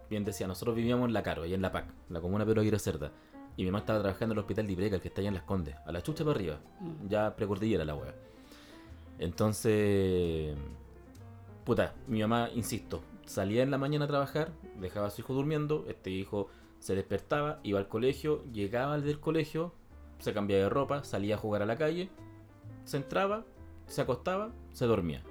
bien 0.10 0.26
decía, 0.26 0.47
nosotros 0.47 0.76
vivíamos 0.76 1.08
en 1.08 1.14
La 1.14 1.24
Caro, 1.24 1.43
ahí 1.43 1.54
en 1.54 1.62
La 1.62 1.72
PAC, 1.72 1.86
la 2.10 2.22
comuna 2.22 2.45
Pedro 2.45 2.62
Aguirre 2.62 2.80
Cerda. 2.80 3.12
Y 3.58 3.64
mi 3.64 3.72
mamá 3.72 3.80
estaba 3.80 4.00
trabajando 4.00 4.34
en 4.34 4.38
el 4.38 4.39
hospital 4.39 4.68
de 4.68 4.74
Ibeca, 4.74 4.95
el 4.95 5.02
que 5.02 5.10
está 5.10 5.22
allá 5.22 5.28
en 5.28 5.34
Las 5.36 5.43
Condes, 5.43 5.76
a 5.86 5.91
la 5.91 6.02
chucha 6.02 6.24
para 6.24 6.36
arriba. 6.36 6.60
Mm. 6.80 7.10
Ya 7.10 7.36
precordillera 7.36 7.84
la 7.84 7.95
wea. 7.95 8.16
Entonces, 9.20 10.56
puta, 11.66 11.93
mi 12.08 12.22
mamá, 12.22 12.50
insisto, 12.56 13.04
salía 13.26 13.62
en 13.62 13.70
la 13.70 13.78
mañana 13.78 14.06
a 14.06 14.08
trabajar, 14.08 14.52
dejaba 14.80 15.08
a 15.08 15.10
su 15.10 15.22
hijo 15.22 15.34
durmiendo, 15.34 15.86
este 15.89 16.10
hijo 16.10 16.47
se 16.80 16.95
despertaba, 16.95 17.60
iba 17.64 17.80
al 17.80 17.89
colegio, 17.89 18.43
llegaba 18.54 18.93
al 18.93 19.04
del 19.04 19.20
colegio, 19.20 19.74
se 20.20 20.34
cambiaba 20.34 20.63
de 20.63 20.70
ropa, 20.70 21.03
salía 21.03 21.36
a 21.36 21.38
jugar 21.38 21.61
a 21.61 21.65
la 21.65 21.78
calle, 21.78 22.09
se 22.86 22.97
entraba, 22.97 23.45
se 23.88 24.01
acostaba, 24.01 24.51
se 24.72 24.86
dormía. 24.86 25.24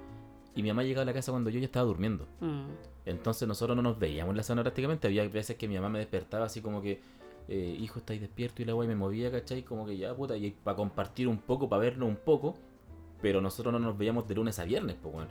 Y 0.55 0.63
mi 0.63 0.69
mamá 0.69 0.83
llegaba 0.83 1.03
a 1.03 1.05
la 1.05 1.13
casa 1.13 1.31
cuando 1.31 1.49
yo 1.49 1.59
ya 1.59 1.65
estaba 1.65 1.85
durmiendo. 1.85 2.27
Mm. 2.41 2.65
Entonces 3.05 3.47
nosotros 3.47 3.75
no 3.75 3.81
nos 3.81 3.97
veíamos 3.97 4.31
en 4.31 4.37
la 4.37 4.43
zona 4.43 4.61
prácticamente. 4.61 5.07
Había 5.07 5.27
veces 5.27 5.55
que 5.55 5.67
mi 5.67 5.75
mamá 5.75 5.89
me 5.89 5.99
despertaba 5.99 6.45
así 6.45 6.61
como 6.61 6.81
que, 6.81 6.99
eh, 7.47 7.77
hijo, 7.79 7.99
estáis 7.99 8.19
despierto 8.19 8.61
y 8.61 8.65
la 8.65 8.75
wey 8.75 8.87
me 8.87 8.95
movía, 8.95 9.31
¿cachai? 9.31 9.63
Como 9.63 9.85
que 9.85 9.97
ya, 9.97 10.13
puta, 10.15 10.35
y 10.35 10.51
para 10.51 10.75
compartir 10.75 11.27
un 11.27 11.37
poco, 11.37 11.69
para 11.69 11.81
vernos 11.81 12.09
un 12.09 12.17
poco. 12.17 12.55
Pero 13.21 13.41
nosotros 13.41 13.71
no 13.71 13.79
nos 13.79 13.97
veíamos 13.97 14.27
de 14.27 14.35
lunes 14.35 14.59
a 14.59 14.63
viernes, 14.63 14.95
pues, 15.01 15.15
weón. 15.15 15.27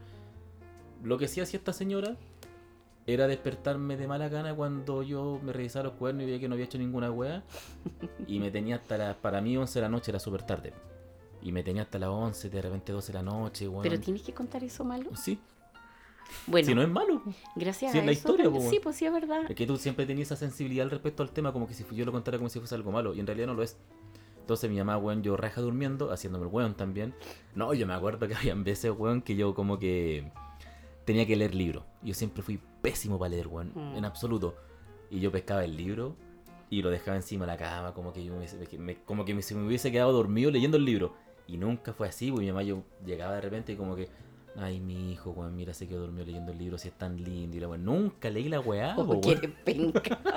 Lo 1.02 1.18
que 1.18 1.28
sí 1.28 1.40
hacía 1.40 1.59
esta 1.59 1.72
señora 1.72 2.16
era 3.09 3.26
despertarme 3.26 3.96
de 3.96 4.06
mala 4.06 4.28
gana 4.28 4.54
cuando 4.54 5.02
yo 5.02 5.40
me 5.42 5.52
revisaba 5.54 5.84
los 5.84 5.94
cuernos 5.94 6.24
y 6.24 6.26
veía 6.26 6.38
que 6.38 6.46
no 6.46 6.54
había 6.54 6.66
hecho 6.66 6.76
ninguna 6.76 7.11
wea. 7.11 7.42
y 8.26 8.38
me 8.38 8.50
tenía 8.50 8.76
hasta 8.76 8.98
las, 8.98 9.16
para 9.16 9.40
mí 9.40 9.56
11 9.56 9.78
de 9.78 9.82
la 9.82 9.88
noche 9.88 10.11
era 10.11 10.20
súper 10.20 10.42
tarde. 10.42 10.74
Y 11.40 11.50
me 11.52 11.62
tenía 11.62 11.82
hasta 11.82 11.98
las 11.98 12.11
11, 12.11 12.50
de 12.50 12.61
repente 12.62 12.92
12 12.92 13.12
de 13.12 13.18
la 13.18 13.22
noche, 13.22 13.66
weón. 13.66 13.82
Pero 13.82 13.98
tienes 13.98 14.22
que 14.22 14.34
contar 14.34 14.62
eso 14.62 14.84
malo. 14.84 15.09
Sí, 15.16 15.38
Bueno, 16.46 16.66
si 16.68 16.74
no 16.74 16.82
es 16.82 16.88
malo. 16.90 17.22
gracias 17.56 17.92
si 17.92 17.96
a 17.98 18.00
es 18.00 18.06
la 18.06 18.12
eso. 18.12 18.28
historia, 18.28 18.50
po, 18.50 18.61
sí, 18.68 18.78
pues 18.82 18.96
sí, 18.96 19.06
es 19.06 19.12
verdad. 19.12 19.42
Es 19.48 19.56
que 19.56 19.66
tú 19.66 19.78
siempre 19.78 20.04
tenías 20.04 20.28
esa 20.28 20.36
sensibilidad 20.36 20.84
al 20.84 20.90
respecto 20.90 21.22
al 21.22 21.30
tema, 21.30 21.52
como 21.52 21.66
que 21.66 21.72
si 21.72 21.86
yo 21.94 22.04
lo 22.04 22.12
contara 22.12 22.36
como 22.36 22.50
si 22.50 22.59
fuese 22.59 22.74
algo 22.74 22.92
malo, 22.92 23.14
y 23.14 23.20
en 23.20 23.26
realidad 23.26 23.46
no 23.46 23.54
lo 23.54 23.62
es. 23.62 23.78
Entonces 24.40 24.68
mi 24.70 24.76
mamá, 24.76 24.98
weón, 24.98 25.22
yo 25.22 25.34
raja 25.36 25.61
durmiendo, 25.62 26.11
haciéndome 26.12 26.44
el 26.46 26.52
weón 26.52 26.74
también. 26.74 27.14
No, 27.54 27.72
yo 27.72 27.86
me 27.86 27.94
acuerdo 27.94 28.28
que 28.28 28.34
habían 28.34 28.64
veces, 28.64 28.92
weón, 28.96 29.22
que 29.22 29.34
yo 29.36 29.54
como 29.54 29.78
que 29.78 30.30
tenía 31.06 31.26
que 31.26 31.36
leer 31.36 31.54
libros. 31.54 31.84
Yo 32.02 32.12
siempre 32.14 32.42
fui 32.42 32.59
pésimo 32.82 33.18
para 33.18 33.30
leer, 33.30 33.48
weón, 33.48 33.72
Mm. 33.74 33.96
en 33.96 34.04
absoluto. 34.04 34.54
Y 35.10 35.20
yo 35.20 35.30
pescaba 35.32 35.64
el 35.64 35.76
libro 35.76 36.16
y 36.70 36.82
lo 36.82 36.90
dejaba 36.90 37.16
encima 37.16 37.46
de 37.46 37.52
la 37.52 37.56
cama, 37.58 37.94
como 37.94 38.12
que 38.12 38.22
yo 38.24 38.34
me, 38.78 38.96
como 39.04 39.24
que 39.24 39.34
me, 39.34 39.42
se 39.42 39.54
me 39.54 39.66
hubiese 39.66 39.90
quedado 39.90 40.12
dormido 40.12 40.50
leyendo 40.50 40.76
el 40.76 40.84
libro. 40.84 41.14
Y 41.46 41.56
nunca 41.56 41.92
fue 41.94 42.08
así, 42.08 42.30
porque 42.30 42.44
mi 42.46 42.52
mamá 42.52 42.62
yo 42.62 42.82
llegaba 43.06 43.34
de 43.36 43.40
repente 43.40 43.72
y 43.72 43.76
como 43.76 43.96
que, 43.96 44.08
ay, 44.56 44.80
mi 44.80 45.12
hijo, 45.12 45.30
weón, 45.30 45.56
mira, 45.56 45.72
se 45.72 45.88
quedó 45.88 46.00
dormido 46.00 46.26
leyendo 46.26 46.52
el 46.52 46.58
libro, 46.58 46.76
si 46.76 46.88
es 46.88 46.94
tan 46.94 47.16
lindo. 47.22 47.56
Y 47.56 47.60
la 47.60 47.68
weón, 47.68 47.84
nunca 47.86 48.28
leí 48.28 48.48
la 48.50 48.60
weá, 48.60 48.94
Oh, 48.98 49.02
weón. 49.04 49.22
penca. 49.64 50.18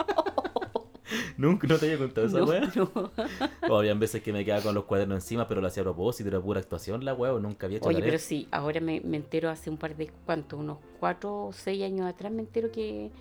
Nunca 1.38 1.68
no 1.68 1.78
te 1.78 1.86
había 1.86 1.98
contado 1.98 2.28
esa 2.28 2.40
No, 2.40 2.46
weá. 2.46 2.72
no. 2.76 3.12
O 3.70 3.78
habían 3.78 4.00
veces 4.00 4.22
que 4.22 4.34
me 4.34 4.44
quedaba 4.46 4.64
con 4.64 4.76
los 4.76 4.86
cuadernos 4.86 5.18
encima, 5.18 5.48
pero 5.48 5.62
lo 5.62 5.68
hacía 5.68 5.82
a 5.82 5.86
propósito, 5.86 6.30
era 6.30 6.42
pura 6.42 6.60
actuación 6.60 7.04
la 7.06 7.14
weá, 7.14 7.34
o 7.34 7.40
nunca 7.40 7.66
había 7.68 7.78
hecho 7.78 7.88
Oye, 7.88 8.00
pero 8.02 8.18
sí, 8.20 8.48
ahora 8.52 8.80
me, 8.82 9.02
me 9.02 9.18
entero 9.18 9.50
hace 9.50 9.70
un 9.70 9.78
par 9.78 9.96
de, 9.96 10.12
¿cuánto? 10.26 10.58
Unos 10.58 10.78
cuatro 11.00 11.46
o 11.48 11.54
seis 11.54 11.84
años 11.84 12.08
atrás 12.08 12.32
me 12.32 12.42
entero 12.42 12.72
que 12.72 13.12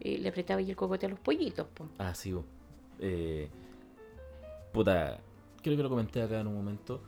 eh, 0.00 0.18
le 0.18 0.28
apretaba 0.28 0.60
ahí 0.60 0.70
el 0.70 0.76
cocote 0.76 1.06
a 1.06 1.08
los 1.08 1.18
pollitos, 1.20 1.66
pues. 1.74 1.90
Ah, 1.98 2.14
sí. 2.14 2.34
Eh, 3.00 3.48
puta, 4.72 5.18
creo 5.62 5.76
que 5.76 5.82
lo 5.82 5.88
comenté 5.88 6.22
acá 6.22 6.40
en 6.40 6.46
un 6.46 6.54
momento. 6.54 7.02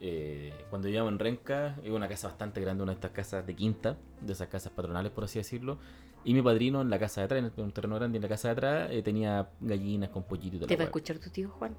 Eh, 0.00 0.52
cuando 0.68 0.86
vivíamos 0.86 1.10
en 1.12 1.18
Renca, 1.18 1.76
era 1.82 1.94
una 1.94 2.08
casa 2.08 2.28
bastante 2.28 2.60
grande, 2.60 2.82
una 2.82 2.92
de 2.92 2.96
estas 2.96 3.12
casas 3.12 3.46
de 3.46 3.54
quinta, 3.54 3.96
de 4.20 4.32
esas 4.32 4.48
casas 4.48 4.72
patronales, 4.72 5.10
por 5.12 5.24
así 5.24 5.38
decirlo. 5.38 5.78
Y 6.26 6.34
mi 6.34 6.42
padrino 6.42 6.82
en 6.82 6.90
la 6.90 6.98
casa 6.98 7.20
de 7.22 7.24
atrás, 7.26 7.52
en 7.56 7.64
un 7.64 7.70
terreno 7.72 7.94
grande, 7.94 8.18
en 8.18 8.22
la 8.22 8.28
casa 8.28 8.48
de 8.48 8.52
atrás, 8.52 8.88
eh, 8.90 9.00
tenía 9.02 9.48
gallinas 9.60 10.10
con 10.10 10.24
pollitos 10.24 10.56
y 10.56 10.58
toda 10.58 10.66
¿Te 10.68 10.76
va 10.76 10.82
a 10.82 10.86
escuchar 10.86 11.18
tu 11.18 11.30
tío 11.30 11.48
Juan? 11.50 11.74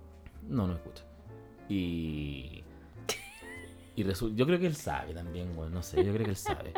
No, 0.47 0.65
no 0.67 0.73
escucha. 0.73 1.03
Y. 1.69 2.63
Y 3.95 4.03
resu- 4.03 4.33
yo 4.35 4.45
creo 4.45 4.59
que 4.59 4.67
él 4.67 4.75
sabe 4.75 5.13
también, 5.13 5.57
weón. 5.57 5.73
No 5.73 5.81
sé, 5.83 5.97
yo 6.03 6.13
creo 6.13 6.23
que 6.23 6.29
él 6.31 6.35
sabe. 6.37 6.71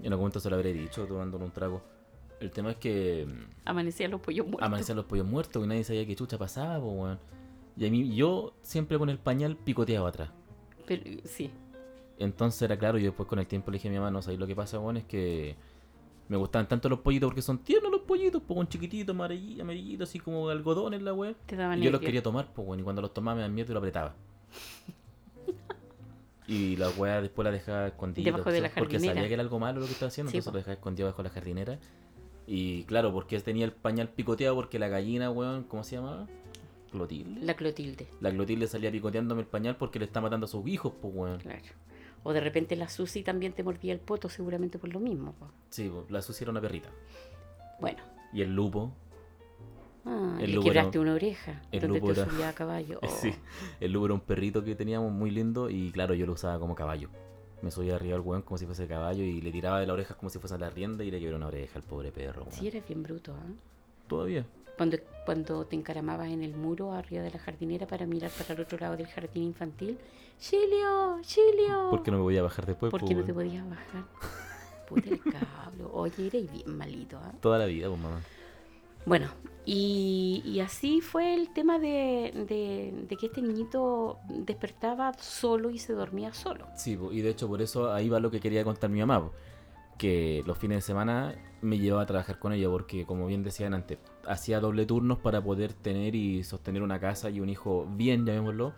En 0.00 0.06
algún 0.12 0.18
momento 0.24 0.40
se 0.40 0.50
lo 0.50 0.56
habré 0.56 0.72
dicho 0.72 1.06
tomándole 1.06 1.44
un 1.44 1.50
trago. 1.52 1.80
El 2.40 2.50
tema 2.50 2.72
es 2.72 2.76
que 2.76 3.26
mm, 3.26 3.68
Amanecían 3.68 4.10
los 4.10 4.20
pollos 4.20 4.44
muertos. 4.46 4.66
amanecían 4.66 4.96
los 4.96 5.06
pollos 5.06 5.26
muertos 5.26 5.64
y 5.64 5.66
nadie 5.68 5.84
sabía 5.84 6.04
qué 6.04 6.14
chucha 6.16 6.36
pasaba, 6.36 6.78
po, 6.80 6.90
weón. 6.90 7.18
Y 7.76 7.86
a 7.86 7.90
mí, 7.90 8.14
yo 8.14 8.54
siempre 8.62 8.98
con 8.98 9.08
el 9.08 9.18
pañal 9.18 9.56
picoteado 9.56 10.06
atrás. 10.06 10.30
Pero, 10.86 11.02
sí. 11.24 11.50
Entonces 12.18 12.60
era 12.62 12.76
claro, 12.78 12.98
y 12.98 13.02
después 13.04 13.26
con 13.28 13.38
el 13.38 13.46
tiempo 13.46 13.70
le 13.70 13.76
dije 13.76 13.88
a 13.88 13.90
mi 13.92 13.96
mamá, 13.98 14.10
no 14.10 14.20
sabéis 14.20 14.38
lo 14.40 14.46
que 14.46 14.54
pasa, 14.54 14.78
weón, 14.78 14.96
es 14.98 15.04
que 15.04 15.56
me 16.28 16.36
gustaban 16.36 16.66
tanto 16.68 16.88
los 16.88 17.00
pollitos 17.00 17.28
porque 17.28 17.42
son 17.42 17.58
tiernos 17.58 17.90
los 17.92 18.00
pollitos, 18.02 18.42
pues 18.46 18.58
un 18.58 18.66
chiquititos, 18.68 19.14
amarillitos, 19.14 19.60
amarillitos, 19.60 20.08
así 20.08 20.18
como 20.18 20.48
algodones 20.48 21.02
la 21.02 21.12
weón. 21.12 21.36
Te 21.46 21.56
daban 21.56 21.80
Y 21.80 21.84
yo 21.84 21.90
los 21.90 22.00
quería 22.00 22.22
tomar, 22.22 22.52
pues, 22.54 22.66
bueno, 22.66 22.80
y 22.80 22.84
cuando 22.84 23.02
los 23.02 23.12
tomaba 23.12 23.34
me 23.36 23.40
daban 23.42 23.54
miedo 23.54 23.70
y 23.70 23.74
lo 23.74 23.78
apretaba. 23.78 24.14
y 26.46 26.76
la 26.76 26.90
weá 26.90 27.20
después 27.22 27.44
la 27.44 27.50
dejaba 27.50 27.86
escondida. 27.88 28.24
Debajo 28.24 28.50
de 28.50 28.60
la 28.60 28.68
Porque 28.68 28.94
jardinera. 28.94 29.14
sabía 29.14 29.28
que 29.28 29.34
era 29.34 29.42
algo 29.42 29.58
malo 29.58 29.80
lo 29.80 29.86
que 29.86 29.92
estaba 29.92 30.08
haciendo, 30.08 30.30
Sí, 30.30 30.38
entonces 30.38 30.50
po. 30.52 30.54
lo 30.54 30.58
dejaba 30.58 30.74
escondido 30.74 31.08
bajo 31.08 31.22
la 31.22 31.30
jardinera. 31.30 31.78
Y 32.46 32.84
claro, 32.84 33.12
porque 33.12 33.40
tenía 33.40 33.64
el 33.64 33.72
pañal 33.72 34.08
picoteado 34.10 34.54
porque 34.54 34.78
la 34.78 34.88
gallina, 34.88 35.30
weón, 35.30 35.64
¿cómo 35.64 35.84
se 35.84 35.96
llamaba? 35.96 36.26
Clotilde. 36.90 37.40
La 37.42 37.54
Clotilde, 37.54 38.06
La 38.20 38.30
Clotilde 38.30 38.66
salía 38.68 38.90
picoteándome 38.92 39.40
el 39.40 39.46
pañal 39.48 39.76
porque 39.76 39.98
le 39.98 40.04
está 40.04 40.20
matando 40.20 40.44
a 40.44 40.48
sus 40.48 40.66
hijos, 40.68 40.92
pues, 41.00 41.14
weón. 41.14 41.38
claro. 41.40 41.62
O 42.24 42.32
de 42.32 42.40
repente 42.40 42.74
la 42.74 42.88
Susi 42.88 43.22
también 43.22 43.52
te 43.52 43.62
mordía 43.62 43.92
el 43.92 44.00
poto, 44.00 44.28
seguramente 44.28 44.78
por 44.78 44.92
lo 44.92 44.98
mismo. 44.98 45.32
po. 45.32 45.46
Sí, 45.70 45.92
la 46.08 46.20
sucia 46.22 46.44
era 46.44 46.50
una 46.50 46.60
perrita. 46.60 46.88
Bueno. 47.80 48.02
Y 48.32 48.42
el 48.42 48.54
lupo, 48.54 48.90
Ah, 50.06 50.36
El 50.38 50.50
le 50.50 50.56
lupo 50.56 50.66
quebraste 50.66 50.98
era- 50.98 51.00
una 51.00 51.14
oreja 51.14 51.62
el 51.72 51.80
donde 51.80 51.98
lupo 51.98 52.12
te 52.12 52.20
era- 52.20 52.30
subía 52.30 52.48
a 52.50 52.52
caballo. 52.54 52.98
Oh, 53.02 53.08
Sí, 53.08 53.32
el 53.80 53.90
lupo 53.92 54.04
era 54.04 54.14
un 54.14 54.20
perrito 54.20 54.62
que 54.62 54.74
teníamos 54.74 55.10
muy 55.12 55.30
lindo 55.30 55.70
y 55.70 55.90
claro, 55.92 56.12
yo 56.12 56.26
lo 56.26 56.32
usaba 56.34 56.58
como 56.58 56.74
caballo. 56.74 57.08
Me 57.62 57.70
subía 57.70 57.94
arriba 57.94 58.14
al 58.16 58.20
weón 58.20 58.42
como 58.42 58.58
si 58.58 58.66
fuese 58.66 58.86
caballo 58.86 59.22
y 59.22 59.40
le 59.40 59.50
tiraba 59.50 59.80
de 59.80 59.86
la 59.86 59.94
oreja 59.94 60.14
como 60.14 60.28
si 60.28 60.38
fuese 60.38 60.58
la 60.58 60.68
rienda 60.68 61.04
y 61.04 61.10
le 61.10 61.18
quebré 61.20 61.34
una 61.36 61.46
oreja 61.46 61.78
al 61.78 61.84
pobre 61.84 62.12
perro. 62.12 62.42
weón. 62.42 62.52
Sí, 62.52 62.66
eres 62.68 62.86
bien 62.86 63.02
bruto. 63.02 63.32
¿ah? 63.32 63.52
Todavía. 64.06 64.44
Cuando, 64.76 64.96
cuando 65.24 65.64
te 65.66 65.76
encaramabas 65.76 66.28
en 66.28 66.42
el 66.42 66.54
muro 66.56 66.92
arriba 66.92 67.22
de 67.22 67.30
la 67.30 67.38
jardinera 67.38 67.86
para 67.86 68.06
mirar 68.06 68.30
para 68.30 68.54
el 68.54 68.60
otro 68.60 68.76
lado 68.78 68.96
del 68.96 69.06
jardín 69.06 69.44
infantil. 69.44 69.98
¡Chilio! 70.40 71.18
¡Chilio! 71.22 71.90
¿Por 71.90 72.02
qué 72.02 72.10
no 72.10 72.16
me 72.18 72.22
voy 72.24 72.36
a 72.38 72.42
bajar 72.42 72.66
después? 72.66 72.90
¿Por 72.90 73.00
po, 73.00 73.06
qué 73.06 73.14
no 73.14 73.22
te 73.24 73.32
podías 73.32 73.68
bajar? 73.68 74.04
Puta 74.88 75.08
el 75.10 75.20
cablo. 75.22 75.90
Oye, 75.92 76.26
eres 76.26 76.50
bien 76.50 76.76
malito. 76.76 77.18
¿ah? 77.22 77.32
Toda 77.40 77.58
la 77.58 77.66
vida, 77.66 77.88
pues 77.88 78.00
mamá. 78.00 78.20
Bueno, 79.06 79.28
y, 79.66 80.42
y 80.44 80.60
así 80.60 81.00
fue 81.02 81.34
el 81.34 81.52
tema 81.52 81.78
de, 81.78 82.32
de- 82.48 83.04
de 83.06 83.16
que 83.16 83.26
este 83.26 83.42
niñito 83.42 84.18
despertaba 84.28 85.12
solo 85.18 85.70
y 85.70 85.78
se 85.78 85.92
dormía 85.92 86.32
solo. 86.32 86.66
Sí, 86.74 86.98
y 87.12 87.20
de 87.20 87.30
hecho 87.30 87.46
por 87.46 87.60
eso 87.62 87.92
ahí 87.92 88.08
va 88.08 88.18
lo 88.18 88.30
que 88.30 88.40
quería 88.40 88.64
contar 88.64 88.90
mi 88.90 89.00
mamá. 89.00 89.30
Que 89.98 90.42
los 90.46 90.58
fines 90.58 90.78
de 90.78 90.82
semana 90.82 91.34
me 91.60 91.78
llevaba 91.78 92.02
a 92.02 92.06
trabajar 92.06 92.38
con 92.38 92.52
ella 92.52 92.68
porque, 92.68 93.04
como 93.06 93.26
bien 93.26 93.42
decían 93.44 93.74
antes, 93.74 93.98
hacía 94.26 94.60
doble 94.60 94.86
turnos 94.86 95.18
para 95.18 95.40
poder 95.42 95.72
tener 95.72 96.14
y 96.14 96.42
sostener 96.44 96.82
una 96.82 96.98
casa 97.00 97.30
y 97.30 97.40
un 97.40 97.48
hijo 97.48 97.86
bien, 97.90 98.24
llamémoslo. 98.26 98.72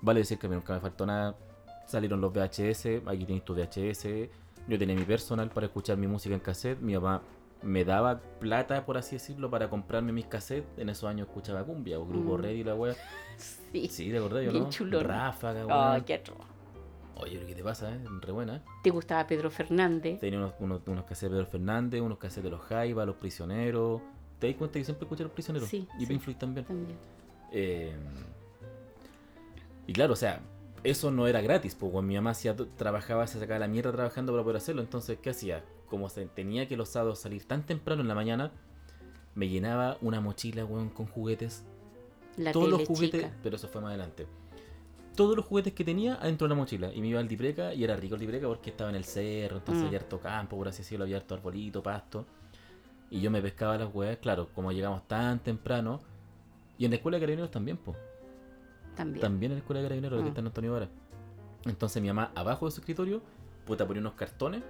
Vale 0.00 0.20
decir 0.20 0.38
que 0.38 0.46
a 0.46 0.50
mí 0.50 0.56
nunca 0.56 0.74
me 0.74 0.80
faltó 0.80 1.06
nada. 1.06 1.36
Salieron 1.86 2.20
los 2.20 2.32
VHS, 2.32 3.02
aquí 3.06 3.24
tienes 3.24 3.44
tu 3.44 3.54
VHS. 3.54 4.06
Yo 4.68 4.78
tenía 4.78 4.94
mi 4.96 5.04
personal 5.04 5.50
para 5.50 5.66
escuchar 5.66 5.96
mi 5.96 6.06
música 6.06 6.34
en 6.34 6.40
cassette. 6.40 6.80
Mi 6.80 6.94
papá 6.94 7.22
me 7.62 7.84
daba 7.84 8.20
plata, 8.40 8.84
por 8.84 8.96
así 8.98 9.16
decirlo, 9.16 9.50
para 9.50 9.68
comprarme 9.68 10.12
mis 10.12 10.26
cassettes. 10.26 10.68
En 10.78 10.88
esos 10.88 11.08
años 11.08 11.28
escuchaba 11.28 11.62
cumbia 11.64 11.98
o 11.98 12.06
grupo 12.06 12.36
Mm. 12.38 12.40
Red 12.40 12.50
y 12.54 12.64
la 12.64 12.74
wea. 12.74 12.94
Sí. 13.36 13.88
Sí, 13.88 14.10
¿te 14.10 14.18
acordás, 14.18 14.44
yo, 14.44 14.52
no? 14.52 14.68
chulón. 14.70 15.04
Ráfaga, 15.04 15.62
Ay, 15.62 15.66
weón. 15.94 16.04
qué 16.04 16.14
atroz. 16.14 16.38
Oye, 17.16 17.44
¿qué 17.46 17.54
te 17.54 17.62
pasa, 17.62 17.94
eh? 17.94 17.98
Re 18.20 18.32
buena. 18.32 18.62
¿Te 18.82 18.90
gustaba 18.90 19.26
Pedro 19.26 19.50
Fernández? 19.50 20.18
Tenía 20.20 20.38
unos, 20.38 20.54
unos, 20.58 20.80
unos 20.86 21.04
cassettes 21.04 21.30
de 21.30 21.36
Pedro 21.38 21.46
Fernández, 21.50 22.00
unos 22.00 22.18
cassettes 22.18 22.44
de 22.44 22.50
los 22.50 22.60
Jaiba, 22.62 23.04
los 23.06 23.16
prisioneros. 23.16 24.00
¿Te 24.42 24.48
das 24.48 24.56
cuenta 24.56 24.76
que 24.80 24.84
siempre 24.84 25.04
escuché 25.04 25.22
a 25.22 25.26
los 25.26 25.32
prisioneros? 25.32 25.68
Sí, 25.68 25.86
Y 25.96 26.00
sí. 26.00 26.06
Pink 26.06 26.20
Floyd 26.20 26.36
también. 26.36 26.66
También. 26.66 26.98
Eh, 27.52 27.94
y 29.86 29.92
claro, 29.92 30.14
o 30.14 30.16
sea, 30.16 30.40
eso 30.82 31.12
no 31.12 31.28
era 31.28 31.40
gratis, 31.40 31.76
porque 31.76 32.02
mi 32.02 32.16
mamá 32.16 32.30
hacía, 32.30 32.56
trabajaba, 32.76 33.26
se 33.28 33.38
sacaba 33.38 33.60
la 33.60 33.68
mierda 33.68 33.92
trabajando 33.92 34.32
para 34.32 34.42
poder 34.42 34.56
hacerlo. 34.56 34.82
Entonces, 34.82 35.18
¿qué 35.22 35.30
hacía? 35.30 35.64
Como 35.88 36.08
se, 36.08 36.26
tenía 36.26 36.66
que 36.66 36.76
los 36.76 36.88
sábados 36.88 37.20
salir 37.20 37.44
tan 37.44 37.64
temprano 37.64 38.02
en 38.02 38.08
la 38.08 38.16
mañana, 38.16 38.50
me 39.36 39.48
llenaba 39.48 39.96
una 40.00 40.20
mochila, 40.20 40.64
weón, 40.64 40.88
con 40.90 41.06
juguetes. 41.06 41.62
La 42.36 42.50
todos 42.50 42.68
los 42.68 42.84
juguetes, 42.88 43.22
chica. 43.22 43.32
pero 43.44 43.54
eso 43.56 43.68
fue 43.68 43.80
más 43.80 43.90
adelante. 43.90 44.26
Todos 45.14 45.36
los 45.36 45.44
juguetes 45.44 45.72
que 45.74 45.84
tenía 45.84 46.14
adentro 46.16 46.46
de 46.48 46.54
la 46.54 46.54
mochila. 46.56 46.92
Y 46.92 47.00
me 47.00 47.08
iba 47.08 47.20
al 47.20 47.28
Dipreca 47.28 47.74
y 47.74 47.84
era 47.84 47.94
rico 47.94 48.14
el 48.16 48.20
Dipreca 48.22 48.48
porque 48.48 48.70
estaba 48.70 48.90
en 48.90 48.96
el 48.96 49.04
cerro, 49.04 49.58
entonces 49.58 49.84
Mm. 49.84 49.86
había 49.86 49.98
harto 50.00 50.18
campo, 50.18 50.56
por 50.56 50.66
así 50.68 50.78
decirlo, 50.78 51.04
había 51.04 51.18
harto 51.18 51.34
arbolito, 51.34 51.82
pasto. 51.82 52.24
Y 53.12 53.20
yo 53.20 53.30
me 53.30 53.42
pescaba 53.42 53.76
las 53.76 53.94
weas, 53.94 54.16
claro, 54.16 54.48
como 54.54 54.72
llegamos 54.72 55.06
tan 55.06 55.38
temprano, 55.38 56.00
Y 56.78 56.86
en 56.86 56.90
la 56.92 56.96
escuela 56.96 57.16
de 57.16 57.20
carabineros 57.20 57.50
también, 57.50 57.76
po. 57.76 57.94
También. 58.96 59.20
También 59.20 59.52
en 59.52 59.56
la 59.58 59.60
escuela 59.60 59.80
de 59.82 59.84
carabineros, 59.86 60.18
Mm. 60.18 60.22
que 60.22 60.28
está 60.30 60.40
en 60.40 60.46
Antonio 60.46 60.72
Vara. 60.72 60.88
Entonces 61.66 62.00
mi 62.02 62.08
mamá, 62.08 62.32
abajo 62.34 62.64
de 62.64 62.72
su 62.72 62.80
escritorio, 62.80 63.22
puta, 63.66 63.86
ponía 63.86 64.00
unos 64.00 64.14
cartones, 64.14 64.62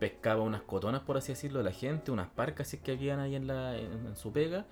pescaba 0.00 0.42
unas 0.42 0.62
cotonas, 0.62 1.02
por 1.02 1.16
así 1.16 1.32
decirlo, 1.32 1.58
de 1.58 1.64
la 1.64 1.70
gente, 1.72 2.10
unas 2.10 2.28
parcas 2.28 2.66
si 2.68 2.76
es 2.76 2.82
que 2.82 2.92
habían 2.92 3.20
ahí 3.20 3.36
en, 3.36 3.46
la, 3.46 3.78
en, 3.78 4.06
en 4.08 4.16
su 4.16 4.32
pega, 4.32 4.66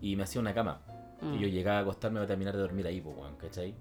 y 0.00 0.16
me 0.16 0.24
hacía 0.24 0.40
una 0.40 0.52
cama. 0.52 0.80
Mm. 1.22 1.34
Y 1.34 1.38
yo 1.38 1.46
llegaba 1.48 1.78
a 1.78 1.82
acostarme 1.82 2.18
a 2.20 2.26
terminar 2.26 2.54
de 2.54 2.60
dormir 2.60 2.86
ahí, 2.88 3.00
pues, 3.00 3.16
weón, 3.16 3.36
¿cachai? 3.36 3.74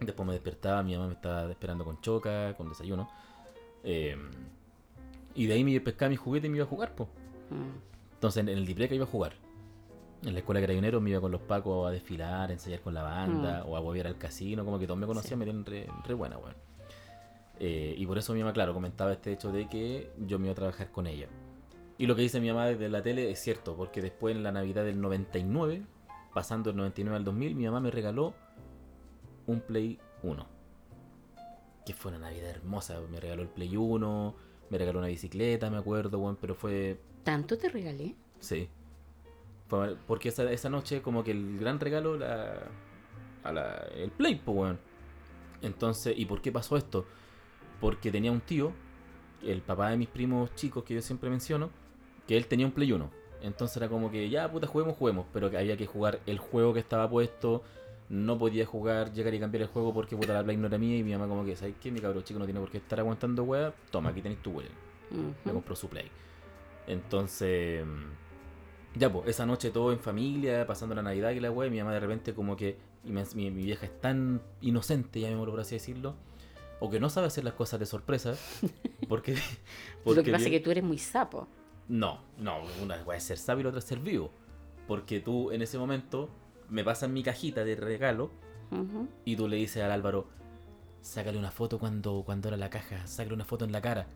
Después 0.00 0.26
me 0.26 0.34
despertaba, 0.34 0.82
mi 0.82 0.94
mamá 0.94 1.08
me 1.08 1.14
estaba 1.14 1.50
esperando 1.50 1.84
con 1.84 2.00
choca, 2.02 2.54
con 2.56 2.68
desayuno. 2.68 3.08
Eh, 3.82 4.16
y 5.34 5.46
de 5.46 5.54
ahí 5.54 5.64
me 5.64 5.80
pescaba 5.80 6.10
mi 6.10 6.16
juguete 6.16 6.46
y 6.46 6.50
me 6.50 6.56
iba 6.58 6.66
a 6.66 6.68
jugar, 6.68 6.94
pues. 6.94 7.08
Mm. 7.50 8.12
Entonces 8.14 8.40
en 8.42 8.48
el 8.48 8.66
Dipreca 8.66 8.94
iba 8.94 9.04
a 9.04 9.08
jugar. 9.08 9.32
En 10.22 10.34
la 10.34 10.40
escuela 10.40 10.60
de 10.60 10.66
carabineros 10.66 11.00
me 11.00 11.10
iba 11.10 11.20
con 11.20 11.32
los 11.32 11.40
pacos 11.40 11.88
a 11.88 11.90
desfilar, 11.90 12.50
a 12.50 12.52
ensayar 12.52 12.80
con 12.80 12.92
la 12.92 13.02
banda, 13.02 13.64
o 13.64 13.76
a 13.76 13.80
volver 13.80 14.06
al 14.06 14.18
casino, 14.18 14.64
como 14.64 14.78
que 14.78 14.86
todos 14.86 15.00
me 15.00 15.06
conocían, 15.06 15.40
Sí. 15.40 15.46
me 15.52 15.62
re, 15.62 15.88
re 16.04 16.14
buena, 16.14 16.36
weón. 16.36 16.54
Eh, 17.58 17.94
y 17.96 18.06
por 18.06 18.18
eso 18.18 18.32
mi 18.34 18.40
mamá, 18.40 18.52
claro, 18.52 18.74
comentaba 18.74 19.12
este 19.12 19.32
hecho 19.32 19.50
de 19.52 19.68
que 19.68 20.10
yo 20.26 20.38
me 20.38 20.46
iba 20.46 20.52
a 20.52 20.56
trabajar 20.56 20.90
con 20.90 21.06
ella. 21.06 21.28
Y 21.98 22.06
lo 22.06 22.16
que 22.16 22.22
dice 22.22 22.40
mi 22.40 22.48
mamá 22.48 22.66
desde 22.66 22.88
la 22.88 23.02
tele 23.02 23.30
es 23.30 23.38
cierto, 23.38 23.76
porque 23.76 24.00
después 24.00 24.34
en 24.34 24.42
la 24.42 24.52
Navidad 24.52 24.84
del 24.84 25.00
99, 25.00 25.82
pasando 26.34 26.70
del 26.70 26.76
99 26.78 27.16
al 27.16 27.24
2000, 27.24 27.54
mi 27.54 27.64
mamá 27.64 27.80
me 27.80 27.90
regaló 27.90 28.34
un 29.46 29.60
Play 29.60 29.98
1. 30.22 30.46
Que 31.84 31.92
fue 31.94 32.10
una 32.10 32.20
Navidad 32.20 32.48
hermosa, 32.50 32.98
me 33.10 33.20
regaló 33.20 33.42
el 33.42 33.48
Play 33.48 33.76
1, 33.76 34.34
me 34.70 34.78
regaló 34.78 34.98
una 34.98 35.08
bicicleta, 35.08 35.70
me 35.70 35.78
acuerdo, 35.78 36.18
weón, 36.18 36.36
pero 36.40 36.54
fue 36.54 37.00
¿Tanto 37.24 37.58
te 37.58 37.68
regalé? 37.68 38.14
Sí. 38.40 38.68
Porque 40.06 40.30
esa, 40.30 40.50
esa 40.50 40.68
noche 40.68 41.00
como 41.00 41.22
que 41.22 41.30
el 41.30 41.58
gran 41.58 41.78
regalo 41.78 42.16
la, 42.18 42.58
a 43.44 43.52
la, 43.52 43.86
el 43.94 44.10
Play, 44.10 44.40
pues, 44.44 44.56
weón. 44.56 44.78
Entonces, 45.62 46.14
¿y 46.16 46.24
por 46.26 46.40
qué 46.42 46.50
pasó 46.50 46.76
esto? 46.76 47.06
Porque 47.80 48.10
tenía 48.10 48.32
un 48.32 48.40
tío, 48.40 48.72
el 49.42 49.62
papá 49.62 49.90
de 49.90 49.96
mis 49.96 50.08
primos 50.08 50.54
chicos 50.54 50.82
que 50.84 50.94
yo 50.94 51.02
siempre 51.02 51.30
menciono, 51.30 51.70
que 52.26 52.36
él 52.36 52.46
tenía 52.46 52.66
un 52.66 52.72
Play 52.72 52.90
1. 52.92 53.10
Entonces 53.42 53.76
era 53.76 53.88
como 53.88 54.10
que, 54.10 54.28
ya, 54.28 54.50
puta, 54.50 54.66
juguemos, 54.66 54.96
juguemos. 54.96 55.26
Pero 55.32 55.50
que 55.50 55.58
había 55.58 55.76
que 55.76 55.86
jugar 55.86 56.20
el 56.26 56.38
juego 56.38 56.74
que 56.74 56.80
estaba 56.80 57.08
puesto. 57.08 57.62
No 58.08 58.36
podía 58.38 58.66
jugar, 58.66 59.12
llegar 59.12 59.32
y 59.34 59.38
cambiar 59.38 59.62
el 59.62 59.68
juego 59.68 59.94
porque 59.94 60.16
puta 60.16 60.34
la 60.34 60.42
Play 60.42 60.56
no 60.56 60.66
era 60.66 60.78
mía. 60.78 60.96
Y 60.98 61.04
mi 61.04 61.12
mamá 61.12 61.28
como 61.28 61.44
que, 61.44 61.54
¿sabes 61.54 61.76
qué? 61.80 61.92
Mi 61.92 62.00
cabro 62.00 62.22
chico 62.22 62.40
no 62.40 62.44
tiene 62.44 62.58
por 62.58 62.70
qué 62.70 62.78
estar 62.78 62.98
aguantando 62.98 63.44
weá. 63.44 63.72
Toma, 63.90 64.10
aquí 64.10 64.20
tenéis 64.20 64.42
tu 64.42 64.50
weá 64.50 64.66
me 65.10 65.18
Ujú. 65.18 65.52
compró 65.54 65.74
su 65.76 65.88
play. 65.88 66.08
Entonces, 66.86 67.84
ya 68.94 69.12
pues, 69.12 69.28
esa 69.28 69.46
noche 69.46 69.70
todo 69.70 69.92
en 69.92 70.00
familia, 70.00 70.66
pasando 70.66 70.94
la 70.94 71.02
Navidad 71.02 71.30
y 71.30 71.40
la 71.40 71.50
wea, 71.50 71.68
y 71.68 71.70
mi 71.70 71.78
mamá 71.78 71.92
de 71.92 72.00
repente 72.00 72.34
como 72.34 72.56
que, 72.56 72.78
y 73.04 73.12
mi, 73.12 73.50
mi 73.50 73.64
vieja 73.64 73.86
es 73.86 74.00
tan 74.00 74.42
inocente, 74.60 75.20
ya 75.20 75.30
me 75.30 75.36
por 75.36 75.60
así 75.60 75.76
decirlo, 75.76 76.14
o 76.80 76.90
que 76.90 76.98
no 76.98 77.10
sabe 77.10 77.26
hacer 77.26 77.44
las 77.44 77.54
cosas 77.54 77.78
de 77.78 77.86
sorpresa, 77.86 78.34
porque... 79.08 79.36
Lo 80.04 80.22
que 80.22 80.32
pasa 80.32 80.44
es 80.44 80.50
que 80.50 80.60
tú 80.60 80.70
eres 80.70 80.82
muy 80.82 80.98
sapo. 80.98 81.46
No, 81.88 82.20
no, 82.38 82.60
una 82.82 83.02
wea 83.02 83.18
es 83.18 83.24
ser 83.24 83.38
sabio 83.38 83.60
y 83.60 83.62
la 83.64 83.68
otra 83.70 83.80
es 83.80 83.84
ser 83.84 83.98
vivo. 83.98 84.30
Porque 84.86 85.20
tú 85.20 85.50
en 85.50 85.62
ese 85.62 85.76
momento 85.78 86.30
me 86.68 86.84
pasas 86.84 87.10
mi 87.10 87.22
cajita 87.22 87.64
de 87.64 87.76
regalo 87.76 88.30
Ujú. 88.70 89.08
y 89.24 89.36
tú 89.36 89.48
le 89.48 89.56
dices 89.56 89.82
al 89.82 89.90
Álvaro, 89.90 90.28
sácale 91.02 91.38
una 91.38 91.50
foto 91.50 91.78
cuando, 91.78 92.22
cuando 92.24 92.48
era 92.48 92.56
la 92.56 92.70
caja, 92.70 93.06
sácale 93.06 93.34
una 93.34 93.44
foto 93.44 93.64
en 93.64 93.72
la 93.72 93.80
cara. 93.80 94.06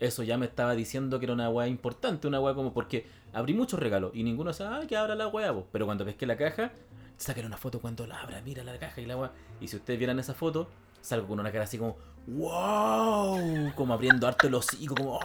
Eso 0.00 0.22
ya 0.22 0.36
me 0.36 0.46
estaba 0.46 0.74
diciendo 0.74 1.18
que 1.18 1.26
era 1.26 1.34
una 1.34 1.48
weá 1.48 1.68
importante, 1.68 2.26
una 2.26 2.40
weá 2.40 2.54
como 2.54 2.72
porque 2.72 3.06
abrí 3.32 3.54
muchos 3.54 3.78
regalos 3.78 4.12
y 4.14 4.22
ninguno 4.22 4.52
sabe, 4.52 4.76
ah, 4.76 4.86
que 4.86 4.96
abra 4.96 5.14
la 5.14 5.28
weá, 5.28 5.52
po". 5.52 5.66
pero 5.70 5.86
cuando 5.86 6.04
pesqué 6.04 6.26
la 6.26 6.36
caja, 6.36 6.72
sácale 7.16 7.46
una 7.46 7.56
foto 7.56 7.80
cuando 7.80 8.06
la 8.06 8.20
abra, 8.20 8.40
mira 8.42 8.64
la 8.64 8.78
caja 8.78 9.00
y 9.00 9.06
la 9.06 9.16
weá. 9.16 9.32
Y 9.60 9.68
si 9.68 9.76
ustedes 9.76 9.98
vieran 9.98 10.18
esa 10.18 10.34
foto, 10.34 10.68
salgo 11.00 11.28
con 11.28 11.40
una 11.40 11.52
cara 11.52 11.64
así 11.64 11.78
como, 11.78 11.96
wow, 12.26 13.72
como 13.76 13.94
abriendo 13.94 14.26
harto 14.26 14.48
el 14.48 14.54
hocico, 14.54 14.94
como, 14.94 15.20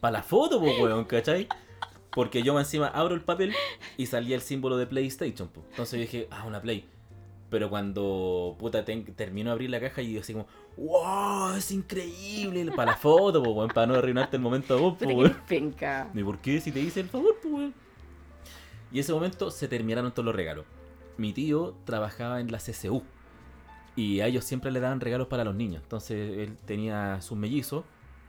para 0.00 0.12
la 0.12 0.22
foto, 0.22 0.58
pues 0.58 0.78
weón, 0.80 1.04
¿cachai? 1.04 1.48
Porque 2.10 2.42
yo 2.42 2.58
encima 2.58 2.88
abro 2.88 3.14
el 3.14 3.20
papel 3.20 3.54
y 3.96 4.06
salía 4.06 4.34
el 4.34 4.42
símbolo 4.42 4.76
de 4.76 4.86
PlayStation, 4.86 5.48
po. 5.48 5.62
entonces 5.70 5.92
yo 5.92 6.00
dije, 6.00 6.28
ah, 6.30 6.44
una 6.46 6.60
Play. 6.60 6.97
Pero 7.50 7.70
cuando 7.70 8.56
puta 8.58 8.84
ten- 8.84 9.04
termino 9.14 9.48
de 9.50 9.52
abrir 9.52 9.70
la 9.70 9.80
caja 9.80 10.02
y 10.02 10.12
yo 10.12 10.20
así 10.20 10.34
como, 10.34 10.46
wow, 10.76 11.54
es 11.56 11.70
increíble 11.70 12.70
para 12.72 12.92
la 12.92 12.96
foto, 12.98 13.42
po, 13.42 13.52
weón, 13.52 13.70
para 13.70 13.86
no 13.86 13.94
arruinarte 13.94 14.36
el 14.36 14.42
momento 14.42 14.74
a 14.74 14.80
vos, 14.80 14.96
po, 14.98 15.06
weón. 15.08 15.34
penca. 15.48 16.10
¿Y 16.14 16.22
por 16.22 16.38
qué 16.38 16.60
si 16.60 16.70
te 16.72 16.80
hice 16.80 17.00
el 17.00 17.08
favor, 17.08 17.36
pues, 17.40 17.54
weón? 17.54 17.74
Y 18.92 18.98
ese 19.00 19.12
momento 19.12 19.50
se 19.50 19.66
terminaron 19.68 20.12
todos 20.12 20.26
los 20.26 20.34
regalos. 20.34 20.64
Mi 21.16 21.32
tío 21.32 21.74
trabajaba 21.84 22.40
en 22.40 22.52
la 22.52 22.58
CCU 22.58 23.02
y 23.96 24.20
a 24.20 24.26
ellos 24.26 24.44
siempre 24.44 24.70
le 24.70 24.80
daban 24.80 25.00
regalos 25.00 25.26
para 25.28 25.42
los 25.44 25.54
niños. 25.54 25.82
Entonces 25.82 26.38
él 26.38 26.56
tenía 26.66 27.20
sus 27.22 27.36
mellizos 27.36 27.84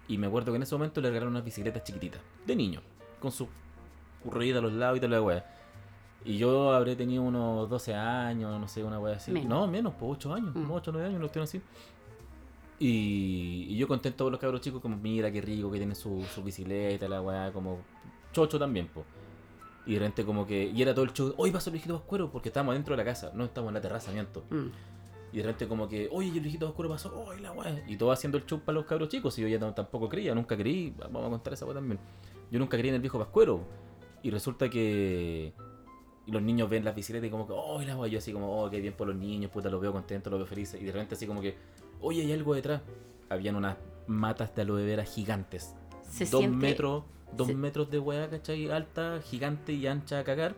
y 0.07 0.17
me 0.17 0.27
acuerdo 0.27 0.51
que 0.51 0.55
en 0.57 0.63
ese 0.63 0.75
momento 0.75 1.01
le 1.01 1.09
regalaron 1.09 1.33
unas 1.33 1.43
bicicletas 1.45 1.83
chiquititas, 1.83 2.19
de 2.47 2.55
niño, 2.55 2.81
con 3.19 3.31
su 3.31 3.47
ruedita 4.25 4.59
a 4.59 4.61
los 4.61 4.73
lados 4.73 4.97
y 4.97 5.01
toda 5.01 5.11
la 5.11 5.21
weá. 5.21 5.45
Y 6.25 6.37
yo 6.37 6.73
habré 6.73 6.95
tenido 6.95 7.23
unos 7.23 7.69
12 7.69 7.95
años, 7.95 8.59
no 8.59 8.67
sé, 8.67 8.83
una 8.83 8.99
weá 8.99 9.15
así. 9.15 9.31
Menos. 9.31 9.49
No, 9.49 9.67
menos, 9.67 9.93
pues 9.97 10.11
8 10.17 10.33
años, 10.33 10.55
Mm. 10.55 10.69
8 10.71 10.91
9 10.91 11.07
años, 11.07 11.19
no 11.19 11.25
estoy 11.27 11.41
así. 11.43 11.61
Y, 12.79 13.65
y 13.69 13.77
yo 13.77 13.87
conté 13.87 14.09
a 14.09 14.11
todos 14.15 14.31
los 14.31 14.39
cabros 14.39 14.61
chicos 14.61 14.81
como, 14.81 14.95
mira 14.97 15.31
qué 15.31 15.41
rico 15.41 15.69
que 15.71 15.77
tienen 15.77 15.95
su, 15.95 16.23
su 16.33 16.41
bicicleta, 16.43 17.07
la 17.09 17.21
weá, 17.21 17.51
como 17.51 17.79
chocho 18.31 18.57
también, 18.57 18.87
po. 18.87 19.03
Y 19.85 19.93
de 19.93 19.99
repente 19.99 20.25
como 20.25 20.45
que, 20.45 20.71
y 20.73 20.81
era 20.81 20.93
todo 20.93 21.03
el 21.05 21.13
show, 21.13 21.33
hoy 21.37 21.51
pasó 21.51 21.69
el 21.69 21.73
viejito 21.73 21.95
oscuro 21.95 22.29
porque 22.31 22.49
estábamos 22.49 22.75
dentro 22.75 22.93
de 22.95 22.97
la 22.97 23.05
casa, 23.05 23.31
no 23.33 23.43
estamos 23.45 23.69
en 23.69 23.73
la 23.75 23.81
terraza, 23.81 24.11
miento. 24.11 24.43
Mm. 24.49 24.67
Y 25.31 25.37
de 25.37 25.43
repente 25.43 25.67
como 25.67 25.87
que, 25.87 26.09
oye, 26.11 26.29
el 26.29 26.39
viejito 26.41 26.67
oscuro 26.69 26.89
pasó, 26.89 27.13
oye, 27.27 27.41
la 27.41 27.51
weá. 27.51 27.83
Y 27.87 27.97
todo 27.97 28.11
haciendo 28.11 28.37
el 28.37 28.45
show 28.45 28.59
para 28.59 28.75
los 28.77 28.85
cabros 28.85 29.09
chicos, 29.09 29.37
y 29.39 29.41
yo 29.41 29.47
ya 29.47 29.59
tampoco 29.73 30.07
creía, 30.07 30.33
nunca 30.35 30.55
creí, 30.55 30.93
vamos 30.97 31.25
a 31.25 31.29
contar 31.29 31.53
esa 31.53 31.65
weá 31.65 31.75
también. 31.75 31.99
Yo 32.51 32.59
nunca 32.59 32.77
creí 32.77 32.89
en 32.89 32.95
el 32.95 33.01
viejo 33.01 33.19
pascuero. 33.19 33.61
Y 34.21 34.31
resulta 34.31 34.69
que 34.69 35.53
y 36.29 36.31
los 36.31 36.43
niños 36.43 36.69
ven 36.69 36.85
las 36.85 36.93
bicicletas 36.95 37.27
y 37.27 37.31
como 37.31 37.47
que, 37.47 37.53
oh, 37.55 37.81
la 37.81 38.07
yo 38.07 38.19
así 38.19 38.31
como, 38.31 38.61
oh, 38.63 38.69
qué 38.69 38.79
bien 38.79 38.93
por 38.93 39.07
los 39.07 39.15
niños, 39.15 39.49
puta, 39.49 39.67
los 39.69 39.81
veo 39.81 39.91
contentos, 39.91 40.29
los 40.29 40.39
veo 40.39 40.45
felices. 40.47 40.79
Y 40.79 40.85
de 40.85 40.91
repente 40.91 41.15
así 41.15 41.25
como 41.25 41.41
que, 41.41 41.55
oye, 42.01 42.21
hay 42.21 42.31
algo 42.33 42.53
detrás. 42.53 42.81
Habían 43.29 43.55
unas 43.55 43.77
matas 44.05 44.53
de 44.55 44.61
aloe 44.61 44.83
vera 44.85 45.03
gigantes. 45.03 45.73
Se 46.07 46.25
dos 46.25 46.41
siente- 46.41 46.57
metros, 46.57 47.03
dos 47.35 47.47
se- 47.47 47.55
metros 47.55 47.89
de 47.89 47.97
weá, 47.97 48.29
¿cachai? 48.29 48.69
Alta, 48.69 49.19
gigante 49.23 49.73
y 49.73 49.87
ancha 49.87 50.19
a 50.19 50.23
cagar. 50.23 50.55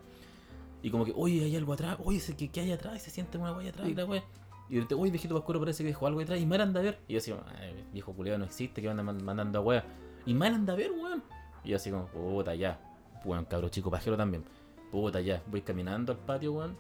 Y 0.84 0.90
como 0.92 1.06
que, 1.06 1.14
oye, 1.16 1.44
hay 1.46 1.56
algo 1.56 1.72
atrás, 1.74 1.98
oye, 2.04 2.22
¿qué, 2.38 2.50
qué 2.50 2.60
hay 2.62 2.72
atrás? 2.74 2.98
Y 2.98 3.00
se 3.00 3.12
siente 3.12 3.38
una 3.38 3.54
weá 3.54 3.70
atrás 3.70 3.88
y 3.88 3.96
la 3.96 4.04
weá. 4.06 4.24
Y 4.68 4.76
de 4.76 4.82
repente, 4.82 4.96
oye, 4.96 5.12
viejito 5.12 5.36
pascuero 5.36 5.60
parece 5.62 5.84
que 5.84 5.88
dejó 5.90 6.08
algo 6.08 6.20
detrás. 6.20 6.40
Y 6.40 6.46
me 6.46 6.56
anda 6.58 6.80
a 6.80 6.84
ver. 6.84 7.00
Y 7.08 7.14
yo 7.14 7.20
así, 7.20 7.32
como, 7.32 7.44
"Ay, 7.60 7.86
viejo 7.94 8.14
culiado 8.14 8.40
no 8.40 8.46
existe, 8.46 8.82
que 8.82 8.90
anda 8.90 9.04
man- 9.04 9.24
mandando 9.24 9.60
a 9.60 9.62
weá. 9.62 9.86
Y 10.26 10.34
me 10.34 10.48
anda 10.48 10.74
a 10.74 10.76
ver, 10.76 10.92
weón. 10.92 11.24
Y 11.64 11.70
yo 11.70 11.76
así 11.78 11.92
como, 11.92 12.08
puta, 12.08 12.56
ya. 12.56 12.80
Weón, 13.24 13.46
cabro 13.46 13.70
chico 13.70 13.92
pajero 13.92 14.18
también. 14.18 14.44
Puta, 14.92 15.22
ya. 15.22 15.42
Voy 15.48 15.62
caminando 15.62 16.12
al 16.12 16.20
patio, 16.20 16.54
weón. 16.54 16.76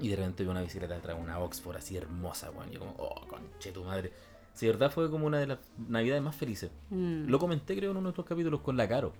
Y 0.00 0.08
de 0.08 0.16
repente 0.16 0.44
veo 0.44 0.52
una 0.52 0.60
bicicleta 0.62 0.94
detrás, 0.94 1.16
una 1.20 1.38
Oxford 1.40 1.76
así 1.76 1.96
hermosa, 1.96 2.50
weón. 2.50 2.68
Y 2.70 2.74
yo 2.74 2.80
como, 2.80 2.94
oh, 2.98 3.26
conche 3.26 3.72
tu 3.72 3.82
madre. 3.84 4.12
Si 4.54 4.66
de 4.66 4.72
verdad 4.72 4.90
fue 4.90 5.10
como 5.10 5.26
una 5.26 5.38
de 5.38 5.46
las 5.46 5.58
navidades 5.88 6.22
más 6.22 6.36
felices. 6.36 6.70
Mm. 6.90 7.26
Lo 7.28 7.38
comenté 7.38 7.76
creo 7.76 7.90
en 7.90 7.96
uno 7.96 8.00
de 8.00 8.04
nuestros 8.04 8.26
capítulos 8.26 8.60
con 8.60 8.76
la 8.76 8.88
Caro. 8.88 9.12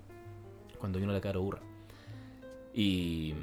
Cuando 0.77 0.99
vino 0.99 1.11
la 1.11 1.21
Caro 1.21 1.41
Urra. 1.41 1.59
Y. 2.73 3.33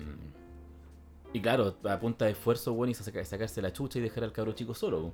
Y 1.33 1.41
claro, 1.41 1.77
a 1.85 1.99
punta 1.99 2.25
de 2.25 2.31
esfuerzo, 2.31 2.73
bueno, 2.73 2.93
y 2.93 2.95
saca- 2.95 3.25
sacarse 3.25 3.61
la 3.61 3.73
chucha 3.73 3.99
y 3.99 4.03
dejar 4.03 4.25
al 4.25 4.33
cabro 4.33 4.53
chico 4.53 4.73
solo. 4.75 5.13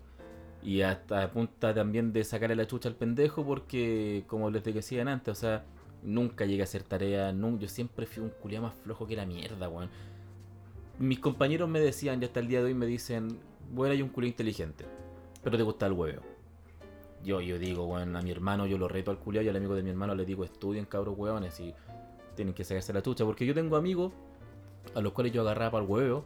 Y 0.63 0.83
hasta 0.83 1.25
a 1.25 1.31
punta 1.33 1.75
también 1.75 2.13
de 2.13 2.23
sacarle 2.23 2.55
la 2.55 2.67
chucha 2.67 2.89
al 2.89 2.95
pendejo, 2.95 3.45
porque, 3.45 4.23
como 4.29 4.49
les 4.51 4.63
decían 4.63 5.09
antes, 5.09 5.33
o 5.37 5.41
sea, 5.41 5.65
nunca 6.03 6.45
llegué 6.45 6.63
a 6.63 6.65
hacer 6.65 6.83
tarea. 6.83 7.33
nun- 7.33 7.59
yo 7.59 7.69
siempre 7.69 8.07
fui 8.07 8.23
un 8.23 8.31
culiao 8.31 8.63
más 8.63 8.75
flojo 8.75 9.07
que 9.07 9.17
la 9.17 9.27
mierda, 9.27 9.69
weón. 9.69 9.91
Mis 10.99 11.19
compañeros 11.19 11.69
me 11.69 11.81
decían, 11.81 12.21
y 12.23 12.25
hasta 12.27 12.41
el 12.41 12.49
día 12.49 12.61
de 12.61 12.67
hoy 12.67 12.75
me 12.75 12.87
dicen, 12.87 13.39
bueno, 13.73 13.93
hay 13.93 14.03
un 14.03 14.09
culiao 14.09 14.29
inteligente, 14.31 14.85
pero 15.43 15.57
te 15.57 15.63
gusta 15.63 15.87
el 15.87 15.93
huevo. 15.93 16.23
Yo, 17.25 17.41
yo 17.41 17.59
digo, 17.59 17.87
bueno, 17.87 18.19
a 18.19 18.23
mi 18.23 18.31
hermano 18.31 18.67
yo 18.67 18.79
lo 18.79 18.89
reto 18.89 19.11
al 19.11 19.19
culiao 19.19 19.45
y 19.45 19.49
al 19.49 19.57
amigo 19.57 19.75
de 19.75 19.83
mi 19.83 19.91
hermano 19.91 20.15
le 20.15 20.25
digo, 20.25 20.45
estudien 20.45 20.85
cabros 20.87 21.17
hueones 21.17 21.59
y 21.61 21.73
tienen 22.35 22.53
que 22.55 22.65
sacarse 22.65 22.93
la 22.93 23.01
chucha. 23.03 23.25
Porque 23.25 23.47
yo 23.47 23.55
tengo 23.55 23.77
amigos 23.77 24.13
a 24.95 25.01
los 25.01 25.13
cuales 25.13 25.33
yo 25.33 25.43
agarraba 25.43 25.73
para 25.73 25.85
el 25.85 25.91
huevo 25.91 26.25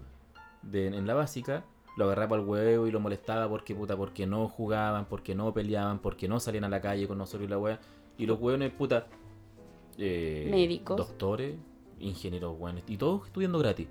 de, 0.63 0.87
en 0.87 1.07
la 1.07 1.13
básica, 1.15 1.65
lo 1.99 2.07
agarraba 2.07 2.37
el 2.37 2.45
huevo 2.45 2.87
y 2.87 2.91
lo 2.91 3.01
molestaba 3.01 3.49
porque 3.49 3.75
puta, 3.75 3.97
porque 3.97 4.27
no 4.27 4.49
jugaban, 4.49 5.05
porque 5.07 5.35
no 5.35 5.53
peleaban, 5.53 5.99
porque 5.99 6.29
no 6.29 6.41
salían 6.41 6.65
a 6.65 6.69
la 6.69 6.81
calle 6.81 7.07
con 7.07 7.19
nosotros 7.19 7.47
y 7.47 7.51
la 7.51 7.59
wea. 7.59 7.79
Y 8.19 8.25
los 8.27 8.41
hueones, 8.41 8.73
puta, 8.73 9.07
eh, 9.99 10.49
Médicos. 10.51 10.97
doctores, 10.97 11.57
ingenieros, 12.01 12.55
hueones, 12.59 12.85
y 12.89 12.97
todos 12.97 13.27
estudiando 13.27 13.59
gratis. 13.59 13.89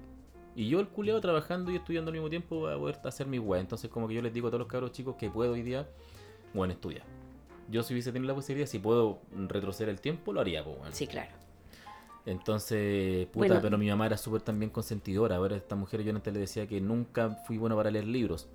Y 0.55 0.69
yo 0.69 0.79
el 0.79 0.87
culeado 0.87 1.19
trabajando 1.19 1.71
y 1.71 1.75
estudiando 1.75 2.09
al 2.09 2.13
mismo 2.13 2.29
tiempo 2.29 2.63
para 2.63 2.77
poder 2.77 2.99
hacer 3.03 3.27
mi 3.27 3.39
weá. 3.39 3.59
Entonces 3.59 3.89
como 3.89 4.07
que 4.07 4.13
yo 4.13 4.21
les 4.21 4.33
digo 4.33 4.47
a 4.47 4.51
todos 4.51 4.59
los 4.59 4.67
cabros 4.67 4.91
chicos 4.93 5.15
que 5.17 5.29
puedo 5.29 5.51
hoy 5.53 5.61
día, 5.63 5.87
bueno, 6.53 6.73
estudiar. 6.73 7.03
Yo 7.69 7.83
si 7.83 7.93
hubiese 7.93 8.11
tenido 8.11 8.27
la 8.29 8.35
posibilidad, 8.35 8.67
si 8.67 8.79
puedo 8.79 9.19
retroceder 9.47 9.89
el 9.89 9.99
tiempo, 9.99 10.31
lo 10.31 10.39
haría, 10.41 10.63
pues. 10.63 10.77
Sí, 10.95 11.07
claro. 11.07 11.31
Entonces, 12.25 13.27
puta, 13.27 13.47
Bueno. 13.47 13.59
pero 13.61 13.77
mi 13.77 13.87
mamá 13.89 14.07
era 14.07 14.17
súper 14.17 14.41
también 14.41 14.71
consentidora. 14.71 15.35
Ahora 15.35 15.55
esta 15.55 15.75
mujer 15.75 16.01
yo 16.03 16.11
antes 16.15 16.33
le 16.33 16.39
decía 16.39 16.67
que 16.67 16.81
nunca 16.81 17.29
fui 17.45 17.57
bueno 17.57 17.75
para 17.75 17.91
leer 17.91 18.05
libros. 18.05 18.47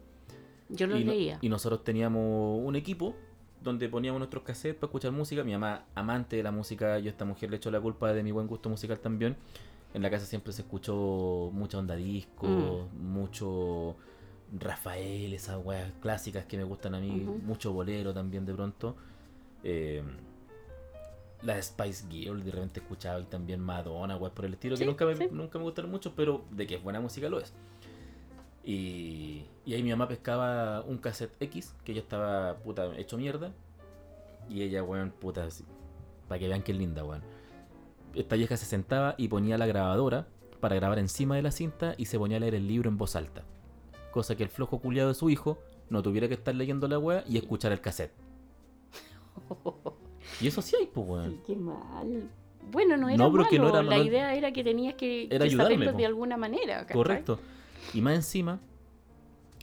Yo 0.69 0.87
lo 0.87 0.97
y, 0.99 1.05
no- 1.05 1.13
leía. 1.13 1.39
y 1.41 1.49
nosotros 1.49 1.85
teníamos 1.85 2.61
un 2.65 2.75
equipo 2.77 3.15
donde 3.63 3.89
poníamos 3.89 4.19
nuestros 4.19 4.43
cassettes 4.43 4.77
para 4.81 4.89
escuchar 4.89 5.13
música. 5.13 5.45
Mi 5.45 5.53
mamá, 5.53 5.85
amante 5.95 6.37
de 6.37 6.43
la 6.43 6.51
música, 6.51 6.99
yo 6.99 7.09
a 7.09 7.11
esta 7.11 7.25
mujer 7.25 7.51
le 7.51 7.57
echo 7.57 7.71
la 7.71 7.81
culpa 7.81 8.13
de 8.13 8.23
mi 8.23 8.33
buen 8.33 8.47
gusto 8.47 8.69
musical 8.69 8.99
también. 9.01 9.37
En 9.93 10.03
la 10.03 10.11
casa 10.11 10.25
siempre 10.25 10.53
se 10.53 10.63
escuchó 10.63 11.51
mucha 11.53 11.79
onda 11.79 11.97
disco, 11.97 12.47
Mm. 12.47 13.13
mucho 13.13 13.97
Rafael, 14.59 15.33
esas 15.35 15.65
weas 15.65 15.93
clásicas 16.01 16.45
que 16.45 16.57
me 16.57 16.65
gustan 16.65 16.95
a 16.95 17.01
mí, 17.01 17.11
mucho 17.45 17.73
bolero 17.73 18.13
también 18.15 18.45
de 18.47 18.55
pronto. 18.55 18.97
Eh, 19.63 20.03
la 21.43 21.61
Spice 21.63 22.07
Girl, 22.11 22.43
de 22.45 22.51
repente 22.51 22.81
escuchaba 22.81 23.19
y 23.21 23.25
también 23.25 23.61
Madonna, 23.61 24.17
weas 24.17 24.33
por 24.35 24.45
el 24.45 24.55
estilo, 24.55 24.77
Sí, 24.77 24.83
que 24.83 24.87
nunca 24.87 25.07
me, 25.07 25.17
sí. 25.17 25.29
nunca 25.31 25.59
me 25.59 25.65
gustaron 25.65 25.91
mucho, 25.91 26.15
pero 26.15 26.45
de 26.51 26.67
que 26.67 26.75
es 26.77 26.83
buena 26.83 27.01
música 27.01 27.29
lo 27.29 27.41
es. 27.41 27.53
Y, 28.65 29.45
y 29.65 29.75
ahí 29.75 29.83
mi 29.83 29.91
mamá 29.91 30.07
pescaba 30.09 30.83
un 30.83 30.99
cassette 30.99 31.35
X, 31.41 31.75
que 31.85 31.95
ya 31.95 32.01
estaba 32.01 32.57
puta 32.59 32.95
hecho 32.97 33.17
mierda. 33.17 33.53
Y 34.49 34.63
ella, 34.63 34.83
weón, 34.83 35.11
puta, 35.13 35.45
así, 35.45 35.65
para 36.29 36.39
que 36.39 36.49
vean 36.49 36.63
que 36.63 36.73
es 36.73 36.79
linda, 36.79 37.05
weón. 37.05 37.23
Esta 38.15 38.37
vieja 38.37 38.57
se 38.57 38.67
sentaba 38.67 39.15
y 39.17 39.29
ponía 39.29 39.57
la 39.57 39.67
grabadora 39.67 40.27
para 40.61 40.75
grabar 40.77 40.99
encima 40.99 41.37
de 41.37 41.43
la 41.43 41.53
cinta 41.53 41.95
y 41.97 42.07
se 42.07 42.19
ponía 42.19 42.37
a 42.37 42.41
leer 42.41 42.55
el 42.55 42.67
libro 42.67 42.89
en 42.91 42.99
voz 42.99 43.17
alta. 43.17 43.43
Cosa 44.11 44.35
que 44.37 44.43
el 44.43 44.49
flojo 44.49 44.81
culiado 44.81 45.09
de 45.09 45.15
su 45.15 45.31
hijo 45.31 45.59
no 45.89 46.03
tuviera 46.03 46.27
que 46.29 46.35
estar 46.35 46.55
leyendo 46.55 46.87
la 46.89 46.99
weá 46.99 47.25
y 47.29 47.39
escuchar 47.39 47.73
el 47.73 47.81
cassette. 47.81 48.13
Y 50.41 50.47
eso 50.47 50.63
sí 50.63 50.77
hay, 50.79 50.87
pues, 50.87 51.07
weón. 51.09 51.31
Sí, 51.31 51.41
qué 51.47 51.57
mal. 51.57 52.29
Bueno, 52.71 52.97
no 52.97 53.09
era 53.09 53.17
No, 53.17 53.33
que 53.49 53.59
no 53.59 53.65
malo. 53.65 53.79
era- 53.81 53.83
La 53.91 53.97
no- 53.97 54.03
idea 54.05 54.35
era 54.35 54.53
que 54.53 54.63
tenías 54.63 54.95
que, 54.95 55.25
Era 55.25 55.39
que 55.39 55.45
ayudarme, 55.45 55.75
saberlo 55.75 55.93
po. 55.93 55.99
de 55.99 56.07
alguna 56.07 56.37
manera. 56.37 56.81
¿cachai? 56.81 56.95
Correcto. 56.97 57.39
Y 57.95 58.01
más 58.01 58.15
encima, 58.15 58.61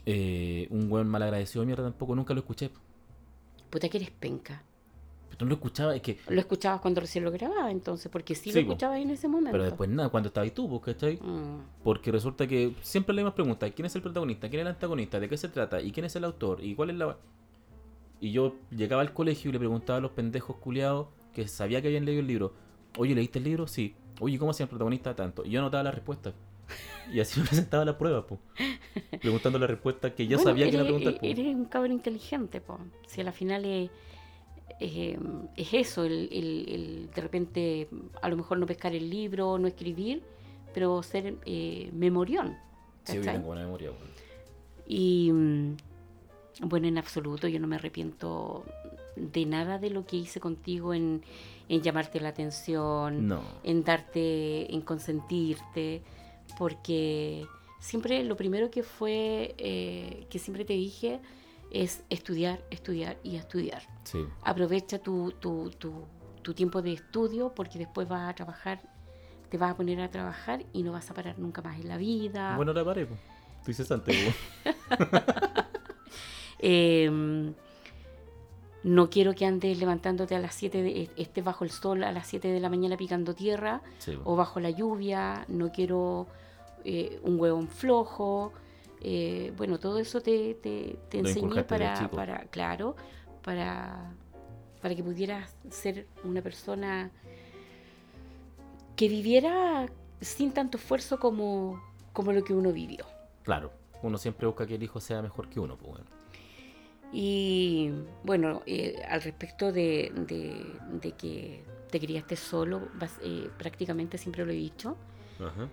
eh, 0.06 0.66
un 0.70 0.90
weón 0.90 1.08
malagradecido 1.08 1.62
de 1.62 1.66
mierda 1.66 1.84
tampoco 1.84 2.14
nunca 2.14 2.34
lo 2.34 2.40
escuché. 2.40 2.70
Puta 3.70 3.88
que 3.88 3.98
eres 3.98 4.10
penca. 4.10 4.62
Pero 5.28 5.44
no 5.44 5.50
lo 5.50 5.54
escuchaba, 5.54 5.94
es 5.94 6.02
que. 6.02 6.18
Lo 6.28 6.40
escuchabas 6.40 6.80
cuando 6.80 7.00
recién 7.00 7.24
lo 7.24 7.30
grababa, 7.30 7.70
entonces, 7.70 8.10
porque 8.10 8.34
sí, 8.34 8.50
Sí, 8.50 8.52
lo 8.52 8.60
escuchabas 8.60 9.00
en 9.00 9.10
ese 9.10 9.28
momento. 9.28 9.52
Pero 9.52 9.64
después 9.64 9.88
nada, 9.90 10.08
cuando 10.08 10.28
estabas 10.28 10.52
tú, 10.52 10.68
pues, 10.68 10.82
¿cachai? 10.82 11.16
Mm. 11.16 11.82
Porque 11.84 12.10
resulta 12.10 12.46
que 12.46 12.74
siempre 12.80 13.14
le 13.14 13.22
mismas 13.22 13.34
preguntas. 13.34 13.70
¿Quién 13.74 13.86
es 13.86 13.94
el 13.94 14.02
protagonista? 14.02 14.48
¿Quién 14.48 14.60
es 14.60 14.66
el 14.66 14.72
antagonista? 14.72 15.20
¿De 15.20 15.28
qué 15.28 15.36
se 15.36 15.48
trata? 15.48 15.80
¿Y 15.80 15.92
quién 15.92 16.06
es 16.06 16.16
el 16.16 16.24
autor? 16.24 16.64
¿Y 16.64 16.74
cuál 16.74 16.90
es 16.90 16.96
la...? 16.96 17.16
Y 18.20 18.32
yo 18.32 18.56
llegaba 18.70 19.02
al 19.02 19.12
colegio 19.12 19.50
y 19.50 19.52
le 19.52 19.58
preguntaba 19.58 19.98
a 19.98 20.00
los 20.00 20.10
pendejos 20.10 20.56
culiados 20.56 21.08
que 21.32 21.46
sabía 21.46 21.80
que 21.80 21.88
habían 21.88 22.04
leído 22.04 22.20
el 22.20 22.26
libro. 22.26 22.54
Oye, 22.96 23.14
¿leíste 23.14 23.38
el 23.38 23.44
libro? 23.44 23.68
Sí. 23.68 23.94
Oye, 24.20 24.38
¿cómo 24.38 24.50
hacía 24.50 24.64
el 24.64 24.70
protagonista 24.70 25.14
tanto? 25.14 25.44
Y 25.44 25.50
yo 25.50 25.60
anotaba 25.60 25.84
las 25.84 25.94
respuestas. 25.94 26.34
Y 27.12 27.20
así 27.20 27.40
me 27.40 27.46
presentaba 27.46 27.84
la 27.86 27.96
prueba, 27.96 28.26
pues. 28.26 28.40
Preguntando 29.20 29.58
la 29.58 29.66
respuesta 29.66 30.14
que 30.14 30.26
Bueno, 30.26 30.42
sabía 30.42 30.66
que 30.66 30.72
iba 30.72 30.82
a 30.82 30.84
preguntar. 30.84 31.14
po. 31.18 31.26
Eres 31.26 31.46
un 31.54 31.64
cabrón 31.64 31.92
inteligente, 31.92 32.60
po. 32.60 32.78
Si 33.06 33.20
a 33.20 33.24
la 33.24 33.32
final 33.32 33.64
es, 33.64 33.90
es, 34.78 35.16
es 35.56 35.74
eso, 35.74 36.04
el, 36.04 36.28
el- 36.30 36.66
el 36.68 37.10
de 37.14 37.20
repente 37.22 37.88
a 38.20 38.28
lo 38.28 38.36
mejor 38.36 38.58
no 38.58 38.66
pescar 38.66 38.94
el 38.94 39.08
libro, 39.08 39.58
no 39.58 39.66
escribir, 39.68 40.22
pero 40.74 41.02
ser 41.02 41.36
eh, 41.46 41.90
memorión. 41.94 42.56
Sí, 43.04 43.16
¿cachai? 43.16 43.34
tengo 43.36 43.46
buena 43.46 43.62
memoria. 43.62 43.90
Y 44.86 45.30
mm, 45.32 45.76
bueno, 46.62 46.88
en 46.88 46.98
absoluto, 46.98 47.48
yo 47.48 47.58
no 47.60 47.66
me 47.66 47.76
arrepiento 47.76 48.64
de 49.16 49.46
nada 49.46 49.78
de 49.78 49.90
lo 49.90 50.04
que 50.06 50.16
hice 50.16 50.40
contigo 50.40 50.92
en, 50.94 51.22
en 51.70 51.82
llamarte 51.82 52.20
la 52.20 52.28
atención, 52.28 53.26
No. 53.28 53.40
en 53.64 53.82
darte, 53.82 54.72
en 54.74 54.82
consentirte, 54.82 56.02
porque 56.56 57.46
siempre 57.80 58.24
lo 58.24 58.36
primero 58.36 58.70
que 58.70 58.82
fue, 58.82 59.54
eh, 59.58 60.26
que 60.30 60.38
siempre 60.38 60.64
te 60.64 60.74
dije, 60.74 61.20
es 61.70 62.02
estudiar, 62.10 62.64
estudiar 62.70 63.18
y 63.22 63.36
estudiar. 63.36 63.82
Sí. 64.04 64.24
Aprovecha 64.42 64.98
tu, 64.98 65.32
tu, 65.32 65.70
tu, 65.70 66.04
tu 66.42 66.54
tiempo 66.54 66.82
de 66.82 66.94
estudio 66.94 67.52
porque 67.54 67.78
después 67.78 68.08
vas 68.08 68.28
a 68.28 68.34
trabajar, 68.34 68.80
te 69.50 69.58
vas 69.58 69.72
a 69.72 69.76
poner 69.76 70.00
a 70.00 70.10
trabajar 70.10 70.64
y 70.72 70.82
no 70.82 70.92
vas 70.92 71.10
a 71.10 71.14
parar 71.14 71.38
nunca 71.38 71.62
más 71.62 71.78
en 71.78 71.88
la 71.88 71.96
vida. 71.96 72.56
Bueno, 72.56 72.72
ahora 72.72 72.84
paré, 72.84 73.08
cesante, 73.64 74.12
weón. 74.12 74.34
Eh, 76.60 77.54
no 78.84 79.10
quiero 79.10 79.34
que 79.34 79.44
andes 79.44 79.78
levantándote 79.78 80.34
a 80.34 80.38
las 80.38 80.54
7, 80.54 80.82
de, 80.82 81.10
estés 81.16 81.44
bajo 81.44 81.64
el 81.64 81.70
sol 81.70 82.04
a 82.04 82.12
las 82.12 82.26
7 82.28 82.48
de 82.48 82.60
la 82.60 82.68
mañana 82.68 82.96
picando 82.96 83.34
tierra 83.34 83.82
Sí, 83.98 84.16
o 84.24 84.36
bajo 84.36 84.60
la 84.60 84.70
lluvia, 84.70 85.44
no 85.48 85.72
quiero 85.72 86.26
eh, 86.84 87.18
un 87.22 87.38
huevón 87.40 87.68
flojo. 87.68 88.52
eh, 89.00 89.52
bueno, 89.56 89.78
todo 89.78 89.98
eso 89.98 90.20
te, 90.20 90.54
te, 90.54 90.96
te 91.08 91.22
Lo 91.22 91.28
enseñé 91.28 91.64
para, 91.64 92.46
claro, 92.50 92.96
para, 93.42 94.12
para 94.80 94.94
que 94.94 95.02
pudieras 95.02 95.54
ser 95.70 96.06
una 96.24 96.40
persona 96.42 97.10
que 98.96 99.08
viviera 99.08 99.86
sin 100.20 100.52
tanto 100.52 100.78
esfuerzo 100.78 101.18
como, 101.20 101.80
como 102.12 102.32
lo 102.32 102.42
que 102.42 102.52
uno 102.54 102.72
vivió. 102.72 103.04
Claro. 103.42 103.70
Uno 104.02 104.18
siempre 104.18 104.46
busca 104.46 104.66
que 104.66 104.76
el 104.76 104.82
hijo 104.82 105.00
sea 105.00 105.22
mejor 105.22 105.48
que 105.48 105.58
uno, 105.58 105.76
pues. 105.76 106.00
Y 107.12 107.90
bueno, 108.24 108.62
eh, 108.66 109.02
al 109.08 109.22
respecto 109.22 109.72
de, 109.72 110.12
de- 110.26 110.66
de 111.00 111.12
que 111.12 111.64
te 111.90 111.98
criaste 112.00 112.36
solo, 112.36 112.88
vas- 112.94 113.18
eh, 113.22 113.48
prácticamente 113.56 114.18
siempre 114.18 114.44
lo 114.44 114.52
he 114.52 114.56
dicho, 114.56 114.96
Ajá. 115.40 115.68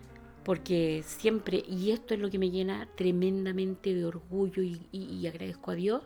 porque 0.45 1.03
siempre, 1.05 1.61
y 1.67 1.91
esto 1.91 2.13
es 2.13 2.19
lo 2.21 2.29
que 2.29 2.39
me 2.39 2.51
llena 2.51 2.87
tremendamente 2.95 3.93
de 3.93 4.05
orgullo 4.05 4.63
y, 4.63 4.87
y- 4.91 5.03
y 5.13 5.27
agradezco 5.27 5.71
a 5.71 5.75
Dios, 5.75 6.03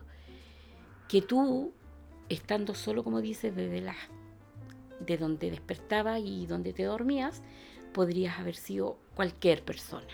que 1.08 1.22
tú, 1.22 1.72
estando 2.28 2.74
solo, 2.74 3.04
como 3.04 3.20
dices, 3.20 3.54
desde 3.54 3.80
las 3.80 3.96
de 5.00 5.16
donde 5.16 5.50
despertabas 5.50 6.20
y 6.24 6.46
donde 6.46 6.72
te 6.72 6.84
dormías, 6.84 7.42
podrías 7.92 8.38
haber 8.38 8.54
sido 8.56 8.98
cualquier 9.14 9.62
persona. 9.64 10.06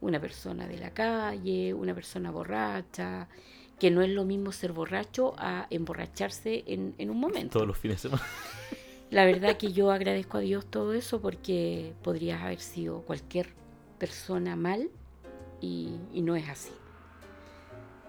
Una 0.00 0.20
persona 0.20 0.66
de 0.68 0.76
la 0.78 0.90
calle, 0.90 1.72
una 1.72 1.94
persona 1.94 2.30
borracha, 2.30 3.28
que 3.78 3.90
no 3.90 4.02
es 4.02 4.08
lo 4.10 4.24
mismo 4.24 4.52
ser 4.52 4.72
borracho 4.72 5.34
a 5.38 5.66
emborracharse 5.70 6.64
en, 6.66 6.94
en 6.98 7.10
un 7.10 7.18
momento. 7.20 7.52
Todos 7.54 7.66
los 7.68 7.76
fines 7.78 8.02
de 8.02 8.08
semana. 8.08 8.22
La 9.10 9.24
verdad 9.24 9.56
que 9.56 9.72
yo 9.72 9.90
agradezco 9.92 10.38
a 10.38 10.40
Dios 10.40 10.66
todo 10.66 10.92
eso 10.92 11.20
porque 11.20 11.92
podrías 12.02 12.42
haber 12.42 12.60
sido 12.60 13.02
cualquier 13.02 13.50
persona 13.98 14.56
mal 14.56 14.88
y, 15.60 15.94
y 16.12 16.22
no 16.22 16.34
es 16.36 16.48
así. 16.48 16.72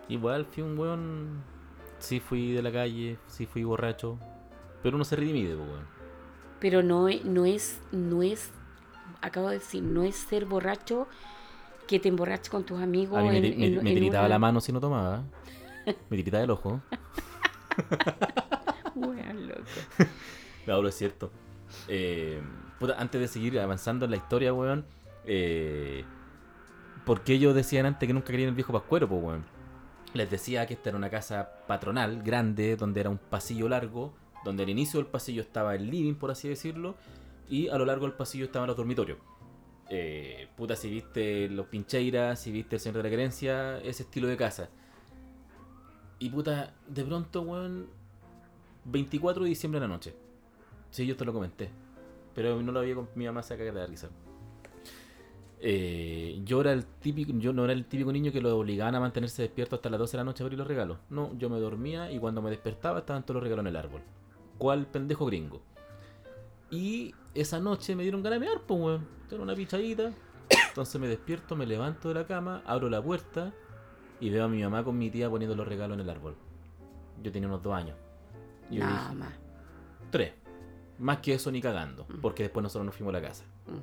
Igual 0.10 0.46
fui 0.46 0.64
un 0.64 0.78
weón. 0.78 1.44
Sí 2.00 2.20
fui 2.20 2.52
de 2.52 2.62
la 2.62 2.72
calle, 2.72 3.18
sí 3.28 3.46
fui 3.46 3.64
borracho. 3.64 4.18
Pero 4.84 4.96
uno 4.96 5.04
se 5.06 5.16
redimide, 5.16 5.56
weón. 5.56 5.86
Pero 6.60 6.82
no, 6.82 7.08
no 7.26 7.46
es, 7.46 7.80
no 7.92 8.24
es, 8.24 8.50
acabo 9.22 9.50
de 9.50 9.56
decir, 9.60 9.84
no 9.84 10.04
es 10.04 10.16
ser 10.16 10.46
borracho 10.46 11.08
que 11.88 12.00
te 12.00 12.10
emborraches 12.10 12.50
con 12.50 12.64
tus 12.66 12.80
amigos. 12.80 13.18
A 13.20 13.22
mí 13.22 13.30
me, 13.30 13.38
en- 13.38 13.44
ti- 13.44 13.56
me- 13.58 13.66
en- 13.68 13.84
me 13.84 13.90
en 13.92 13.96
tiritaba 13.96 14.24
una- 14.26 14.30
la 14.30 14.40
mano 14.40 14.62
si 14.62 14.72
no 14.72 14.80
tomaba. 14.80 15.24
Me 16.10 16.18
tiritaba 16.18 16.44
el 16.44 16.52
ojo. 16.52 16.82
Weón, 18.96 19.48
loco. 19.48 19.62
No, 20.66 20.76
pero 20.76 20.88
es 20.88 20.96
cierto. 20.96 21.32
Eh, 21.88 22.42
puta, 22.80 22.96
antes 23.00 23.22
de 23.22 23.28
seguir 23.28 23.60
avanzando 23.60 24.06
en 24.06 24.12
la 24.12 24.18
historia, 24.18 24.54
weón. 24.54 24.86
Eh, 25.26 26.04
¿Por 27.06 27.22
qué 27.22 27.34
ellos 27.34 27.56
decían 27.56 27.86
antes 27.86 28.06
que 28.06 28.14
nunca 28.14 28.28
querían 28.28 28.50
el 28.50 28.56
viejo 28.56 28.74
pascuero, 28.74 29.08
pues, 29.08 29.24
weón? 29.24 29.46
Les 30.14 30.30
decía 30.30 30.66
que 30.66 30.74
esta 30.74 30.90
era 30.90 30.98
una 30.98 31.10
casa 31.10 31.50
patronal, 31.68 32.22
grande, 32.22 32.76
donde 32.76 33.00
era 33.02 33.10
un 33.10 33.18
pasillo 33.18 33.70
largo, 33.70 34.14
donde 34.44 34.64
al 34.64 34.70
inicio 34.70 35.00
del 35.00 35.08
pasillo 35.08 35.42
estaba 35.42 35.76
el 35.76 35.90
living, 35.90 36.16
por 36.16 36.32
así 36.32 36.50
decirlo, 36.50 36.96
y 37.50 37.68
a 37.70 37.78
lo 37.78 37.86
largo 37.86 38.06
del 38.06 38.16
pasillo 38.16 38.46
estaban 38.46 38.68
los 38.68 38.76
dormitorios. 38.76 39.20
Eh, 39.90 40.50
puta, 40.58 40.76
si 40.76 40.90
viste 40.90 41.48
los 41.50 41.68
Pincheiras, 41.68 42.42
si 42.42 42.52
viste 42.52 42.76
el 42.76 42.80
Señor 42.82 42.98
de 42.98 43.04
la 43.04 43.10
Querencia, 43.10 43.78
ese 43.80 44.04
estilo 44.04 44.28
de 44.28 44.36
casa. 44.36 44.70
Y 46.20 46.30
puta, 46.30 46.74
de 46.88 47.04
pronto, 47.04 47.42
weón, 47.42 47.88
24 48.86 49.44
de 49.44 49.50
diciembre 49.50 49.80
de 49.80 49.88
la 49.88 49.94
noche. 49.94 50.16
Sí, 50.90 51.06
yo 51.06 51.16
te 51.16 51.26
lo 51.26 51.34
comenté. 51.34 51.70
Pero 52.34 52.62
no 52.62 52.72
lo 52.72 52.80
había 52.80 52.96
con 52.96 53.10
mi 53.16 53.26
mamá 53.26 53.44
se 53.44 53.58
caga 53.58 53.72
de 53.72 53.88
risa. 53.88 54.10
Eh, 55.60 56.40
yo 56.46 56.62
era 56.62 56.72
el 56.72 56.86
típico, 56.86 57.34
yo 57.34 57.52
no 57.52 57.64
era 57.64 57.74
el 57.74 57.86
típico 57.86 58.12
niño 58.12 58.32
que 58.32 58.42
lo 58.42 58.56
obligaban 58.58 58.94
a 58.96 59.00
mantenerse 59.00 59.42
despierto 59.42 59.76
hasta 59.76 59.90
las 59.90 60.00
12 60.00 60.12
de 60.12 60.18
la 60.18 60.24
noche 60.24 60.44
a 60.44 60.46
abrir 60.46 60.60
los 60.60 60.68
regalos. 60.68 60.98
No, 61.10 61.36
yo 61.38 61.50
me 61.50 61.60
dormía 61.60 62.12
y 62.12 62.20
cuando 62.20 62.42
me 62.42 62.50
despertaba 62.50 63.00
estaban 63.00 63.24
todos 63.24 63.36
los 63.36 63.44
regalos 63.44 63.64
en 63.64 63.68
el 63.68 63.76
árbol. 63.76 64.02
¿Cuál 64.58 64.86
pendejo 64.88 65.26
gringo? 65.26 65.62
Y 66.70 67.14
esa 67.34 67.60
noche 67.60 67.96
me 67.96 68.04
dieron 68.04 68.22
ganas 68.22 68.40
de 68.40 68.46
mear, 68.46 68.62
pues 68.62 68.80
weón. 68.80 69.08
Tengo 69.30 69.44
una 69.44 69.56
pichadita. 69.56 70.12
Entonces 70.70 71.02
me 71.02 71.08
despierto, 71.08 71.56
me 71.56 71.66
levanto 71.66 72.08
de 72.10 72.16
la 72.16 72.28
cama, 72.28 72.62
abro 72.66 72.90
la 72.90 73.02
puerta 73.02 73.54
y 74.20 74.30
veo 74.30 74.46
a 74.46 74.48
mi 74.48 74.62
mamá 74.64 74.84
con 74.84 74.98
mi 74.98 75.10
tía 75.10 75.30
poniendo 75.30 75.56
los 75.56 75.68
regalos 75.68 75.96
en 75.96 76.02
el 76.02 76.10
árbol. 76.10 76.36
Yo 77.24 77.32
tenía 77.32 77.48
unos 77.48 77.62
dos 77.64 77.74
años. 77.74 77.96
Yo 78.72 78.80
Nada 78.80 79.04
dije, 79.04 79.16
más. 79.16 79.34
Tres. 80.12 80.34
Más 81.00 81.18
que 81.20 81.34
eso 81.34 81.52
ni 81.52 81.62
cagando, 81.62 82.06
Mm. 82.10 82.22
porque 82.22 82.44
después 82.44 82.64
nosotros 82.64 82.86
nos 82.86 82.96
fuimos 82.96 83.14
a 83.16 83.20
la 83.20 83.28
casa. 83.28 83.44
Mm. 83.68 83.80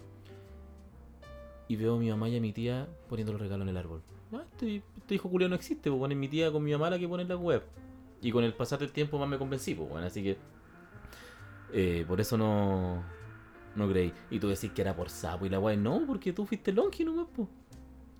Y 1.68 1.76
veo 1.76 1.94
a 1.96 1.98
mi 1.98 2.10
mamá 2.10 2.28
y 2.28 2.36
a 2.36 2.40
mi 2.40 2.52
tía 2.52 2.86
poniendo 3.08 3.32
los 3.32 3.40
regalos 3.40 3.64
en 3.64 3.68
el 3.70 3.76
árbol. 3.76 4.02
Ah, 4.32 4.42
este, 4.52 4.82
este 4.98 5.14
hijo 5.14 5.30
culiao 5.30 5.48
no 5.48 5.54
existe, 5.56 5.90
pues 5.90 5.98
bueno, 5.98 6.12
es 6.12 6.18
mi 6.18 6.28
tía 6.28 6.50
con 6.52 6.62
mi 6.62 6.72
mamá 6.72 6.90
la 6.90 6.98
que 6.98 7.08
pone 7.08 7.22
en 7.22 7.28
la 7.28 7.36
web. 7.36 7.62
Y 8.20 8.32
con 8.32 8.42
el 8.44 8.52
pasar 8.54 8.78
del 8.78 8.90
tiempo 8.92 9.18
más 9.18 9.28
me 9.28 9.38
convencí, 9.38 9.74
pues 9.74 9.88
bueno, 9.88 10.06
así 10.06 10.22
que... 10.22 10.36
eh, 11.72 12.04
por 12.06 12.20
eso 12.20 12.36
no... 12.36 13.02
No 13.76 13.88
creí. 13.88 14.12
Y 14.30 14.38
tú 14.38 14.48
decís 14.48 14.70
que 14.70 14.82
era 14.82 14.94
por 14.94 15.10
sapo 15.10 15.46
y 15.46 15.48
la 15.48 15.58
weá, 15.58 15.76
no, 15.76 16.02
porque 16.06 16.32
tú 16.32 16.46
fuiste 16.46 16.72
longi 16.72 17.04
nomás, 17.04 17.26
pues. 17.34 17.48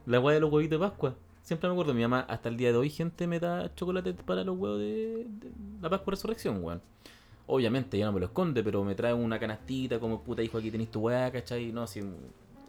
La 0.07 0.19
weá 0.19 0.35
de 0.35 0.41
los 0.41 0.53
huevitos 0.53 0.81
de 0.81 0.87
Pascua. 0.89 1.15
Siempre 1.45 1.69
me 1.69 1.75
acuerdo, 1.75 1.93
mi 1.95 2.01
mamá 2.03 2.21
hasta 2.29 2.49
el 2.49 2.57
día 2.57 2.73
de 2.73 2.79
hoy, 2.79 2.89
gente, 2.91 3.27
me 3.27 3.39
da 3.39 3.75
chocolate 3.75 4.15
para 4.15 4.45
los 4.45 4.57
huevos 4.59 4.79
de, 4.81 5.27
de 5.29 5.53
la 5.83 5.91
Pascua 5.91 6.13
Resurrección, 6.13 6.65
weón. 6.65 6.83
Obviamente, 7.47 7.99
ya 7.99 8.07
no 8.07 8.13
me 8.13 8.21
lo 8.21 8.27
esconde, 8.27 8.63
pero 8.65 8.83
me 8.85 8.95
trae 8.95 9.13
una 9.13 9.39
canastita 9.39 10.01
como 10.01 10.23
puta 10.23 10.43
hijo, 10.43 10.57
aquí 10.59 10.71
tenéis 10.71 10.91
tu 10.91 11.01
weá, 11.01 11.31
¿cachai? 11.31 11.71
No, 11.73 11.83
así, 11.83 12.01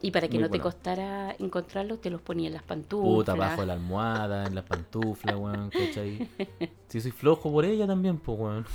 Y 0.01 0.11
para 0.11 0.27
que 0.27 0.37
Muy 0.37 0.43
no 0.43 0.49
te 0.51 0.59
bueno. 0.59 0.63
costara 0.63 1.35
encontrarlos, 1.39 2.01
te 2.01 2.09
los 2.09 2.21
ponía 2.21 2.47
en 2.47 2.53
las 2.53 2.63
pantuflas. 2.63 3.23
puta 3.25 3.31
abajo 3.31 3.61
de 3.61 3.67
la 3.67 3.73
almohada, 3.73 4.47
en 4.47 4.55
las 4.55 4.65
pantuflas, 4.65 5.37
weón, 5.37 5.71
¿cachai? 5.71 6.27
Si 6.89 7.01
soy 7.01 7.11
flojo 7.11 7.51
por 7.51 7.65
ella 7.65 7.87
también, 7.87 8.17
pues, 8.19 8.37
weón. 8.39 8.65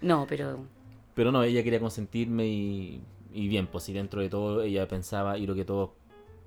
No, 0.00 0.26
pero 0.28 0.66
Pero 1.14 1.30
no, 1.32 1.42
ella 1.42 1.62
quería 1.62 1.80
consentirme 1.80 2.46
y, 2.46 3.02
y 3.32 3.48
bien, 3.48 3.66
pues 3.66 3.84
si 3.84 3.92
dentro 3.92 4.20
de 4.22 4.28
todo 4.28 4.62
ella 4.62 4.88
pensaba, 4.88 5.36
y 5.38 5.46
lo 5.46 5.54
que 5.54 5.64
todos 5.64 5.90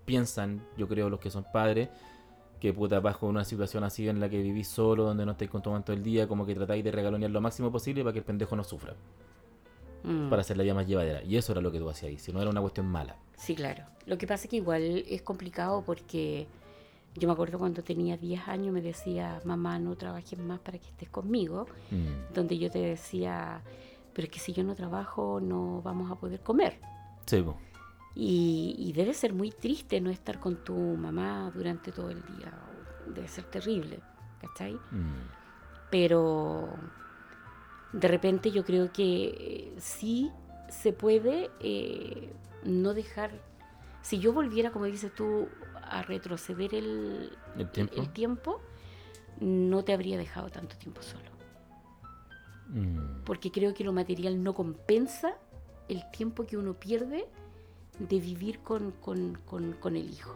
piensan, 0.06 0.62
yo 0.78 0.88
creo 0.88 1.10
los 1.10 1.20
que 1.20 1.30
son 1.32 1.46
padres, 1.52 1.90
que 2.60 2.74
puta, 2.74 3.00
bajo 3.00 3.28
una 3.28 3.44
situación 3.44 3.84
así 3.84 4.08
en 4.08 4.20
la 4.20 4.30
que 4.30 4.42
vivís 4.42 4.68
solo, 4.68 5.04
donde 5.04 5.26
no 5.26 5.34
estáis 5.34 5.52
con 5.52 5.62
tu 5.62 5.70
mamá 5.72 5.84
todo 5.84 5.96
el 5.96 6.04
día, 6.04 6.28
como 6.28 6.46
que 6.46 6.56
tratáis 6.56 6.84
de 6.84 6.92
regalonear 6.92 7.30
lo 7.32 7.42
máximo 7.42 7.72
posible 7.72 8.02
para 8.04 8.14
que 8.14 8.20
el 8.20 8.26
pendejo 8.26 8.56
no 8.56 8.64
sufra, 8.64 8.96
mm, 10.04 10.30
para 10.30 10.42
hacer 10.42 10.58
la 10.58 10.64
vida 10.64 10.74
más 10.74 10.88
llevadera. 10.88 11.24
Y 11.24 11.38
eso 11.38 11.52
era 11.52 11.62
lo 11.62 11.72
que 11.72 11.80
tú 11.80 11.90
hacías 11.90 12.10
ahí, 12.12 12.18
si 12.18 12.32
no 12.32 12.42
era 12.42 12.50
una 12.50 12.62
cuestión 12.62 12.88
mala. 12.88 13.16
sí, 13.38 13.54
claro. 13.56 13.84
Lo 14.06 14.18
que 14.18 14.28
pasa 14.28 14.44
es 14.46 14.50
que 14.50 14.56
igual 14.58 15.04
es 15.08 15.22
complicado 15.24 15.84
porque 15.86 16.48
yo 17.16 17.28
me 17.28 17.34
acuerdo 17.34 17.58
cuando 17.60 17.82
tenía 17.84 18.18
10 18.18 18.48
años 18.48 18.74
me 18.74 18.82
decía, 18.82 19.42
mamá, 19.46 19.78
no 19.80 19.96
trabajes 19.96 20.38
más 20.40 20.60
para 20.60 20.78
que 20.78 20.88
estés 20.88 21.10
conmigo, 21.10 21.66
Mm. 21.92 22.34
donde 22.34 22.58
yo 22.58 22.70
te 22.72 22.80
decía, 22.80 23.62
pero 24.14 24.26
es 24.28 24.32
que 24.32 24.40
si 24.40 24.54
yo 24.54 24.64
no 24.64 24.76
trabajo 24.76 25.40
no 25.42 25.82
vamos 25.84 26.10
a 26.12 26.16
poder 26.16 26.40
comer. 26.42 26.80
Sí. 27.26 27.44
Y, 28.16 28.76
y 28.80 28.94
debe 28.94 29.14
ser 29.14 29.34
muy 29.34 29.52
triste 29.52 30.00
no 30.00 30.10
estar 30.10 30.40
con 30.40 30.64
tu 30.64 30.74
mamá 30.76 31.52
durante 31.54 31.92
todo 31.92 32.10
el 32.10 32.22
día. 32.26 32.54
Debe 33.08 33.28
ser 33.28 33.44
terrible, 33.46 34.00
¿cachai? 34.40 34.74
Mm. 34.74 35.28
Pero 35.92 36.70
de 37.92 38.08
repente 38.08 38.52
yo 38.52 38.64
creo 38.66 38.92
que 38.92 39.28
eh, 39.28 39.76
sí 39.78 40.32
se 40.70 40.94
puede 40.94 41.50
eh, 41.60 42.34
no 42.64 42.94
dejar... 42.94 43.32
Si 44.02 44.20
yo 44.20 44.34
volviera, 44.34 44.72
como 44.72 44.86
dices 44.86 45.14
tú, 45.16 45.48
a 45.82 46.04
retroceder 46.04 46.76
el, 46.76 47.38
¿El 47.58 47.70
tiempo? 47.70 47.96
el 47.96 48.10
tiempo, 48.10 48.62
no 49.40 49.84
te 49.84 49.94
habría 49.94 50.18
dejado 50.18 50.50
tanto 50.50 50.78
tiempo 50.78 51.02
solo. 51.02 51.32
Mm. 52.70 53.24
Porque 53.26 53.52
creo 53.52 53.74
que 53.74 53.84
lo 53.84 53.94
material 53.94 54.44
no 54.44 54.54
compensa 54.54 55.36
el 55.88 56.10
tiempo 56.12 56.46
que 56.46 56.58
uno 56.58 56.74
pierde 56.74 57.28
de 58.00 58.20
vivir 58.20 58.60
con, 58.60 58.92
con- 58.92 59.38
con- 59.46 59.74
con 59.74 59.96
el 59.96 60.10
hijo. 60.10 60.36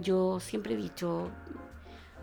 Yo 0.00 0.40
siempre 0.40 0.74
he 0.74 0.76
dicho, 0.76 1.28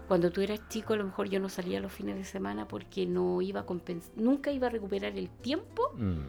cuando 0.08 0.32
tú 0.32 0.42
eras 0.42 0.60
chico 0.70 0.94
a 0.94 0.98
lo 0.98 1.04
mejor 1.06 1.30
yo 1.30 1.40
no 1.40 1.50
salía 1.50 1.80
los 1.80 1.92
fines 1.92 2.16
de 2.16 2.24
semana 2.24 2.68
porque 2.68 3.06
no 3.06 3.42
iba 3.42 3.62
a 3.62 3.66
compens- 3.66 4.10
nunca 4.16 4.52
iba 4.52 4.68
a 4.68 4.70
recuperar 4.70 5.18
el 5.18 5.30
tiempo 5.30 5.92
Mm. 5.96 6.22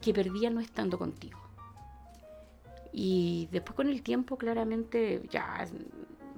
que 0.00 0.12
perdía 0.14 0.50
no 0.50 0.60
estando 0.60 0.98
contigo. 0.98 1.38
Y 2.92 3.48
después 3.52 3.76
con 3.76 3.88
el 3.88 4.02
tiempo 4.02 4.36
claramente 4.36 5.22
ya 5.30 5.66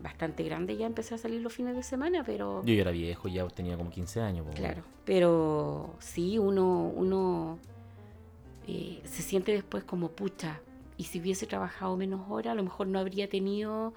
bastante 0.03 0.43
grande 0.43 0.77
ya 0.77 0.85
empecé 0.87 1.15
a 1.15 1.19
salir 1.19 1.41
los 1.41 1.53
fines 1.53 1.75
de 1.77 1.83
semana, 1.85 2.23
pero... 2.27 2.63
Yo 2.65 2.75
ya 2.75 2.81
era 2.83 2.91
viejo, 2.91 3.29
ya 3.29 3.47
tenía 3.49 3.77
como 3.77 3.89
15 3.91 4.21
años. 4.21 4.45
Claro, 4.55 4.83
pero 5.05 5.95
sí, 6.01 6.39
uno, 6.39 6.93
uno 6.95 7.59
eh, 8.67 9.01
se 9.05 9.23
siente 9.23 9.53
después 9.53 9.85
como 9.85 10.09
pucha. 10.11 10.61
Y 10.97 11.05
si 11.05 11.21
hubiese 11.21 11.47
trabajado 11.47 11.97
menos 11.97 12.21
horas, 12.31 12.53
a 12.53 12.55
lo 12.55 12.63
mejor 12.63 12.87
no 12.87 12.99
habría 12.99 13.29
tenido 13.29 13.93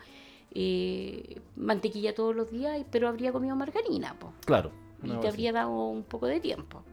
eh, 0.54 1.42
mantequilla 1.56 2.16
todos 2.16 2.36
los 2.36 2.50
días, 2.52 2.84
pero 2.92 3.08
habría 3.08 3.32
comido 3.32 3.56
margarina, 3.56 4.18
po, 4.18 4.32
Claro. 4.46 4.72
y 5.04 5.10
te 5.10 5.28
habría 5.28 5.52
dado 5.52 5.90
un 5.90 6.04
poco 6.04 6.28
de 6.28 6.40
tiempo. 6.40 6.84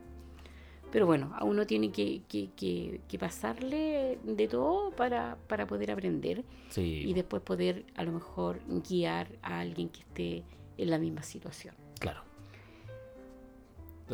Pero 0.90 1.06
bueno, 1.06 1.32
a 1.36 1.44
uno 1.44 1.66
tiene 1.66 1.90
que, 1.90 2.22
que- 2.28 2.50
que- 2.54 3.00
que 3.08 3.18
pasarle 3.18 4.18
de 4.24 4.48
todo 4.48 4.90
para, 4.90 5.38
para 5.48 5.66
poder 5.66 5.90
aprender. 5.90 6.44
Sí, 6.68 7.02
y 7.06 7.14
después 7.14 7.42
poder 7.42 7.86
a 7.94 8.02
lo 8.04 8.12
mejor 8.12 8.60
guiar 8.86 9.28
a 9.42 9.60
alguien 9.60 9.88
que 9.88 10.00
esté 10.00 10.44
en 10.76 10.90
la 10.90 10.98
misma 10.98 11.22
situación. 11.22 11.74
Claro. 11.98 12.20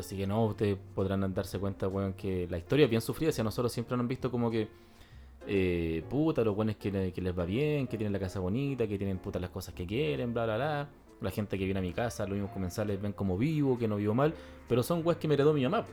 Así 0.01 0.17
que 0.17 0.27
no, 0.27 0.45
ustedes 0.47 0.77
podrán 0.95 1.33
darse 1.35 1.59
cuenta, 1.59 1.89
weón, 1.89 2.13
que 2.15 2.47
la 2.51 2.59
historia 2.59 2.85
es 2.85 2.91
bien 2.91 3.03
sufrida. 3.03 3.33
Si 3.33 3.41
a 3.41 3.45
nosotros 3.45 3.73
siempre 3.73 3.97
nos 3.97 4.05
han 4.05 4.09
visto 4.09 4.31
como 4.31 4.51
que, 4.51 4.69
eh, 5.47 6.03
puta, 6.09 6.43
los 6.45 6.55
buenos 6.55 6.77
que, 6.77 6.91
le- 6.91 7.13
que 7.13 7.21
les 7.21 7.37
va 7.39 7.45
bien, 7.45 7.87
que 7.87 7.97
tienen 7.97 8.13
la 8.13 8.19
casa 8.19 8.39
bonita, 8.41 8.87
que 8.87 8.99
tienen 8.99 9.19
puta 9.19 9.39
las 9.39 9.51
cosas 9.51 9.75
que 9.75 9.87
quieren, 9.87 10.33
bla, 10.35 10.45
bla, 10.45 10.57
bla. 10.57 10.89
La 11.21 11.31
gente 11.31 11.59
que 11.59 11.65
viene 11.65 11.81
a 11.81 11.83
mi 11.83 11.93
casa, 11.93 12.25
los 12.25 12.35
mismos 12.35 12.51
comensales 12.53 13.01
ven 13.03 13.13
como 13.13 13.37
vivo, 13.37 13.77
que 13.79 13.89
no 13.89 13.97
vivo 13.97 14.15
mal, 14.15 14.33
pero 14.69 14.83
son 14.83 15.03
weas 15.05 15.19
que 15.19 15.27
me 15.27 15.35
heredó 15.35 15.53
mi 15.53 15.63
mamá. 15.65 15.85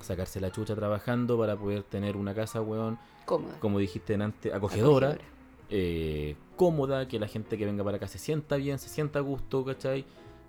Sacarse 0.00 0.40
la 0.40 0.50
chucha 0.52 0.74
trabajando 0.74 1.36
para 1.36 1.56
poder 1.56 1.82
tener 1.82 2.16
una 2.16 2.34
casa, 2.34 2.62
weón, 2.62 2.98
Cómoda. 3.26 3.58
como 3.60 3.78
dijiste 3.78 4.14
antes, 4.14 4.52
acogedora 4.54 5.08
acogedora. 5.08 5.28
eh, 5.70 6.36
cómoda, 6.56 7.08
que 7.08 7.18
la 7.18 7.26
gente 7.28 7.58
que 7.58 7.66
venga 7.66 7.82
para 7.84 7.96
acá 7.98 8.06
se 8.06 8.18
sienta 8.18 8.56
bien, 8.56 8.78
se 8.78 8.88
sienta 8.88 9.18
a 9.18 9.22
gusto, 9.22 9.64
¿cachai? 9.64 10.04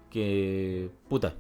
Que, 0.10 0.90
puta, 1.10 1.36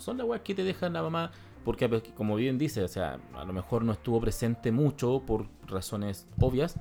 son 0.00 0.16
las 0.18 0.26
weas 0.26 0.42
que 0.42 0.54
te 0.54 0.64
dejan 0.64 0.92
la 0.92 1.02
mamá, 1.02 1.30
porque 1.64 1.88
pues, 1.88 2.02
como 2.16 2.36
bien 2.36 2.58
dice, 2.58 2.82
o 2.82 2.88
sea, 2.88 3.18
a 3.34 3.44
lo 3.44 3.52
mejor 3.52 3.84
no 3.84 3.92
estuvo 3.92 4.20
presente 4.20 4.72
mucho 4.72 5.22
por 5.26 5.46
razones 5.66 6.26
obvias, 6.40 6.76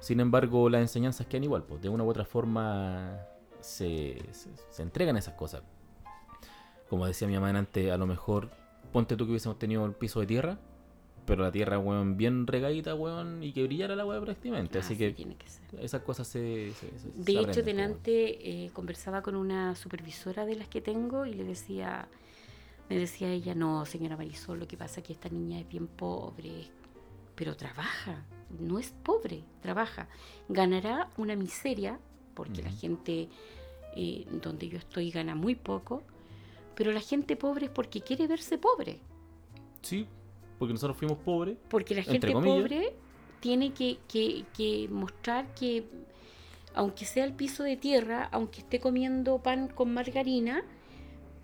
sin 0.00 0.20
embargo 0.20 0.68
las 0.68 0.80
enseñanzas 0.82 1.26
quedan 1.26 1.44
igual, 1.44 1.62
pues 1.64 1.80
de 1.82 1.88
una 1.88 2.04
u 2.04 2.08
otra 2.08 2.24
forma 2.24 3.18
se, 3.60 4.20
se, 4.32 4.50
se 4.70 4.82
entregan 4.82 5.16
esas 5.16 5.34
cosas. 5.34 5.62
Como 6.88 7.06
decía 7.06 7.26
mi 7.26 7.34
mamá 7.34 7.50
antes, 7.58 7.90
a 7.90 7.96
lo 7.96 8.06
mejor, 8.06 8.50
ponte 8.92 9.16
tú 9.16 9.24
que 9.24 9.30
hubiésemos 9.30 9.58
tenido 9.58 9.86
el 9.86 9.92
piso 9.92 10.20
de 10.20 10.26
tierra, 10.26 10.58
pero 11.24 11.42
la 11.44 11.52
tierra, 11.52 11.78
weón, 11.78 12.16
bien 12.16 12.46
regadita, 12.46 12.94
weón, 12.94 13.42
y 13.42 13.52
que 13.52 13.62
brillara 13.64 13.94
la 13.96 14.04
wea 14.04 14.20
prácticamente, 14.20 14.80
así 14.80 14.96
que... 14.96 15.12
tiene 15.12 15.36
que 15.36 15.48
ser. 15.48 15.62
Esas 15.80 16.02
cosas 16.02 16.26
se. 16.26 16.72
se- 16.72 16.90
se- 16.98 16.98
se 16.98 17.08
De 17.32 17.40
hecho, 17.40 17.62
delante 17.62 18.64
eh, 18.66 18.70
conversaba 18.74 19.22
con 19.22 19.36
una 19.36 19.74
supervisora 19.76 20.44
de 20.44 20.56
las 20.56 20.68
que 20.68 20.80
tengo 20.82 21.24
y 21.24 21.32
le 21.32 21.44
decía, 21.44 22.08
me 22.88 22.98
decía 22.98 23.28
ella, 23.30 23.54
no, 23.54 23.84
señora 23.86 24.16
Marisol, 24.16 24.58
lo 24.60 24.68
que 24.68 24.76
pasa 24.76 25.00
es 25.00 25.06
que 25.06 25.12
esta 25.12 25.28
niña 25.28 25.58
es 25.60 25.68
bien 25.68 25.86
pobre, 25.86 26.66
pero 27.34 27.56
trabaja, 27.56 28.24
no 28.60 28.78
es 28.78 28.92
pobre, 29.02 29.42
trabaja. 29.62 30.08
Ganará 30.48 31.08
una 31.16 31.34
miseria, 31.36 31.98
porque 32.34 32.62
la 32.62 32.70
gente 32.70 33.28
eh, 33.96 34.26
donde 34.42 34.68
yo 34.68 34.78
estoy 34.78 35.10
gana 35.10 35.34
muy 35.34 35.54
poco, 35.54 36.02
pero 36.74 36.92
la 36.92 37.00
gente 37.00 37.36
pobre 37.36 37.66
es 37.66 37.70
porque 37.70 38.00
quiere 38.02 38.26
verse 38.26 38.58
pobre. 38.58 38.94
po. 38.94 39.00
Sí, 39.82 40.06
porque 40.58 40.74
nosotros 40.74 40.96
fuimos 40.96 41.18
pobres. 41.18 41.56
Porque 41.68 41.94
la 41.94 42.02
gente 42.02 42.30
pobre 42.32 42.94
tiene 43.40 43.72
que, 43.72 43.98
que- 44.08 44.44
que 44.56 44.88
mostrar 44.90 45.52
que, 45.54 45.84
aunque 46.74 47.04
sea 47.04 47.24
el 47.24 47.32
piso 47.34 47.62
de 47.64 47.76
tierra, 47.76 48.28
aunque 48.32 48.60
esté 48.60 48.80
comiendo 48.80 49.38
pan 49.42 49.68
con 49.68 49.92
margarina, 49.92 50.62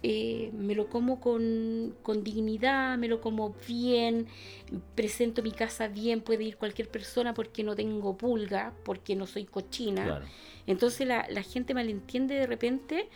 eh, 0.03 0.51
me 0.53 0.75
lo 0.75 0.89
como 0.89 1.21
con, 1.21 1.95
con 2.03 2.23
dignidad, 2.23 2.97
me 2.99 3.09
lo 3.09 3.21
como 3.21 3.55
bien, 3.67 4.27
presento 4.95 5.43
mi 5.43 5.51
casa 5.51 5.89
bien, 5.89 6.21
puede 6.21 6.45
ir 6.45 6.57
cualquier 6.57 6.89
persona 6.89 7.35
porque 7.35 7.65
no 7.65 7.75
tengo 7.75 8.17
pulga, 8.17 8.75
porque 8.85 9.17
no 9.17 9.27
soy 9.27 9.45
cochina. 9.45 10.05
Claro. 10.05 10.27
Entonces 10.67 11.07
la, 11.07 11.27
la 11.31 11.43
gente 11.43 11.75
malentiende 11.75 12.35
de 12.35 12.47
repente 12.47 13.09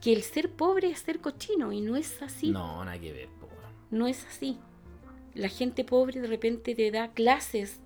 que 0.00 0.12
el 0.12 0.22
ser 0.22 0.50
pobre 0.50 0.88
es 0.90 1.00
ser 1.00 1.20
cochino 1.20 1.72
y 1.72 1.80
no 1.80 1.96
es 1.96 2.20
así. 2.22 2.50
No, 2.50 2.84
nada 2.84 2.98
que 2.98 3.12
ver, 3.12 3.28
po, 3.40 3.46
weón. 3.46 3.72
No 3.90 4.06
es 4.06 4.24
así. 4.26 4.58
La 5.34 5.48
gente 5.48 5.84
pobre 5.84 6.20
de 6.20 6.26
repente 6.28 6.74
te 6.74 6.90
da 6.90 7.12
clases 7.12 7.80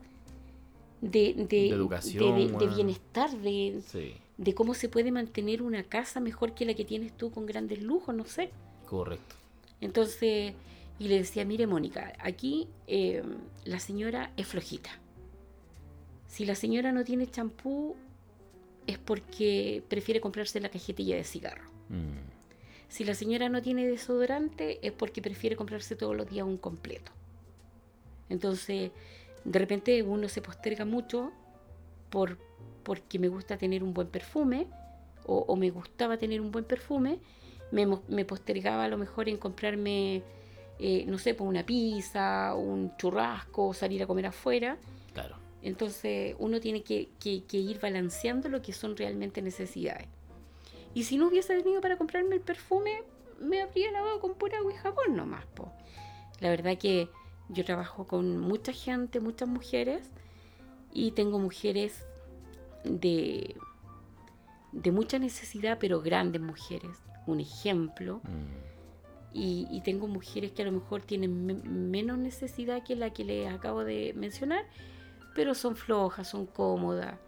de, 1.00 1.34
de, 1.34 1.46
De 1.46 1.68
educación, 1.68 2.58
de- 2.58 2.66
bienestar, 2.66 3.30
de, 3.38 3.80
Sí, 3.86 4.14
de 4.38 4.54
cómo 4.54 4.72
se 4.74 4.88
puede 4.88 5.10
mantener 5.12 5.60
una 5.62 5.82
casa 5.82 6.20
mejor 6.20 6.54
que 6.54 6.64
la 6.64 6.74
que 6.74 6.84
tienes 6.84 7.12
tú 7.16 7.30
con 7.30 7.44
grandes 7.44 7.82
lujos, 7.82 8.14
no 8.14 8.24
sé. 8.24 8.50
correcto. 8.86 9.34
Entonces, 9.80 10.54
y 10.98 11.08
le 11.08 11.18
decía, 11.18 11.44
mire 11.44 11.66
Mónica, 11.66 12.12
aquí 12.18 12.68
eh, 12.86 13.22
la 13.64 13.78
señora 13.78 14.32
es 14.36 14.46
flojita. 14.46 14.90
Si 16.26 16.44
la 16.44 16.54
señora 16.54 16.90
no 16.92 17.04
tiene 17.04 17.26
champú 17.28 17.94
es 18.86 18.98
porque 18.98 19.82
prefiere 19.88 20.20
comprarse 20.20 20.60
la 20.60 20.68
cajetilla 20.70 21.16
de 21.16 21.24
cigarro. 21.24 21.64
Mm, 21.90 22.18
Si 22.88 23.04
la 23.04 23.14
señora 23.14 23.48
no 23.48 23.60
tiene 23.62 23.86
desodorante 23.86 24.78
es 24.86 24.92
porque 24.92 25.20
prefiere 25.22 25.56
comprarse 25.56 25.94
todos 25.94 26.16
los 26.16 26.28
días 26.28 26.46
un 26.46 26.56
completo. 26.58 27.12
Entonces, 28.30 28.90
de 29.44 29.58
repente 29.58 30.02
uno 30.02 30.28
se 30.28 30.42
posterga 30.42 30.84
mucho 30.84 31.30
por, 32.10 32.38
porque 32.88 33.18
me 33.18 33.28
gusta 33.28 33.58
tener 33.58 33.84
un 33.84 33.92
buen 33.92 34.08
perfume 34.08 34.66
o, 35.26 35.54
me 35.56 35.68
gustaba 35.68 36.16
tener 36.16 36.40
un 36.40 36.50
buen 36.50 36.64
perfume, 36.64 37.18
me, 37.70 37.86
me 38.08 38.24
postergaba 38.24 38.84
a 38.84 38.88
lo 38.88 38.96
mejor 38.96 39.28
en 39.28 39.36
comprarme, 39.36 40.22
eh, 40.78 41.04
no 41.06 41.18
sé, 41.18 41.34
pues 41.34 41.46
una 41.46 41.66
pizza, 41.66 42.54
un 42.54 42.96
churrasco, 42.96 43.74
salir 43.74 44.02
a 44.02 44.06
comer 44.06 44.24
afuera. 44.24 44.78
Claro. 45.12 45.36
Entonces 45.60 46.34
uno 46.38 46.60
tiene 46.60 46.82
que, 46.82 47.10
que, 47.20 47.58
ir 47.58 47.78
balanceando 47.78 48.48
lo 48.48 48.62
que 48.62 48.72
son 48.72 48.96
realmente 48.96 49.42
necesidades. 49.42 50.08
Y 50.94 51.04
si 51.04 51.18
no 51.18 51.28
hubiese 51.28 51.54
venido 51.54 51.82
para 51.82 51.98
comprarme 51.98 52.36
el 52.36 52.40
perfume, 52.40 53.02
me 53.38 53.60
habría 53.60 53.92
lavado 53.92 54.18
con 54.20 54.32
pura 54.32 54.56
agua 54.56 54.72
y 54.72 54.76
jabón 54.76 55.14
nomás. 55.14 55.44
Po. 55.44 55.70
La 56.40 56.48
verdad 56.48 56.78
que 56.78 57.10
yo 57.50 57.66
trabajo 57.66 58.06
con 58.06 58.38
mucha 58.38 58.72
gente, 58.72 59.20
muchas 59.20 59.46
mujeres, 59.46 60.08
y 60.90 61.10
tengo 61.10 61.38
mujeres 61.38 62.07
de, 62.84 63.56
de 64.72 64.92
mucha 64.92 65.18
necesidad, 65.18 65.78
pero 65.80 66.00
grandes 66.00 66.40
mujeres. 66.40 66.96
Un 67.26 67.40
ejemplo. 67.40 68.20
Mm. 68.24 68.78
Y, 69.32 69.80
tengo 69.84 70.08
mujeres 70.08 70.52
que 70.52 70.62
a 70.62 70.64
lo 70.64 70.72
mejor 70.72 71.02
tienen 71.02 71.90
menos 71.90 72.18
necesidad 72.18 72.82
que 72.82 72.96
la 72.96 73.10
que 73.10 73.24
les 73.24 73.52
acabo 73.52 73.84
de 73.84 74.12
mencionar, 74.16 74.64
pero 75.34 75.54
son 75.54 75.76
flojas, 75.76 76.28
son 76.28 76.46
cómodas. 76.46 77.18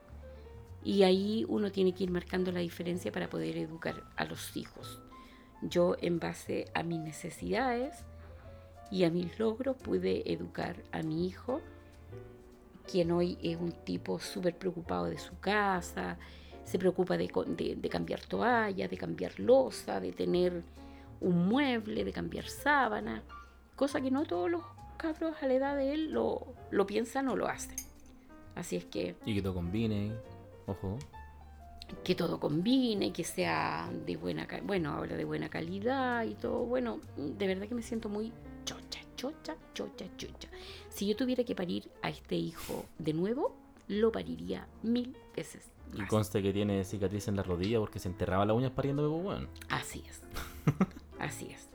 Y 0.82 1.02
ahí 1.02 1.44
uno 1.48 1.70
tiene 1.70 1.94
que 1.94 2.04
ir 2.04 2.10
marcando 2.10 2.52
la 2.52 2.60
diferencia 2.60 3.12
para 3.12 3.28
poder 3.28 3.56
educar 3.58 4.02
a 4.16 4.24
los 4.24 4.56
hijos. 4.56 5.00
Yo 5.62 5.94
en 6.00 6.18
base 6.18 6.64
a 6.74 6.82
mis 6.82 7.00
necesidades 7.00 8.04
y 8.90 9.04
a 9.04 9.10
mis 9.10 9.38
logros 9.38 9.76
pude 9.76 10.32
educar 10.32 10.82
a 10.90 11.02
mi 11.02 11.26
hijo, 11.26 11.60
quien 12.90 13.10
hoy 13.12 13.38
es 13.42 13.56
un 13.56 13.72
tipo 13.72 14.18
súper 14.18 14.56
preocupado 14.56 15.06
de 15.06 15.18
su 15.18 15.38
casa, 15.38 16.18
se 16.64 16.78
preocupa 16.78 17.16
de, 17.16 17.28
cambiar 17.90 18.20
toalla, 18.20 18.88
de 18.88 18.96
cambiar 18.96 19.38
losa, 19.38 20.00
de 20.00 20.12
tener 20.12 20.62
un 21.20 21.48
mueble, 21.48 22.04
de 22.04 22.12
cambiar 22.12 22.46
sábana, 22.46 23.22
cosa 23.76 24.00
que 24.00 24.10
no 24.10 24.24
todos 24.24 24.50
los 24.50 24.62
cabros 24.96 25.34
a 25.42 25.46
la 25.46 25.54
edad 25.54 25.76
de 25.76 25.94
él 25.94 26.12
lo, 26.12 26.54
lo 26.70 26.86
piensan 26.86 27.28
o 27.28 27.36
lo 27.36 27.48
hacen. 27.48 27.76
Así 28.54 28.76
es 28.76 28.84
que... 28.84 29.16
Y 29.24 29.34
que 29.34 29.42
todo 29.42 29.54
combine, 29.54 30.12
ojo 30.66 30.98
que 32.04 32.14
todo 32.14 32.38
combine, 32.38 33.12
que 33.12 33.24
sea 33.24 33.90
de 34.06 34.16
buena, 34.16 34.46
bueno, 34.62 34.92
ahora 34.92 35.16
de 35.16 35.24
buena 35.24 35.48
calidad 35.48 36.24
y 36.24 36.34
todo. 36.34 36.64
Bueno, 36.64 37.00
de 37.16 37.46
verdad 37.46 37.66
que 37.66 37.74
me 37.74 37.82
siento 37.82 38.08
muy 38.08 38.32
chocha, 39.20 39.54
chocha, 39.74 40.06
chocha. 40.16 40.48
Si 40.88 41.06
yo 41.06 41.14
tuviera 41.14 41.44
que 41.44 41.54
parir 41.54 41.90
a 42.00 42.08
este 42.08 42.36
hijo 42.36 42.86
de 42.98 43.12
nuevo, 43.12 43.54
lo 43.86 44.10
pariría 44.10 44.66
mil 44.82 45.14
veces. 45.36 45.70
Y 45.92 46.06
conste 46.06 46.42
que 46.42 46.54
tiene 46.54 46.84
cicatriz 46.84 47.28
en 47.28 47.36
la 47.36 47.42
rodilla 47.42 47.78
porque 47.80 47.98
se 47.98 48.08
enterraba 48.08 48.46
las 48.46 48.56
uñas 48.56 48.70
pariendo 48.70 49.02
bebo 49.02 49.18
bueno. 49.18 49.48
Así 49.68 50.02
es. 50.08 50.22
Así 51.18 51.48
es. 51.50 51.68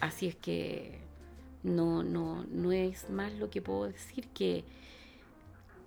Así 0.00 0.28
es 0.28 0.36
que 0.36 1.00
no, 1.64 2.04
no, 2.04 2.44
no 2.44 2.70
es 2.70 3.10
más 3.10 3.32
lo 3.32 3.50
que 3.50 3.60
puedo 3.60 3.86
decir 3.86 4.28
que 4.28 4.64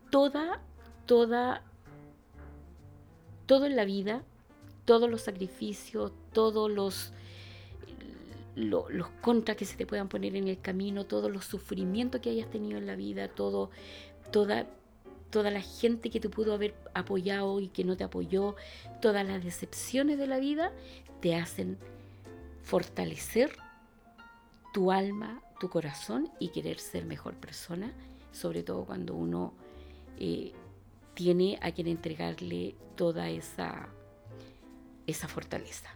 toda, 0.09 0.59
toda 1.05 1.63
todo 3.45 3.65
en 3.65 3.77
la 3.77 3.85
vida, 3.85 4.23
todos 4.83 5.09
los 5.09 5.21
sacrificios, 5.21 6.11
todos 6.33 6.69
los, 6.69 7.11
los 8.55 9.09
contras 9.21 9.57
que 9.57 9.65
se 9.65 9.75
te 9.75 9.85
puedan 9.85 10.07
poner 10.07 10.35
en 10.35 10.47
el 10.47 10.59
camino, 10.59 11.05
todos 11.05 11.31
los 11.31 11.45
sufrimientos 11.45 12.21
que 12.21 12.29
hayas 12.29 12.49
tenido 12.49 12.77
en 12.77 12.87
la 12.87 12.95
vida, 12.95 13.27
todo, 13.27 13.69
toda, 14.31 14.65
toda 15.29 15.51
la 15.51 15.61
gente 15.61 16.09
que 16.09 16.19
te 16.19 16.29
pudo 16.29 16.53
haber 16.53 16.73
apoyado 16.93 17.59
y 17.59 17.67
que 17.67 17.83
no 17.83 17.97
te 17.97 18.05
apoyó, 18.05 18.55
todas 19.01 19.27
las 19.27 19.43
decepciones 19.43 20.17
de 20.17 20.27
la 20.27 20.39
vida, 20.39 20.71
te 21.21 21.35
hacen 21.35 21.77
fortalecer 22.63 23.51
tu 24.73 24.91
alma, 24.91 25.41
tu 25.59 25.69
corazón 25.69 26.29
y 26.39 26.49
querer 26.49 26.79
ser 26.79 27.05
mejor 27.05 27.35
persona, 27.35 27.91
sobre 28.31 28.63
todo 28.63 28.85
cuando 28.85 29.15
uno 29.15 29.53
eh, 30.17 30.53
tiene 31.13 31.59
a 31.61 31.71
quien 31.71 31.87
entregarle 31.87 32.75
toda 32.95 33.29
esa, 33.29 33.87
esa 35.07 35.27
fortaleza. 35.27 35.89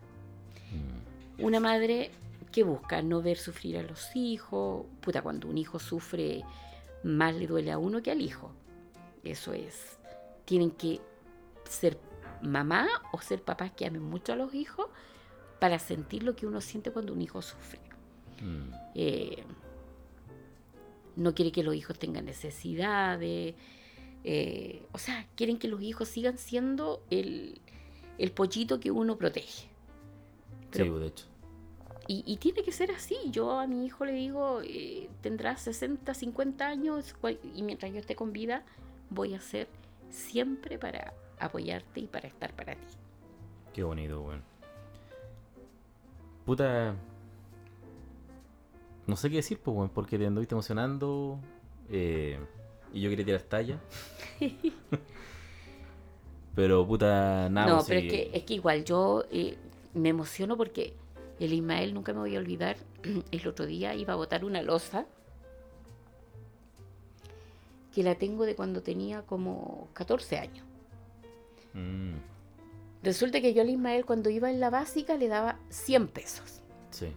Mm. 0.72 1.43
Una 1.45 1.60
madre 1.60 2.12
que 2.51 2.63
busca 2.63 3.01
no 3.01 3.21
ver 3.21 3.37
sufrir 3.37 3.77
a 3.77 3.83
los 3.83 4.15
hijos, 4.15 4.85
puta, 5.01 5.21
cuando 5.21 5.47
un 5.47 5.57
hijo 5.57 5.79
sufre, 5.79 6.43
más 7.03 7.35
le 7.35 7.47
duele 7.47 7.71
a 7.71 7.77
uno 7.77 8.01
que 8.01 8.11
al 8.11 8.21
hijo. 8.21 8.51
Eso 9.23 9.53
es. 9.53 9.97
Tienen 10.45 10.71
que 10.71 10.99
ser 11.65 11.99
mamá 12.41 12.87
o 13.11 13.21
ser 13.21 13.43
papás 13.43 13.71
que 13.71 13.85
amen 13.85 14.01
mucho 14.01 14.33
a 14.33 14.35
los 14.35 14.53
hijos 14.53 14.87
para 15.59 15.77
sentir 15.77 16.23
lo 16.23 16.35
que 16.35 16.47
uno 16.47 16.61
siente 16.61 16.91
cuando 16.91 17.13
un 17.13 17.21
hijo 17.21 17.41
sufre. 17.41 17.79
Mm. 18.41 18.71
Eh, 18.95 19.43
no 21.15 21.35
quiere 21.35 21.51
que 21.51 21.63
los 21.63 21.75
hijos 21.75 21.99
tengan 21.99 22.25
necesidades 22.25 23.55
eh, 24.23 24.85
o 24.91 24.97
sea, 24.97 25.27
quieren 25.35 25.57
que 25.57 25.67
los 25.67 25.81
hijos 25.81 26.09
sigan 26.09 26.37
siendo 26.37 27.03
el, 27.09 27.59
pollito 28.35 28.79
que 28.79 28.91
uno 28.91 29.17
protege. 29.17 29.67
sí, 30.71 30.83
de 30.83 31.07
hecho. 31.07 31.25
Y, 32.12 32.38
tiene 32.38 32.64
que 32.64 32.72
ser 32.72 32.89
así. 32.89 33.16
Yo 33.30 33.60
a 33.60 33.68
mi 33.68 33.86
hijo 33.86 34.03
le 34.03 34.14
digo, 34.14 34.62
eh, 34.64 35.07
tendrás 35.22 35.62
60, 35.62 36.16
50 36.16 36.68
años 36.68 37.16
y 37.53 37.62
mientras 37.62 37.93
yo 37.93 37.99
esté 37.99 38.16
con 38.16 38.34
vida, 38.34 38.64
voy 39.12 39.36
a 39.36 39.39
ser 39.39 39.68
siempre 40.10 40.80
para 40.80 41.14
apoyarte 41.38 41.99
y 41.99 42.07
para 42.07 42.28
estar 42.28 42.51
para 42.55 42.74
ti. 42.74 42.88
Qué 43.76 43.84
bonito, 43.84 44.22
bueno. 44.22 44.41
Puta. 46.47 46.95
No 49.05 49.16
sé 49.16 49.30
qué 49.30 49.36
decir, 49.36 49.60
pues, 49.60 49.76
bueno, 49.76 49.91
porque 49.93 50.18
te 50.18 50.26
anduviste 50.26 50.55
emocionando. 50.55 51.38
Eh, 51.91 52.39
y 52.91 53.01
yo 53.01 53.12
quería 53.12 53.26
tirar 53.26 53.43
talla. 53.43 53.80
pero 56.55 56.88
puta, 56.88 57.49
nada. 57.49 57.68
No, 57.68 57.76
pues, 57.76 57.88
pero 57.88 57.99
es, 57.99 58.12
que, 58.12 58.32
es 58.34 58.43
que 58.45 58.55
igual 58.55 58.84
yo 58.84 59.26
eh, 59.30 59.60
me 59.93 60.10
emociono 60.10 60.57
porque 60.57 60.95
el 61.39 61.53
Ismael 61.53 61.93
nunca 61.93 62.13
me 62.13 62.19
voy 62.19 62.35
a 62.35 62.39
olvidar. 62.39 62.77
El 63.31 63.47
otro 63.47 63.65
día 63.65 63.95
iba 63.95 64.13
a 64.13 64.15
botar 64.17 64.43
una 64.45 64.61
losa 64.61 65.05
que 67.93 68.03
la 68.03 68.15
tengo 68.15 68.45
de 68.45 68.55
cuando 68.55 68.81
tenía 68.81 69.21
como 69.23 69.87
14 69.93 70.37
años. 70.37 70.65
Mm. 71.73 72.15
Resulta 73.03 73.41
que 73.41 73.53
yo 73.53 73.61
al 73.61 73.69
Ismael 73.69 74.05
cuando 74.05 74.29
iba 74.29 74.49
en 74.51 74.59
la 74.59 74.69
básica 74.69 75.15
le 75.15 75.27
daba 75.27 75.59
100 75.69 76.07
pesos. 76.09 76.61
Sí 76.91 77.13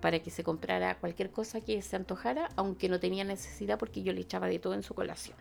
para 0.00 0.20
que 0.20 0.30
se 0.30 0.44
comprara 0.44 0.98
cualquier 0.98 1.30
cosa 1.30 1.60
que 1.60 1.80
se 1.82 1.96
antojara, 1.96 2.48
aunque 2.56 2.88
no 2.88 3.00
tenía 3.00 3.24
necesidad 3.24 3.78
porque 3.78 4.02
yo 4.02 4.12
le 4.12 4.20
echaba 4.20 4.46
de 4.46 4.58
todo 4.58 4.74
en 4.74 4.82
su 4.82 4.94
colación. 4.94 5.36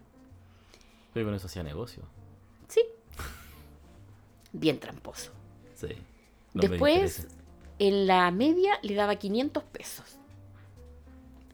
Pero 1.14 1.26
con 1.26 1.36
eso 1.36 1.48
hacía 1.48 1.64
negocio. 1.64 2.04
Sí. 2.68 2.82
Bien 4.52 4.80
tramposo. 4.80 5.32
Sí. 5.76 5.96
Después, 6.54 7.28
en 7.80 8.08
la 8.08 8.30
media 8.32 8.80
le 8.82 8.96
daba 8.96 9.16
500 9.16 9.64
pesos. 9.64 10.18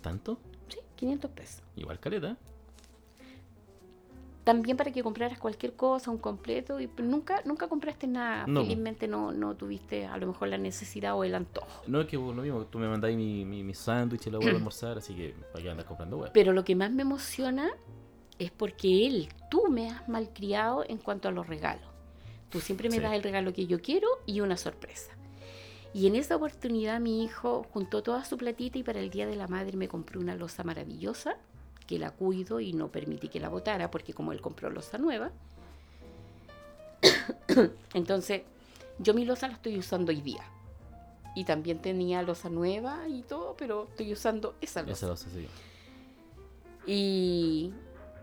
¿Tanto? 0.02 0.40
Sí, 0.68 0.80
500 0.96 1.32
pesos. 1.32 1.64
Igual 1.76 2.00
caleta 2.00 2.38
también 4.44 4.76
para 4.76 4.92
que 4.92 5.02
compraras 5.04 5.40
cualquier 5.40 5.74
cosa, 5.74 6.12
un 6.12 6.18
completo, 6.18 6.80
y 6.80 6.90
nunca 6.98 7.42
nunca 7.46 7.68
compraste 7.68 8.08
nada. 8.08 8.46
Felizmente 8.46 9.08
no, 9.08 9.32
no 9.32 9.56
tuviste 9.56 10.06
a 10.06 10.18
lo 10.18 10.28
mejor 10.28 10.50
la 10.50 10.58
necesidad 10.58 11.16
o 11.18 11.24
el 11.24 11.36
antojo. 11.36 11.84
No, 11.88 12.02
es 12.02 12.08
que 12.08 12.18
lo 12.18 12.34
mismo, 12.34 12.66
tú 12.66 12.80
me 12.80 12.88
mandáis 12.88 13.16
mi, 13.16 13.46
mi, 13.46 13.64
mi 13.64 13.74
sándwich 13.74 14.28
y 14.28 14.32
la 14.32 14.40
voy 14.40 14.48
a 14.48 14.52
almorzar, 14.52 14.98
así 14.98 15.14
que 15.14 15.34
para 15.52 15.64
que 15.64 15.70
andas 15.70 15.86
comprando 15.86 16.18
web. 16.18 16.32
Pero 16.34 16.52
lo 16.52 16.66
que 16.66 16.76
más 16.76 16.92
me 16.92 17.04
emociona 17.04 17.72
es 18.38 18.52
porque 18.52 19.08
él, 19.08 19.30
tú 19.50 19.68
me 19.70 19.90
has 19.90 20.08
malcriado 20.10 20.84
en 20.88 20.98
cuanto 20.98 21.30
a 21.30 21.32
los 21.32 21.48
regalos. 21.48 21.88
Tú 22.50 22.60
siempre 22.60 22.90
me 22.90 23.00
das 23.00 23.14
el 23.14 23.24
regalo 23.24 23.54
que 23.54 23.66
yo 23.66 23.82
quiero 23.82 24.08
y 24.26 24.42
una 24.42 24.58
sorpresa. 24.58 25.13
Y 25.94 26.08
en 26.08 26.16
esa 26.16 26.36
oportunidad 26.36 27.00
mi 27.00 27.24
hijo 27.24 27.68
juntó 27.72 28.02
toda 28.02 28.26
su 28.26 28.38
platita 28.38 28.80
y 28.80 28.84
para 28.84 29.00
el 29.00 29.10
Día 29.10 29.28
de 29.28 29.36
la 29.36 29.48
Madre 29.48 29.78
me 29.78 29.88
compró 29.88 30.20
una 30.20 30.36
losa 30.36 30.64
maravillosa 30.64 31.38
que 31.86 32.00
la 32.00 32.12
cuido 32.12 32.60
y 32.60 32.74
no 32.74 32.88
permití 32.88 33.28
que 33.30 33.40
la 33.40 33.50
botara 33.50 33.92
porque 33.92 34.14
como 34.14 34.32
él 34.32 34.42
compró 34.42 34.70
losa 34.70 34.98
nueva, 34.98 35.32
entonces 37.94 38.42
yo 39.00 39.14
mi 39.14 39.26
losa 39.26 39.48
la 39.48 39.54
estoy 39.54 39.78
usando 39.78 40.12
hoy 40.12 40.22
día. 40.22 40.44
Y 41.36 41.46
también 41.46 41.80
tenía 41.80 42.22
losa 42.22 42.50
nueva 42.50 43.08
y 43.08 43.24
todo, 43.24 43.56
pero 43.58 43.88
estoy 43.90 44.14
usando 44.14 44.56
esa 44.62 44.82
losa. 44.82 44.94
Esa 44.94 45.08
losa, 45.08 45.30
sí. 45.30 45.48
Y 46.86 47.74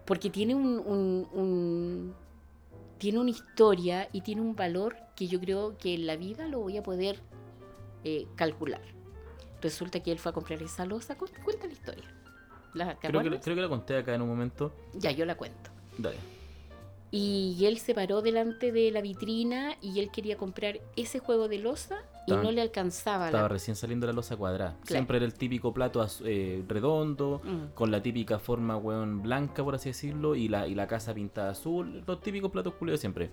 porque 0.04 0.30
tiene 0.30 0.54
un, 0.54 2.14
tiene 2.98 3.18
una 3.18 3.30
historia 3.30 4.08
y 4.12 4.20
tiene 4.20 4.40
un 4.40 4.54
valor 4.54 4.96
que 5.16 5.26
yo 5.26 5.40
creo 5.40 5.76
que 5.76 5.94
en 5.94 6.06
la 6.06 6.16
vida 6.16 6.46
lo 6.46 6.60
voy 6.60 6.76
a 6.76 6.82
poder 6.82 7.20
eh, 8.04 8.26
calcular. 8.36 8.82
Resulta 9.60 10.00
que 10.00 10.12
él 10.12 10.18
fue 10.18 10.30
a 10.30 10.32
comprar 10.32 10.62
esa 10.62 10.86
losa, 10.86 11.16
cuenta 11.16 11.66
la 11.66 11.72
historia 11.72 12.04
¿La, 12.72 12.94
¿Te 12.94 13.08
Creo 13.08 13.22
que, 13.22 13.40
creo 13.40 13.56
que 13.56 13.62
la 13.62 13.68
conté 13.68 13.96
acá 13.98 14.14
en 14.14 14.22
un 14.22 14.28
momento. 14.28 14.72
Ya, 14.94 15.10
yo 15.10 15.24
la 15.26 15.36
cuento. 15.36 15.70
Dale. 15.98 16.16
Y 17.12 17.64
él 17.66 17.78
se 17.78 17.92
paró 17.92 18.22
delante 18.22 18.70
de 18.70 18.92
la 18.92 19.00
vitrina 19.00 19.76
y 19.82 19.98
él 19.98 20.10
quería 20.12 20.36
comprar 20.36 20.80
ese 20.94 21.18
juego 21.18 21.48
de 21.48 21.58
losa 21.58 21.98
y 22.28 22.30
no 22.30 22.52
le 22.52 22.60
alcanzaba. 22.60 23.26
Estaba 23.26 23.42
La... 23.42 23.48
recién 23.48 23.74
saliendo 23.74 24.06
la 24.06 24.12
losa 24.12 24.36
cuadrada. 24.36 24.74
Claro. 24.82 24.86
Siempre 24.86 25.16
era 25.16 25.26
el 25.26 25.34
típico 25.34 25.74
plato 25.74 26.06
eh, 26.24 26.62
redondo, 26.68 27.40
Mm. 27.42 27.74
con 27.74 27.90
la 27.90 28.00
típica 28.00 28.38
forma, 28.38 28.76
weón, 28.76 29.22
blanca, 29.22 29.64
por 29.64 29.74
así 29.74 29.88
decirlo, 29.88 30.36
y 30.36 30.46
la, 30.46 30.68
y 30.68 30.76
la 30.76 30.86
casa 30.86 31.12
pintada 31.12 31.50
azul. 31.50 32.04
Los 32.06 32.20
típicos 32.20 32.52
platos 32.52 32.74
culiados 32.74 33.00
siempre. 33.00 33.30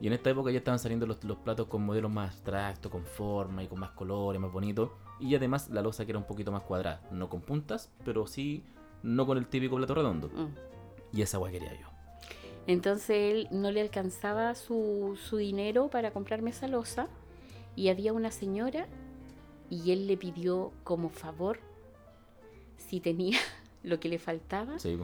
Y 0.00 0.06
en 0.08 0.12
esta 0.12 0.30
época 0.30 0.50
ya 0.50 0.58
estaban 0.58 0.78
saliendo 0.78 1.06
los, 1.06 1.22
los 1.24 1.38
platos 1.38 1.66
con 1.66 1.84
modelos 1.84 2.10
más 2.10 2.30
abstractos, 2.32 2.90
con 2.90 3.04
forma 3.04 3.62
y 3.62 3.68
con 3.68 3.80
más 3.80 3.90
colores, 3.90 4.40
más 4.40 4.52
bonitos. 4.52 4.90
Y 5.20 5.34
además 5.34 5.70
la 5.70 5.82
losa 5.82 6.04
que 6.04 6.12
era 6.12 6.18
un 6.18 6.26
poquito 6.26 6.52
más 6.52 6.62
cuadrada. 6.62 7.00
No 7.10 7.28
con 7.28 7.40
puntas, 7.40 7.90
pero 8.04 8.26
sí 8.26 8.64
no 9.02 9.26
con 9.26 9.38
el 9.38 9.46
típico 9.46 9.76
plato 9.76 9.94
redondo. 9.94 10.28
Mm. 10.28 11.16
Y 11.16 11.22
esa 11.22 11.38
weá 11.38 11.52
quería 11.52 11.72
yo. 11.80 11.86
Entonces 12.66 13.10
él 13.10 13.48
no 13.50 13.70
le 13.70 13.80
alcanzaba 13.80 14.54
su, 14.54 15.18
su 15.22 15.36
dinero 15.36 15.88
para 15.88 16.12
comprarme 16.12 16.50
esa 16.50 16.66
losa 16.66 17.08
y 17.76 17.88
había 17.88 18.12
una 18.12 18.30
señora 18.30 18.86
y 19.68 19.92
él 19.92 20.06
le 20.06 20.16
pidió 20.16 20.72
como 20.82 21.10
favor 21.10 21.58
si 22.78 23.00
tenía 23.00 23.38
lo 23.82 24.00
que 24.00 24.08
le 24.08 24.18
faltaba, 24.18 24.78
Sí, 24.78 24.98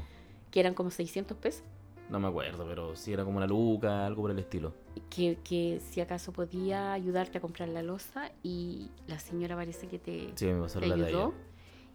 que 0.50 0.60
eran 0.60 0.74
como 0.74 0.90
600 0.90 1.36
pesos, 1.36 1.62
no 2.10 2.18
me 2.20 2.28
acuerdo, 2.28 2.66
pero 2.66 2.94
sí 2.96 3.12
era 3.12 3.24
como 3.24 3.36
una 3.38 3.46
luca, 3.46 4.04
algo 4.06 4.22
por 4.22 4.30
el 4.32 4.38
estilo. 4.38 4.72
que, 5.08 5.38
que 5.44 5.80
si 5.80 6.00
acaso 6.00 6.32
podía 6.32 6.92
ayudarte 6.92 7.38
a 7.38 7.40
comprar 7.40 7.68
la 7.68 7.82
losa 7.82 8.30
y 8.42 8.90
la 9.06 9.18
señora 9.18 9.56
parece 9.56 9.86
que 9.86 9.98
te, 9.98 10.32
Sí, 10.34 10.46
me 10.46 10.60
pasó 10.62 10.80
te 10.80 10.86
la 10.88 10.94
ayudó 10.96 11.34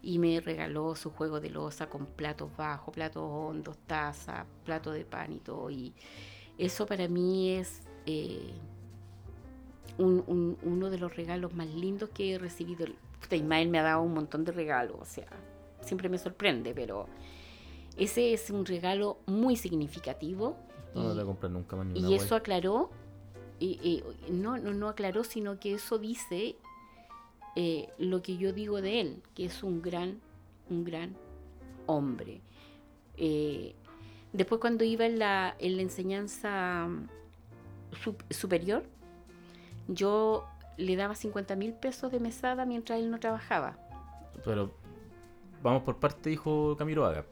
y 0.02 0.18
me 0.18 0.40
regaló 0.40 0.94
su 0.94 1.10
juego 1.10 1.40
de 1.40 1.50
losa 1.50 1.88
con 1.88 2.06
platos 2.06 2.50
bajos, 2.56 2.94
platos 2.94 3.22
hondos, 3.24 3.76
taza, 3.86 4.46
plato 4.64 4.90
de 4.92 5.04
pan 5.04 5.32
y 5.32 5.38
todo. 5.40 5.68
Y 5.70 5.92
eso 6.58 6.86
para 6.86 7.08
mí 7.08 7.50
es 7.50 7.82
eh, 8.06 8.52
un- 9.98 10.22
un- 10.26 10.58
uno 10.62 10.90
de 10.90 10.98
los 10.98 11.16
regalos 11.16 11.54
más 11.54 11.66
lindos 11.68 12.10
que 12.10 12.34
he 12.34 12.38
recibido. 12.38 12.86
Puta, 13.20 13.36
Ismael 13.36 13.68
me 13.68 13.78
ha 13.78 13.82
dado 13.82 14.02
un 14.02 14.14
montón 14.14 14.44
de 14.44 14.52
regalos, 14.52 14.96
o 15.00 15.04
sea, 15.04 15.26
siempre 15.80 16.08
me 16.08 16.18
sorprende, 16.18 16.72
pero 16.74 17.06
ese 17.96 18.32
es 18.32 18.50
un 18.50 18.64
regalo 18.66 19.18
muy 19.26 19.56
significativo. 19.56 20.56
No, 20.94 21.14
no 21.14 21.22
y- 21.22 21.24
comprar 21.24 21.50
nunca 21.52 21.76
más 21.76 21.86
ni 21.86 21.98
una 22.00 22.08
y 22.10 22.14
eso 22.14 22.34
aclaró, 22.34 22.90
y, 23.58 23.78
y- 23.82 24.04
no, 24.32 24.56
no, 24.58 24.72
no 24.72 24.88
aclaró, 24.88 25.24
sino 25.24 25.58
que 25.58 25.74
eso 25.74 25.98
dice 25.98 26.56
eh, 27.54 27.88
lo 27.98 28.22
que 28.22 28.36
yo 28.36 28.52
digo 28.52 28.80
de 28.82 29.00
él, 29.00 29.22
que 29.34 29.46
es 29.46 29.62
un 29.62 29.80
gran, 29.82 30.20
un 30.68 30.84
gran 30.84 31.16
hombre. 31.86 32.40
Eh, 33.16 33.74
después 34.32 34.60
cuando 34.60 34.84
iba 34.84 35.06
en 35.06 35.18
la, 35.18 35.54
en 35.58 35.76
la 35.76 35.82
enseñanza 35.82 36.86
mm, 36.88 37.08
sup- 38.04 38.30
superior, 38.30 38.84
yo 39.88 40.44
le 40.76 40.96
daba 40.96 41.14
50 41.14 41.56
mil 41.56 41.72
pesos 41.72 42.12
de 42.12 42.20
mesada 42.20 42.66
mientras 42.66 42.98
él 42.98 43.10
no 43.10 43.18
trabajaba. 43.18 43.78
Pero 44.44 44.72
vamos 45.62 45.82
por 45.82 45.96
parte, 45.96 46.28
dijo 46.28 46.76
Camilo 46.76 47.06
Haga. 47.06 47.24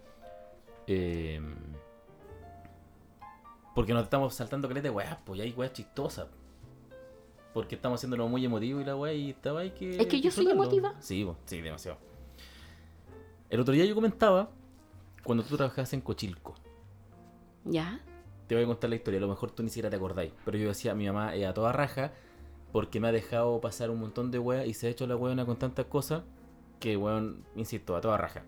Eh, 0.86 1.40
porque 3.74 3.92
nos 3.92 4.04
estamos 4.04 4.34
saltando 4.34 4.68
caleta 4.68 4.88
de 4.88 4.94
weas, 4.94 5.18
pues 5.24 5.38
ya 5.38 5.44
hay 5.44 5.52
weas 5.52 5.72
chistosas. 5.72 6.28
Porque 7.52 7.74
estamos 7.74 8.00
haciéndolo 8.00 8.28
muy 8.28 8.44
emotivo 8.44 8.80
y 8.80 8.84
la 8.84 8.96
wea 8.96 9.12
y 9.12 9.30
estaba 9.30 9.60
ahí 9.60 9.70
que. 9.70 9.96
Es 9.96 10.06
que 10.06 10.20
yo 10.20 10.30
soy 10.30 10.48
emotiva. 10.48 10.94
Sí, 11.00 11.24
po, 11.24 11.36
sí, 11.44 11.60
demasiado. 11.60 11.98
El 13.48 13.60
otro 13.60 13.74
día 13.74 13.84
yo 13.84 13.94
comentaba 13.94 14.50
cuando 15.22 15.44
tú 15.44 15.56
trabajabas 15.56 15.92
en 15.92 16.00
Cochilco. 16.00 16.54
¿Ya? 17.64 18.00
Te 18.48 18.54
voy 18.54 18.64
a 18.64 18.66
contar 18.66 18.90
la 18.90 18.96
historia, 18.96 19.18
a 19.18 19.20
lo 19.22 19.28
mejor 19.28 19.50
tú 19.50 19.62
ni 19.62 19.68
siquiera 19.68 19.88
te 19.88 19.96
acordáis. 19.96 20.32
Pero 20.44 20.58
yo 20.58 20.68
decía, 20.68 20.94
mi 20.94 21.06
mamá 21.06 21.34
es 21.34 21.46
a 21.46 21.54
toda 21.54 21.72
raja 21.72 22.12
porque 22.72 22.98
me 22.98 23.08
ha 23.08 23.12
dejado 23.12 23.60
pasar 23.60 23.90
un 23.90 24.00
montón 24.00 24.30
de 24.30 24.38
weas 24.38 24.66
y 24.66 24.74
se 24.74 24.88
ha 24.88 24.90
hecho 24.90 25.06
la 25.06 25.16
weona 25.16 25.46
con 25.46 25.56
tantas 25.56 25.86
cosas 25.86 26.24
que, 26.80 26.96
weón, 26.96 27.44
insisto, 27.54 27.96
a 27.96 28.00
toda 28.00 28.18
raja. 28.18 28.44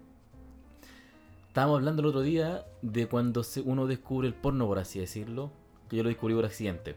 Estábamos 1.56 1.78
hablando 1.78 2.02
el 2.02 2.08
otro 2.08 2.20
día 2.20 2.66
de 2.82 3.06
cuando 3.06 3.42
uno 3.64 3.86
descubre 3.86 4.28
el 4.28 4.34
porno, 4.34 4.66
por 4.66 4.78
así 4.78 4.98
decirlo, 4.98 5.50
que 5.88 5.96
yo 5.96 6.02
lo 6.02 6.10
descubrí 6.10 6.34
por 6.34 6.44
accidente. 6.44 6.96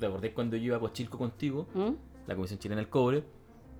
¿Te 0.00 0.06
acordás 0.06 0.32
cuando 0.34 0.56
yo 0.56 0.64
iba 0.64 0.76
a 0.76 0.80
Cochilco 0.80 1.16
contigo, 1.16 1.68
¿Mm? 1.72 1.90
la 2.26 2.34
Comisión 2.34 2.58
Chilena 2.58 2.80
del 2.80 2.90
Cobre, 2.90 3.22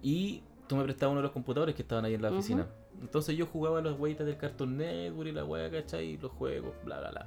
y 0.03 0.45
tú 0.69 0.77
me 0.77 0.85
prestabas 0.85 1.11
uno 1.11 1.23
de 1.23 1.25
los 1.25 1.33
computadores 1.33 1.75
que 1.75 1.83
estaban 1.83 2.05
ahí 2.05 2.15
en 2.15 2.23
la 2.23 2.31
oficina? 2.31 2.69
Entonces 3.01 3.37
yo 3.37 3.47
jugaba 3.47 3.83
las 3.83 3.99
weitas 3.99 4.29
del 4.29 4.37
Cartoon 4.37 4.77
Network 4.77 5.29
y 5.29 5.33
la 5.33 5.45
wea, 5.45 5.69
¿cachai? 5.73 6.11
Y 6.11 6.19
los 6.19 6.31
juegos, 6.31 6.73
bla, 6.85 7.01
bla, 7.01 7.11
bla. 7.11 7.27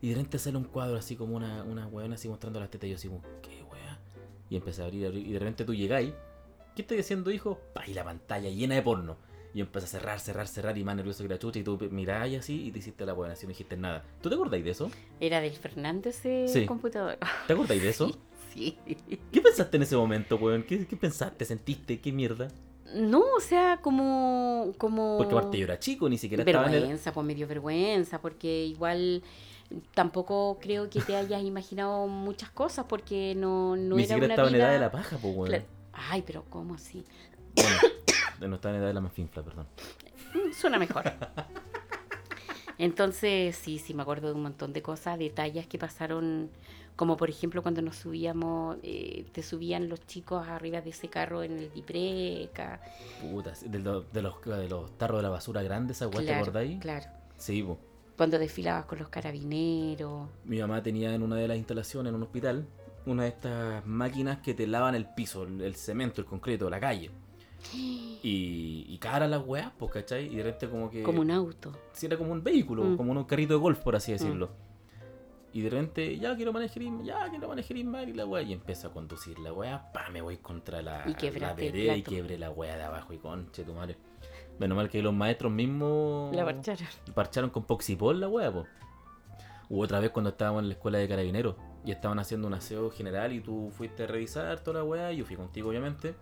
Y 0.00 0.08
de 0.08 0.14
repente 0.14 0.38
sale 0.38 0.56
un 0.56 0.64
cuadro 0.64 0.96
así 0.96 1.14
como 1.14 1.36
una, 1.36 1.62
una 1.62 1.88
weona 1.88 2.14
así 2.14 2.26
mostrando 2.26 2.58
las 2.58 2.70
tetas 2.70 2.86
y 2.86 2.90
yo 2.92 2.96
así 2.96 3.10
¿qué 3.42 3.62
wea? 3.64 4.00
Y 4.48 4.56
empecé 4.56 4.80
a 4.80 4.86
abrir, 4.86 5.08
abrir, 5.08 5.26
y 5.26 5.32
de 5.34 5.38
repente 5.40 5.66
tú 5.66 5.74
llegáis, 5.74 6.14
¿qué 6.74 6.80
estoy 6.80 7.00
haciendo, 7.00 7.30
hijo? 7.30 7.60
Pa, 7.74 7.86
y 7.86 7.92
la 7.92 8.02
pantalla 8.02 8.48
llena 8.48 8.76
de 8.76 8.80
porno. 8.80 9.27
Y 9.54 9.60
empecé 9.60 9.86
a 9.86 9.88
cerrar, 9.88 10.20
cerrar, 10.20 10.46
cerrar 10.46 10.76
y 10.76 10.84
más 10.84 10.94
nervioso 10.96 11.22
que 11.22 11.28
la 11.30 11.38
chucha 11.38 11.58
y 11.58 11.62
tú 11.64 11.78
mirás 11.90 12.28
así 12.38 12.66
y 12.66 12.70
te 12.70 12.78
hiciste 12.80 13.06
la 13.06 13.14
weona 13.14 13.32
así, 13.32 13.46
no 13.46 13.50
dijiste 13.50 13.76
nada. 13.76 14.04
¿Tú 14.20 14.28
te 14.28 14.34
acordáis 14.34 14.62
de 14.64 14.70
eso? 14.70 14.90
Era 15.20 15.40
del 15.40 15.52
Fernández 15.52 16.24
ese 16.24 16.48
Sí. 16.48 16.66
computador. 16.66 17.18
¿Te 17.46 17.52
acordáis 17.52 17.82
de 17.82 17.88
eso? 17.90 18.16
Sí. 18.54 18.76
¿Qué 19.30 19.40
pensaste 19.42 19.76
en 19.76 19.82
ese 19.84 19.94
momento, 19.94 20.36
weón? 20.36 20.62
¿Qué, 20.62 20.86
qué 20.86 20.96
pensaste? 20.96 21.44
¿Sentiste? 21.44 22.00
¿Qué 22.00 22.10
mierda? 22.12 22.48
No, 22.94 23.20
o 23.36 23.40
sea, 23.40 23.78
como... 23.82 24.72
como... 24.78 25.18
Porque 25.18 25.34
aparte 25.34 25.58
yo 25.58 25.64
era 25.64 25.78
chico, 25.78 26.08
ni 26.08 26.16
siquiera 26.16 26.42
estaba 26.42 26.66
en 26.66 26.72
el... 26.74 26.80
Vergüenza, 26.80 27.12
pues 27.12 27.26
me 27.26 27.34
dio 27.34 27.46
vergüenza, 27.46 28.20
porque 28.22 28.64
igual 28.64 29.22
tampoco 29.94 30.58
creo 30.60 30.88
que 30.88 31.00
te 31.02 31.14
hayas 31.14 31.42
imaginado 31.42 32.06
muchas 32.06 32.50
cosas, 32.50 32.86
porque 32.88 33.34
no, 33.36 33.76
no 33.76 33.96
ni 33.96 34.04
era 34.04 34.14
siquiera 34.14 34.24
una 34.24 34.34
estaba 34.34 34.48
en 34.48 34.54
edad 34.56 34.72
de 34.72 34.78
la 34.78 34.90
paja, 34.90 35.18
pues, 35.20 35.36
weón. 35.36 35.64
Ay, 35.92 36.22
pero 36.26 36.44
¿cómo 36.48 36.74
así? 36.74 37.04
Bueno, 37.54 37.76
no 38.46 38.56
estaba 38.56 38.74
en 38.74 38.80
edad 38.80 38.88
de 38.88 38.94
la 38.94 39.00
mafinfla, 39.00 39.42
perdón. 39.42 39.66
Mm, 40.34 40.52
Suena 40.52 40.78
mejor. 40.78 41.04
Entonces, 42.78 43.56
sí, 43.56 43.78
sí, 43.78 43.92
me 43.94 44.02
acuerdo 44.02 44.28
de 44.28 44.34
un 44.34 44.42
montón 44.42 44.72
de 44.72 44.82
cosas, 44.82 45.18
detalles 45.18 45.66
que 45.66 45.78
pasaron, 45.78 46.48
como 46.94 47.16
por 47.16 47.28
ejemplo 47.28 47.60
cuando 47.62 47.82
nos 47.82 47.96
subíamos, 47.96 48.76
eh, 48.84 49.26
te 49.32 49.42
subían 49.42 49.88
los 49.88 50.06
chicos 50.06 50.46
arriba 50.46 50.80
de 50.80 50.90
ese 50.90 51.08
carro 51.08 51.42
en 51.42 51.58
el 51.58 51.72
Dipreca. 51.72 52.80
Puta, 53.20 53.52
de, 53.66 53.78
los- 53.80 54.12
de 54.12 54.22
los, 54.22 54.40
de 54.44 54.68
los 54.68 54.96
tarros 54.96 55.18
de 55.18 55.22
la 55.24 55.28
basura 55.30 55.62
grandes, 55.62 55.96
¿esa 55.96 56.06
weá, 56.06 56.18
¿te 56.20 56.26
Claro, 56.26 56.42
acordáis? 56.42 56.78
claro. 56.80 57.06
Sí, 57.36 57.62
po. 57.64 57.78
Cuando 58.16 58.38
desfilabas 58.38 58.84
con 58.86 58.98
los 59.00 59.08
carabineros. 59.08 60.28
Mi 60.44 60.58
mamá 60.60 60.80
tenía 60.82 61.14
en 61.14 61.22
una 61.22 61.36
de 61.36 61.48
las 61.48 61.56
instalaciones, 61.56 62.10
en 62.10 62.14
un 62.16 62.22
hospital, 62.24 62.66
una 63.06 63.24
de 63.24 63.28
estas 63.30 63.86
máquinas 63.86 64.38
que 64.38 64.54
te 64.54 64.66
lavan 64.68 64.94
el 64.94 65.06
piso, 65.06 65.44
el, 65.44 65.60
el 65.62 65.74
cemento, 65.74 66.20
el 66.20 66.26
concreto, 66.28 66.68
la 66.70 66.78
calle. 66.80 67.10
Y, 67.74 68.84
y 68.88 68.98
cara 68.98 69.26
las 69.28 69.42
weas, 69.46 69.70
pues, 69.78 69.90
¿cachai? 69.92 70.26
Y 70.32 70.36
de 70.36 70.42
repente 70.44 70.68
como 70.68 70.90
que... 70.90 71.02
Como 71.02 71.20
un 71.20 71.30
auto. 71.30 71.72
Sí, 71.92 72.06
era 72.06 72.16
como 72.16 72.32
un 72.32 72.42
vehículo, 72.42 72.84
Mm. 72.84 72.96
como 72.96 73.12
un 73.12 73.24
carrito 73.24 73.54
de 73.54 73.58
golf, 73.60 73.78
por 73.80 73.96
así 73.96 74.12
decirlo. 74.12 74.50
Y 75.52 75.62
de 75.62 75.70
repente, 75.70 76.18
ya 76.18 76.36
quiero 76.36 76.52
manejar, 76.52 76.82
ya 77.02 77.28
quiero 77.30 77.48
manejar 77.48 77.76
y 77.76 78.12
la 78.12 78.26
weá. 78.26 78.42
Y 78.42 78.52
empiezo 78.52 78.88
a 78.88 78.92
conducir 78.92 79.38
la 79.38 79.52
weá, 79.52 79.90
pa, 79.92 80.08
me 80.10 80.20
voy 80.20 80.36
contra 80.38 80.82
la, 80.82 81.04
Y 81.06 81.38
la 81.40 81.54
vereda 81.54 81.96
y 81.96 82.02
quebré 82.02 82.38
la 82.38 82.50
weá 82.50 82.76
de 82.76 82.84
abajo 82.84 83.12
y 83.12 83.18
conche 83.18 83.64
tu 83.64 83.72
madre. 83.72 83.96
Menos 84.58 84.76
mal 84.76 84.88
que 84.88 85.00
los 85.02 85.14
maestros 85.14 85.52
mismos 85.52 86.34
La 86.34 86.44
marcharon. 86.44 86.86
parcharon 87.14 87.50
con 87.50 87.64
Poxipol 87.64 88.20
la 88.20 88.28
weá, 88.28 88.52
po. 88.52 88.66
Hubo 89.70 89.82
otra 89.82 90.00
vez 90.00 90.10
cuando 90.10 90.30
estábamos 90.30 90.62
en 90.62 90.68
la 90.68 90.74
escuela 90.74 90.98
de 90.98 91.08
carabineros 91.08 91.54
y 91.84 91.92
estaban 91.92 92.18
haciendo 92.18 92.46
un 92.48 92.54
aseo 92.54 92.90
general 92.90 93.32
y 93.32 93.40
tú 93.40 93.70
fuiste 93.70 94.04
a 94.04 94.06
revisar 94.06 94.60
toda 94.60 94.78
la 94.78 94.84
weá, 94.84 95.12
yo 95.12 95.24
fui 95.24 95.36
contigo 95.36 95.68
obviamente, 95.70 96.14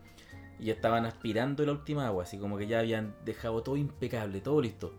y 0.58 0.70
estaban 0.70 1.04
aspirando 1.06 1.64
la 1.66 1.72
última 1.72 2.06
agua, 2.06 2.24
así 2.24 2.38
como 2.38 2.56
que 2.58 2.66
ya 2.66 2.80
habían 2.80 3.14
dejado 3.24 3.62
todo 3.62 3.76
impecable, 3.76 4.40
todo 4.40 4.60
listo. 4.60 4.94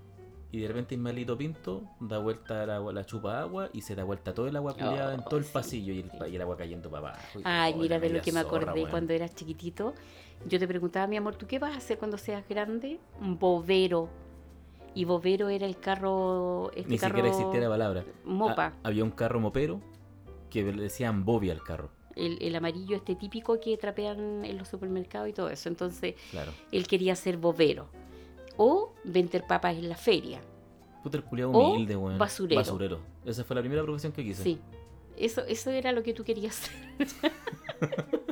Y 0.52 0.62
de 0.62 0.68
repente 0.70 0.96
Ismaelito 0.96 1.38
Pinto 1.38 1.84
da 2.00 2.20
vuelta 2.20 2.66
la, 2.66 2.80
la 2.80 3.06
chupa 3.06 3.42
agua 3.42 3.70
y 3.74 3.82
se 3.82 3.96
da 3.96 4.04
vuelta 4.06 4.34
todo 4.34 4.48
el 4.48 4.56
agua 4.56 4.78
culiada 4.78 5.14
en 5.14 5.22
Oh, 5.22 5.28
todo 5.28 5.40
el 5.40 5.46
sí, 5.46 5.52
pasillo 5.52 5.94
y 5.94 6.00
el, 6.00 6.12
sí. 6.12 6.18
y 6.32 6.36
el 6.36 6.42
agua 6.42 6.56
cayendo 6.56 6.90
para 6.90 7.10
abajo. 7.10 7.40
Ay, 7.44 7.74
oh, 7.76 7.78
mira 7.78 8.00
de 8.00 8.10
lo 8.10 8.22
que 8.22 8.32
me 8.32 8.40
acordé 8.40 8.88
cuando 8.88 9.14
eras 9.14 9.36
chiquitito. 9.36 9.94
Yo 10.46 10.60
te 10.60 10.68
preguntaba, 10.68 11.08
mi 11.08 11.18
amor, 11.18 11.36
¿tú 11.36 11.48
qué 11.48 11.60
vas 11.60 11.74
a 11.74 11.78
hacer 11.78 11.98
cuando 11.98 12.18
seas 12.18 12.48
grande? 12.48 13.00
Un 13.20 13.38
bovero. 13.38 14.10
Y 14.94 15.06
bovero 15.06 15.50
era 15.50 15.66
el 15.66 15.78
carro. 15.80 16.72
Este 16.74 16.90
Ni 16.90 16.98
carro 16.98 17.18
siquiera 17.18 17.28
existía 17.30 17.60
la 17.62 17.70
palabra. 17.70 18.06
Mopa. 18.24 18.68
Ah, 18.68 18.74
había 18.84 19.04
un 19.04 19.12
carro 19.12 19.40
mopero 19.40 19.82
que 20.50 20.64
le 20.72 20.82
decían 20.84 21.26
bobia 21.26 21.54
al 21.54 21.62
carro. 21.62 21.90
El, 22.18 22.38
el 22.42 22.56
amarillo 22.56 22.96
este 22.98 23.16
típico 23.16 23.60
que 23.60 23.78
trapean 23.78 24.44
en 24.44 24.58
los 24.58 24.68
supermercados 24.68 25.30
y 25.30 25.34
todo 25.34 25.50
eso. 25.50 25.70
Entonces, 25.70 26.16
Claro. 26.32 26.52
él 26.72 26.88
quería 26.88 27.16
ser 27.16 27.38
bovero. 27.38 27.88
O 28.58 28.94
vender 29.04 29.46
papas 29.48 29.76
en 29.78 29.88
la 29.88 29.96
feria. 29.96 30.42
Puta 31.04 31.18
el 31.18 31.24
culiado 31.24 31.52
O 31.52 31.74
humilde, 31.74 31.96
weón. 31.96 32.18
basurero. 32.18 32.60
Basurero. 32.60 33.00
Esa 33.26 33.44
fue 33.44 33.56
la 33.56 33.62
primera 33.62 33.84
profesión 33.84 34.12
que 34.12 34.24
quise. 34.24 34.42
Sí. 34.44 34.60
Eso, 35.16 35.42
eso 35.46 35.70
era 35.72 35.92
lo 35.92 36.04
que 36.04 36.14
tú 36.14 36.24
querías 36.24 36.60
hacer. 37.00 37.22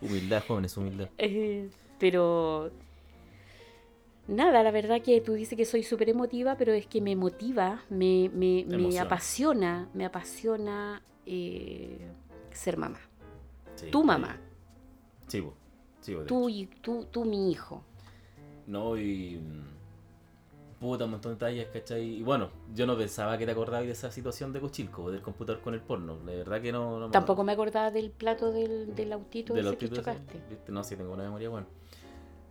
Humildad, 0.00 0.42
jóvenes, 0.46 0.76
humildad. 0.76 1.08
Eh, 1.18 1.68
pero 1.98 2.70
nada, 4.28 4.62
la 4.62 4.70
verdad 4.70 5.00
que 5.00 5.20
tú 5.20 5.32
dices 5.32 5.56
que 5.56 5.64
soy 5.64 5.82
súper 5.82 6.10
emotiva, 6.10 6.56
pero 6.56 6.72
es 6.72 6.86
que 6.86 7.00
me 7.00 7.16
motiva, 7.16 7.82
me, 7.88 8.30
me, 8.34 8.64
me 8.66 8.98
apasiona, 8.98 9.88
me 9.94 10.04
apasiona 10.04 11.02
eh, 11.26 11.98
ser 12.54 12.76
mamá. 12.78 12.98
Sí, 13.74 13.90
Tu 13.90 14.04
mamá, 14.04 14.38
Sí, 15.26 15.40
po. 15.42 15.54
Sí, 16.00 16.14
tú 16.26 16.48
y 16.48 16.66
tú, 16.66 17.06
tú 17.10 17.24
mi 17.24 17.50
hijo. 17.50 17.82
No, 18.66 18.96
y. 18.96 19.36
mm, 19.38 19.74
Puta, 20.80 21.06
un 21.06 21.12
montón 21.12 21.30
de 21.32 21.36
detalles, 21.36 21.68
¿cachai? 21.72 22.02
Y 22.18 22.22
bueno, 22.22 22.50
yo 22.74 22.86
no 22.86 22.94
pensaba 22.96 23.38
que 23.38 23.46
te 23.46 23.52
acordabas 23.52 23.86
de 23.86 23.92
esa 23.92 24.10
situación 24.10 24.52
de 24.52 24.60
Cochilco, 24.60 25.10
del 25.10 25.22
computador 25.22 25.62
con 25.62 25.72
el 25.72 25.80
porno. 25.80 26.18
La 26.26 26.32
verdad 26.32 26.60
que 26.60 26.72
no. 26.72 26.98
no 27.00 27.06
me- 27.06 27.12
Tampoco 27.12 27.42
me 27.42 27.52
acordaba 27.52 27.90
del 27.90 28.10
plato 28.10 28.52
del, 28.52 28.94
del 28.94 29.12
autito 29.12 29.54
del 29.54 29.66
ese 29.66 29.76
que 29.78 29.84
autito 29.86 30.02
chocaste. 30.02 30.40
No, 30.68 30.84
sí, 30.84 30.94
tengo 30.96 31.12
una 31.14 31.22
memoria 31.24 31.48
buena. 31.48 31.66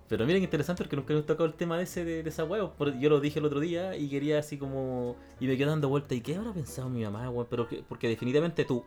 Pero 0.08 0.26
miren, 0.26 0.42
interesante 0.42 0.84
porque 0.84 0.96
nunca 0.96 1.14
hemos 1.14 1.26
tocado 1.28 1.46
el 1.46 1.54
tema 1.54 1.78
de 1.78 1.84
ese 1.84 2.04
de, 2.06 2.24
de 2.24 2.30
esa 2.30 2.48
por- 2.48 2.98
Yo 2.98 3.10
lo 3.10 3.20
dije 3.20 3.38
el 3.40 3.46
otro 3.46 3.60
día 3.60 3.96
y 3.96 4.10
quería 4.10 4.40
así 4.40 4.58
como. 4.58 5.16
Y 5.40 5.46
me 5.46 5.56
quedé 5.56 5.68
dando 5.68 5.88
vuelta. 5.90 6.16
¿Y 6.16 6.22
qué 6.22 6.36
habrá 6.36 6.54
pensado 6.54 6.90
mi 6.90 7.04
mamá, 7.04 7.30
weón? 7.30 7.46
Pero 7.50 7.68
que- 7.68 7.84
porque 7.88 8.08
definitivamente 8.08 8.66
tú. 8.66 8.84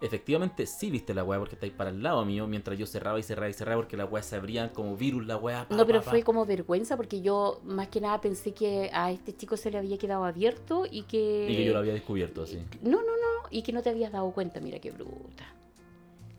Efectivamente 0.00 0.64
sí 0.66 0.90
viste 0.90 1.12
la 1.12 1.24
weá 1.24 1.40
porque 1.40 1.56
estáis 1.56 1.72
para 1.72 1.90
el 1.90 2.02
lado 2.02 2.24
mío 2.24 2.46
mientras 2.46 2.78
yo 2.78 2.86
cerraba 2.86 3.18
y 3.18 3.22
cerraba 3.24 3.48
y 3.48 3.52
cerraba 3.52 3.82
porque 3.82 3.96
la 3.96 4.04
weá 4.04 4.22
se 4.22 4.36
abrían 4.36 4.68
como 4.68 4.96
virus 4.96 5.26
la 5.26 5.36
weá. 5.36 5.66
No, 5.70 5.84
pero 5.86 5.98
pa, 5.98 6.04
pa. 6.04 6.10
fue 6.12 6.22
como 6.22 6.46
vergüenza 6.46 6.96
porque 6.96 7.20
yo 7.20 7.60
más 7.64 7.88
que 7.88 8.00
nada 8.00 8.20
pensé 8.20 8.52
que 8.52 8.90
a 8.92 9.10
este 9.10 9.36
chico 9.36 9.56
se 9.56 9.72
le 9.72 9.78
había 9.78 9.98
quedado 9.98 10.24
abierto 10.24 10.86
y 10.88 11.02
que... 11.02 11.48
Y 11.50 11.56
que 11.56 11.64
yo 11.64 11.72
lo 11.72 11.80
había 11.80 11.94
descubierto 11.94 12.42
así. 12.42 12.58
No, 12.82 12.98
no, 12.98 13.02
no, 13.02 13.48
y 13.50 13.62
que 13.62 13.72
no 13.72 13.82
te 13.82 13.90
habías 13.90 14.12
dado 14.12 14.30
cuenta, 14.30 14.60
mira 14.60 14.78
qué 14.78 14.92
bruta. 14.92 15.52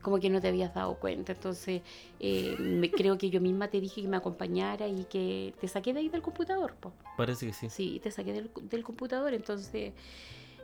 Como 0.02 0.20
que 0.22 0.30
no 0.30 0.40
te 0.40 0.48
habías 0.48 0.74
dado 0.74 0.96
cuenta, 0.96 1.34
entonces 1.34 1.82
eh, 2.22 2.56
me, 2.60 2.90
creo 2.92 3.18
que 3.18 3.30
yo 3.30 3.42
misma 3.42 3.68
te 3.68 3.82
dije 3.82 4.02
que 4.02 4.08
me 4.08 4.16
acompañara 4.16 4.88
y 4.88 5.04
que 5.04 5.54
te 5.60 5.68
saqué 5.68 5.94
de 5.94 6.00
ahí 6.00 6.08
del 6.08 6.22
computador, 6.22 6.76
po. 6.76 6.94
Parece 7.18 7.48
que 7.48 7.54
sí. 7.54 7.70
Sí, 7.70 8.00
te 8.02 8.10
saqué 8.10 8.32
del, 8.32 8.50
del 8.70 8.84
computador, 8.84 9.34
entonces 9.34 9.92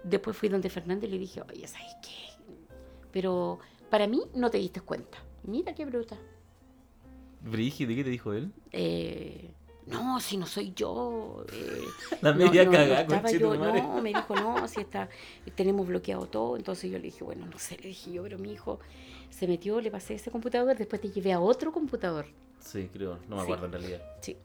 después 0.05 0.37
fui 0.37 0.47
donde 0.47 0.69
Fernando 0.69 1.05
y 1.05 1.09
le 1.09 1.17
dije, 1.17 1.41
oye, 1.41 1.67
¿sabes 1.67 1.93
qué? 2.01 2.34
Pero 3.15 3.59
para 3.89 4.07
mí 4.07 4.21
no 4.33 4.49
te 4.51 4.57
diste 4.57 4.81
cuenta. 4.81 5.17
Mira 5.43 5.73
qué 5.73 5.85
bruta. 5.85 6.17
Brígido, 7.39 7.93
¿y 7.93 7.95
qué 7.95 8.03
te 8.03 8.09
dijo 8.09 8.33
él? 8.33 8.51
Eh, 8.73 9.51
no, 9.85 10.19
si 10.19 10.35
no 10.35 10.45
soy 10.45 10.73
yo. 10.75 11.45
eh, 11.53 11.79
La 12.21 12.33
no, 12.33 12.39
media 12.39 12.65
no, 12.65 12.71
no 12.71 12.77
cagada, 12.77 13.01
estaba 13.03 13.21
conche 13.21 13.39
yo, 13.39 13.55
madre. 13.57 13.81
no, 13.81 14.01
me 14.01 14.09
dijo, 14.09 14.35
no, 14.35 14.67
si 14.67 14.81
está, 14.81 15.07
tenemos 15.55 15.87
bloqueado 15.87 16.25
todo. 16.27 16.57
Entonces 16.57 16.91
yo 16.91 16.97
le 16.97 17.05
dije, 17.05 17.23
bueno, 17.23 17.45
no 17.45 17.57
sé, 17.57 17.77
le 17.77 17.87
dije 17.87 18.11
yo, 18.11 18.23
pero 18.23 18.37
mi 18.37 18.51
hijo 18.51 18.81
se 19.29 19.47
metió, 19.47 19.79
le 19.79 19.91
pasé 19.91 20.15
ese 20.15 20.29
computador, 20.29 20.75
después 20.77 21.01
te 21.01 21.09
llevé 21.09 21.31
a 21.31 21.39
otro 21.39 21.71
computador. 21.71 22.25
Sí, 22.59 22.89
creo, 22.91 23.17
no 23.29 23.37
me 23.37 23.43
Sí. 23.43 23.45
acuerdo 23.45 23.67
en 23.67 23.71
realidad. 23.71 24.01
Sí. 24.19 24.35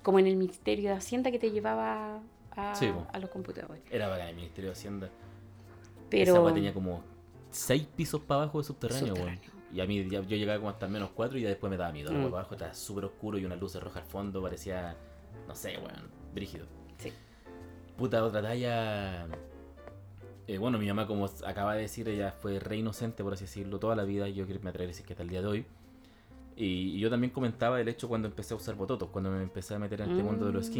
Como 0.00 0.20
en 0.20 0.28
el 0.28 0.36
Ministerio 0.36 0.90
de 0.90 0.96
Hacienda 0.96 1.32
que 1.32 1.40
te 1.40 1.50
llevaba 1.50 2.20
a, 2.52 2.74
Sí, 2.76 2.86
po. 2.86 3.04
a 3.12 3.18
los 3.18 3.30
computadores. 3.30 3.82
Era 3.90 4.06
bacán 4.06 4.28
el 4.28 4.36
Ministerio 4.36 4.70
de 4.70 4.76
Hacienda. 4.76 5.06
Esa 5.06 5.12
Pero 6.10 6.44
weá 6.44 6.54
tenía 6.54 6.72
como 6.74 7.02
seis 7.52 7.86
pisos 7.96 8.20
para 8.22 8.42
abajo 8.42 8.58
de 8.58 8.64
subterráneo. 8.64 9.14
Subterráneo. 9.14 9.50
Y 9.72 9.80
a 9.80 9.86
mí 9.86 10.06
ya- 10.08 10.20
yo 10.20 10.36
llegaba 10.36 10.58
como 10.58 10.68
hasta 10.70 10.86
menos 10.88 11.10
cuatro 11.14 11.38
y 11.38 11.42
ya 11.42 11.48
después 11.48 11.70
me 11.70 11.76
daba 11.76 11.92
miedo. 11.92 12.10
Mm. 12.12 12.16
para 12.16 12.26
abajo 12.28 12.54
estaba 12.54 12.74
súper 12.74 13.04
oscuro 13.06 13.38
y 13.38 13.44
unas 13.44 13.58
luces 13.60 13.82
rojas 13.82 14.02
al 14.02 14.08
fondo, 14.08 14.42
parecía, 14.42 14.96
no 15.48 15.54
sé, 15.54 15.76
weón, 15.78 16.10
brígido. 16.34 16.66
Sí. 16.98 17.10
Puta, 17.96 18.22
otra 18.24 18.42
talla. 18.42 19.26
Eh, 20.48 20.58
bueno, 20.58 20.76
mi 20.78 20.88
mamá, 20.88 21.06
como 21.06 21.26
acaba 21.46 21.74
de 21.74 21.82
decir, 21.82 22.08
ella 22.08 22.32
fue 22.32 22.58
re 22.58 22.76
inocente, 22.76 23.22
por 23.22 23.32
así 23.34 23.44
decirlo, 23.44 23.78
toda 23.78 23.94
la 23.96 24.04
vida. 24.04 24.28
Yo 24.28 24.44
me 24.46 24.70
atrevo 24.70 24.84
a 24.84 24.88
decir 24.88 25.06
que 25.06 25.12
hasta 25.12 25.22
el 25.22 25.28
día 25.30 25.40
de 25.40 25.46
hoy. 25.46 25.66
Y, 26.56 26.96
y 26.96 26.98
yo 26.98 27.08
también 27.08 27.30
comentaba 27.32 27.80
el 27.80 27.88
hecho 27.88 28.08
cuando 28.08 28.28
empecé 28.28 28.52
a 28.52 28.56
usar 28.58 28.74
bototos, 28.74 29.08
cuando 29.08 29.30
me 29.30 29.42
empecé 29.42 29.74
a 29.74 29.78
meter 29.78 30.02
en 30.02 30.10
este 30.10 30.22
mundo 30.22 30.46
de 30.46 30.52
los 30.52 30.68
Mm. 30.68 30.72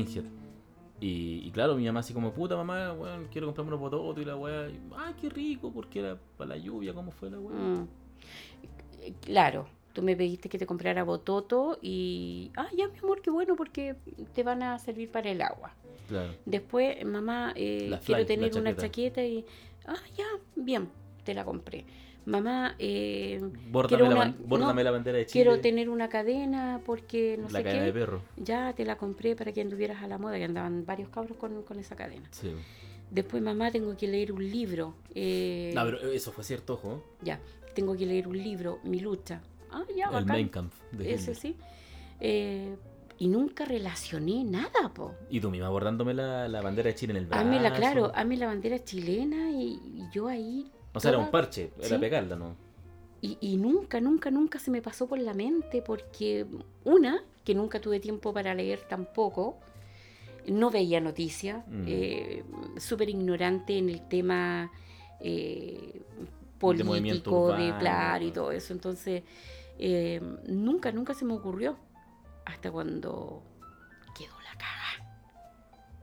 Y, 1.00 1.42
y 1.44 1.50
claro, 1.50 1.74
mi 1.74 1.84
mamá 1.84 2.00
así 2.00 2.14
como, 2.14 2.32
puta 2.32 2.56
mamá, 2.56 2.92
weón, 2.92 3.26
quiero 3.30 3.46
comprarme 3.48 3.70
unos 3.70 3.80
bototos 3.80 4.22
y 4.22 4.24
la 4.24 4.36
weá. 4.36 4.68
Ay, 4.96 5.14
qué 5.20 5.28
rico, 5.28 5.72
porque 5.72 5.98
era 6.00 6.18
para 6.36 6.50
la 6.50 6.56
lluvia, 6.56 6.94
¿cómo 6.94 7.10
fue 7.10 7.30
la 7.30 7.40
weá? 7.40 7.56
Mm. 7.58 7.88
Eh, 9.00 9.12
Claro, 9.20 9.66
tú 9.92 10.02
me 10.02 10.16
pediste 10.16 10.48
que 10.48 10.58
te 10.58 10.66
comprara 10.66 11.02
bototo 11.02 11.78
y... 11.82 12.50
Ah, 12.56 12.68
ya, 12.76 12.88
mi 12.88 12.98
amor, 12.98 13.20
qué 13.20 13.30
bueno 13.30 13.56
porque 13.56 13.96
te 14.32 14.42
van 14.42 14.62
a 14.62 14.78
servir 14.78 15.10
para 15.10 15.30
el 15.30 15.42
agua. 15.42 15.74
Claro. 16.08 16.34
Después, 16.46 17.04
mamá, 17.04 17.52
eh, 17.56 17.98
quiero 18.04 18.24
tener 18.26 18.56
una 18.56 18.76
chaqueta. 18.76 18.82
chaqueta 18.82 19.24
y... 19.24 19.44
Ah, 19.86 19.96
ya, 20.16 20.26
bien, 20.54 20.88
te 21.24 21.34
la 21.34 21.44
compré. 21.44 21.84
Mamá, 22.24 22.76
eh, 22.78 23.40
Bórdame, 23.70 23.88
quiero 23.88 24.04
la, 24.04 24.10
una- 24.14 24.24
ban- 24.26 24.36
bórdame 24.46 24.74
no, 24.74 24.84
la 24.84 24.90
bandera 24.92 25.18
de 25.18 25.26
Chile. 25.26 25.44
quiero 25.44 25.60
tener 25.60 25.88
una 25.90 26.08
cadena 26.08 26.80
porque 26.86 27.36
no 27.36 27.48
la 27.48 27.58
sé 27.58 27.64
cadena 27.64 27.84
de 27.84 27.92
qué. 27.92 27.98
perro. 27.98 28.22
Ya 28.36 28.72
te 28.74 28.84
la 28.84 28.96
compré 28.96 29.34
para 29.34 29.52
que 29.52 29.60
anduvieras 29.60 30.02
a 30.02 30.06
la 30.06 30.18
moda, 30.18 30.36
que 30.38 30.44
andaban 30.44 30.84
varios 30.86 31.08
cabros 31.08 31.36
con, 31.36 31.62
con 31.64 31.78
esa 31.80 31.96
cadena. 31.96 32.28
Sí. 32.30 32.52
Después, 33.10 33.42
mamá, 33.42 33.70
tengo 33.72 33.96
que 33.96 34.06
leer 34.06 34.32
un 34.32 34.48
libro. 34.50 34.94
eh, 35.14 35.72
No, 35.74 35.84
pero 35.84 35.98
eso 36.12 36.30
fue 36.32 36.44
cierto, 36.44 36.74
ojo. 36.74 37.02
Ya, 37.22 37.40
tengo 37.74 37.96
que 37.96 38.06
leer 38.06 38.28
un 38.28 38.38
libro, 38.38 38.78
Mi 38.84 39.00
lucha. 39.00 39.42
Ah, 39.70 39.82
ya, 39.96 40.04
el 40.06 40.12
bacán. 40.12 40.36
Mein 40.36 40.48
Kampf 40.48 40.74
de 40.92 41.12
Ese 41.12 41.32
Hitler. 41.32 41.36
sí. 41.36 41.56
Eh, 42.20 42.76
y 43.18 43.28
nunca 43.28 43.64
relacioné 43.64 44.44
nada, 44.44 44.92
po. 44.94 45.14
Y 45.28 45.40
tú 45.40 45.50
misma 45.50 45.68
bordándome 45.68 46.14
la, 46.14 46.48
la 46.48 46.60
bandera 46.62 46.88
de 46.88 46.94
Chile 46.94 47.12
en 47.12 47.16
el 47.18 47.26
brazo. 47.26 47.42
Hazme 47.44 47.58
claro, 47.76 48.12
hazme 48.14 48.36
la 48.36 48.46
bandera 48.46 48.82
chilena 48.84 49.50
y, 49.50 49.80
y 49.84 50.02
yo 50.12 50.28
ahí. 50.28 50.70
O 50.94 51.00
sea, 51.00 51.10
era 51.10 51.18
un 51.18 51.30
parche, 51.30 51.72
era 51.80 51.98
pegarla, 51.98 52.36
¿no? 52.36 52.54
Y, 53.20 53.38
y 53.40 53.56
nunca, 53.56 54.00
nunca, 54.00 54.30
nunca 54.30 54.58
se 54.58 54.70
me 54.70 54.82
pasó 54.82 55.06
por 55.06 55.18
la 55.18 55.32
mente 55.32 55.80
porque, 55.80 56.44
una, 56.84 57.22
que 57.44 57.54
nunca 57.54 57.80
tuve 57.80 58.00
tiempo 58.00 58.32
para 58.32 58.54
leer 58.54 58.80
tampoco, 58.88 59.58
no 60.46 60.70
veía 60.70 61.00
noticias, 61.00 61.64
Mm. 61.68 61.84
eh, 61.86 62.44
súper 62.78 63.08
ignorante 63.08 63.78
en 63.78 63.88
el 63.88 64.06
tema 64.08 64.70
eh, 65.20 66.02
De 66.20 66.58
político, 66.58 67.48
de 67.52 67.72
claro 67.78 68.24
y 68.24 68.30
claro. 68.30 68.32
todo 68.32 68.52
eso. 68.52 68.72
Entonces, 68.72 69.22
eh, 69.78 70.20
nunca, 70.48 70.90
nunca 70.92 71.14
se 71.14 71.24
me 71.24 71.34
ocurrió 71.34 71.76
hasta 72.44 72.70
cuando 72.72 73.42
quedó 74.18 74.34
la 74.40 74.58
caga, 74.58 75.12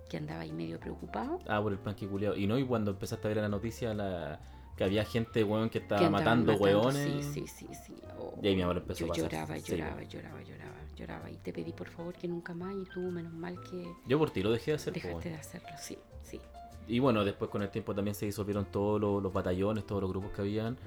que 0.10 0.18
andaba 0.18 0.42
ahí 0.42 0.54
medio 0.54 0.80
preocupado. 0.80 1.40
Ah, 1.48 1.62
por 1.62 1.74
el 1.74 1.80
plan 1.80 1.96
que 1.96 2.08
culiao. 2.08 2.36
Y 2.36 2.48
no, 2.48 2.58
y 2.58 2.66
cuando 2.66 2.92
empezaste 2.92 3.28
a 3.28 3.30
ver 3.30 3.38
la 3.38 3.50
noticia 3.50 3.94
la, 3.94 4.40
que 4.80 4.86
había 4.86 5.04
gente, 5.04 5.44
weón, 5.44 5.70
que 5.70 5.80
estaba 5.80 6.00
que 6.00 6.10
matando, 6.10 6.54
weones. 6.56 7.26
Sí, 7.26 7.46
sí, 7.46 7.48
sí, 7.48 7.68
sí. 7.86 7.94
Oh, 8.18 8.34
Y 8.42 8.48
ahí 8.48 8.56
mi 8.56 8.62
abuelo 8.62 8.80
empezó 8.80 9.00
yo 9.02 9.06
a 9.08 9.10
pasar. 9.10 9.24
lloraba, 9.30 9.60
Sí, 9.60 9.72
lloraba, 9.76 10.04
lloraba, 10.04 10.42
lloraba, 10.42 10.76
lloraba. 10.96 11.30
Y 11.32 11.36
te 11.36 11.52
pedí 11.52 11.74
por 11.74 11.90
favor 11.90 12.14
que 12.14 12.30
nunca 12.30 12.54
más. 12.54 12.74
Y 12.74 12.86
tú, 12.86 13.02
menos 13.02 13.34
mal 13.34 13.60
que 13.70 13.86
Yo 14.08 14.18
por 14.18 14.32
ti 14.32 14.42
lo 14.42 14.52
dejé 14.52 14.72
de 14.72 14.76
hacer, 14.76 14.94
dejaste 14.94 15.18
weón. 15.18 15.34
de 15.34 15.36
hacerlo. 15.36 15.68
Sí, 15.78 15.98
sí. 16.24 16.40
Y 16.88 17.00
bueno, 17.00 17.26
después 17.26 17.52
con 17.52 17.62
el 17.62 17.70
tiempo 17.70 17.94
también 17.94 18.16
se 18.16 18.26
disolvieron 18.26 18.68
todos 18.72 19.02
los, 19.02 19.22
los 19.22 19.34
batallones, 19.34 19.86
todos 19.86 20.02
los 20.02 20.10
grupos 20.10 20.32
que 20.32 20.42
habían. 20.44 20.78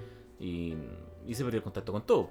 Y, 0.41 0.75
y 1.27 1.35
se 1.35 1.45
perdió 1.45 1.59
el 1.59 1.63
contacto 1.65 1.93
con 1.93 2.07
todo. 2.07 2.31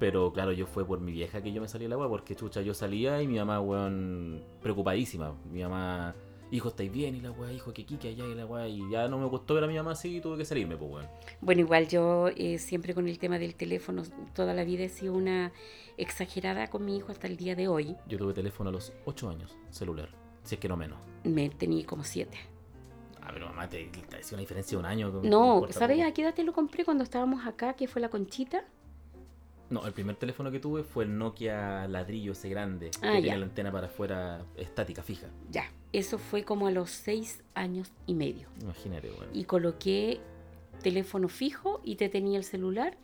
Pero 0.00 0.32
claro, 0.32 0.52
yo 0.52 0.66
fue 0.66 0.86
por 0.86 0.98
mi 1.00 1.12
vieja 1.12 1.42
que 1.42 1.52
yo 1.52 1.60
me 1.60 1.68
salí 1.68 1.84
de 1.84 1.90
la 1.90 1.98
weá, 1.98 2.08
porque 2.08 2.34
chucha, 2.34 2.62
yo 2.62 2.72
salía 2.72 3.20
y 3.20 3.28
mi 3.28 3.36
mamá, 3.36 3.60
weón, 3.60 4.42
preocupadísima. 4.62 5.34
Mi 5.52 5.60
mamá, 5.62 6.14
hijo, 6.50 6.68
¿estáis 6.68 6.92
bien? 6.92 7.14
Y 7.14 7.20
la 7.20 7.30
weá, 7.30 7.52
hijo, 7.52 7.72
que 7.72 7.84
kike 7.84 8.08
allá 8.08 8.26
y 8.26 8.34
la 8.34 8.46
weá. 8.46 8.68
Y 8.68 8.88
ya 8.90 9.08
no 9.08 9.18
me 9.18 9.26
gustó 9.26 9.54
ver 9.54 9.64
a 9.64 9.66
mi 9.66 9.76
mamá 9.76 9.92
así 9.92 10.16
y 10.16 10.20
tuve 10.20 10.38
que 10.38 10.44
salirme, 10.44 10.76
pues 10.76 10.90
weón. 10.90 11.06
Bueno, 11.40 11.60
igual 11.60 11.88
yo 11.88 12.28
eh, 12.36 12.58
siempre 12.58 12.94
con 12.94 13.08
el 13.08 13.18
tema 13.18 13.38
del 13.38 13.54
teléfono, 13.54 14.02
toda 14.34 14.54
la 14.54 14.64
vida 14.64 14.84
he 14.84 14.88
sido 14.88 15.14
una 15.14 15.52
exagerada 15.96 16.68
con 16.68 16.84
mi 16.84 16.96
hijo 16.96 17.12
hasta 17.12 17.26
el 17.26 17.36
día 17.36 17.54
de 17.54 17.68
hoy. 17.68 17.96
Yo 18.08 18.18
tuve 18.18 18.32
teléfono 18.32 18.70
a 18.70 18.72
los 18.72 18.92
8 19.04 19.28
años, 19.28 19.56
celular. 19.70 20.08
Si 20.42 20.54
es 20.54 20.60
que 20.60 20.68
no 20.68 20.76
menos. 20.76 20.98
Me 21.24 21.48
tenía 21.48 21.84
como 21.84 22.04
siete. 22.04 22.38
Ah, 23.20 23.30
pero 23.32 23.46
mamá, 23.46 23.68
te, 23.68 23.84
te 23.86 24.16
hacía 24.16 24.36
una 24.36 24.42
diferencia 24.42 24.78
de 24.78 24.80
un 24.80 24.86
año. 24.86 25.20
que 25.20 25.28
No, 25.28 25.66
¿sabes 25.70 26.00
a 26.04 26.12
qué 26.12 26.22
edad 26.22 26.34
te 26.34 26.44
lo 26.44 26.52
compré 26.52 26.84
cuando 26.84 27.02
estábamos 27.02 27.44
acá? 27.44 27.74
Que 27.74 27.88
fue 27.88 28.00
la 28.00 28.08
conchita. 28.08 28.64
No, 29.68 29.84
el 29.86 29.92
primer 29.92 30.14
teléfono 30.16 30.50
que 30.50 30.60
tuve 30.60 30.84
fue 30.84 31.04
el 31.04 31.18
Nokia 31.18 31.88
ladrillo 31.88 32.32
ese 32.32 32.48
grande. 32.48 32.90
Ah, 32.96 33.00
que 33.00 33.06
ya. 33.08 33.14
tenía 33.14 33.36
la 33.38 33.46
antena 33.46 33.72
para 33.72 33.86
afuera 33.88 34.44
estática, 34.56 35.02
fija. 35.02 35.26
Ya, 35.50 35.64
eso 35.92 36.18
fue 36.18 36.44
como 36.44 36.66
a 36.68 36.70
los 36.70 36.90
seis 36.90 37.42
años 37.54 37.90
y 38.06 38.14
medio. 38.14 38.48
Imagínate, 38.62 39.10
weón. 39.10 39.28
y 39.32 39.44
coloqué 39.44 40.20
teléfono 40.82 41.28
fijo 41.28 41.80
y 41.84 41.96
te 41.96 42.08
tenía 42.08 42.38
el 42.38 42.44
celular 42.44 42.96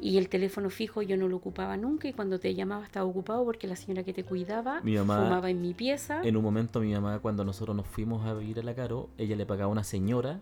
y 0.00 0.18
el 0.18 0.28
teléfono 0.28 0.70
fijo 0.70 1.02
yo 1.02 1.16
no 1.16 1.28
lo 1.28 1.36
ocupaba 1.36 1.76
nunca 1.76 2.08
y 2.08 2.12
cuando 2.12 2.38
te 2.40 2.54
llamaba 2.54 2.84
estaba 2.84 3.06
ocupado 3.06 3.44
porque 3.44 3.66
la 3.66 3.76
señora 3.76 4.02
que 4.02 4.12
te 4.12 4.24
cuidaba 4.24 4.80
Mi 4.82 4.94
mamá- 4.96 5.22
fumaba 5.22 5.50
en 5.50 5.60
mi 5.62 5.72
pieza. 5.72 6.20
En 6.22 6.36
un 6.36 6.42
momento 6.42 6.80
mi 6.80 6.92
mamá, 6.92 7.18
cuando 7.20 7.44
nosotros 7.44 7.76
nos 7.76 7.86
fuimos 7.86 8.26
a 8.26 8.34
vivir 8.34 8.58
a 8.58 8.62
la 8.62 8.74
Caro, 8.74 9.08
ella 9.18 9.36
le 9.36 9.46
pagaba 9.46 9.66
a 9.68 9.72
una 9.72 9.84
señora 9.84 10.40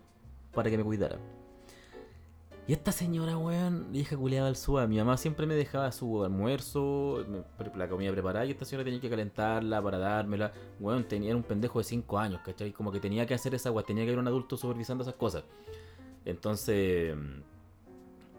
para 0.53 0.69
que 0.69 0.77
me 0.77 0.83
cuidara. 0.83 1.19
Y 2.67 2.73
esta 2.73 2.91
señora, 2.91 3.37
weón, 3.37 3.91
vieja 3.91 4.17
culeada 4.17 4.47
al 4.47 4.55
suave. 4.55 4.87
Mi 4.87 4.97
mamá 4.97 5.17
siempre 5.17 5.45
me 5.45 5.53
dejaba 5.53 5.91
su 5.91 6.23
almuerzo, 6.23 7.23
la 7.75 7.87
comida 7.87 8.11
preparada, 8.11 8.43
y 8.47 8.51
esta 8.51 8.65
señora 8.65 8.83
tenía 8.83 8.99
que 8.99 9.09
calentarla 9.09 9.79
para 9.83 9.99
dármela. 9.99 10.51
Weón, 10.79 11.03
tenía 11.03 11.35
un 11.35 11.43
pendejo 11.43 11.77
de 11.77 11.85
5 11.85 12.17
años, 12.17 12.41
¿cachai? 12.43 12.71
Como 12.73 12.91
que 12.91 12.99
tenía 12.99 13.27
que 13.27 13.35
hacer 13.35 13.53
esa 13.53 13.69
weá, 13.69 13.85
tenía 13.85 14.03
que 14.03 14.09
haber 14.09 14.19
un 14.19 14.27
adulto 14.27 14.57
supervisando 14.57 15.03
esas 15.03 15.13
cosas. 15.13 15.43
Entonces, 16.25 17.15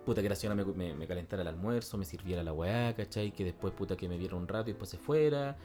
puta 0.05 0.23
que 0.23 0.29
la 0.29 0.35
señora 0.35 0.65
me 0.65 1.07
calentara 1.07 1.43
el 1.43 1.49
almuerzo, 1.49 1.97
me 1.97 2.05
sirviera 2.05 2.43
la 2.43 2.53
weá, 2.53 2.97
¿cachai? 2.97 3.31
Que 3.31 3.45
después, 3.45 3.73
puta, 3.75 3.97
que 3.97 4.09
me 4.09 4.19
viera 4.19 4.35
un 4.35 4.49
rato 4.49 4.71
y 4.71 4.73
después 4.73 4.91
se 4.91 4.99
fuera. 4.99 5.57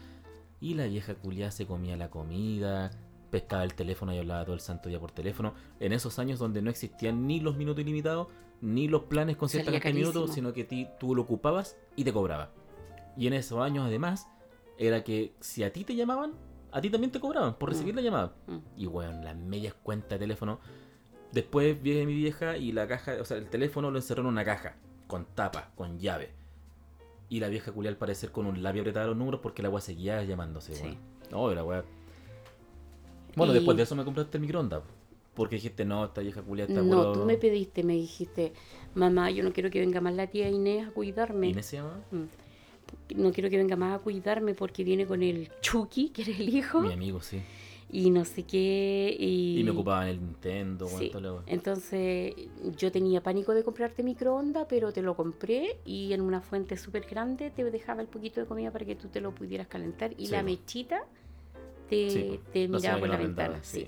Y 0.59 0.75
la 0.75 0.85
vieja 0.85 1.15
culiada 1.15 1.49
se 1.49 1.65
comía 1.65 1.97
la 1.97 2.11
comida, 2.11 2.91
pescaba 3.31 3.63
el 3.63 3.73
teléfono 3.73 4.13
y 4.13 4.19
hablaba 4.19 4.45
todo 4.45 4.53
el 4.53 4.61
santo 4.61 4.88
día 4.88 4.99
por 4.99 5.11
teléfono. 5.11 5.55
En 5.79 5.93
esos 5.93 6.19
años 6.19 6.38
donde 6.38 6.61
no 6.61 6.69
existían 6.69 7.25
ni 7.25 7.39
los 7.39 7.57
minutos 7.57 7.81
ilimitados, 7.81 8.27
ni 8.61 8.88
los 8.88 9.03
planes 9.03 9.38
con 9.38 9.49
cierta 9.49 9.71
cantidad 9.71 9.91
de 9.93 9.99
minutos, 9.99 10.31
sino 10.33 10.53
que 10.53 10.63
ti- 10.63 10.88
tú 10.99 11.15
lo 11.15 11.23
ocupabas 11.23 11.77
y 11.95 12.03
te 12.03 12.13
cobraba. 12.13 12.51
Y 13.17 13.27
en 13.27 13.33
esos 13.33 13.59
años, 13.59 13.85
además, 13.85 14.27
era 14.77 15.03
que 15.03 15.33
si 15.39 15.63
a 15.63 15.73
ti 15.73 15.83
te 15.83 15.95
llamaban, 15.95 16.33
a 16.71 16.79
ti 16.79 16.89
también 16.89 17.11
te 17.11 17.19
cobraban 17.19 17.55
por 17.55 17.69
recibir 17.69 17.93
Mm. 17.93 17.97
la 17.97 18.01
llamada. 18.01 18.35
Mm. 18.47 18.57
Y 18.77 18.85
bueno, 18.85 19.21
las 19.23 19.35
medias 19.35 19.73
cuentas 19.73 20.11
de 20.11 20.19
teléfono. 20.19 20.59
Después 21.31 21.81
viene 21.81 22.05
mi 22.05 22.13
vieja 22.13 22.57
y 22.57 22.71
la 22.71 22.88
caja, 22.88 23.13
o 23.21 23.25
sea, 23.25 23.38
el 23.38 23.49
teléfono 23.49 23.89
lo 23.91 23.97
encerró 23.97 24.21
en 24.21 24.27
una 24.27 24.45
caja, 24.45 24.75
con 25.07 25.25
tapa, 25.25 25.71
con 25.75 25.97
llave. 25.99 26.31
Y 27.29 27.39
la 27.39 27.47
vieja 27.49 27.71
culia 27.71 27.89
al 27.89 27.97
parecer 27.97 28.31
con 28.31 28.45
un 28.45 28.61
labio 28.61 28.81
apretado 28.81 29.07
los 29.09 29.17
números 29.17 29.39
porque 29.41 29.61
la 29.61 29.69
weá 29.69 29.81
seguía 29.81 30.23
llamándose, 30.23 30.75
Sí. 30.75 30.83
weón. 30.83 30.97
No, 31.31 31.53
la 31.53 31.63
weá. 31.63 31.83
Bueno, 33.35 33.53
Y- 33.53 33.55
después 33.55 33.77
de 33.77 33.83
eso 33.83 33.95
me 33.95 34.03
compraste 34.03 34.38
el 34.38 34.41
microondas. 34.41 34.81
Porque 35.33 35.55
dijiste, 35.55 35.85
no, 35.85 36.05
esta 36.05 36.21
vieja 36.21 36.41
culia 36.41 36.65
está 36.65 36.81
No, 36.81 36.87
puro- 37.03 37.13
tú 37.13 37.25
me 37.25 37.37
pediste, 37.37 37.83
me 37.83 37.93
dijiste, 37.93 38.51
mamá, 38.95 39.31
yo 39.31 39.43
no 39.43 39.53
quiero 39.53 39.69
que 39.69 39.79
venga 39.79 40.01
más 40.01 40.13
la 40.13 40.27
tía 40.27 40.49
Inés 40.49 40.87
a 40.87 40.91
cuidarme. 40.91 41.47
¿Inés 41.47 41.65
se 41.67 41.77
llama? 41.77 42.01
No 43.15 43.31
quiero 43.31 43.49
que 43.49 43.57
venga 43.57 43.77
más 43.77 43.95
a 43.99 44.03
cuidarme 44.03 44.53
porque 44.53 44.83
viene 44.83 45.05
con 45.05 45.23
el 45.23 45.49
Chucky, 45.61 46.09
que 46.09 46.23
era 46.23 46.31
el 46.31 46.49
hijo, 46.49 46.81
Mi 46.81 46.91
amigo, 46.91 47.21
sí. 47.21 47.41
y 47.89 48.09
no 48.09 48.25
sé 48.25 48.43
qué. 48.43 49.15
Y, 49.17 49.59
Y 49.61 49.63
me 49.63 49.71
ocupaba 49.71 50.03
en 50.03 50.09
el 50.09 50.21
Nintendo, 50.21 50.87
Sí. 50.87 51.09
weá. 51.13 51.43
Entonces 51.47 52.33
yo 52.77 52.91
tenía 52.91 53.23
pánico 53.23 53.53
de 53.53 53.63
comprarte 53.63 54.03
microondas, 54.03 54.65
pero 54.67 54.91
te 54.91 55.01
lo 55.01 55.15
compré 55.15 55.77
y 55.85 56.11
en 56.11 56.19
una 56.19 56.41
fuente 56.41 56.75
súper 56.75 57.05
grande 57.09 57.51
te 57.51 57.63
dejaba 57.71 58.01
el 58.01 58.07
poquito 58.09 58.41
de 58.41 58.47
comida 58.47 58.69
para 58.71 58.83
que 58.85 58.95
tú 58.95 59.07
te 59.07 59.21
lo 59.21 59.33
pudieras 59.33 59.67
calentar 59.67 60.11
y 60.17 60.25
Sí, 60.25 60.31
la 60.33 60.43
mechita 60.43 61.05
te, 61.89 62.09
Sí, 62.09 62.39
te 62.53 62.67
miraba 62.67 62.99
por 62.99 63.09
la 63.09 63.17
lo 63.17 63.23
ventana. 63.23 63.59
sí. 63.63 63.87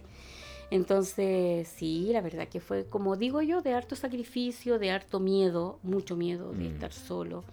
Sí. 0.69 0.75
Entonces, 0.75 1.67
sí, 1.67 2.09
la 2.11 2.21
verdad 2.21 2.47
que 2.47 2.59
fue, 2.59 2.85
como 2.85 3.15
digo 3.15 3.41
yo, 3.41 3.61
de 3.61 3.73
harto 3.73 3.95
sacrificio, 3.95 4.79
de 4.79 4.91
harto 4.91 5.19
miedo, 5.19 5.79
mucho 5.83 6.15
miedo 6.15 6.51
de 6.51 6.69
Mm. 6.69 6.73
estar 6.73 6.93
solo. 6.93 7.43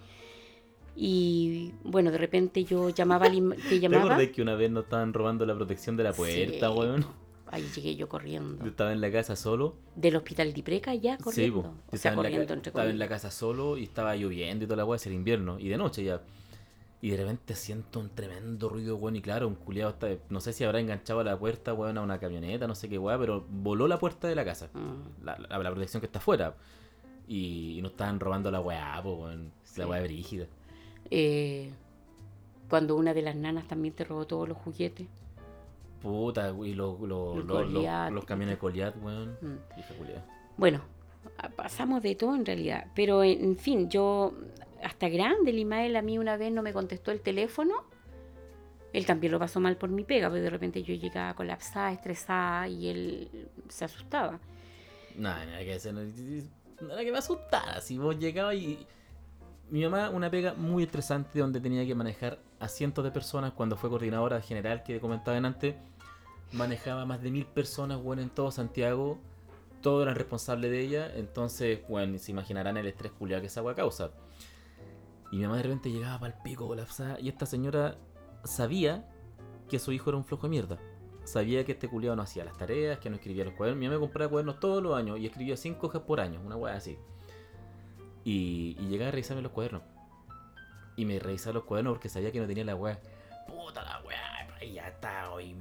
Y 0.97 1.73
bueno, 1.85 2.11
de 2.11 2.19
repente 2.19 2.65
yo 2.65 2.91
llamaba, 2.91 3.27
al 3.27 3.33
te 3.33 3.39
¿Te 3.69 3.81
llamaba. 3.81 4.05
acordás 4.05 4.29
que 4.31 4.43
una 4.43 4.55
vez 4.55 4.71
nos 4.71 4.85
estaban 4.85 5.13
robando 5.13 5.47
la 5.47 5.55
protección 5.55 5.97
de 5.97 6.05
la 6.05 6.13
puerta, 6.13 6.69
Sí, 6.71 6.79
weón? 6.79 7.07
Ahí 7.53 7.65
llegué 7.75 7.97
yo 7.97 8.09
corriendo. 8.09 8.63
Yo 8.65 8.71
estaba 8.71 8.93
en 8.93 9.01
la 9.01 9.11
casa 9.11 9.35
solo. 9.35 9.75
Del 9.97 10.15
hospital 10.17 10.53
de 10.53 10.61
Ipreca 10.61 10.95
ya 10.95 11.17
Sí, 11.17 11.23
corriendo. 11.23 11.63
po. 11.63 11.69
o 11.69 11.97
sea, 11.97 12.13
estaba, 12.13 12.15
en 12.15 12.17
la, 12.23 12.29
corriendo 12.31 12.55
entre 12.55 12.71
estaba 12.71 12.91
en 12.91 12.99
la 12.99 13.09
casa 13.09 13.31
solo 13.31 13.77
y 13.77 13.85
estaba 13.85 14.15
lloviendo 14.15 14.65
y 14.65 14.69
toda 14.69 14.77
la 14.77 14.85
weá, 14.85 15.01
era 15.05 15.15
invierno 15.15 15.59
y 15.59 15.69
de 15.69 15.77
noche 15.77 16.05
ya. 16.05 16.21
Y 17.03 17.11
de 17.11 17.17
repente 17.17 17.55
siento 17.55 17.99
un 17.99 18.11
tremendo 18.11 18.69
ruido, 18.69 18.97
weón, 18.97 19.17
y 19.17 19.23
claro, 19.23 19.49
un 19.49 19.55
culiado 19.55 19.91
está, 19.93 20.09
no 20.29 20.41
sé 20.41 20.53
si 20.53 20.65
habrá 20.65 20.81
enganchado 20.81 21.25
la 21.25 21.39
puerta, 21.39 21.73
weón, 21.73 21.97
a 21.97 22.03
una 22.03 22.19
camioneta, 22.19 22.67
no 22.67 22.75
sé 22.75 22.91
qué 22.91 22.99
weá, 22.99 23.19
pero 23.19 23.45
voló 23.49 23.89
la 23.89 23.99
puerta 23.99 24.29
de 24.29 24.35
la 24.35 24.45
casa, 24.45 24.69
Mm. 24.75 25.25
la, 25.25 25.39
la- 25.39 25.59
la 25.59 25.71
protección 25.71 26.01
que 26.01 26.07
está 26.07 26.19
afuera. 26.19 26.55
Y, 27.27 27.79
y 27.79 27.83
nos 27.83 27.93
estaban 27.93 28.21
robando 28.21 28.51
la 28.51 28.61
weá, 28.61 29.01
weón, 29.01 29.51
la 29.77 29.87
weá 29.87 30.03
brígida. 30.03 30.47
Eh, 31.11 31.71
cuando 32.69 32.97
una 32.97 33.15
de 33.15 33.23
las 33.23 33.35
nanas 33.35 33.67
también 33.67 33.95
te 33.95 34.05
robó 34.05 34.27
todos 34.27 34.49
los 34.49 34.59
juguetes. 34.59 35.07
Puta, 36.03 36.55
y 36.65 36.75
los, 36.75 37.01
los, 37.01 37.45
los, 37.45 38.25
camiones 38.25 38.57
de 38.57 38.61
Goliat, 38.61 38.95
weón. 39.03 39.37
Mm. 39.41 39.57
Bueno, 40.57 40.81
a- 41.39 41.49
pasamos 41.49 42.03
de 42.03 42.15
todo 42.15 42.35
en 42.35 42.45
realidad. 42.45 42.87
Pero 42.95 43.23
en 43.23 43.57
fin, 43.57 43.89
yo 43.89 44.33
hasta 44.83 45.09
grande, 45.09 45.51
el 45.51 45.97
a 45.97 46.03
mí 46.03 46.19
una 46.19 46.37
vez 46.37 46.53
no 46.53 46.63
me 46.63 46.73
contestó 46.73 47.11
el 47.11 47.21
teléfono. 47.21 47.85
Él 48.93 49.07
también 49.07 49.33
lo 49.33 49.39
pasó 49.39 49.61
mal 49.61 49.77
por 49.77 49.91
mi 49.91 50.05
pega, 50.05 50.29
porque 50.29 50.43
de 50.43 50.51
repente 50.51 50.83
yo 50.83 50.95
llegaba 50.95 51.35
colapsada, 51.35 51.93
estresada 51.93 52.67
y 52.69 52.89
él 52.89 53.49
se 53.69 53.85
asustaba. 53.85 54.41
Nada, 55.17 55.45
nada 55.45 55.61
que 55.61 55.75
hacer. 55.75 55.95
Nada 55.95 57.01
que 57.03 57.13
me 57.13 57.19
asustara. 57.19 57.81
Si 57.81 57.99
vos 57.99 58.19
llegabas 58.19 58.57
y. 58.57 58.87
Mi 59.69 59.85
mamá, 59.85 60.11
una 60.11 60.29
pega 60.29 60.55
muy 60.55 60.83
estresante 60.83 61.39
donde 61.39 61.61
tenía 61.61 61.87
que 61.87 61.95
manejar 61.95 62.41
a 62.59 62.67
cientos 62.67 63.05
de 63.05 63.13
personas 63.13 63.53
cuando 63.53 63.77
fue 63.77 63.89
coordinadora 63.89 64.41
general 64.41 64.83
que 64.83 64.99
comentaban 64.99 65.45
antes. 65.45 65.77
Manejaba 66.51 67.07
más 67.07 67.23
de 67.23 67.31
mil 67.31 67.47
personas, 67.47 68.03
bueno, 68.03 68.21
en 68.23 68.31
todo 68.31 68.51
Santiago. 68.51 69.21
Todos 69.81 70.03
eran 70.03 70.17
responsables 70.17 70.73
de 70.73 70.81
ella. 70.81 71.13
Entonces, 71.15 71.81
bueno, 71.89 72.19
se 72.19 72.33
imaginarán 72.33 72.77
el 72.79 72.89
estrés 72.89 73.13
culiado 73.13 73.43
que 73.43 73.47
esa 73.47 73.61
agua 73.61 73.77
causa. 73.77 74.11
Y 75.31 75.37
mi 75.37 75.43
mamá 75.45 75.57
de 75.57 75.63
repente 75.65 75.91
llegaba 75.91 76.19
para 76.19 76.35
el 76.35 76.43
pico 76.43 76.67
colapsada. 76.67 77.19
Y 77.21 77.29
esta 77.29 77.47
señora 77.47 77.97
sabía 78.45 79.09
que 79.69 79.79
su 79.79 79.93
hijo 79.93 80.11
era 80.11 80.17
un 80.17 80.25
flojo 80.25 80.45
de 80.45 80.51
mierda. 80.51 80.79
Sabía 81.25 81.65
que 81.65 81.73
este 81.73 81.89
culiado 81.89 82.17
no 82.17 82.23
hacía 82.23 82.45
las 82.45 82.57
tareas, 82.57 82.99
que 82.99 83.11
no 83.11 83.17
escribía 83.17 83.45
los 83.45 83.55
cuadernos. 83.55 83.79
Mi 83.79 83.87
mamá 83.87 83.99
me 83.99 84.01
compraba 84.01 84.31
cuadernos 84.31 84.59
todos 84.59 84.83
los 84.83 84.97
años 84.97 85.19
y 85.19 85.27
escribía 85.27 85.57
cinco 85.57 85.87
hojas 85.87 86.03
por 86.03 86.21
año, 86.21 86.41
una 86.45 86.57
weá 86.57 86.75
así. 86.75 86.99
Y, 88.25 88.75
llegaba 88.89 89.09
a 89.09 89.13
revisarme 89.13 89.43
los 89.43 89.53
cuadernos. 89.53 89.83
Y 90.97 91.05
me 91.05 91.19
revisaba 91.19 91.55
los 91.55 91.65
cuadernos 91.65 91.95
porque 91.95 92.09
sabía 92.09 92.33
que 92.33 92.41
no 92.41 92.47
tenía 92.47 92.65
la 92.65 92.75
weá. 92.75 92.99
Puta 93.47 93.83
la 93.83 94.03
weá, 94.03 94.59
ya 94.73 94.89
está, 94.89 95.31
hoy 95.31 95.55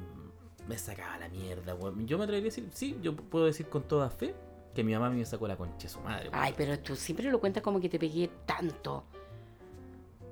me 0.67 0.77
sacaba 0.77 1.17
la 1.17 1.29
mierda, 1.29 1.75
weón. 1.75 2.07
Yo 2.07 2.17
me 2.17 2.23
atrevería 2.23 2.49
a 2.49 2.53
decir, 2.53 2.69
sí, 2.73 2.97
yo 3.01 3.15
puedo 3.15 3.45
decir 3.45 3.67
con 3.69 3.83
toda 3.83 4.09
fe 4.09 4.35
que 4.73 4.83
mi 4.83 4.93
mamá 4.93 5.09
me 5.09 5.25
sacó 5.25 5.47
la 5.47 5.57
concha 5.57 5.87
de 5.87 5.89
su 5.89 5.99
madre. 5.99 6.29
Ay, 6.31 6.53
pero 6.55 6.77
tú 6.79 6.95
siempre 6.95 7.29
lo 7.29 7.39
cuentas 7.39 7.63
como 7.63 7.79
que 7.79 7.89
te 7.89 7.99
pegué 7.99 8.29
tanto. 8.45 9.05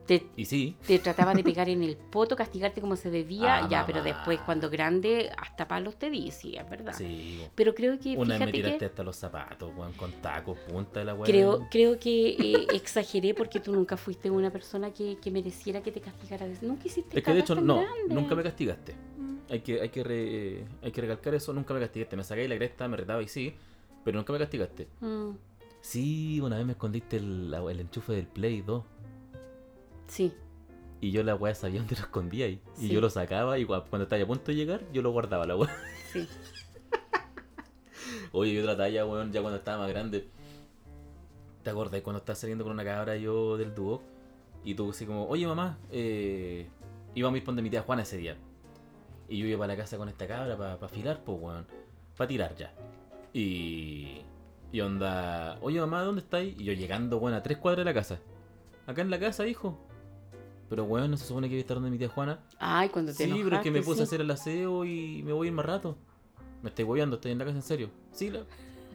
Te, 0.07 0.25
Y 0.37 0.45
sí, 0.45 0.75
te 0.87 0.99
trataba 0.99 1.33
de 1.33 1.43
pegar 1.43 1.67
en 1.67 1.83
el 1.83 1.97
poto, 1.97 2.35
castigarte 2.35 2.79
como 2.81 2.95
se 2.95 3.11
debía, 3.11 3.65
Ah, 3.65 3.67
ya, 3.69 3.85
pero 3.85 4.01
después 4.01 4.39
cuando 4.45 4.69
grande, 4.69 5.29
hasta 5.37 5.67
palos 5.67 5.97
te 5.97 6.09
di, 6.09 6.31
sí, 6.31 6.55
es 6.55 6.69
verdad. 6.69 6.93
sí. 6.97 7.35
weón. 7.39 7.51
Pero 7.55 7.75
creo 7.75 7.99
que, 7.99 8.15
Una 8.17 8.37
vez 8.37 8.45
me 8.47 8.51
tiraste 8.53 8.77
que... 8.79 8.85
hasta 8.85 9.03
los 9.03 9.15
zapatos, 9.17 9.69
weón, 9.75 9.91
con 9.93 10.11
tacos, 10.21 10.57
punta 10.59 10.99
de 11.01 11.05
la 11.07 11.13
weá. 11.13 11.25
Creo, 11.25 11.67
creo 11.69 11.99
que 11.99 12.29
eh, 12.29 12.67
exageré 12.73 13.33
porque 13.33 13.59
tú 13.59 13.73
nunca 13.73 13.97
fuiste 13.97 14.31
una 14.31 14.49
persona 14.49 14.91
que, 14.93 15.17
que 15.21 15.29
mereciera 15.29 15.83
que 15.83 15.91
te 15.91 15.99
castigara. 15.99 16.47
Nunca 16.61 16.87
hiciste 16.87 17.17
Es 17.19 17.23
que 17.23 17.33
de 17.33 17.39
hecho, 17.41 17.55
no, 17.55 17.83
nunca 18.07 18.33
me 18.33 18.43
castigaste. 18.43 18.93
Mm. 19.17 19.37
Hay 19.49 19.59
que, 19.59 19.81
hay 19.81 19.89
que, 19.89 20.03
re- 20.03 20.65
hay 20.81 20.91
que 20.91 21.01
recalcar 21.01 21.35
eso, 21.35 21.51
nunca 21.51 21.73
me 21.73 21.79
castigaste. 21.81 22.15
Me 22.15 22.23
sacáis 22.23 22.47
la 22.47 22.55
cresta, 22.55 22.87
me 22.87 22.95
retaba 22.97 23.21
y 23.21 23.27
sí, 23.27 23.53
pero 24.05 24.17
nunca 24.17 24.31
me 24.31 24.39
castigaste. 24.39 24.87
Mm, 25.01 25.31
Sí, 25.79 26.41
una 26.41 26.57
vez 26.57 26.65
me 26.65 26.71
escondiste 26.73 27.17
el, 27.17 27.53
el 27.69 27.79
enchufe 27.79 28.11
del 28.13 28.27
Play 28.27 28.61
2 28.61 28.83
Sí, 30.07 30.33
y 31.01 31.11
yo 31.11 31.21
la 31.23 31.35
weá 31.35 31.53
sabía 31.53 31.79
dónde 31.79 31.95
lo 31.95 32.01
escondía 32.01 32.45
ahí. 32.47 32.61
Y 32.79 32.87
yo 32.89 33.01
lo 33.01 33.09
sacaba 33.09 33.59
y 33.59 33.65
cua- 33.65 33.85
cuando 33.89 34.03
estaba 34.03 34.21
a 34.21 34.25
punto 34.25 34.45
de 34.45 34.55
llegar, 34.55 34.81
yo 34.91 35.01
lo 35.01 35.11
guardaba 35.11 35.45
la 35.45 35.55
weá. 35.55 35.69
sí. 36.11 36.27
Oye, 38.31 38.51
y 38.53 38.59
otra 38.59 38.77
talla, 38.77 39.05
weón, 39.05 39.31
ya 39.31 39.41
cuando 39.41 39.57
estaba 39.57 39.79
más 39.79 39.89
grande. 39.89 40.27
¿Te 41.63 41.69
acordás 41.69 42.01
cuando 42.01 42.19
estás 42.19 42.39
saliendo 42.39 42.63
con 42.63 42.73
una 42.73 42.83
cabra 42.83 43.17
yo 43.17 43.57
del 43.57 43.73
dúo? 43.75 44.01
Y 44.63 44.73
tú 44.75 44.89
así 44.91 45.05
como, 45.05 45.27
oye 45.27 45.45
mamá, 45.47 45.77
eh, 45.91 46.67
íbamos 47.15 47.35
a 47.35 47.37
ir 47.39 47.45
donde 47.45 47.61
mi 47.61 47.69
tía 47.69 47.81
Juana 47.81 48.03
ese 48.03 48.17
día. 48.17 48.37
Y 49.29 49.37
yo 49.39 49.45
iba 49.47 49.59
para 49.59 49.73
la 49.73 49.77
casa 49.77 49.97
con 49.97 50.07
esta 50.09 50.27
cabra 50.27 50.57
para 50.57 50.73
afilar, 50.75 51.21
pues 51.23 51.37
weón. 51.41 51.65
Para 52.15 52.27
tirar 52.27 52.55
ya. 52.55 52.73
Y. 53.33 54.21
Y 54.71 54.81
onda, 54.81 55.57
oye 55.61 55.79
mamá, 55.79 56.01
¿dónde 56.01 56.21
estáis? 56.21 56.55
Y 56.59 56.63
yo 56.65 56.73
llegando, 56.73 57.17
weón, 57.17 57.35
a 57.35 57.43
tres 57.43 57.57
cuadras 57.57 57.85
de 57.85 57.85
la 57.85 57.93
casa. 57.93 58.19
Acá 58.85 59.01
en 59.01 59.09
la 59.09 59.19
casa, 59.19 59.45
hijo. 59.47 59.77
Pero 60.69 60.83
weón, 60.83 61.11
no 61.11 61.17
se 61.17 61.25
supone 61.25 61.47
que 61.47 61.53
iba 61.55 61.59
a 61.59 61.61
estar 61.61 61.75
donde 61.75 61.89
mi 61.91 61.97
tía 61.97 62.09
Juana. 62.09 62.39
Ay, 62.59 62.89
cuando 62.89 63.13
te 63.13 63.25
Sí, 63.25 63.41
pero 63.43 63.55
es 63.57 63.61
que 63.63 63.71
me 63.71 63.81
puse 63.81 64.01
a 64.01 64.03
hacer 64.03 64.21
el 64.21 64.29
aseo 64.31 64.83
y 64.85 65.23
me 65.23 65.31
voy 65.33 65.47
a 65.47 65.49
ir 65.49 65.53
más 65.53 65.65
rato. 65.65 65.95
Me 66.61 66.69
estoy 66.69 66.83
hueveando, 66.85 67.15
estoy 67.17 67.31
en 67.31 67.37
la 67.39 67.45
casa 67.45 67.57
en 67.57 67.63
serio. 67.63 67.89
Sí, 68.11 68.29
la- 68.29 68.43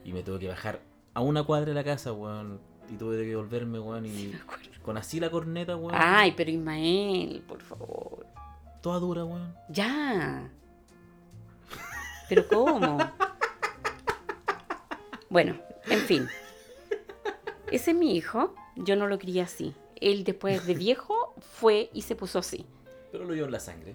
Y 0.04 0.12
me 0.12 0.22
tuve 0.22 0.38
que 0.40 0.48
bajar 0.48 0.80
a 1.14 1.20
una 1.20 1.42
cuadra 1.44 1.66
de 1.66 1.74
la 1.74 1.84
casa, 1.84 2.12
weón. 2.12 2.60
Y 2.92 2.96
tuve 2.96 3.24
que 3.24 3.36
volverme, 3.36 3.78
weón. 3.78 4.04
Y 4.04 4.34
con 4.82 4.96
así 4.98 5.18
la 5.20 5.30
corneta, 5.30 5.76
weón. 5.76 5.94
Ay, 5.96 6.34
pero 6.36 6.50
Ismael, 6.50 7.42
por 7.48 7.60
favor. 7.62 8.26
Toda 8.82 8.98
dura, 8.98 9.24
weón. 9.24 9.54
Ya. 9.70 10.50
¿Pero 12.28 12.46
cómo? 12.48 12.98
Bueno, 15.30 15.56
en 15.86 16.00
fin. 16.00 16.28
Ese 17.70 17.92
es 17.92 17.96
mi 17.96 18.16
hijo. 18.16 18.54
Yo 18.76 18.96
no 18.96 19.06
lo 19.06 19.18
quería 19.18 19.44
así. 19.44 19.74
Él 19.96 20.24
después 20.24 20.66
de 20.66 20.74
viejo 20.74 21.14
fue 21.43 21.90
y 21.93 22.02
se 22.02 22.14
puso 22.16 22.39
así. 22.39 22.64
Pero 23.10 23.24
lo 23.24 23.35
llevo 23.35 23.47
en 23.47 23.52
la 23.52 23.60
sangre. 23.60 23.94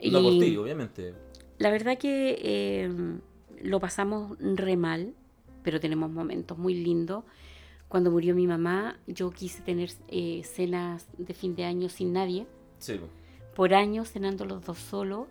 Y 0.00 0.10
No 0.10 0.22
por 0.22 0.32
ti, 0.32 0.56
obviamente. 0.56 1.14
la 1.58 1.70
verdad 1.70 1.98
que 1.98 2.38
eh, 2.42 2.90
lo 3.62 3.80
pasamos 3.80 4.36
re 4.40 4.76
mal, 4.76 5.14
pero 5.62 5.80
tenemos 5.80 6.10
momentos 6.10 6.58
muy 6.58 6.74
lindos. 6.74 7.24
Cuando 7.88 8.10
murió 8.10 8.34
mi 8.34 8.46
mamá, 8.46 8.98
yo 9.06 9.30
quise 9.30 9.62
tener 9.62 9.90
eh, 10.08 10.42
cenas 10.44 11.06
de 11.16 11.32
fin 11.34 11.54
de 11.54 11.64
año 11.64 11.88
sin 11.88 12.12
nadie. 12.12 12.46
Sí, 12.78 12.94
po. 12.94 13.06
Por 13.54 13.72
años 13.74 14.10
cenando 14.10 14.44
los 14.44 14.64
dos 14.64 14.78
solos. 14.78 15.28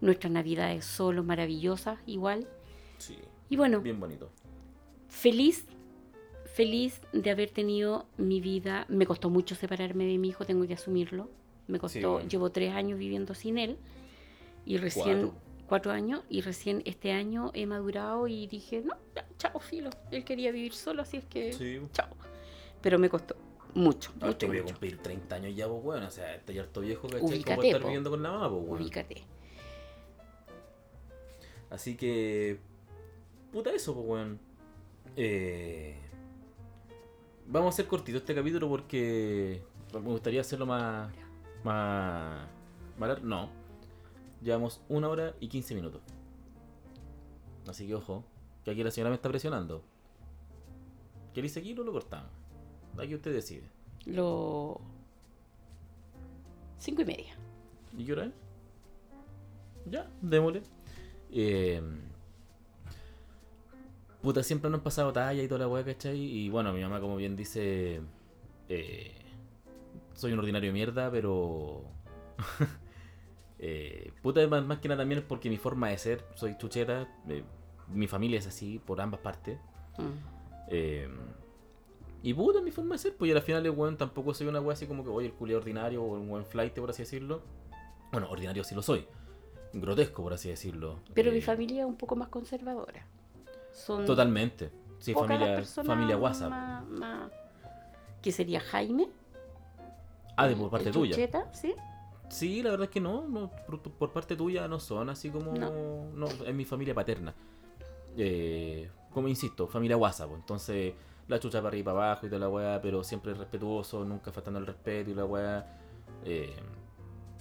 Nuestras 0.00 0.32
navidades 0.32 0.86
solos, 0.86 1.24
maravillosas, 1.26 1.98
igual. 2.06 2.48
sí. 2.98 3.16
Y 3.50 3.56
bueno, 3.56 3.80
Bien 3.80 3.98
bonito. 4.00 4.30
feliz, 5.08 5.66
feliz 6.60 7.00
de 7.14 7.30
haber 7.30 7.50
tenido 7.50 8.04
mi 8.18 8.42
vida. 8.42 8.84
Me 8.90 9.06
costó 9.06 9.30
mucho 9.30 9.54
separarme 9.54 10.04
de 10.04 10.18
mi 10.18 10.28
hijo, 10.28 10.44
tengo 10.44 10.66
que 10.66 10.74
asumirlo. 10.74 11.30
Me 11.68 11.78
costó, 11.78 12.12
bueno. 12.12 12.28
llevo 12.28 12.50
tres 12.50 12.74
años 12.74 12.98
viviendo 12.98 13.32
sin 13.32 13.56
él 13.56 13.78
y 14.66 14.76
recién, 14.76 15.22
Cuatro. 15.22 15.34
cuatro 15.68 15.92
años, 15.92 16.20
y 16.28 16.42
recién 16.42 16.82
este 16.84 17.12
año 17.12 17.50
he 17.54 17.64
madurado 17.64 18.28
y 18.28 18.46
dije, 18.46 18.82
no, 18.82 18.92
chao, 19.38 19.58
filo. 19.58 19.88
Él 20.10 20.22
quería 20.22 20.52
vivir 20.52 20.74
solo, 20.74 21.00
así 21.00 21.16
es 21.16 21.24
que, 21.24 21.54
Sí. 21.54 21.80
chao. 21.94 22.08
Pero 22.82 22.98
me 22.98 23.08
costó 23.08 23.36
mucho, 23.72 24.12
No, 24.20 24.26
mucho, 24.26 24.36
te 24.36 24.46
voy 24.46 24.58
a 24.58 24.64
cumplir 24.64 24.98
30 24.98 25.36
años 25.36 25.56
ya, 25.56 25.66
pues, 25.66 25.80
weón. 25.82 26.02
O 26.02 26.10
sea, 26.10 26.34
estoy 26.34 26.58
harto 26.58 26.82
viejo, 26.82 27.08
¿cachai? 27.08 27.22
Ubícate, 27.22 27.54
Como 27.56 27.62
estar 27.62 27.82
viviendo 27.84 28.10
con 28.10 28.22
la 28.22 28.32
mamá, 28.32 28.50
pues. 28.50 28.80
Ubícate. 28.82 29.22
Así 31.70 31.96
que. 31.96 32.58
Puta 33.50 33.70
eso, 33.72 33.94
pues, 33.94 34.06
weón. 34.06 34.38
Eh, 35.16 35.96
Vamos 37.52 37.66
a 37.66 37.74
hacer 37.74 37.88
cortito 37.88 38.18
este 38.18 38.32
capítulo 38.32 38.68
porque 38.68 39.60
me 39.92 40.00
gustaría 40.00 40.40
hacerlo 40.40 40.66
más. 40.66 41.10
Más. 41.64 42.46
más 42.96 43.22
No. 43.24 43.50
Llevamos 44.40 44.80
una 44.88 45.08
hora 45.08 45.34
y 45.40 45.48
15 45.48 45.74
minutos. 45.74 46.00
Así 47.66 47.88
que 47.88 47.96
ojo, 47.96 48.24
que 48.64 48.70
aquí 48.70 48.84
la 48.84 48.92
señora 48.92 49.10
me 49.10 49.16
está 49.16 49.28
presionando. 49.28 49.82
¿Queréis 51.34 51.52
seguirlo 51.52 51.82
o 51.82 51.86
lo 51.86 51.92
cortamos? 51.92 52.30
Aquí 52.96 53.16
usted 53.16 53.34
decide. 53.34 53.68
Lo... 54.06 54.80
Cinco 56.78 57.02
y 57.02 57.04
media. 57.04 57.34
¿Y 57.98 58.04
qué 58.04 58.12
hora 58.12 58.26
es? 58.26 58.32
Ya, 59.86 60.08
démosle. 60.22 60.62
Eh, 61.32 61.82
puta, 64.22 64.42
siempre 64.42 64.70
nos 64.70 64.78
han 64.78 64.84
pasado 64.84 65.12
talla 65.12 65.42
y 65.42 65.48
toda 65.48 65.60
la 65.60 65.68
weá, 65.68 65.84
¿cachai? 65.84 66.18
Y 66.18 66.48
bueno, 66.48 66.72
mi 66.72 66.80
mamá, 66.82 67.00
como 67.00 67.16
bien 67.16 67.36
dice, 67.36 68.00
eh, 68.68 69.14
soy 70.14 70.32
un 70.32 70.38
ordinario 70.38 70.72
mierda, 70.72 71.10
pero. 71.10 71.84
eh, 73.58 74.12
puta, 74.22 74.46
más, 74.48 74.64
más 74.64 74.78
que 74.78 74.88
nada 74.88 75.02
también 75.02 75.20
es 75.20 75.24
porque 75.24 75.48
mi 75.48 75.56
forma 75.56 75.88
de 75.88 75.98
ser, 75.98 76.24
soy 76.34 76.56
chucheta, 76.58 77.08
eh, 77.28 77.42
mi 77.88 78.06
familia 78.06 78.38
es 78.38 78.46
así, 78.46 78.78
por 78.78 79.00
ambas 79.00 79.20
partes. 79.20 79.58
Mm. 79.98 81.40
Y 82.22 82.34
puta, 82.34 82.60
mi 82.60 82.70
forma 82.70 82.94
de 82.94 82.98
ser, 82.98 83.16
pues 83.16 83.30
y 83.30 83.34
al 83.34 83.42
final 83.42 83.64
el 83.64 83.72
weón 83.72 83.96
tampoco 83.96 84.34
soy 84.34 84.46
una 84.46 84.60
weá 84.60 84.74
así 84.74 84.86
como 84.86 85.02
que 85.02 85.10
voy 85.10 85.24
el 85.24 85.32
culé 85.32 85.56
ordinario 85.56 86.02
o 86.02 86.12
un 86.14 86.28
buen 86.28 86.44
flight, 86.44 86.74
por 86.74 86.90
así 86.90 87.02
decirlo. 87.02 87.42
Bueno, 88.12 88.28
ordinario 88.30 88.62
sí 88.62 88.74
lo 88.74 88.82
soy. 88.82 89.06
Grotesco, 89.72 90.22
por 90.22 90.32
así 90.32 90.48
decirlo. 90.48 91.00
Pero 91.14 91.32
mi 91.32 91.40
familia 91.40 91.82
es 91.82 91.86
un 91.86 91.96
poco 91.96 92.16
más 92.16 92.28
conservadora. 92.28 93.06
Son 93.72 94.04
Totalmente. 94.04 94.70
Sí, 94.98 95.14
familia, 95.14 95.62
familia 95.64 96.16
WhatsApp. 96.16 96.50
más- 96.50 96.86
más- 96.88 97.32
que 98.20 98.32
sería 98.32 98.60
Jaime. 98.60 99.08
Ah, 100.36 100.46
de 100.46 100.56
por 100.56 100.70
parte 100.70 100.90
tuya. 100.90 101.12
Chucheta, 101.12 101.52
¿sí? 101.54 101.74
Sí, 102.28 102.62
la 102.62 102.70
verdad 102.70 102.84
es 102.84 102.90
que 102.90 103.00
no, 103.00 103.26
no, 103.26 103.50
por, 103.66 103.80
por 103.80 104.12
parte 104.12 104.36
tuya 104.36 104.68
no 104.68 104.78
son 104.78 105.08
así 105.10 105.30
como... 105.30 105.52
No. 105.52 106.28
Mi 106.52 106.64
familia 106.64 106.94
paterna. 106.94 107.34
Eh, 108.16 108.90
como 109.12 109.26
insisto, 109.28 109.66
familia 109.66 109.96
WhatsApp. 109.96 110.28
pues, 110.28 110.40
Entonces, 110.40 110.94
la 111.28 111.38
chucha 111.40 111.58
para 111.58 111.68
arriba 111.68 111.80
y 111.80 111.84
para 111.94 112.06
abajo 112.10 112.26
y 112.26 112.28
toda 112.28 112.40
la 112.40 112.48
weá, 112.48 112.80
pero 112.80 113.02
siempre 113.02 113.34
respetuoso, 113.34 114.04
nunca 114.04 114.30
faltando 114.32 114.58
el 114.60 114.66
respeto 114.66 115.10
y 115.10 115.14
la 115.14 115.24
weá. 115.24 115.78
Eh, 116.24 116.54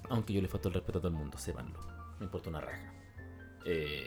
aunque 0.10 0.34
yo 0.34 0.41
le 0.41 0.47
falto 0.47 0.69
el 0.69 0.73
respeto 0.76 0.99
a 0.99 1.01
todo 1.01 1.11
el 1.11 1.18
mundo, 1.18 1.38
sépanlo. 1.38 1.80
Me 2.19 2.26
importa 2.26 2.49
una 2.49 2.61
raja. 2.61 2.93
Eh, 3.65 4.06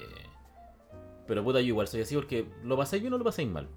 pero 1.27 1.43
puta, 1.44 1.61
yo 1.61 1.69
igual 1.69 1.89
soy 1.89 2.03
así 2.03 2.15
porque 2.15 2.47
lo 2.65 2.77
pasáis 2.77 3.03
bien 3.03 3.12
o 3.15 3.19
lo 3.19 3.24
pasáis 3.24 3.49
mal. 3.49 3.69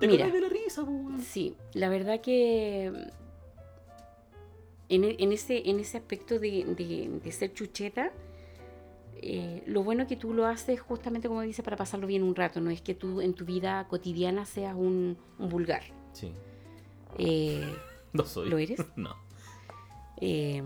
Te 0.00 0.08
Mira. 0.08 0.28
de 0.28 0.40
la 0.40 0.48
risa, 0.48 0.82
weón. 0.82 1.20
Sí, 1.22 1.56
la 1.72 1.88
verdad 1.88 2.20
que 2.20 2.86
en, 4.88 5.04
e- 5.04 5.16
en 5.18 5.32
ese, 5.32 5.68
en 5.70 5.78
ese 5.80 5.98
aspecto 5.98 6.38
de, 6.38 6.64
de- 6.64 7.20
de 7.22 7.32
ser 7.32 7.54
chucheta, 7.54 8.12
eh, 9.22 9.62
lo 9.66 9.82
bueno 9.84 10.06
que 10.06 10.16
tú 10.16 10.34
lo 10.34 10.46
haces 10.46 10.80
justamente 10.80 11.28
como 11.28 11.40
dice 11.42 11.62
para 11.62 11.76
pasarlo 11.76 12.06
bien 12.06 12.22
un 12.24 12.34
rato, 12.34 12.60
no 12.60 12.70
es 12.70 12.82
que 12.82 12.94
tú 12.94 13.20
en 13.20 13.34
tu 13.34 13.44
vida 13.44 13.86
cotidiana 13.88 14.44
seas 14.44 14.74
un, 14.74 15.16
un 15.38 15.48
vulgar. 15.48 15.82
Sí, 16.12 16.32
Eh, 17.18 17.64
no 18.12 18.24
soy. 18.24 18.48
¿Lo 18.50 18.58
eres? 18.58 18.80
No. 18.96 19.14
eh, 20.20 20.62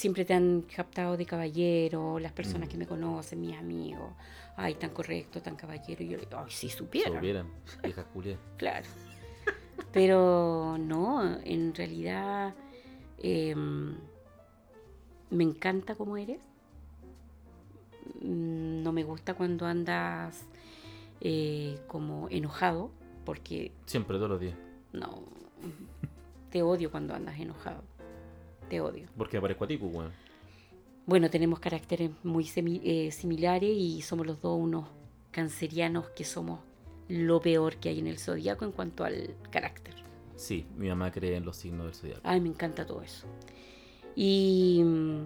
siempre 0.00 0.24
te 0.24 0.32
han 0.32 0.62
captado 0.62 1.16
de 1.18 1.26
caballero, 1.26 2.18
las 2.18 2.32
personas 2.32 2.68
Mm. 2.68 2.70
que 2.72 2.78
me 2.78 2.86
conocen, 2.86 3.40
mis 3.42 3.56
amigos, 3.56 4.12
ay, 4.56 4.74
tan 4.74 4.90
correcto, 4.90 5.42
tan 5.42 5.56
caballero, 5.56 6.02
y 6.02 6.08
yo, 6.08 6.18
ay, 6.36 6.50
si 6.50 6.68
supiera. 6.70 7.10
Supieran, 7.12 7.46
viejas 7.84 8.06
culias. 8.14 8.38
Claro. 8.56 8.86
Pero 9.92 10.76
no, 10.78 11.38
en 11.44 11.74
realidad 11.74 12.54
eh, 13.18 13.54
me 15.30 15.44
encanta 15.44 15.94
cómo 15.94 16.16
eres. 16.16 16.40
Mm, 18.22 18.82
No 18.82 18.92
me 18.92 19.02
gusta 19.04 19.34
cuando 19.34 19.66
andas 19.66 20.46
eh, 21.20 21.78
como 21.88 22.28
enojado, 22.30 22.90
porque 23.26 23.72
Siempre, 23.86 24.16
todos 24.16 24.30
los 24.30 24.40
días. 24.40 24.56
no, 24.92 25.22
te 26.50 26.62
odio 26.62 26.90
cuando 26.90 27.14
andas 27.14 27.38
enojado. 27.38 27.82
Te 28.70 28.80
odio. 28.80 29.06
Porque 29.18 29.36
me 29.36 29.42
parezco 29.42 29.64
a 29.64 29.68
ti, 29.68 29.76
pues, 29.76 29.92
weón. 29.94 30.12
Bueno, 31.04 31.28
tenemos 31.28 31.58
caracteres 31.60 32.10
muy 32.22 32.48
eh, 32.56 33.10
similares 33.10 33.70
y 33.76 34.00
somos 34.00 34.26
los 34.26 34.40
dos 34.40 34.58
unos 34.58 34.86
cancerianos 35.32 36.08
que 36.10 36.24
somos 36.24 36.60
lo 37.08 37.40
peor 37.40 37.76
que 37.76 37.88
hay 37.88 37.98
en 37.98 38.06
el 38.06 38.18
zodiaco 38.18 38.64
en 38.64 38.70
cuanto 38.72 39.02
al 39.04 39.34
carácter. 39.50 39.94
Sí, 40.36 40.66
mi 40.76 40.88
mamá 40.88 41.10
cree 41.10 41.34
en 41.36 41.44
los 41.44 41.56
signos 41.56 41.86
del 41.86 41.94
zodiaco. 41.94 42.20
Ay, 42.24 42.40
me 42.40 42.48
encanta 42.48 42.86
todo 42.86 43.02
eso. 43.02 43.26
Y 44.14 44.82
mm, 44.84 45.20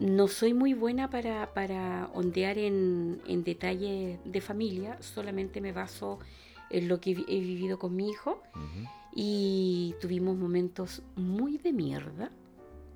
no 0.00 0.28
soy 0.28 0.52
muy 0.54 0.74
buena 0.74 1.08
para, 1.08 1.52
para 1.54 2.10
ondear 2.12 2.58
en, 2.58 3.22
en 3.26 3.44
detalles 3.44 4.18
de 4.24 4.40
familia, 4.40 4.98
solamente 5.00 5.60
me 5.60 5.72
baso 5.72 6.18
en 6.70 6.88
lo 6.88 7.00
que 7.00 7.12
he 7.12 7.14
vi- 7.14 7.24
he 7.28 7.40
vivido 7.40 7.78
con 7.78 7.94
mi 7.94 8.08
hijo 8.10 8.42
Ujú. 8.54 8.88
Y 9.14 9.94
tuvimos 10.00 10.36
momentos 10.36 11.02
muy 11.16 11.58
de 11.58 11.72
mierda 11.72 12.30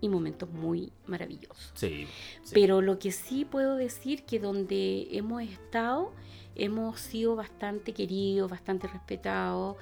y 0.01 0.09
momentos 0.09 0.49
muy 0.51 0.93
maravillosos. 1.07 1.73
Sí, 1.75 2.07
sí. 2.43 2.51
Pero 2.55 2.81
lo 2.83 2.99
que 2.99 3.11
sí 3.13 3.45
puedo 3.45 3.77
decir 3.77 4.25
que 4.25 4.39
donde 4.39 5.09
hemos 5.13 5.43
estado, 5.43 6.13
hemos 6.55 7.01
sido 7.01 7.37
bastante 7.37 7.93
queridos, 7.93 8.51
bastante 8.51 8.87
respetados. 8.89 9.77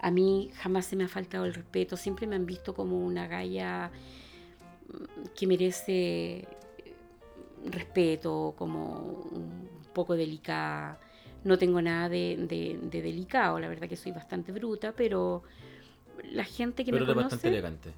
A 0.00 0.10
mí 0.10 0.50
jamás 0.56 0.86
se 0.86 0.96
me 0.96 1.04
ha 1.04 1.08
faltado 1.08 1.44
el 1.46 1.54
respeto, 1.54 1.96
siempre 1.96 2.26
me 2.26 2.36
han 2.36 2.46
visto 2.46 2.74
como 2.74 2.98
una 3.04 3.26
galla 3.28 3.90
mm, 4.88 5.28
que 5.36 5.46
merece 5.46 6.38
eh, 6.38 6.46
respeto, 7.64 8.54
como 8.56 9.00
un 9.32 9.68
poco 9.92 10.14
delicada. 10.14 10.98
No 11.44 11.58
tengo 11.58 11.80
nada 11.80 12.08
de, 12.08 12.36
de- 12.48 12.78
de 12.82 13.02
delicado, 13.02 13.58
la 13.60 13.68
verdad 13.68 13.88
que 13.88 13.96
soy 13.96 14.12
bastante 14.12 14.52
bruta, 14.52 14.92
pero 14.92 15.42
la 16.24 16.44
gente 16.44 16.84
que 16.84 16.90
Pero 16.92 17.04
me 17.06 17.12
eres 17.12 17.22
bastante 17.24 17.42
conoce 17.42 17.48
elegante. 17.48 17.92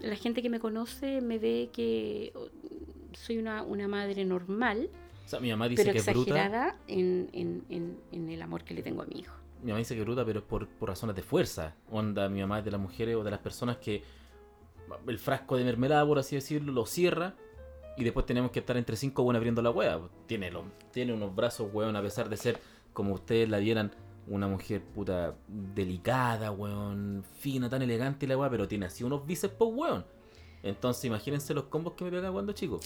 la 0.00 0.16
gente 0.16 0.42
que 0.42 0.50
me 0.50 0.60
conoce 0.60 1.20
me 1.20 1.38
ve 1.38 1.70
que 1.72 2.32
oh, 2.34 2.48
soy 3.12 3.38
una, 3.38 3.62
una 3.62 3.88
madre 3.88 4.24
normal, 4.24 4.88
O 5.24 5.28
sea, 5.28 5.40
mi 5.40 5.50
mamá 5.50 5.68
dice 5.68 5.82
pero 5.82 5.92
que 5.92 5.98
es 5.98 6.06
bruta. 6.06 6.30
exagerada 6.30 6.76
en, 6.88 7.28
en- 7.32 7.64
en- 7.70 7.98
en 8.12 8.28
el 8.30 8.42
amor 8.42 8.64
que 8.64 8.74
le 8.74 8.82
tengo 8.82 9.02
a 9.02 9.06
mi 9.06 9.20
hijo. 9.20 9.34
Mi 9.62 9.68
mamá 9.68 9.78
dice 9.78 9.94
que 9.94 10.00
es 10.00 10.06
bruta, 10.06 10.24
pero 10.26 10.40
es 10.40 10.44
por, 10.44 10.68
por 10.68 10.88
razones 10.90 11.16
de 11.16 11.22
fuerza. 11.22 11.74
Onda, 11.90 12.28
mi 12.28 12.40
mamá 12.40 12.58
es 12.58 12.64
de 12.66 12.70
las 12.70 12.80
mujeres 12.80 13.16
o 13.16 13.24
de 13.24 13.30
las 13.30 13.40
personas 13.40 13.78
que 13.78 14.02
el 15.08 15.18
frasco 15.18 15.56
de 15.56 15.64
mermelada, 15.64 16.06
por 16.06 16.18
así 16.18 16.34
decirlo, 16.36 16.72
lo 16.72 16.84
cierra 16.86 17.34
y 17.96 18.04
después 18.04 18.26
tenemos 18.26 18.50
que 18.50 18.58
estar 18.58 18.76
entre 18.76 18.96
cinco 18.96 19.22
buenas 19.22 19.38
abriendo 19.38 19.62
la 19.62 19.70
hueá. 19.70 20.00
Tiene, 20.26 20.52
tiene 20.92 21.12
unos 21.14 21.34
brazos, 21.34 21.68
weón, 21.72 21.96
a 21.96 22.02
pesar 22.02 22.28
de 22.28 22.36
ser 22.36 22.58
como 22.92 23.14
ustedes 23.14 23.48
la 23.48 23.58
vieran, 23.58 23.92
una 24.26 24.48
mujer 24.48 24.82
puta 24.82 25.34
delicada, 25.48 26.50
weón, 26.50 27.24
fina, 27.38 27.68
tan 27.68 27.82
elegante 27.82 28.26
la 28.26 28.36
weá, 28.36 28.50
pero 28.50 28.66
tiene 28.66 28.86
así 28.86 29.04
unos 29.04 29.26
bíceps, 29.26 29.54
pues, 29.54 29.70
weón. 29.74 30.04
Entonces, 30.62 31.04
imagínense 31.04 31.52
los 31.52 31.64
combos 31.64 31.92
que 31.94 32.04
me 32.04 32.10
pegaba 32.10 32.32
cuando 32.32 32.52
chico. 32.52 32.80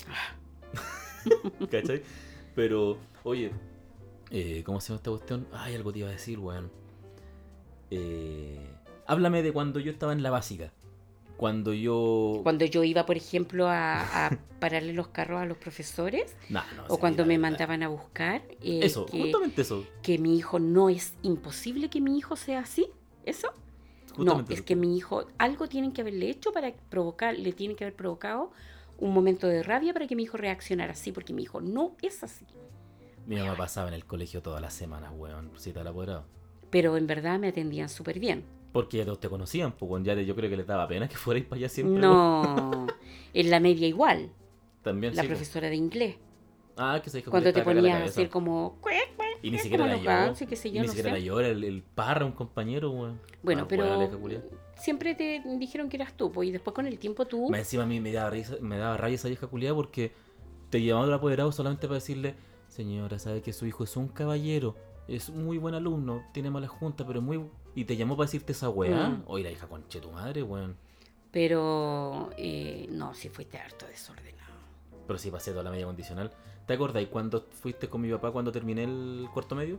¿Cachai? 1.70 2.02
Pero, 2.54 2.98
oye, 3.22 3.52
eh, 4.30 4.62
¿cómo 4.64 4.80
se 4.80 4.88
llama 4.88 4.96
esta 4.96 5.10
cuestión? 5.10 5.46
Ay, 5.52 5.74
algo 5.74 5.92
te 5.92 6.00
iba 6.00 6.08
a 6.08 6.12
decir, 6.12 6.38
weón. 6.38 6.70
Eh, 7.90 8.68
háblame 9.06 9.42
de 9.42 9.52
cuando 9.52 9.80
yo 9.80 9.92
estaba 9.92 10.12
en 10.12 10.22
la 10.22 10.30
básica. 10.30 10.72
Cuando 11.38 11.72
yo. 11.72 12.40
Cuando 12.42 12.64
yo 12.66 12.84
iba, 12.84 13.06
por 13.06 13.16
ejemplo, 13.16 13.68
a, 13.68 14.26
a 14.26 14.30
pararle 14.60 14.92
los 14.92 15.08
carros 15.08 15.40
a 15.40 15.46
los 15.46 15.56
profesores 15.56 16.36
Nah, 16.50 16.64
no, 16.76 16.84
o 16.88 16.98
cuando 16.98 17.24
me 17.24 17.38
verdad. 17.38 17.50
mandaban 17.50 17.82
a 17.82 17.88
buscar, 17.88 18.42
eh, 18.60 18.80
Eso, 18.82 19.06
que, 19.06 19.22
justamente 19.22 19.62
eso. 19.62 19.84
que 20.02 20.18
mi 20.18 20.36
hijo 20.36 20.58
no 20.58 20.90
es 20.90 21.14
imposible 21.22 21.88
que 21.90 22.00
mi 22.00 22.18
hijo 22.18 22.36
sea 22.36 22.60
así, 22.60 22.88
¿eso? 23.24 23.48
No, 24.16 24.16
Justamente 24.16 24.54
es 24.54 24.58
eso. 24.60 24.66
que 24.66 24.76
mi 24.76 24.96
hijo, 24.96 25.26
algo 25.38 25.68
tienen 25.68 25.92
que 25.92 26.00
haberle 26.00 26.28
hecho 26.28 26.52
para 26.52 26.72
provocar, 26.90 27.38
le 27.38 27.52
tiene 27.52 27.76
que 27.76 27.84
haber 27.84 27.94
provocado 27.96 28.50
un 28.98 29.14
momento 29.14 29.46
de 29.46 29.62
rabia 29.62 29.92
para 29.92 30.08
que 30.08 30.16
mi 30.16 30.24
hijo 30.24 30.36
reaccionara 30.36 30.92
así, 30.92 31.12
porque 31.12 31.32
mi 31.32 31.44
hijo 31.44 31.60
no 31.60 31.96
es 32.02 32.24
así. 32.24 32.46
Mi 33.26 33.36
mamá 33.36 33.56
pasaba 33.56 33.88
en 33.88 33.94
el 33.94 34.04
colegio 34.06 34.42
todas 34.42 34.60
las 34.60 34.74
semanas, 34.74 35.12
weón. 35.14 35.52
Si 35.56 35.72
te 35.72 35.84
la 35.84 35.90
apoderado. 35.90 36.24
Pero 36.70 36.96
en 36.96 37.06
verdad 37.06 37.38
me 37.38 37.48
atendían 37.48 37.88
súper 37.88 38.18
bien. 38.18 38.44
Porque 38.72 38.98
ya 38.98 39.04
todos 39.04 39.20
te 39.20 39.28
conocían, 39.28 39.72
pues 39.72 40.02
ya 40.04 40.14
yo 40.14 40.34
creo 40.36 40.50
que 40.50 40.56
les 40.56 40.66
daba 40.66 40.86
pena 40.86 41.08
que 41.08 41.16
fuerais 41.16 41.46
para 41.46 41.58
allá 41.60 41.68
siempre. 41.68 42.00
No, 42.00 42.86
en 43.34 43.50
la 43.50 43.60
media 43.60 43.86
igual, 43.86 44.30
También 44.82 45.14
la 45.14 45.22
sí, 45.22 45.28
pues. 45.28 45.38
profesora 45.38 45.68
de 45.68 45.76
inglés. 45.76 46.16
Ah, 46.76 47.00
que 47.02 47.10
se 47.10 47.18
dijo 47.18 47.30
Cuando 47.30 47.52
te 47.52 47.62
ponías 47.62 48.00
a 48.00 48.04
hacer 48.04 48.28
como... 48.28 48.78
Y 49.42 49.50
ni 49.50 49.58
siquiera 49.58 49.86
lloró. 49.86 50.02
gansos, 50.04 50.48
qué 50.48 50.56
sé 50.56 50.68
Y 50.68 50.72
yo, 50.72 50.80
ni 50.80 50.86
no 50.86 50.92
siquiera 50.92 51.12
la 51.12 51.18
llora, 51.18 51.48
el, 51.48 51.64
el 51.64 51.82
parra, 51.82 52.24
un 52.24 52.32
compañero, 52.32 52.90
weón. 52.90 53.20
Bueno, 53.42 53.62
Ah, 53.62 53.66
pero 53.68 54.08
siempre 54.76 55.14
te 55.14 55.42
dijeron 55.58 55.88
que 55.88 55.96
eras 55.96 56.16
tú, 56.16 56.30
pues, 56.30 56.48
y 56.48 56.52
después 56.52 56.74
con 56.74 56.86
el 56.86 56.98
tiempo 56.98 57.26
tú... 57.26 57.52
Encima 57.54 57.82
a 57.84 57.86
mí 57.86 58.00
me 58.00 58.12
daba, 58.12 58.30
risa, 58.30 58.56
me 58.60 58.78
daba 58.78 58.96
rabia 58.96 59.16
esa 59.16 59.28
vieja 59.28 59.46
culiada 59.46 59.74
porque 59.74 60.12
te 60.70 60.80
llevaban 60.80 61.08
al 61.08 61.14
apoderado 61.14 61.50
solamente 61.52 61.86
para 61.86 61.96
decirle, 61.96 62.34
señora, 62.68 63.18
sabe 63.18 63.42
que 63.42 63.52
su 63.52 63.66
hijo 63.66 63.84
es 63.84 63.96
un 63.96 64.08
caballero, 64.08 64.76
es 65.08 65.28
un 65.28 65.44
muy 65.46 65.58
buen 65.58 65.74
alumno, 65.74 66.22
tiene 66.32 66.50
mala 66.50 66.68
junta, 66.68 67.06
pero 67.06 67.18
es 67.20 67.24
muy... 67.24 67.44
Y 67.74 67.84
te 67.84 67.96
llamó 67.96 68.16
para 68.16 68.26
decirte 68.26 68.52
esa 68.52 68.68
weá. 68.70 69.08
Mm. 69.10 69.22
Oye, 69.26 69.44
la 69.44 69.50
hija 69.50 69.66
conche 69.68 70.00
tu 70.00 70.10
madre, 70.10 70.42
weón. 70.42 70.76
Pero 71.30 72.30
eh, 72.36 72.86
no, 72.90 73.14
si 73.14 73.28
fuiste 73.28 73.58
harto 73.58 73.86
desordenado. 73.86 74.52
Pero 75.06 75.18
sí 75.18 75.30
pasé 75.30 75.52
toda 75.52 75.62
la 75.62 75.70
media 75.70 75.86
condicional. 75.86 76.32
¿Te 76.66 76.74
acordás 76.74 77.04
cuando 77.06 77.46
fuiste 77.50 77.88
con 77.88 78.00
mi 78.00 78.10
papá 78.10 78.30
cuando 78.30 78.52
terminé 78.52 78.84
el 78.84 79.28
cuarto 79.32 79.54
medio? 79.54 79.76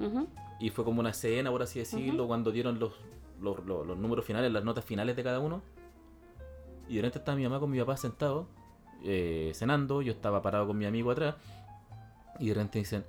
Y 0.60 0.70
fue 0.72 0.84
como 0.86 1.00
una 1.02 1.14
cena, 1.14 1.52
por 1.52 1.62
así 1.62 1.80
decirlo, 1.80 2.26
cuando 2.28 2.52
dieron 2.52 2.80
los, 2.80 2.94
los, 3.42 3.64
los- 3.66 3.86
los 3.86 3.98
números 3.98 4.26
finales, 4.26 4.52
las 4.52 4.64
notas 4.64 4.86
finales 4.86 5.16
de 5.16 5.24
cada 5.24 5.40
uno. 5.40 5.62
Y 6.88 6.96
de 6.96 7.02
repente 7.02 7.20
estaba 7.20 7.36
mi 7.36 7.44
mamá 7.44 7.60
con 7.60 7.70
mi 7.70 7.80
papá 7.80 7.96
sentado, 7.98 8.48
eh, 9.04 9.52
cenando, 9.54 10.02
yo 10.02 10.12
estaba 10.12 10.42
parado 10.42 10.66
con 10.68 10.78
mi 10.78 10.86
amigo 10.86 11.12
atrás. 11.12 11.36
Y 12.40 12.48
de 12.48 12.54
repente 12.56 12.80
dicen, 12.80 13.06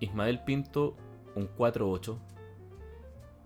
Ismael 0.00 0.40
Pinto, 0.44 0.94
un 1.34 1.48
4-8. 1.58 2.16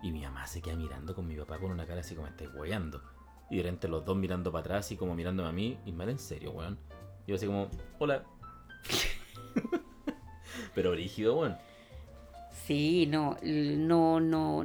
Y 0.04 0.12
mi 0.12 0.20
mamá 0.20 0.46
se 0.46 0.60
queda 0.60 0.76
mirando 0.76 1.14
con 1.14 1.26
mi 1.26 1.34
papá 1.34 1.58
con 1.58 1.70
una 1.70 1.86
cara 1.86 2.02
así 2.02 2.14
como, 2.14 2.26
estáis 2.26 2.50
hueando. 2.54 3.00
Y 3.48 3.56
de 3.56 3.62
repente 3.62 3.88
los 3.88 4.04
dos 4.04 4.14
mirando 4.14 4.52
para 4.52 4.60
atrás, 4.60 4.84
así 4.84 4.98
como 4.98 5.14
mirándome 5.14 5.48
a 5.48 5.52
mí. 5.52 5.78
Ismael, 5.86 6.10
en 6.10 6.18
serio, 6.18 6.50
weón. 6.52 6.78
Y 7.26 7.30
yo 7.30 7.36
así 7.36 7.46
como, 7.46 7.70
hola. 7.98 8.22
Pero 10.74 10.90
brígido, 10.90 11.38
weón. 11.38 11.56
Sí, 12.66 13.06
no, 13.06 13.38
no, 13.42 14.20
no. 14.20 14.64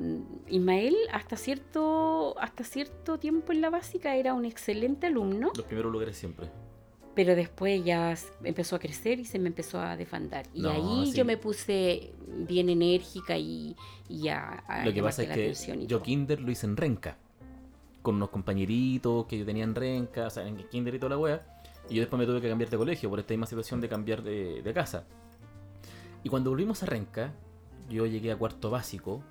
Ismael 0.49 0.97
hasta 1.13 1.37
cierto, 1.37 2.37
hasta 2.37 2.65
cierto 2.65 3.17
tiempo 3.17 3.53
en 3.53 3.61
la 3.61 3.69
básica 3.69 4.17
era 4.17 4.33
un 4.33 4.43
excelente 4.43 5.07
alumno, 5.07 5.53
Los 5.55 5.65
primeros 5.65 5.89
lugares 5.89 6.17
siempre. 6.17 6.49
Pero 7.15 7.35
después 7.35 7.83
ya 7.83 8.15
empezó 8.43 8.75
a 8.75 8.79
crecer 8.79 9.19
y 9.19 9.25
se 9.25 9.39
me 9.39 9.47
empezó 9.49 9.79
a 9.79 9.97
defandar. 9.97 10.45
Y 10.53 10.61
No, 10.61 10.69
ahí 10.69 11.07
sí. 11.07 11.17
yo 11.17 11.25
me 11.25 11.37
puse 11.37 12.13
bien 12.47 12.69
enérgica 12.69 13.37
y, 13.37 13.75
y 14.07 14.27
a, 14.29 14.49
a 14.67 14.85
Lo 14.85 14.93
que 14.93 15.01
pasa 15.03 15.23
es 15.23 15.29
que 15.29 15.85
yo 15.87 16.01
kinder 16.01 16.41
lo 16.41 16.51
hice 16.51 16.65
en 16.65 16.77
renca. 16.77 17.17
Con 18.01 18.15
unos 18.15 18.29
compañeritos 18.29 19.25
que 19.25 19.37
yo 19.37 19.45
tenía 19.45 19.65
en 19.65 19.75
renca, 19.75 20.27
o 20.27 20.29
sea, 20.29 20.47
en 20.47 20.55
kinder 20.69 20.95
y 20.95 20.99
toda 20.99 21.09
la 21.11 21.17
wea. 21.17 21.61
Y 21.89 21.95
yo 21.95 22.01
después 22.01 22.19
me 22.19 22.25
tuve 22.25 22.39
que 22.39 22.47
cambiar 22.47 22.69
de 22.69 22.77
colegio 22.77 23.09
por 23.09 23.19
esta 23.19 23.33
misma 23.33 23.47
situación 23.47 23.81
de 23.81 23.89
cambiar 23.89 24.23
de, 24.23 24.61
de 24.61 24.73
casa. 24.73 25.05
Y 26.23 26.29
cuando 26.29 26.49
volvimos 26.51 26.81
a 26.83 26.85
renca, 26.85 27.33
yo 27.89 28.05
llegué 28.05 28.31
a 28.31 28.37
cuarto 28.37 28.69
básico 28.69 29.21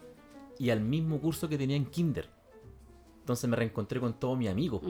y 0.59 0.71
al 0.71 0.81
mismo 0.81 1.21
curso 1.21 1.49
que 1.49 1.57
tenía 1.57 1.77
en 1.77 1.87
kinder. 1.87 2.29
Entonces 3.21 3.49
me 3.49 3.57
reencontré 3.57 4.01
con 4.01 4.15
todos 4.15 4.37
mis 4.37 4.49
amigos. 4.51 4.83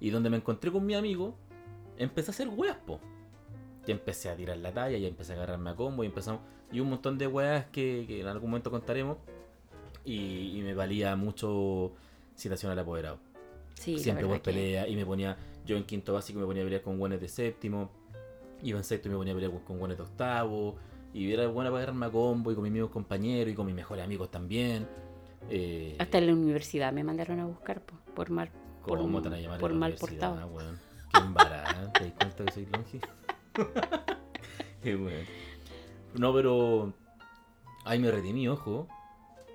Y 0.00 0.10
donde 0.10 0.30
me 0.30 0.36
encontré 0.38 0.70
con 0.72 0.84
mi 0.84 0.94
amigo, 0.94 1.36
empecé 1.98 2.30
a 2.30 2.32
hacer 2.32 2.48
weas, 2.48 2.76
po. 2.78 3.00
Ya 3.86 3.94
empecé 3.94 4.28
a 4.30 4.36
tirar 4.36 4.56
la 4.58 4.72
talla, 4.72 4.98
ya 4.98 5.08
empecé 5.08 5.32
a 5.32 5.36
agarrarme 5.36 5.70
a 5.70 5.74
combo 5.74 6.02
y 6.04 6.06
empezamos. 6.06 6.40
Y 6.72 6.80
un 6.80 6.90
montón 6.90 7.16
de 7.18 7.26
weas 7.26 7.66
que, 7.66 8.04
que 8.06 8.20
en 8.20 8.26
algún 8.26 8.50
momento 8.50 8.70
contaremos. 8.70 9.16
Y, 10.04 10.58
y 10.58 10.62
me 10.62 10.74
valía 10.74 11.14
mucho 11.16 11.92
citación 12.36 12.72
al 12.72 12.78
apoderado. 12.78 13.18
Sí, 13.74 13.98
Siempre 13.98 14.24
por 14.24 14.32
verdad 14.32 14.44
que- 14.44 14.50
pelea. 14.52 14.88
Y 14.88 14.96
me 14.96 15.04
ponía, 15.06 15.36
yo 15.66 15.76
en 15.76 15.84
quinto 15.84 16.12
básico 16.14 16.38
me 16.40 16.46
ponía 16.46 16.62
a 16.62 16.66
pelear 16.66 16.82
con 16.82 16.98
buenos 16.98 17.20
de 17.20 17.28
séptimo. 17.28 17.90
Iba 18.62 18.78
en 18.78 18.84
sexto 18.84 19.08
y 19.08 19.10
me 19.12 19.16
ponía 19.16 19.32
a 19.32 19.36
pelear 19.36 19.52
con 19.64 19.78
buenos 19.78 19.96
de 19.96 20.02
octavo. 20.02 20.76
Y 21.14 21.32
era 21.32 21.46
buena 21.46 21.70
para 21.70 21.78
agarrarme 21.84 22.06
a 22.06 22.10
combo 22.10 22.52
y 22.52 22.54
con 22.54 22.64
mis 22.64 22.72
mismos 22.72 22.90
compañeros 22.90 23.52
y 23.52 23.54
con 23.56 23.64
mis 23.66 23.74
mejores 23.74 24.04
amigos 24.04 24.30
también. 24.30 24.86
Eh, 25.48 25.96
Hasta 25.98 26.18
en 26.18 26.26
la 26.26 26.32
universidad 26.34 26.92
me 26.92 27.02
mandaron 27.04 27.40
a 27.40 27.46
buscar 27.46 27.80
po, 27.80 27.94
por 28.14 28.28
mal, 28.30 28.50
por, 28.86 28.98
¿Cómo 28.98 29.22
te 29.22 29.28
van 29.30 29.38
a 29.38 29.40
llamar 29.40 29.56
en 29.56 29.60
por 29.60 29.72
mal 29.72 29.94
portado. 29.94 30.36
Qué 31.12 31.20
embarada, 31.20 31.92
¿te 31.92 32.04
das 32.04 32.12
cuenta 32.14 32.44
que 32.44 32.52
soy 32.52 32.66
longe? 32.66 33.00
Qué 34.82 34.96
weón. 34.96 35.24
No, 36.14 36.32
pero 36.32 36.92
ahí 37.84 37.98
me 37.98 38.10
redimí, 38.10 38.48
ojo. 38.48 38.88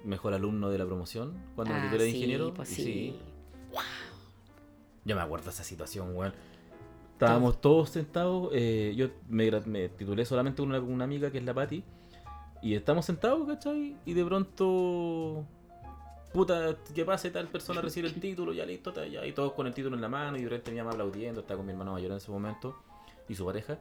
Mejor 0.04 0.34
alumno 0.34 0.70
de 0.70 0.78
la 0.78 0.86
promoción 0.86 1.34
cuando 1.56 1.74
me 1.74 1.80
Ah, 1.80 1.84
titulé 1.86 2.04
de 2.04 2.10
sí, 2.12 2.16
ingeniero. 2.18 2.54
pues 2.54 2.78
y 2.78 2.84
sí. 2.84 3.20
Yo 5.06 5.16
me 5.16 5.22
acuerdo 5.22 5.46
de 5.46 5.52
esa 5.52 5.64
situación, 5.64 6.16
weón. 6.16 6.34
Estábamos 7.14 7.62
todos 7.62 7.90
sentados. 7.92 8.50
eh, 8.54 8.94
yo 8.98 9.08
me, 9.30 9.50
titulé 9.90 10.26
solamente 10.26 10.62
con 10.62 10.70
una, 10.70 10.80
una 10.82 11.04
amiga 11.06 11.32
que 11.32 11.38
es 11.38 11.44
la 11.44 11.54
Patti. 11.54 11.84
Y 12.62 12.76
estamos 12.76 13.06
sentados, 13.06 13.48
¿cachai? 13.48 13.96
Y 14.06 14.14
de 14.14 14.26
pronto. 14.26 15.46
Puta, 16.34 16.76
que 16.94 17.06
pase 17.06 17.30
tal 17.30 17.48
persona 17.48 17.80
recibe 17.88 18.08
el 18.08 18.20
título, 18.20 18.54
ya 18.54 18.66
listo, 18.66 18.92
ta, 18.92 19.06
ya. 19.06 19.26
Y 19.26 19.34
todos 19.34 19.54
con 19.54 19.68
el 19.68 19.74
título 19.74 19.96
en 19.96 20.02
la 20.02 20.10
mano. 20.10 20.38
Y 20.38 20.42
de 20.42 20.50
repente 20.50 20.72
mi 20.72 20.78
mamá 20.78 20.92
aplaudiendo. 20.92 21.42
Estaba 21.42 21.58
con 21.58 21.66
mi 21.66 21.72
hermano 21.72 21.94
mayor 21.94 22.12
en 22.12 22.18
ese 22.18 22.32
momento. 22.32 22.76
Y 23.30 23.36
su 23.36 23.46
pareja. 23.46 23.80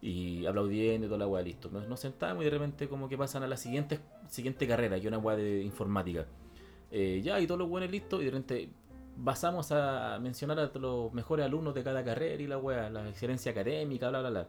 Y 0.00 0.46
aplaudiendo 0.46 1.06
y 1.06 1.08
toda 1.08 1.18
la 1.18 1.26
weá, 1.26 1.42
listo. 1.42 1.68
Nos, 1.70 1.88
nos 1.88 2.00
sentamos 2.00 2.42
y 2.42 2.44
de 2.44 2.50
repente, 2.50 2.88
como 2.88 3.08
que 3.08 3.18
pasan 3.18 3.42
a 3.42 3.48
la 3.48 3.56
siguiente, 3.56 4.00
siguiente 4.28 4.66
carrera, 4.66 4.96
que 4.96 5.02
es 5.02 5.08
una 5.08 5.18
weá 5.18 5.36
de 5.36 5.62
informática. 5.62 6.26
Eh, 6.90 7.20
ya, 7.22 7.40
y 7.40 7.46
todos 7.46 7.58
los 7.58 7.68
buenos 7.68 7.90
listos. 7.90 8.22
Y 8.22 8.26
de 8.26 8.30
repente 8.30 8.70
basamos 9.16 9.70
a 9.72 10.18
mencionar 10.20 10.58
a 10.58 10.78
los 10.78 11.12
mejores 11.12 11.44
alumnos 11.44 11.74
de 11.74 11.84
cada 11.84 12.02
carrera 12.04 12.42
y 12.42 12.46
la 12.46 12.58
weá, 12.58 12.88
la 12.88 13.08
excelencia 13.08 13.52
académica, 13.52 14.08
bla, 14.08 14.20
bla, 14.20 14.30
bla. 14.30 14.48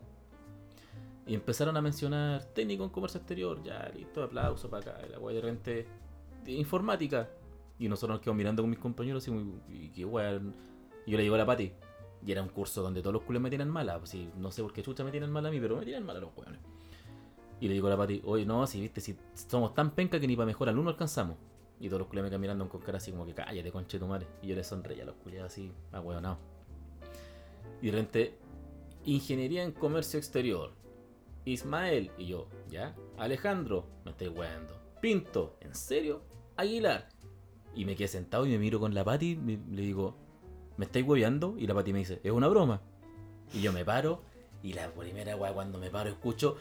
Y 1.27 1.35
empezaron 1.35 1.75
a 1.77 1.81
mencionar 1.81 2.43
técnico 2.45 2.83
en 2.83 2.89
comercio 2.89 3.19
exterior, 3.19 3.61
ya, 3.63 3.91
listo, 3.93 4.23
aplauso 4.23 4.69
para 4.69 4.91
acá, 4.91 5.07
y 5.07 5.11
la 5.11 5.19
weá, 5.19 5.35
de 5.35 5.41
repente, 5.41 5.87
informática. 6.45 7.29
Y 7.79 7.89
nosotros 7.89 8.15
nos 8.15 8.21
quedamos 8.21 8.37
mirando 8.37 8.63
con 8.63 8.69
mis 8.69 8.79
compañeros 8.79 9.27
y, 9.27 9.31
y 9.69 9.89
qué 9.89 10.05
weá. 10.05 10.39
Y 11.05 11.11
yo 11.11 11.17
le 11.17 11.23
digo 11.23 11.35
a 11.35 11.39
la 11.39 11.45
Pati, 11.45 11.71
y 12.25 12.31
era 12.31 12.41
un 12.41 12.49
curso 12.49 12.81
donde 12.81 13.01
todos 13.01 13.13
los 13.13 13.23
culos 13.23 13.41
me 13.41 13.49
tienen 13.49 13.69
mala, 13.69 13.97
pues, 13.97 14.15
no 14.37 14.51
sé 14.51 14.61
por 14.61 14.73
qué 14.73 14.83
chucha 14.83 15.03
me 15.03 15.11
tienen 15.11 15.31
mala 15.31 15.49
a 15.49 15.51
mí, 15.51 15.59
pero 15.59 15.77
me 15.77 15.85
tienen 15.85 16.05
mala 16.05 16.19
los 16.19 16.29
weones. 16.35 16.59
Y 17.59 17.67
le 17.67 17.73
digo 17.73 17.87
a 17.87 17.91
la 17.91 17.97
Pati, 17.97 18.21
oye, 18.25 18.45
no, 18.45 18.65
si 18.67 18.81
viste, 18.81 19.01
si 19.01 19.17
somos 19.33 19.73
tan 19.73 19.91
penca 19.91 20.19
que 20.19 20.27
ni 20.27 20.35
para 20.35 20.45
mejor 20.45 20.69
alumno 20.69 20.89
alcanzamos. 20.89 21.37
Y 21.79 21.87
todos 21.87 21.99
los 21.99 22.07
culiados 22.07 22.27
me 22.27 22.29
quedan 22.29 22.41
mirando 22.41 22.69
con 22.69 22.81
cara 22.81 22.97
así 22.97 23.11
como 23.11 23.25
que 23.25 23.33
cállate, 23.33 23.71
conche 23.71 23.97
tu 23.97 24.05
madre. 24.05 24.27
Y 24.41 24.47
yo 24.47 24.55
le 24.55 24.63
sonreía 24.63 25.03
a 25.03 25.05
los 25.07 25.15
culiados 25.15 25.51
así, 25.51 25.71
ahueonados. 25.91 26.37
Y 27.81 27.87
de 27.87 27.91
repente, 27.91 28.37
ingeniería 29.05 29.63
en 29.63 29.71
comercio 29.71 30.19
exterior. 30.19 30.73
Ismael 31.45 32.11
y 32.17 32.27
yo, 32.27 32.47
¿ya? 32.69 32.95
Alejandro, 33.17 33.87
me 34.05 34.11
estoy 34.11 34.27
weando. 34.27 34.75
Pinto, 35.01 35.57
¿en 35.61 35.73
serio? 35.73 36.21
Aguilar. 36.61 37.09
Y 37.75 37.85
me 37.85 37.95
quedé 37.95 38.07
sentado 38.07 38.45
y 38.45 38.49
me 38.49 38.57
miro 38.57 38.79
con 38.79 38.93
la 38.93 39.03
Pati, 39.03 39.35
me- 39.35 39.59
le 39.71 39.81
digo, 39.81 40.15
¿me 40.77 40.85
estáis 40.85 41.05
hueveando? 41.05 41.55
Y 41.57 41.67
la 41.67 41.73
Pati 41.73 41.93
me 41.93 41.99
dice, 41.99 42.19
es 42.23 42.31
una 42.31 42.47
broma. 42.47 42.81
Y 43.53 43.61
yo 43.61 43.71
me 43.73 43.83
paro, 43.85 44.21
y 44.63 44.73
la 44.73 44.89
primera 44.91 45.35
weá 45.35 45.53
cuando 45.53 45.77
me 45.79 45.89
paro 45.89 46.09
escucho, 46.09 46.55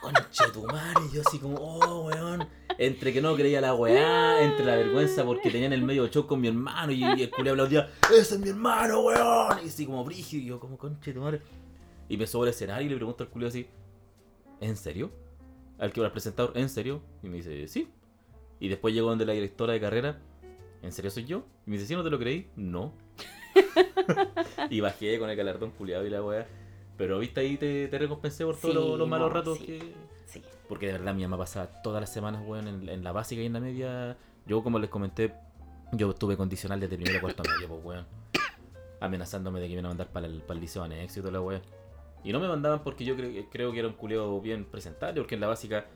conche 0.00 0.44
tu 0.52 0.62
madre, 0.64 1.00
y 1.10 1.14
yo 1.16 1.22
así 1.26 1.38
como, 1.38 1.56
oh, 1.56 2.06
weón. 2.06 2.48
Entre 2.78 3.12
que 3.12 3.20
no 3.20 3.34
creía 3.34 3.60
la 3.60 3.74
weá, 3.74 4.42
entre 4.44 4.64
la 4.64 4.76
vergüenza 4.76 5.24
porque 5.24 5.50
tenía 5.50 5.66
en 5.66 5.72
el 5.72 5.82
medio 5.82 6.06
show 6.06 6.26
con 6.26 6.40
mi 6.40 6.46
hermano 6.48 6.92
y, 6.92 7.02
y 7.02 7.22
el 7.24 7.30
culé 7.30 7.50
aplaudía, 7.50 7.90
ese 8.10 8.36
es 8.36 8.40
mi 8.40 8.50
hermano, 8.50 9.00
weón. 9.00 9.58
Y 9.64 9.68
así 9.68 9.84
como 9.84 10.04
brígido, 10.04 10.42
y 10.42 10.46
yo 10.46 10.60
como, 10.60 10.78
conche 10.78 11.12
tu 11.12 11.20
madre. 11.20 11.42
Y 12.08 12.16
me 12.16 12.26
subo 12.26 12.44
al 12.44 12.50
escenario 12.50 12.86
y 12.86 12.90
le 12.90 12.96
pregunto 12.96 13.24
al 13.24 13.30
culé 13.30 13.48
así, 13.48 13.66
¿en 14.60 14.76
serio? 14.76 15.10
Al 15.78 15.92
que 15.92 16.00
era 16.00 16.06
el 16.08 16.12
presentador, 16.12 16.56
¿en 16.56 16.68
serio? 16.68 17.00
Y 17.22 17.28
me 17.28 17.36
dice, 17.36 17.68
sí. 17.68 17.88
Y 18.60 18.68
después 18.68 18.92
llegó 18.94 19.08
donde 19.08 19.24
la 19.26 19.32
directora 19.32 19.72
de 19.72 19.80
carrera, 19.80 20.18
¿en 20.82 20.92
serio 20.92 21.10
soy 21.10 21.24
yo? 21.24 21.44
Y 21.66 21.70
me 21.70 21.76
dice, 21.76 21.86
¿sí 21.88 21.94
no 21.94 22.02
te 22.02 22.10
lo 22.10 22.18
creí? 22.18 22.48
No. 22.56 22.92
y 24.70 24.80
bajé 24.80 25.18
con 25.18 25.30
el 25.30 25.36
galardón 25.36 25.70
culiado 25.70 26.06
y 26.06 26.10
la 26.10 26.22
weá. 26.22 26.46
Pero 26.96 27.18
viste 27.20 27.40
ahí 27.40 27.56
te, 27.56 27.86
te 27.86 27.98
recompensé 27.98 28.44
por 28.44 28.56
todos 28.56 28.74
Sí, 28.74 28.80
los, 28.80 28.98
los 28.98 29.08
malos 29.08 29.28
no, 29.28 29.34
ratos 29.34 29.58
sí. 29.58 29.66
que. 29.66 29.94
Sí. 30.26 30.42
Porque 30.68 30.86
de 30.86 30.92
verdad 30.92 31.14
mi 31.14 31.22
mamá 31.22 31.38
pasaba 31.38 31.68
todas 31.82 32.00
las 32.00 32.12
semanas, 32.12 32.42
weón, 32.44 32.66
en, 32.66 32.88
en 32.88 33.04
la 33.04 33.12
básica 33.12 33.40
y 33.40 33.46
en 33.46 33.52
la 33.52 33.60
media. 33.60 34.16
Yo, 34.46 34.62
como 34.64 34.78
les 34.80 34.90
comenté, 34.90 35.32
yo 35.92 36.10
estuve 36.10 36.36
condicional 36.36 36.80
desde 36.80 36.96
primero 36.96 37.18
a 37.18 37.20
cuarto 37.20 37.42
medio, 37.44 37.68
pues, 37.68 37.84
weón. 37.84 38.06
Amenazándome 39.00 39.60
de 39.60 39.66
que 39.66 39.74
me 39.74 39.74
iban 39.74 39.84
a 39.86 39.88
mandar 39.88 40.08
para 40.08 40.26
el, 40.26 40.40
para 40.40 40.54
el 40.54 40.60
liceo 40.60 40.82
anexo 40.82 41.20
y 41.20 41.22
toda 41.22 41.32
la 41.32 41.40
weón. 41.40 41.62
Y 42.24 42.32
no 42.32 42.40
me 42.40 42.48
mandaban 42.48 42.82
porque 42.82 43.04
yo 43.04 43.16
cre- 43.16 43.46
creo 43.50 43.72
que 43.72 43.78
era 43.78 43.88
un 43.88 43.94
culeo 43.94 44.40
bien 44.40 44.64
presentable, 44.64 45.20
porque 45.20 45.34
en 45.36 45.40
la 45.40 45.46
básica 45.46 45.86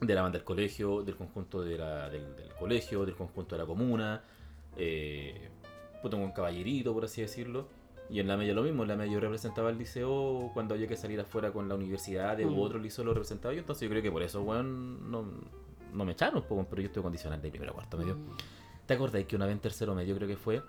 de 0.00 0.14
la 0.14 0.22
banda 0.22 0.38
del 0.38 0.44
colegio, 0.44 1.02
del 1.02 1.16
conjunto 1.16 1.62
de 1.62 1.78
la- 1.78 2.10
del, 2.10 2.36
del 2.36 2.48
colegio, 2.58 3.06
del 3.06 3.14
conjunto 3.14 3.54
de 3.54 3.62
la 3.62 3.66
comuna, 3.66 4.22
eh, 4.76 5.48
puto 6.02 6.16
un 6.16 6.32
caballerito, 6.32 6.92
por 6.92 7.04
así 7.04 7.22
decirlo. 7.22 7.68
Y 8.10 8.20
en 8.20 8.28
la 8.28 8.36
media 8.36 8.52
lo 8.54 8.62
mismo, 8.62 8.82
en 8.82 8.88
la 8.88 8.96
media 8.96 9.14
yo 9.14 9.20
representaba 9.20 9.70
el 9.70 9.78
liceo 9.78 10.50
cuando 10.54 10.74
había 10.74 10.86
que 10.86 10.96
salir 10.96 11.18
afuera 11.20 11.50
con 11.52 11.68
la 11.68 11.74
universidad 11.74 12.38
Mm. 12.38 12.56
u 12.56 12.60
otro 12.62 12.78
liceo 12.78 13.04
lo 13.04 13.14
representaba 13.14 13.52
yo, 13.54 13.60
entonces 13.60 13.82
yo 13.82 13.90
creo 13.90 14.02
que 14.02 14.12
por 14.12 14.22
eso, 14.22 14.42
weón, 14.42 15.10
no, 15.10 15.24
no 15.92 16.04
me 16.04 16.12
echaron, 16.12 16.44
pero 16.48 16.82
yo 16.82 16.86
estuve 16.86 17.02
condicional 17.02 17.40
de 17.42 17.50
primero 17.50 17.72
a 17.72 17.74
cuarto 17.74 17.96
medio. 17.96 18.14
Mm. 18.16 18.36
¿Te 18.86 18.94
acordás 18.94 19.24
que 19.24 19.34
una 19.34 19.46
vez 19.46 19.54
en 19.54 19.60
tercero 19.60 19.94
medio 19.94 20.14
creo 20.14 20.28
que 20.28 20.36
fue? 20.36 20.62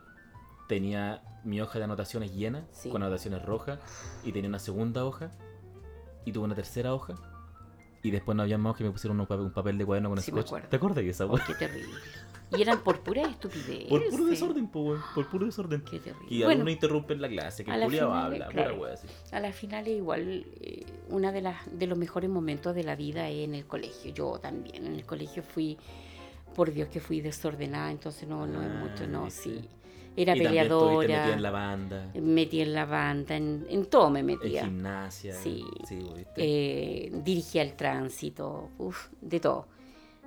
Tenía 0.67 1.21
mi 1.43 1.61
hoja 1.61 1.79
de 1.79 1.85
anotaciones 1.85 2.33
llena, 2.33 2.65
Sí. 2.71 2.89
con 2.89 3.01
anotaciones 3.03 3.43
rojas, 3.45 3.79
y 4.23 4.31
tenía 4.31 4.49
una 4.49 4.59
segunda 4.59 5.05
hoja, 5.05 5.31
y 6.25 6.31
tuve 6.31 6.43
una 6.45 6.55
tercera 6.55 6.93
hoja, 6.93 7.15
y 8.03 8.11
después 8.11 8.35
no 8.35 8.43
había 8.43 8.57
más 8.57 8.75
que 8.75 8.83
me 8.83 8.91
pusieron 8.91 9.19
un 9.19 9.25
papel, 9.27 9.45
un 9.45 9.53
papel 9.53 9.77
de 9.77 9.85
cuaderno 9.85 10.09
con 10.09 10.19
Sí, 10.21 10.31
me 10.31 10.41
scotch. 10.41 10.47
acuerdo. 10.49 10.67
¿Te 10.69 10.75
acuerdas 10.75 11.03
de 11.03 11.09
esa 11.09 11.25
Oh, 11.25 11.37
qué 11.45 11.53
terrible. 11.55 11.93
Y 12.57 12.61
eran 12.61 12.79
por 12.79 13.01
pura 13.01 13.23
estupidez. 13.23 13.89
Por 13.89 14.07
puro 14.09 14.25
desorden, 14.25 14.67
po, 14.67 14.97
por 15.13 15.27
puro 15.29 15.45
desorden. 15.45 15.81
Qué 15.81 15.99
terrible. 15.99 16.27
Y 16.29 16.37
Bueno, 16.39 16.51
algunos 16.51 16.73
interrumpen 16.73 17.21
la 17.21 17.27
clase, 17.27 17.65
que 17.65 17.71
a 17.71 17.73
el 17.73 17.79
la 17.81 17.85
culiao 17.87 18.09
final, 18.09 18.25
habla, 18.25 18.47
claro. 18.47 18.75
pura 18.75 18.81
wea 18.85 18.93
así. 18.93 19.07
a 19.33 19.39
la 19.41 19.51
final 19.51 19.87
igual 19.89 20.45
eh, 20.61 20.85
una 21.09 21.33
de 21.33 21.41
las 21.41 21.57
de 21.77 21.87
los 21.87 21.97
mejores 21.97 22.29
momentos 22.29 22.73
de 22.73 22.83
la 22.85 22.95
vida 22.95 23.27
es 23.29 23.43
en 23.45 23.53
el 23.55 23.65
colegio. 23.65 24.13
Yo 24.13 24.39
también 24.39 24.85
en 24.85 24.95
el 24.95 25.05
colegio 25.05 25.43
fui, 25.43 25.77
por 26.55 26.71
Dios 26.71 26.87
que 26.87 27.01
fui 27.01 27.19
desordenada, 27.19 27.91
entonces 27.91 28.27
no, 28.29 28.47
no 28.47 28.61
es 28.63 28.69
mucho, 28.71 29.03
Ah, 29.03 29.07
no, 29.07 29.25
¿viste? 29.25 29.41
sí. 29.43 29.69
Era 30.19 30.35
y 30.35 30.41
también 30.41 30.67
peleadora, 30.67 31.33
en 31.33 31.41
la 31.43 31.51
banda, 31.51 32.09
me 32.15 32.21
metí 32.21 32.59
en 32.61 32.73
la 32.73 32.85
banda, 32.85 33.35
en, 33.37 33.67
en 33.69 33.85
todo 33.85 34.09
me 34.09 34.21
en 34.21 34.25
metía. 34.25 34.65
gimnasia. 34.65 35.35
Sí. 35.35 35.63
Eh, 36.35 37.11
dirigía 37.23 37.61
el 37.61 37.75
tránsito, 37.75 38.71
uf, 38.79 39.09
de 39.21 39.39
todo. 39.39 39.67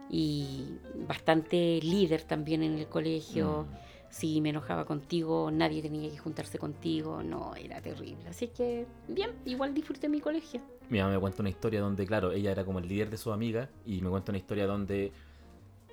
Y 0.09 0.79
bastante 1.09 1.81
líder 1.83 2.23
también 2.23 2.63
en 2.63 2.79
el 2.79 2.87
colegio. 2.87 3.67
Mm. 3.69 3.91
Si 4.11 4.41
me 4.41 4.51
enojaba 4.51 4.85
contigo, 4.85 5.51
nadie 5.53 5.83
tenía 5.83 6.09
que 6.09 6.19
juntarse 6.19 6.57
contigo. 6.57 7.23
No, 7.25 7.57
era 7.57 7.81
terrible. 7.81 8.29
Así 8.29 8.49
que, 8.49 8.87
bien, 9.09 9.33
igual 9.45 9.75
disfruté 9.75 10.09
mi 10.09 10.21
colegio. 10.21 10.61
Mi 10.89 10.99
mamá 10.99 11.13
me 11.13 11.19
cuenta 11.19 11.43
una 11.43 11.51
historia 11.51 11.81
donde, 11.81 12.07
claro, 12.07 12.31
ella 12.31 12.53
era 12.53 12.65
como 12.65 12.79
el 12.79 12.87
líder 12.89 13.11
de 13.11 13.17
su 13.17 13.33
amiga 13.33 13.69
y 13.85 14.01
me 14.03 14.11
cuenta 14.11 14.31
una 14.31 14.39
historia 14.39 14.67
donde 14.67 15.13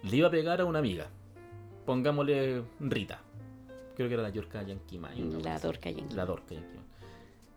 le 0.03 0.15
iba 0.17 0.27
a 0.27 0.31
pegar 0.31 0.61
a 0.61 0.65
una 0.65 0.79
amiga. 0.79 1.07
Pongámosle 1.85 2.63
Rita. 2.79 3.21
Creo 3.97 4.09
que 4.09 4.13
era 4.13 4.21
la 4.21 4.29
Yorka 4.29 4.61
una 4.61 5.39
La. 5.39 5.57
Dorca 5.57 5.89
Yankee. 5.89 6.15
La 6.15 6.23
Dorca 6.23 6.53
Yankee 6.53 6.69
Mine. 6.69 6.85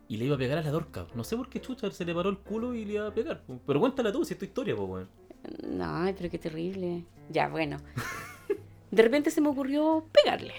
Y 0.09 0.17
le 0.17 0.25
iba 0.25 0.37
a 0.37 0.39
pegar 0.39 0.57
a 0.57 0.63
la 0.63 0.71
Dorca. 0.71 1.07
No 1.15 1.23
sé 1.23 1.37
por 1.37 1.51
qué 1.51 1.61
chucha 1.61 1.91
se 1.91 2.03
le 2.07 2.15
paró 2.15 2.31
el 2.31 2.39
culo 2.39 2.73
y 2.75 2.87
le 2.87 2.95
iba 2.95 3.09
a 3.09 3.13
pegar. 3.13 3.43
Pero 3.67 3.79
cuéntala 3.79 4.11
tú, 4.11 4.25
si 4.25 4.33
es 4.33 4.39
tu 4.39 4.47
historia, 4.47 4.75
pues, 4.75 4.89
weón. 4.89 5.09
No, 5.69 6.11
pero 6.17 6.31
qué 6.31 6.39
terrible. 6.39 7.05
Ya, 7.29 7.51
bueno. 7.51 7.77
De 8.91 9.03
repente 9.03 9.31
se 9.31 9.43
me 9.43 9.51
ocurrió 9.51 10.07
pegarle. 10.11 10.55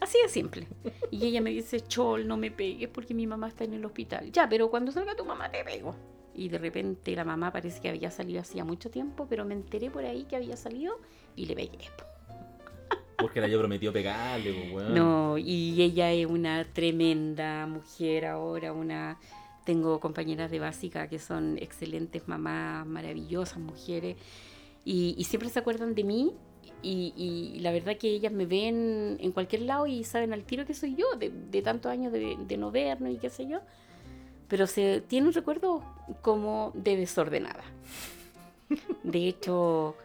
Así 0.00 0.18
de 0.22 0.28
simple. 0.28 0.68
Y 1.10 1.26
ella 1.26 1.40
me 1.40 1.50
dice, 1.50 1.80
Chol, 1.80 2.28
no 2.28 2.36
me 2.36 2.52
pegues 2.52 2.88
porque 2.90 3.12
mi 3.12 3.26
mamá 3.26 3.48
está 3.48 3.64
en 3.64 3.74
el 3.74 3.84
hospital. 3.84 4.30
Ya, 4.30 4.48
pero 4.48 4.70
cuando 4.70 4.92
salga 4.92 5.16
tu 5.16 5.24
mamá 5.24 5.50
te 5.50 5.64
pego. 5.64 5.96
Y 6.32 6.48
de 6.48 6.58
repente 6.58 7.16
la 7.16 7.24
mamá 7.24 7.50
parece 7.50 7.80
que 7.80 7.88
había 7.88 8.12
salido 8.12 8.40
hacía 8.40 8.64
mucho 8.64 8.88
tiempo, 8.88 9.26
pero 9.28 9.44
me 9.44 9.54
enteré 9.54 9.90
por 9.90 10.04
ahí 10.04 10.26
que 10.26 10.36
había 10.36 10.56
salido 10.56 11.00
y 11.34 11.46
le 11.46 11.56
pegué. 11.56 11.90
Porque 13.24 13.40
la 13.40 13.48
yo 13.48 13.58
prometió 13.58 13.92
pegarle, 13.92 14.70
pues. 14.70 14.88
No, 14.90 15.38
y 15.38 15.80
ella 15.80 16.12
es 16.12 16.26
una 16.26 16.64
tremenda 16.64 17.66
mujer 17.66 18.26
ahora, 18.26 18.72
una 18.72 19.18
tengo 19.64 19.98
compañeras 19.98 20.50
de 20.50 20.58
básica 20.58 21.08
que 21.08 21.18
son 21.18 21.56
excelentes 21.56 22.28
mamás, 22.28 22.86
maravillosas 22.86 23.58
mujeres, 23.58 24.16
y, 24.84 25.14
y 25.16 25.24
siempre 25.24 25.48
se 25.48 25.58
acuerdan 25.58 25.94
de 25.94 26.04
mí, 26.04 26.32
y, 26.82 27.14
y 27.16 27.60
la 27.60 27.72
verdad 27.72 27.96
que 27.96 28.08
ellas 28.08 28.30
me 28.30 28.44
ven 28.44 29.16
en 29.20 29.32
cualquier 29.32 29.62
lado 29.62 29.86
y 29.86 30.04
saben 30.04 30.34
al 30.34 30.44
tiro 30.44 30.66
que 30.66 30.74
soy 30.74 30.94
yo, 30.94 31.16
de, 31.18 31.30
de 31.30 31.62
tantos 31.62 31.90
años 31.90 32.12
de, 32.12 32.36
de 32.38 32.56
no 32.58 32.70
vernos 32.70 33.10
y 33.10 33.16
qué 33.16 33.30
sé 33.30 33.46
yo, 33.48 33.60
pero 34.48 34.66
se 34.66 35.00
tiene 35.00 35.28
un 35.28 35.32
recuerdo 35.32 35.82
como 36.20 36.70
de 36.74 36.98
desordenada. 36.98 37.64
De 39.02 39.26
hecho, 39.26 39.96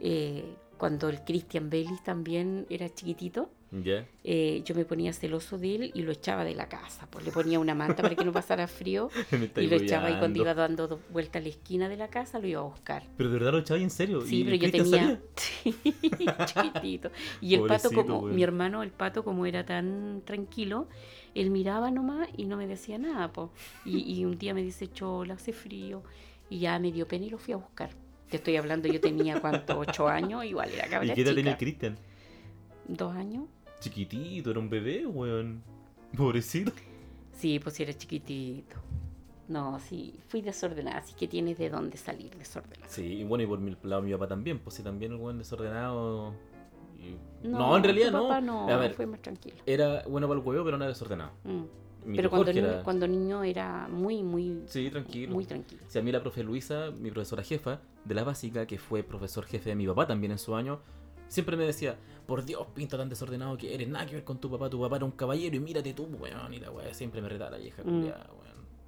eh, 0.00 0.56
cuando 0.78 1.08
el 1.08 1.20
Christian 1.24 1.70
Bellis 1.70 2.02
también 2.04 2.66
era 2.70 2.88
chiquitito, 2.92 3.50
¿Ya? 3.72 4.06
eh, 4.24 4.62
yo 4.64 4.74
me 4.74 4.84
ponía 4.84 5.12
celoso 5.12 5.58
de 5.58 5.74
él 5.74 5.90
y 5.94 6.02
lo 6.02 6.12
echaba 6.12 6.44
de 6.44 6.54
la 6.54 6.68
casa. 6.68 7.06
Pues 7.10 7.24
le 7.24 7.32
ponía 7.32 7.58
una 7.58 7.74
manta 7.74 8.02
para 8.02 8.14
que 8.14 8.24
no 8.24 8.32
pasara 8.32 8.68
frío 8.68 9.08
y 9.56 9.66
lo 9.66 9.76
echaba 9.76 10.10
y 10.10 10.18
cuando 10.18 10.38
iba 10.40 10.54
dando 10.54 10.86
do- 10.88 11.00
vuelta 11.12 11.38
a 11.38 11.42
la 11.42 11.48
esquina 11.48 11.88
de 11.88 11.96
la 11.96 12.08
casa 12.08 12.38
lo 12.38 12.46
iba 12.46 12.60
a 12.60 12.64
buscar. 12.64 13.02
Pero 13.16 13.28
de 13.30 13.34
verdad 13.38 13.52
lo 13.52 13.58
echabas 13.58 13.82
en 13.82 13.90
serio. 13.90 14.20
Sí, 14.22 14.40
¿Y 14.40 14.44
pero 14.44 14.56
yo 14.56 14.70
tenía? 14.70 15.20
Sí, 15.36 15.74
chiquitito. 16.46 17.10
Y 17.40 17.54
el 17.54 17.62
pato 17.62 17.90
como 17.92 18.20
weón. 18.20 18.36
mi 18.36 18.42
hermano, 18.42 18.82
el 18.82 18.90
pato 18.90 19.24
como 19.24 19.46
era 19.46 19.66
tan 19.66 20.22
tranquilo, 20.24 20.86
él 21.34 21.50
miraba 21.50 21.90
nomás 21.90 22.28
y 22.36 22.44
no 22.46 22.56
me 22.56 22.66
decía 22.66 22.98
nada, 22.98 23.32
po. 23.32 23.50
Y, 23.84 23.98
y 24.14 24.24
un 24.24 24.38
día 24.38 24.54
me 24.54 24.62
dice, 24.62 24.86
"Chola, 24.92 25.34
hace 25.34 25.52
frío." 25.52 26.02
Y 26.48 26.60
ya 26.60 26.78
me 26.78 26.92
dio 26.92 27.08
pena 27.08 27.26
y 27.26 27.30
lo 27.30 27.38
fui 27.38 27.52
a 27.52 27.56
buscar. 27.56 27.90
Te 28.30 28.36
estoy 28.38 28.56
hablando, 28.56 28.88
yo 28.88 29.00
tenía 29.00 29.40
cuánto, 29.40 29.78
ocho 29.78 30.08
años, 30.08 30.44
igual 30.44 30.70
era 30.70 30.88
cabra 30.88 31.06
¿Y 31.06 31.14
qué 31.14 31.22
edad 31.22 31.34
tenía. 31.34 31.56
Cristian? 31.56 31.96
Dos 32.88 33.14
años. 33.14 33.44
Chiquitito, 33.80 34.50
era 34.50 34.58
un 34.60 34.68
bebé, 34.70 35.06
weón. 35.06 35.62
Pobrecito. 36.16 36.72
Sí, 37.32 37.58
pues 37.60 37.78
era 37.80 37.92
chiquitito. 37.92 38.76
No, 39.48 39.78
sí, 39.78 40.18
fui 40.28 40.40
desordenada, 40.40 40.98
así 40.98 41.14
que 41.14 41.28
tienes 41.28 41.56
de 41.58 41.70
dónde 41.70 41.96
salir 41.96 42.34
desordenada. 42.36 42.88
Sí, 42.88 43.04
y 43.20 43.24
bueno, 43.24 43.44
y 43.44 43.46
por 43.46 43.60
mi 43.60 43.76
lado 43.84 44.02
mi 44.02 44.10
papá 44.12 44.26
también, 44.26 44.58
pues 44.58 44.74
sí, 44.74 44.82
también 44.82 45.12
el 45.12 45.18
buen 45.18 45.38
desordenado. 45.38 46.34
y- 46.98 47.46
No, 47.46 47.58
No, 47.58 47.76
en 47.76 47.84
realidad 47.84 48.06
tu 48.10 48.16
no. 48.16 48.22
papá 48.24 48.40
no, 48.40 48.68
A 48.68 48.76
ver, 48.76 48.94
fue 48.94 49.06
más 49.06 49.20
tranquilo. 49.22 49.56
era 49.66 50.02
bueno 50.08 50.26
para 50.26 50.40
el 50.40 50.46
huevo, 50.46 50.64
pero 50.64 50.76
no 50.78 50.84
era 50.84 50.92
desordenado. 50.92 51.30
Mm. 51.44 51.64
Mi 52.06 52.16
Pero 52.16 52.30
cuando, 52.30 52.52
niño, 52.52 52.66
era- 52.68 52.82
cuando 52.84 53.08
niño 53.08 53.42
era 53.42 53.88
muy, 53.88 54.22
muy, 54.22 54.62
Sí, 54.66 54.88
tranquilo. 54.90 55.34
muy 55.34 55.44
tranquilo. 55.44 55.82
Si 55.88 55.98
a 55.98 56.02
mí 56.02 56.12
la 56.12 56.20
profe 56.20 56.42
Luisa, 56.44 56.90
mi 56.92 57.10
profesora 57.10 57.42
jefa 57.42 57.80
de 58.04 58.14
la 58.14 58.22
básica, 58.22 58.64
que 58.66 58.78
fue 58.78 59.02
profesor 59.02 59.44
jefe 59.44 59.70
de 59.70 59.74
mi 59.76 59.86
papá 59.88 60.06
también 60.06 60.30
en 60.32 60.38
su 60.38 60.54
año, 60.54 60.78
siempre 61.26 61.56
me 61.56 61.64
decía, 61.66 61.96
por 62.26 62.44
Dios, 62.44 62.64
pinta 62.74 62.96
tan 62.96 63.08
desordenado 63.08 63.56
que 63.56 63.74
eres, 63.74 63.88
nada 63.88 64.06
que 64.06 64.14
ver 64.14 64.24
con 64.24 64.38
tu 64.38 64.48
papá, 64.48 64.70
tu 64.70 64.80
papá 64.80 64.96
era 64.96 65.04
un 65.04 65.10
caballero 65.10 65.56
y 65.56 65.60
mírate 65.60 65.94
tú, 65.94 66.04
weón, 66.04 66.54
y 66.54 66.60
la 66.60 66.70
weá 66.70 66.94
siempre 66.94 67.20
me 67.20 67.28
retaba 67.28 67.50
la 67.50 67.58
vieja 67.58 67.82
Mm. 67.84 68.02
weón. 68.04 68.14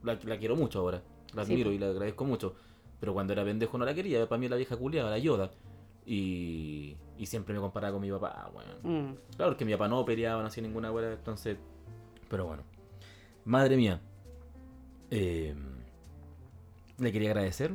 La, 0.04 0.16
la 0.22 0.38
quiero 0.38 0.54
mucho 0.54 0.78
ahora, 0.78 1.02
la 1.34 1.44
Sí, 1.44 1.52
admiro 1.54 1.70
po. 1.70 1.74
y 1.74 1.78
la 1.78 1.88
agradezco 1.88 2.24
mucho, 2.24 2.54
pero 3.00 3.12
cuando 3.14 3.32
era 3.32 3.42
pendejo 3.44 3.76
no 3.78 3.84
la 3.84 3.94
quería, 3.94 4.28
para 4.28 4.38
mí 4.38 4.48
la 4.48 4.54
vieja 4.56 4.76
culiada, 4.76 5.10
la 5.10 5.18
yoda, 5.18 5.50
y, 6.06 6.96
y 7.18 7.26
siempre 7.26 7.52
me 7.54 7.60
comparaba 7.60 7.92
con 7.94 8.02
mi 8.02 8.10
papá, 8.10 8.50
weón. 8.54 9.08
Mm. 9.10 9.16
Claro, 9.36 9.56
que 9.56 9.64
mi 9.64 9.72
papá 9.72 9.88
no 9.88 10.04
peleaba, 10.04 10.40
no 10.40 10.46
hacía 10.46 10.62
ninguna 10.62 10.92
weá, 10.92 11.12
entonces. 11.12 11.56
Pero 12.30 12.46
bueno. 12.46 12.62
Madre 13.48 13.76
mía. 13.78 14.00
Eh, 15.10 15.54
le 16.98 17.12
quería 17.12 17.30
agradecer. 17.30 17.72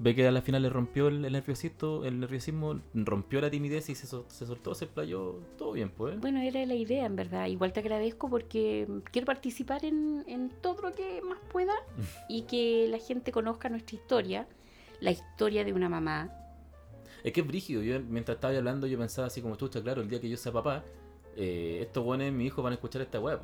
Ve 0.00 0.16
que 0.16 0.26
a 0.26 0.32
la 0.32 0.42
final 0.42 0.62
le 0.62 0.68
rompió 0.68 1.06
el, 1.06 1.24
el 1.24 1.32
nerviosito, 1.32 2.04
el 2.04 2.18
nerviosismo, 2.18 2.80
rompió 2.92 3.40
la 3.40 3.48
timidez 3.48 3.88
y 3.88 3.94
se, 3.94 4.08
sol- 4.08 4.24
se 4.26 4.44
soltó, 4.44 4.74
se 4.74 4.88
playó, 4.88 5.40
todo 5.56 5.70
bien, 5.70 5.90
pues. 5.90 6.18
Bueno, 6.18 6.40
era 6.40 6.66
la 6.66 6.74
idea, 6.74 7.06
en 7.06 7.14
verdad. 7.14 7.46
Igual 7.46 7.72
te 7.72 7.78
agradezco 7.78 8.28
porque 8.28 8.88
quiero 9.12 9.26
participar 9.26 9.84
en, 9.84 10.24
en 10.26 10.50
todo 10.60 10.82
lo 10.82 10.92
que 10.92 11.22
más 11.22 11.38
pueda 11.52 11.72
y 12.28 12.42
que 12.42 12.88
la 12.88 12.98
gente 12.98 13.30
conozca 13.30 13.68
nuestra 13.68 13.94
historia, 13.94 14.48
la 14.98 15.12
historia 15.12 15.64
de 15.64 15.72
una 15.72 15.88
mamá. 15.88 16.32
Es 17.22 17.32
que 17.32 17.42
es 17.42 17.46
brígido. 17.46 17.80
Yo 17.80 18.00
mientras 18.00 18.34
estaba 18.34 18.56
hablando, 18.56 18.88
yo 18.88 18.98
pensaba 18.98 19.28
así 19.28 19.40
como 19.40 19.54
chucha, 19.54 19.80
claro, 19.80 20.02
el 20.02 20.08
día 20.08 20.20
que 20.20 20.28
yo 20.28 20.36
sea 20.36 20.50
papá, 20.50 20.82
eh, 21.36 21.78
estos 21.82 22.04
buenos, 22.04 22.32
mi 22.32 22.46
hijo, 22.46 22.62
van 22.64 22.72
a 22.72 22.74
escuchar 22.74 23.00
esta 23.02 23.20
weá. 23.20 23.38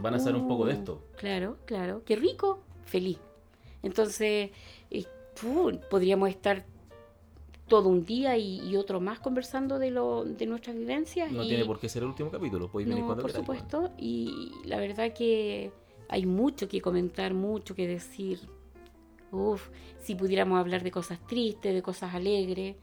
Van 0.00 0.14
a 0.14 0.18
saber 0.18 0.36
un 0.40 0.48
poco 0.48 0.66
de 0.66 0.72
Uh, 0.74 0.76
esto. 0.76 1.02
Claro, 1.16 1.56
claro. 1.64 2.02
Qué 2.04 2.16
rico, 2.16 2.62
feliz. 2.84 3.18
Entonces, 3.82 4.50
eh, 4.90 5.04
podríamos 5.90 6.28
estar 6.28 6.64
todo 7.68 7.88
un 7.88 8.04
día 8.04 8.36
y, 8.36 8.60
y 8.60 8.76
otro 8.76 9.00
más 9.00 9.18
conversando 9.18 9.78
de, 9.78 9.90
lo, 9.90 10.24
de 10.24 10.46
nuestras 10.46 10.76
vivencias. 10.76 11.30
No 11.32 11.42
y, 11.42 11.48
tiene 11.48 11.64
por 11.64 11.78
qué 11.80 11.88
ser 11.88 12.02
el 12.02 12.08
último 12.10 12.30
capítulo, 12.30 12.68
podéis 12.70 12.88
venir 12.88 13.02
No, 13.02 13.06
cuando 13.08 13.22
por 13.22 13.30
queráis, 13.32 13.44
supuesto. 13.46 13.90
Y 13.98 14.52
la 14.64 14.78
verdad 14.78 15.12
que 15.12 15.72
hay 16.08 16.26
mucho 16.26 16.68
que 16.68 16.80
comentar, 16.80 17.34
mucho 17.34 17.74
que 17.74 17.86
decir. 17.88 18.40
Uf, 19.32 19.68
si 19.98 20.14
pudiéramos 20.14 20.58
hablar 20.58 20.82
de 20.84 20.90
cosas 20.92 21.18
tristes, 21.26 21.74
de 21.74 21.82
cosas 21.82 22.14
alegres. 22.14 22.76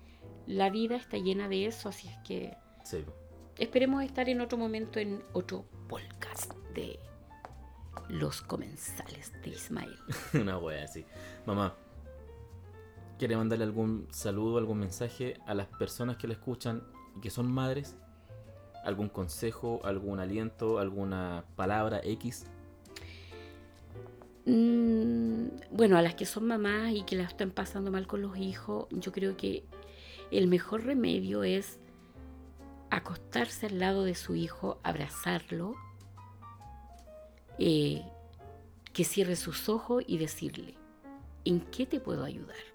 La 0.45 0.69
vida 0.69 0.97
está 0.97 1.17
llena 1.17 1.47
de 1.47 1.65
eso, 1.67 1.87
así 1.87 2.09
es 2.09 2.17
que 2.25 2.57
Sí. 2.83 2.97
Esperemos 3.63 4.03
estar 4.03 4.27
en 4.27 4.41
otro 4.41 4.57
momento 4.57 4.99
en 4.99 5.23
otro 5.31 5.63
podcast 5.87 6.51
de 6.75 6.99
Los 8.09 8.41
Comensales 8.41 9.31
de 9.41 9.51
Ismael. 9.51 9.95
Una 10.33 10.57
wea 10.57 10.83
así. 10.83 11.05
Mamá, 11.45 11.73
¿quiere 13.17 13.37
mandarle 13.37 13.63
algún 13.63 14.07
saludo, 14.11 14.57
algún 14.57 14.79
mensaje 14.79 15.39
a 15.45 15.53
las 15.53 15.67
personas 15.67 16.17
que 16.17 16.27
la 16.27 16.33
escuchan 16.33 16.83
y 17.15 17.21
que 17.21 17.29
son 17.29 17.49
madres? 17.49 17.95
¿Algún 18.83 19.07
consejo, 19.07 19.79
algún 19.85 20.19
aliento, 20.19 20.77
alguna 20.79 21.45
palabra 21.55 22.01
X? 22.03 22.45
Mm, 24.45 25.47
bueno, 25.71 25.97
a 25.97 26.01
las 26.01 26.15
que 26.15 26.25
son 26.25 26.47
mamás 26.47 26.91
y 26.91 27.03
que 27.03 27.15
la 27.15 27.23
están 27.23 27.51
pasando 27.51 27.91
mal 27.91 28.07
con 28.07 28.21
los 28.21 28.37
hijos, 28.37 28.87
yo 28.91 29.13
creo 29.13 29.37
que 29.37 29.63
el 30.31 30.47
mejor 30.47 30.83
remedio 30.83 31.45
es 31.45 31.79
acostarse 32.95 33.67
al 33.67 33.79
lado 33.79 34.03
de 34.03 34.15
su 34.15 34.35
hijo, 34.35 34.79
abrazarlo, 34.83 35.75
eh, 37.59 38.03
que 38.93 39.03
cierre 39.03 39.35
sus 39.35 39.69
ojos 39.69 40.03
y 40.07 40.17
decirle, 40.17 40.75
¿en 41.45 41.61
qué 41.61 41.85
te 41.85 41.99
puedo 41.99 42.23
ayudar? 42.23 42.73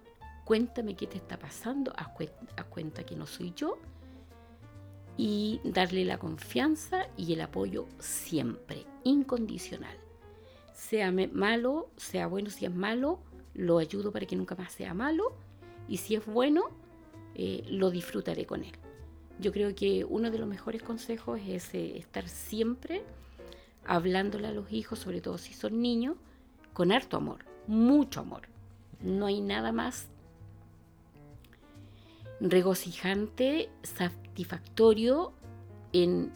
cuéntame 0.48 0.94
qué 0.94 1.06
te 1.06 1.18
está 1.18 1.38
pasando, 1.38 1.92
haz, 1.94 2.08
cuenta 2.70 3.04
que 3.04 3.14
no 3.14 3.26
soy 3.26 3.52
yo 3.54 3.76
y 5.18 5.60
darle 5.62 6.06
la 6.06 6.16
confianza 6.16 7.06
y 7.18 7.34
el 7.34 7.42
apoyo 7.42 7.86
siempre, 7.98 8.86
incondicional. 9.04 9.94
Sea 10.72 11.12
malo, 11.12 11.90
sea 11.98 12.28
bueno 12.28 12.48
si 12.48 12.64
es 12.64 12.74
malo, 12.74 13.18
lo 13.52 13.76
ayudo 13.76 14.10
para 14.10 14.24
que 14.24 14.36
nunca 14.36 14.54
más 14.54 14.72
sea 14.72 14.94
malo 14.94 15.36
y 15.86 15.98
si 15.98 16.14
es 16.14 16.24
bueno, 16.24 16.70
eh, 17.34 17.62
lo 17.68 17.90
disfrutaré 17.90 18.46
con 18.46 18.64
él. 18.64 18.72
Yo 19.40 19.52
creo 19.52 19.74
que 19.74 20.04
uno 20.04 20.30
de 20.30 20.38
los 20.38 20.48
mejores 20.48 20.82
consejos 20.82 21.40
es 21.46 21.72
eh, 21.74 21.96
estar 21.96 22.28
siempre 22.28 23.02
hablándole 23.86 24.48
a 24.48 24.52
los 24.52 24.72
hijos, 24.72 24.98
sobre 24.98 25.20
todo 25.20 25.38
si 25.38 25.54
son 25.54 25.80
niños, 25.80 26.16
con 26.72 26.92
harto 26.92 27.16
amor, 27.16 27.44
mucho 27.66 28.20
amor. 28.20 28.42
No 29.00 29.26
hay 29.26 29.40
nada 29.40 29.72
más 29.72 30.08
regocijante, 32.40 33.70
satisfactorio 33.82 35.32
en 35.92 36.32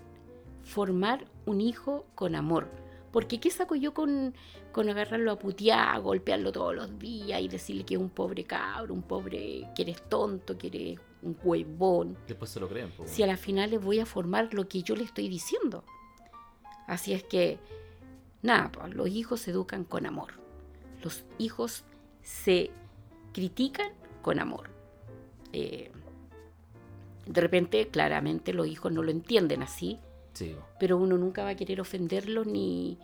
formar 0.62 1.24
un 1.46 1.60
hijo 1.60 2.06
con 2.14 2.34
amor. 2.34 2.68
Porque 3.10 3.40
¿qué 3.40 3.50
saco 3.50 3.74
yo 3.74 3.92
con, 3.92 4.34
con 4.72 4.88
agarrarlo 4.88 5.32
a 5.32 5.38
putear, 5.38 6.00
golpearlo 6.00 6.50
todos 6.50 6.74
los 6.74 6.98
días 6.98 7.42
y 7.42 7.48
decirle 7.48 7.84
que 7.84 7.94
es 7.94 8.00
un 8.00 8.10
pobre 8.10 8.44
cabro, 8.44 8.94
un 8.94 9.02
pobre, 9.02 9.68
que 9.74 9.82
eres 9.82 10.02
tonto, 10.08 10.56
que 10.56 10.68
eres 10.68 11.00
un 11.22 11.36
huevón? 11.42 12.16
Después 12.26 12.50
se 12.50 12.60
lo 12.60 12.68
creen. 12.68 12.92
Si 13.04 13.22
a 13.22 13.26
la 13.26 13.36
final 13.36 13.70
les 13.70 13.82
voy 13.82 14.00
a 14.00 14.06
formar 14.06 14.52
lo 14.52 14.68
que 14.68 14.82
yo 14.82 14.94
le 14.96 15.04
estoy 15.04 15.28
diciendo. 15.28 15.84
Así 16.86 17.12
es 17.12 17.22
que, 17.22 17.58
nada, 18.42 18.70
pues, 18.72 18.94
los 18.94 19.08
hijos 19.08 19.40
se 19.40 19.52
educan 19.52 19.84
con 19.84 20.06
amor. 20.06 20.34
Los 21.02 21.24
hijos 21.38 21.84
se 22.22 22.70
critican 23.32 23.92
con 24.20 24.40
amor. 24.40 24.70
Eh, 25.52 25.90
de 27.26 27.40
repente, 27.40 27.88
claramente, 27.88 28.52
los 28.52 28.66
hijos 28.66 28.92
no 28.92 29.02
lo 29.02 29.10
entienden 29.10 29.62
así, 29.62 29.98
pero 30.80 30.96
uno 30.96 31.16
nunca 31.16 31.44
va 31.44 31.50
a 31.50 31.54
querer 31.54 31.80
ofenderlos 31.80 32.46
ni, 32.46 32.98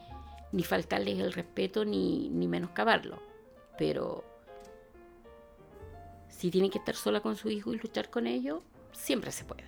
ni 0.50 0.64
faltarles 0.64 1.18
el 1.18 1.32
respeto 1.32 1.84
ni, 1.84 2.28
ni 2.30 2.48
menoscabarlo. 2.48 3.20
Pero 3.78 4.24
si 6.38 6.52
tiene 6.52 6.70
que 6.70 6.78
estar 6.78 6.94
sola 6.94 7.20
con 7.20 7.34
su 7.34 7.50
hijo 7.50 7.74
y 7.74 7.78
luchar 7.78 8.10
con 8.10 8.28
ellos, 8.28 8.62
siempre 8.92 9.32
se 9.32 9.44
puede. 9.44 9.64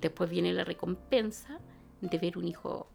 Después 0.00 0.30
viene 0.30 0.54
la 0.54 0.64
recompensa 0.64 1.60
de 2.00 2.16
ver 2.16 2.38
un 2.38 2.48
hijo 2.48 2.88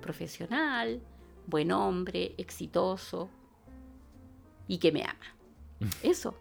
profesional, 0.00 1.02
buen 1.48 1.72
hombre, 1.72 2.36
exitoso 2.38 3.28
y 4.68 4.78
que 4.78 4.92
me 4.92 5.02
ama. 5.02 5.18
Eso. 6.04 6.36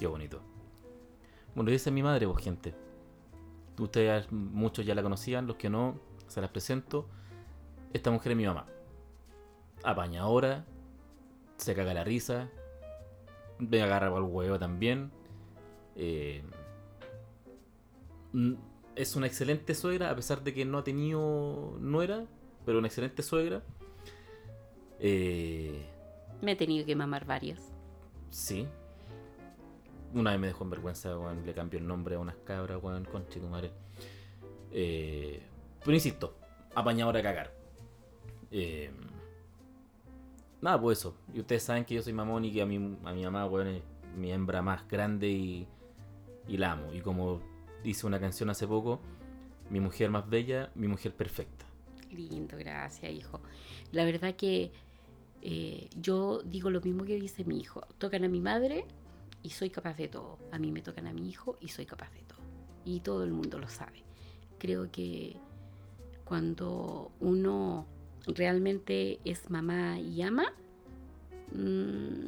Qué 0.00 0.08
bonito. 0.08 0.40
Bueno, 1.54 1.70
esa 1.70 1.90
es 1.90 1.94
mi 1.94 2.02
madre, 2.02 2.26
vos, 2.26 2.42
gente. 2.42 2.74
Ustedes 3.78 4.32
muchos 4.32 4.84
ya 4.84 4.96
la 4.96 5.02
conocían, 5.04 5.46
los 5.46 5.58
que 5.58 5.70
no, 5.70 6.00
se 6.26 6.40
las 6.40 6.50
presento. 6.50 7.06
Esta 7.92 8.10
mujer 8.10 8.32
es 8.32 8.38
mi 8.38 8.46
mamá. 8.46 8.66
Apañadora, 9.84 10.64
se 11.56 11.72
caga 11.72 11.94
la 11.94 12.02
risa, 12.02 12.50
me 13.68 13.82
agarra 13.82 14.10
por 14.10 14.18
el 14.18 14.30
huevo 14.30 14.58
también. 14.58 15.10
Eh, 15.96 16.42
es 18.96 19.16
una 19.16 19.26
excelente 19.26 19.74
suegra, 19.74 20.10
a 20.10 20.16
pesar 20.16 20.42
de 20.42 20.54
que 20.54 20.64
no 20.64 20.78
ha 20.78 20.84
tenido 20.84 21.76
nuera, 21.80 22.24
pero 22.64 22.78
una 22.78 22.88
excelente 22.88 23.22
suegra. 23.22 23.62
Eh, 24.98 25.86
me 26.40 26.52
he 26.52 26.56
tenido 26.56 26.86
que 26.86 26.96
mamar 26.96 27.24
varios. 27.24 27.60
Sí, 28.30 28.66
una 30.14 30.32
vez 30.32 30.40
me 30.40 30.46
dejó 30.48 30.64
en 30.64 30.70
vergüenza, 30.70 31.16
le 31.44 31.54
cambió 31.54 31.80
el 31.80 31.86
nombre 31.86 32.16
a 32.16 32.18
unas 32.18 32.36
cabras, 32.36 32.82
weón, 32.82 33.04
con 33.04 33.24
tu 33.24 33.40
madre. 33.48 33.70
Eh, 34.70 35.40
pero 35.80 35.94
insisto, 35.94 36.36
apañadora 36.74 37.20
a 37.20 37.22
cagar. 37.22 37.54
Eh, 38.50 38.90
nada, 40.62 40.80
pues 40.80 40.98
eso. 40.98 41.14
Y 41.34 41.40
ustedes 41.40 41.62
saben 41.62 41.84
que 41.84 41.94
yo 41.94 42.02
soy 42.02 42.14
mamón 42.14 42.44
y 42.46 42.52
que 42.52 42.62
a 42.62 42.66
mi, 42.66 42.76
a 43.04 43.12
mi 43.12 43.24
mamá, 43.24 43.46
weón, 43.46 43.68
es 43.68 43.82
mi 44.16 44.32
hembra 44.32 44.62
más 44.62 44.88
grande 44.88 45.28
y, 45.28 45.66
y 46.48 46.56
la 46.56 46.72
amo. 46.72 46.92
Y 46.94 47.00
como 47.00 47.40
dice 47.84 48.06
una 48.06 48.18
canción 48.18 48.48
hace 48.48 48.66
poco, 48.66 49.00
mi 49.68 49.80
mujer 49.80 50.10
más 50.10 50.28
bella, 50.28 50.70
mi 50.74 50.88
mujer 50.88 51.14
perfecta. 51.14 51.66
Lindo, 52.10 52.56
gracias, 52.56 53.12
hijo. 53.12 53.40
La 53.90 54.04
verdad 54.04 54.34
que 54.36 54.72
eh, 55.42 55.90
yo 56.00 56.42
digo 56.42 56.70
lo 56.70 56.80
mismo 56.80 57.04
que 57.04 57.16
dice 57.16 57.44
mi 57.44 57.58
hijo. 57.58 57.82
Tocan 57.98 58.24
a 58.24 58.28
mi 58.28 58.40
madre, 58.40 58.86
y 59.42 59.50
soy 59.50 59.70
capaz 59.70 59.96
de 59.96 60.08
todo. 60.08 60.38
A 60.50 60.58
mí 60.58 60.70
me 60.70 60.82
tocan 60.82 61.06
a 61.06 61.12
mi 61.12 61.28
hijo 61.28 61.56
y 61.60 61.68
soy 61.68 61.86
capaz 61.86 62.10
de 62.12 62.20
todo. 62.20 62.40
Y 62.84 63.00
todo 63.00 63.24
el 63.24 63.32
mundo 63.32 63.58
lo 63.58 63.68
sabe. 63.68 64.04
Creo 64.58 64.90
que 64.90 65.36
cuando 66.24 67.10
uno 67.20 67.86
realmente 68.26 69.20
es 69.24 69.50
mamá 69.50 69.98
y 69.98 70.22
ama, 70.22 70.52
mm, 71.52 72.26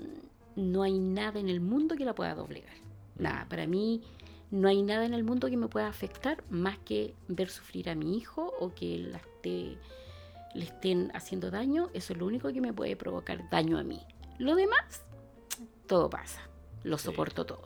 no 0.56 0.82
hay 0.82 0.98
nada 0.98 1.40
en 1.40 1.48
el 1.48 1.60
mundo 1.60 1.96
que 1.96 2.04
la 2.04 2.14
pueda 2.14 2.34
doblegar. 2.34 2.74
Nada, 3.18 3.46
para 3.48 3.66
mí 3.66 4.02
no 4.50 4.68
hay 4.68 4.82
nada 4.82 5.04
en 5.04 5.14
el 5.14 5.24
mundo 5.24 5.48
que 5.48 5.56
me 5.56 5.68
pueda 5.68 5.88
afectar 5.88 6.42
más 6.50 6.78
que 6.78 7.14
ver 7.28 7.48
sufrir 7.48 7.90
a 7.90 7.94
mi 7.94 8.16
hijo 8.16 8.52
o 8.60 8.74
que 8.74 9.12
le 9.42 9.78
estén 10.54 11.10
haciendo 11.14 11.50
daño. 11.50 11.90
Eso 11.94 12.12
es 12.12 12.18
lo 12.18 12.26
único 12.26 12.52
que 12.52 12.60
me 12.60 12.72
puede 12.72 12.96
provocar 12.96 13.48
daño 13.50 13.78
a 13.78 13.82
mí. 13.82 14.00
Lo 14.38 14.54
demás, 14.54 15.04
todo 15.86 16.10
pasa 16.10 16.48
lo 16.84 16.98
soporto 16.98 17.44
todo. 17.44 17.64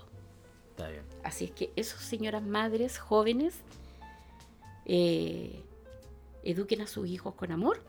Está 0.70 0.88
bien. 0.88 1.02
Así 1.24 1.46
es 1.46 1.50
que 1.50 1.72
esos 1.76 2.00
señoras 2.00 2.42
madres 2.42 2.98
jóvenes 2.98 3.56
eh, 4.86 5.62
eduquen 6.44 6.80
a 6.80 6.86
sus 6.86 7.08
hijos 7.08 7.34
con 7.34 7.52
amor, 7.52 7.82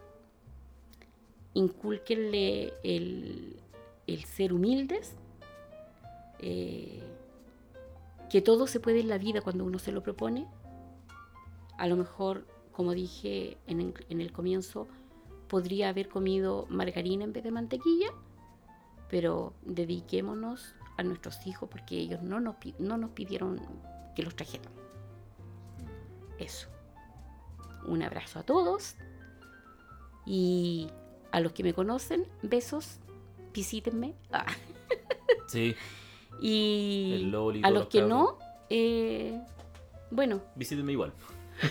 inculquenle 1.60 2.74
el, 2.84 3.60
ser 4.26 4.54
humildes, 4.54 5.16
eh, 6.40 7.04
que 8.30 8.42
todo 8.42 8.68
se 8.68 8.80
puede 8.80 9.02
en 9.02 9.10
la 9.10 9.18
vida 9.18 9.42
cuando 9.42 9.66
uno 9.66 9.80
se 9.80 9.92
lo 9.92 10.02
propone. 10.02 10.48
A 11.78 11.88
lo 11.88 11.96
mejor, 11.96 12.46
como 12.72 12.94
dije 12.94 13.58
en 13.68 14.22
el 14.22 14.32
comienzo, 14.32 14.88
podría 15.48 15.90
haber 15.90 16.08
comido 16.08 16.66
margarina 16.70 17.26
en 17.26 17.34
vez 17.34 17.44
de 17.44 17.52
mantequilla, 17.52 18.14
pero 19.10 19.54
dediquémonos 19.64 20.76
a 20.96 21.04
nuestros 21.04 21.46
hijos 21.48 21.68
porque 21.70 21.98
ellos 21.98 22.22
no 22.22 22.40
nos, 22.40 22.56
no 22.78 22.98
nos 22.98 23.10
pidieron 23.12 23.60
que 24.16 24.24
los 24.24 24.36
trajeran. 24.36 24.72
Eso. 26.38 26.68
Un 27.88 28.04
abrazo 28.04 28.40
a 28.40 28.44
todos 28.44 28.96
y 30.26 30.90
a 31.32 31.40
los 31.40 31.54
que 31.54 31.64
me 31.64 31.74
conocen, 31.74 32.26
besos, 32.42 33.00
visítenme. 33.54 34.16
Ah. 34.32 34.46
Sí. 35.48 35.76
y 36.42 37.32
a 37.64 37.72
los 37.72 37.88
que 37.88 38.02
no, 38.02 38.38
eh, 38.70 39.40
bueno. 40.12 40.42
Visítenme 40.56 40.92
igual. 40.92 41.14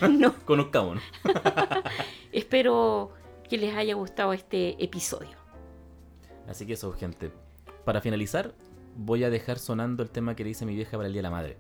no. 0.11 0.35
Conozcámonos. 0.45 1.03
Espero 2.33 3.13
que 3.49 3.57
les 3.57 3.75
haya 3.75 3.95
gustado 3.95 4.33
este 4.33 4.83
episodio. 4.83 5.37
Así 6.47 6.67
que 6.67 6.75
eso, 6.75 6.93
gente. 6.93 7.31
Para 7.85 8.01
finalizar, 8.01 8.55
voy 8.97 9.25
a 9.25 9.31
dejar 9.31 9.59
sonando 9.59 10.03
el 10.03 10.11
tema 10.11 10.35
que 10.35 10.45
le 10.45 10.51
hice 10.51 10.67
mi 10.67 10.75
vieja 10.75 10.97
para 10.97 11.07
el 11.07 11.13
Día 11.13 11.21
de 11.21 11.23
la 11.23 11.31
Madre. 11.31 11.57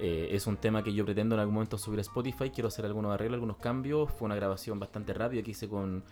Eh, 0.00 0.28
es 0.30 0.46
un 0.46 0.56
tema 0.56 0.84
que 0.84 0.92
yo 0.92 1.04
pretendo 1.04 1.34
en 1.34 1.40
algún 1.40 1.54
momento 1.54 1.78
subir 1.78 1.98
a 1.98 2.02
Spotify. 2.02 2.50
Quiero 2.50 2.68
hacer 2.68 2.84
algunos 2.84 3.12
arreglos, 3.12 3.36
algunos 3.36 3.56
cambios. 3.56 4.10
Fue 4.12 4.26
una 4.26 4.36
grabación 4.36 4.78
bastante 4.78 5.12
rápida 5.12 5.42
que 5.42 5.50
hice 5.50 5.68
con, 5.68 6.04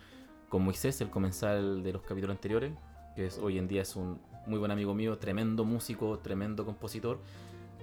con 0.49 0.63
Moisés, 0.63 1.01
el 1.01 1.11
comensal 1.11 1.83
de 1.83 1.93
los 1.93 2.03
capítulos 2.03 2.35
anteriores. 2.35 2.73
Que 3.15 3.29
hoy 3.41 3.59
en 3.59 3.69
día 3.69 3.83
es 3.83 3.97
un 3.97 4.21
muy 4.47 4.59
buen 4.59 4.71
amigo 4.71 4.95
mío, 4.95 5.19
tremendo 5.19 5.65
músico, 5.65 6.19
tremendo 6.19 6.65
compositor. 6.65 7.19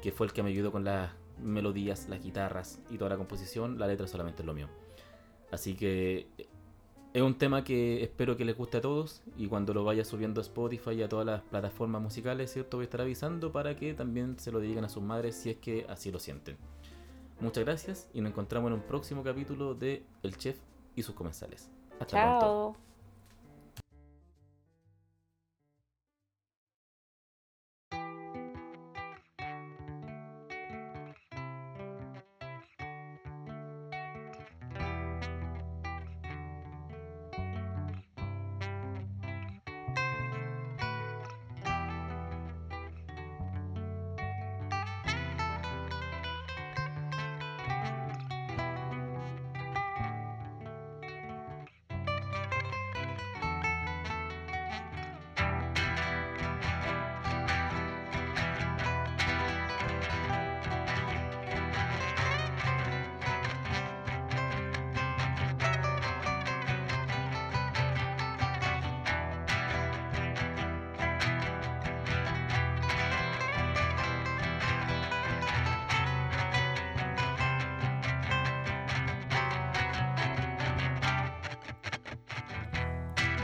Que 0.01 0.11
fue 0.11 0.27
el 0.27 0.33
que 0.33 0.43
me 0.43 0.49
ayudó 0.49 0.71
con 0.71 0.83
las 0.83 1.11
melodías, 1.41 2.07
las 2.09 2.21
guitarras 2.21 2.79
y 2.89 2.97
toda 2.97 3.09
la 3.09 3.17
composición. 3.17 3.79
La 3.79 3.87
letra 3.87 4.07
solamente 4.07 4.41
es 4.41 4.45
lo 4.45 4.53
mío. 4.53 4.67
Así 5.51 5.75
que 5.75 6.27
es 7.13 7.21
un 7.21 7.37
tema 7.37 7.63
que 7.63 8.01
espero 8.01 8.35
que 8.35 8.43
les 8.43 8.57
guste 8.57 8.77
a 8.77 8.81
todos 8.81 9.21
y 9.37 9.45
cuando 9.45 9.71
lo 9.73 9.83
vaya 9.83 10.03
subiendo 10.03 10.41
a 10.41 10.43
Spotify 10.43 10.91
y 10.93 11.03
a 11.03 11.09
todas 11.09 11.27
las 11.27 11.41
plataformas 11.43 12.01
musicales, 12.01 12.51
¿cierto? 12.51 12.77
Voy 12.77 12.85
a 12.85 12.85
estar 12.85 13.01
avisando 13.01 13.51
para 13.51 13.75
que 13.75 13.93
también 13.93 14.39
se 14.39 14.51
lo 14.51 14.59
dediquen 14.59 14.83
a 14.83 14.89
sus 14.89 15.03
madres 15.03 15.35
si 15.35 15.51
es 15.51 15.57
que 15.57 15.85
así 15.87 16.11
lo 16.11 16.19
sienten. 16.19 16.57
Muchas 17.39 17.65
gracias 17.65 18.09
y 18.13 18.21
nos 18.21 18.31
encontramos 18.31 18.69
en 18.69 18.73
un 18.73 18.81
próximo 18.81 19.23
capítulo 19.23 19.75
de 19.75 20.03
El 20.23 20.37
Chef 20.37 20.57
y 20.95 21.03
sus 21.03 21.13
comensales. 21.13 21.69
Hasta 21.99 22.17
pronto. 22.17 22.75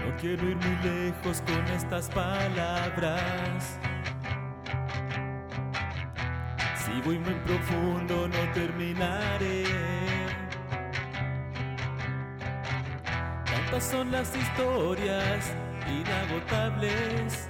No 0.05 0.15
quiero 0.19 0.49
ir 0.49 0.55
muy 0.55 0.77
lejos 0.83 1.41
con 1.41 1.65
estas 1.67 2.09
palabras. 2.09 3.77
Si 6.75 7.01
voy 7.01 7.19
muy 7.19 7.33
profundo 7.45 8.27
no 8.27 8.53
terminaré. 8.53 9.63
Tantas 13.45 13.83
son 13.83 14.11
las 14.11 14.35
historias 14.35 15.53
inagotables. 15.87 17.49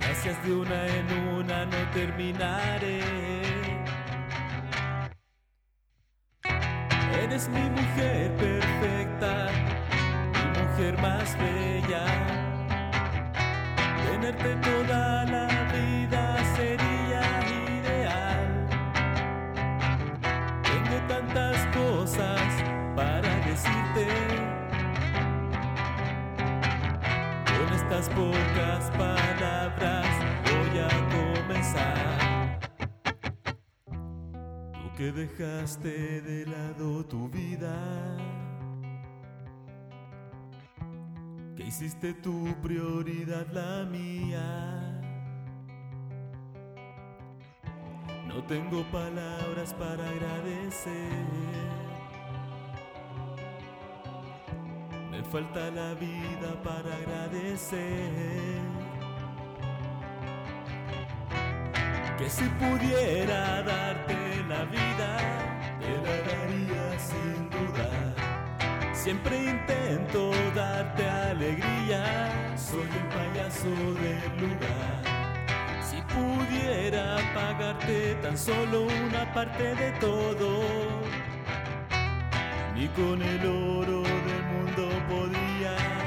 Gracias 0.00 0.44
de 0.44 0.52
una 0.52 0.86
en 0.86 1.12
una 1.36 1.64
no 1.64 1.90
terminaré. 1.92 3.69
De 35.78 36.46
lado 36.46 37.04
tu 37.06 37.28
vida. 37.28 37.76
Que 41.54 41.64
hiciste 41.64 42.12
tu 42.14 42.56
prioridad 42.60 43.46
la 43.52 43.84
mía. 43.84 45.00
No 48.26 48.42
tengo 48.44 48.82
palabras 48.90 49.72
para 49.74 50.08
agradecer. 50.08 51.12
Me 55.10 55.22
falta 55.22 55.70
la 55.70 55.94
vida 55.94 56.60
para 56.64 56.96
agradecer. 56.96 58.60
Que 62.18 62.28
si 62.28 62.44
pudiera 62.44 63.62
darte 63.62 64.44
la 64.48 64.64
vida, 64.64 65.49
te 65.90 65.96
la 66.06 66.16
daría 66.30 66.98
sin 66.98 67.50
dudar. 67.50 68.94
Siempre 68.94 69.36
intento 69.36 70.30
darte 70.54 71.08
alegría, 71.08 72.56
soy 72.56 72.82
el 72.82 73.06
payaso 73.16 73.68
del 73.68 74.30
lugar. 74.40 75.02
Si 75.82 76.00
pudiera 76.14 77.16
pagarte 77.34 78.14
tan 78.22 78.36
solo 78.36 78.82
una 78.82 79.32
parte 79.32 79.74
de 79.74 79.92
todo, 79.92 80.62
ni 82.74 82.88
con 82.88 83.22
el 83.22 83.46
oro 83.46 84.02
del 84.02 84.42
mundo 84.52 84.88
podría. 85.08 85.99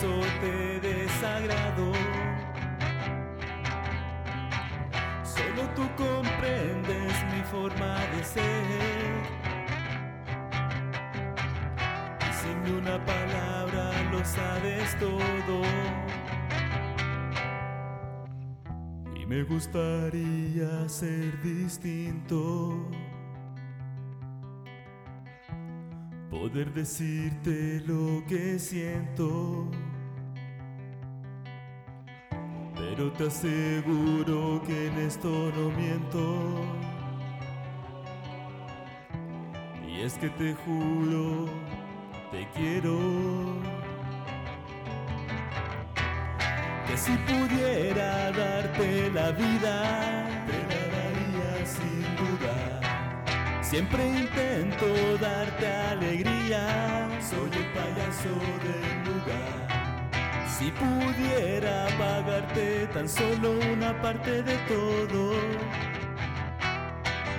Te 0.00 0.80
desagrado. 0.80 1.92
Solo 5.22 5.68
tú 5.76 5.82
comprendes 5.96 7.12
mi 7.32 7.42
forma 7.50 8.00
de 8.12 8.24
ser. 8.24 9.22
Y 12.20 12.32
sin 12.32 12.74
una 12.74 13.04
palabra 13.04 13.92
lo 14.10 14.24
sabes 14.24 14.98
todo. 14.98 15.62
Y 19.16 19.26
me 19.26 19.44
gustaría 19.44 20.88
ser 20.88 21.40
distinto. 21.42 22.90
Poder 26.30 26.72
decirte 26.72 27.80
lo 27.86 28.24
que 28.26 28.58
siento. 28.58 29.70
Pero 32.96 33.10
te 33.10 33.26
aseguro 33.26 34.62
que 34.64 34.86
en 34.86 34.98
esto 34.98 35.28
no 35.28 35.68
miento. 35.70 36.64
Y 39.84 40.02
es 40.02 40.14
que 40.14 40.28
te 40.28 40.54
juro, 40.54 41.46
te 42.30 42.46
quiero. 42.54 42.96
Que 46.86 46.96
si 46.96 47.16
pudiera 47.16 48.30
darte 48.30 49.10
la 49.10 49.32
vida, 49.32 50.46
te 50.46 50.58
daría 50.94 51.66
sin 51.66 52.02
duda. 52.14 53.60
Siempre 53.60 54.06
intento 54.06 55.18
darte 55.20 55.66
alegría, 55.66 57.08
soy 57.20 57.50
el 57.58 57.72
payaso 57.72 58.30
del 58.62 59.14
lugar. 59.14 59.63
Si 60.56 60.70
pudiera 60.70 61.88
pagarte 61.98 62.86
tan 62.94 63.08
solo 63.08 63.58
una 63.72 64.00
parte 64.00 64.40
de 64.40 64.56
todo, 64.68 65.32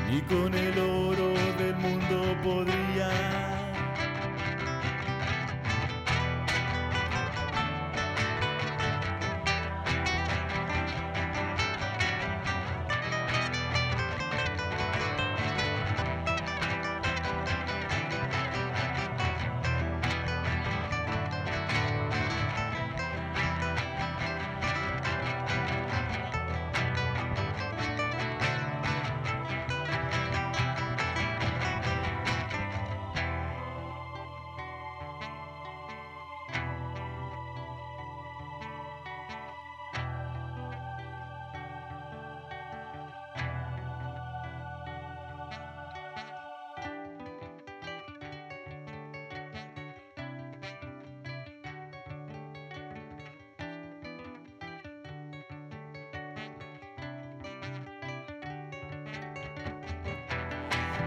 ni 0.09 0.19
con 0.23 0.53
el 0.53 0.77
oro 0.77 1.33
del 1.57 1.75
mundo 1.77 2.35
podría. 2.43 3.54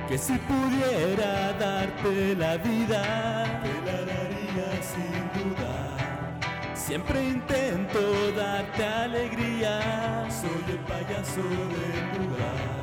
Que 0.09 0.17
si 0.17 0.39
pudiera 0.39 1.53
darte 1.53 2.35
la 2.35 2.57
vida, 2.57 3.61
te 3.63 3.75
la 3.85 3.99
daría 4.07 4.83
sin 4.83 5.21
duda. 5.37 6.75
Siempre 6.75 7.23
intento 7.29 8.33
darte 8.35 8.87
alegría, 8.87 10.27
soy 10.31 10.65
el 10.73 10.79
payaso 10.79 11.43
del 11.43 12.27
lugar. 12.27 12.79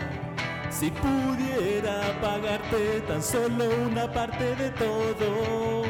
Si 0.69 0.91
pudiera 0.91 2.15
pagarte 2.21 3.01
tan 3.07 3.23
solo 3.23 3.71
una 3.87 4.05
parte 4.11 4.55
de 4.57 4.69
todo, 4.69 5.81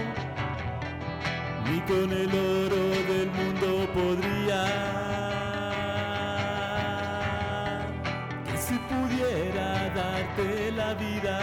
ni 1.69 1.81
con 1.81 2.13
el 2.13 2.29
oro 2.29 2.85
del 3.11 3.29
mundo 3.31 3.93
podría. 3.93 5.14
Pudiera 9.15 9.89
darte 9.89 10.71
la 10.71 10.93
vida, 10.93 11.39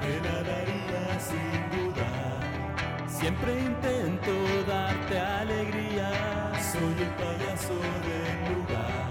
te 0.00 0.20
la 0.20 0.42
daría 0.42 1.20
sin 1.20 1.60
duda. 1.74 3.08
Siempre 3.08 3.58
intento 3.60 4.32
darte 4.66 5.18
alegría, 5.18 6.10
soy 6.72 6.96
el 7.06 7.12
payaso 7.22 7.74
del 8.06 8.38
lugar. 8.54 9.10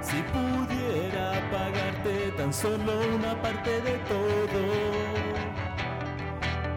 Si 0.00 0.22
pudiera 0.34 1.32
pagarte 1.50 2.32
tan 2.36 2.52
solo 2.52 3.00
una 3.14 3.40
parte 3.40 3.80
de 3.80 3.96
todo, 4.12 4.62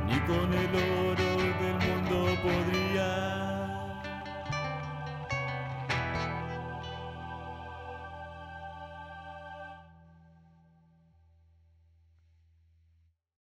ni 0.07 0.19
con 0.21 0.53
el 0.53 0.75
oro 1.09 1.31
del 1.61 1.77
mundo 1.85 2.17
podría 2.43 3.44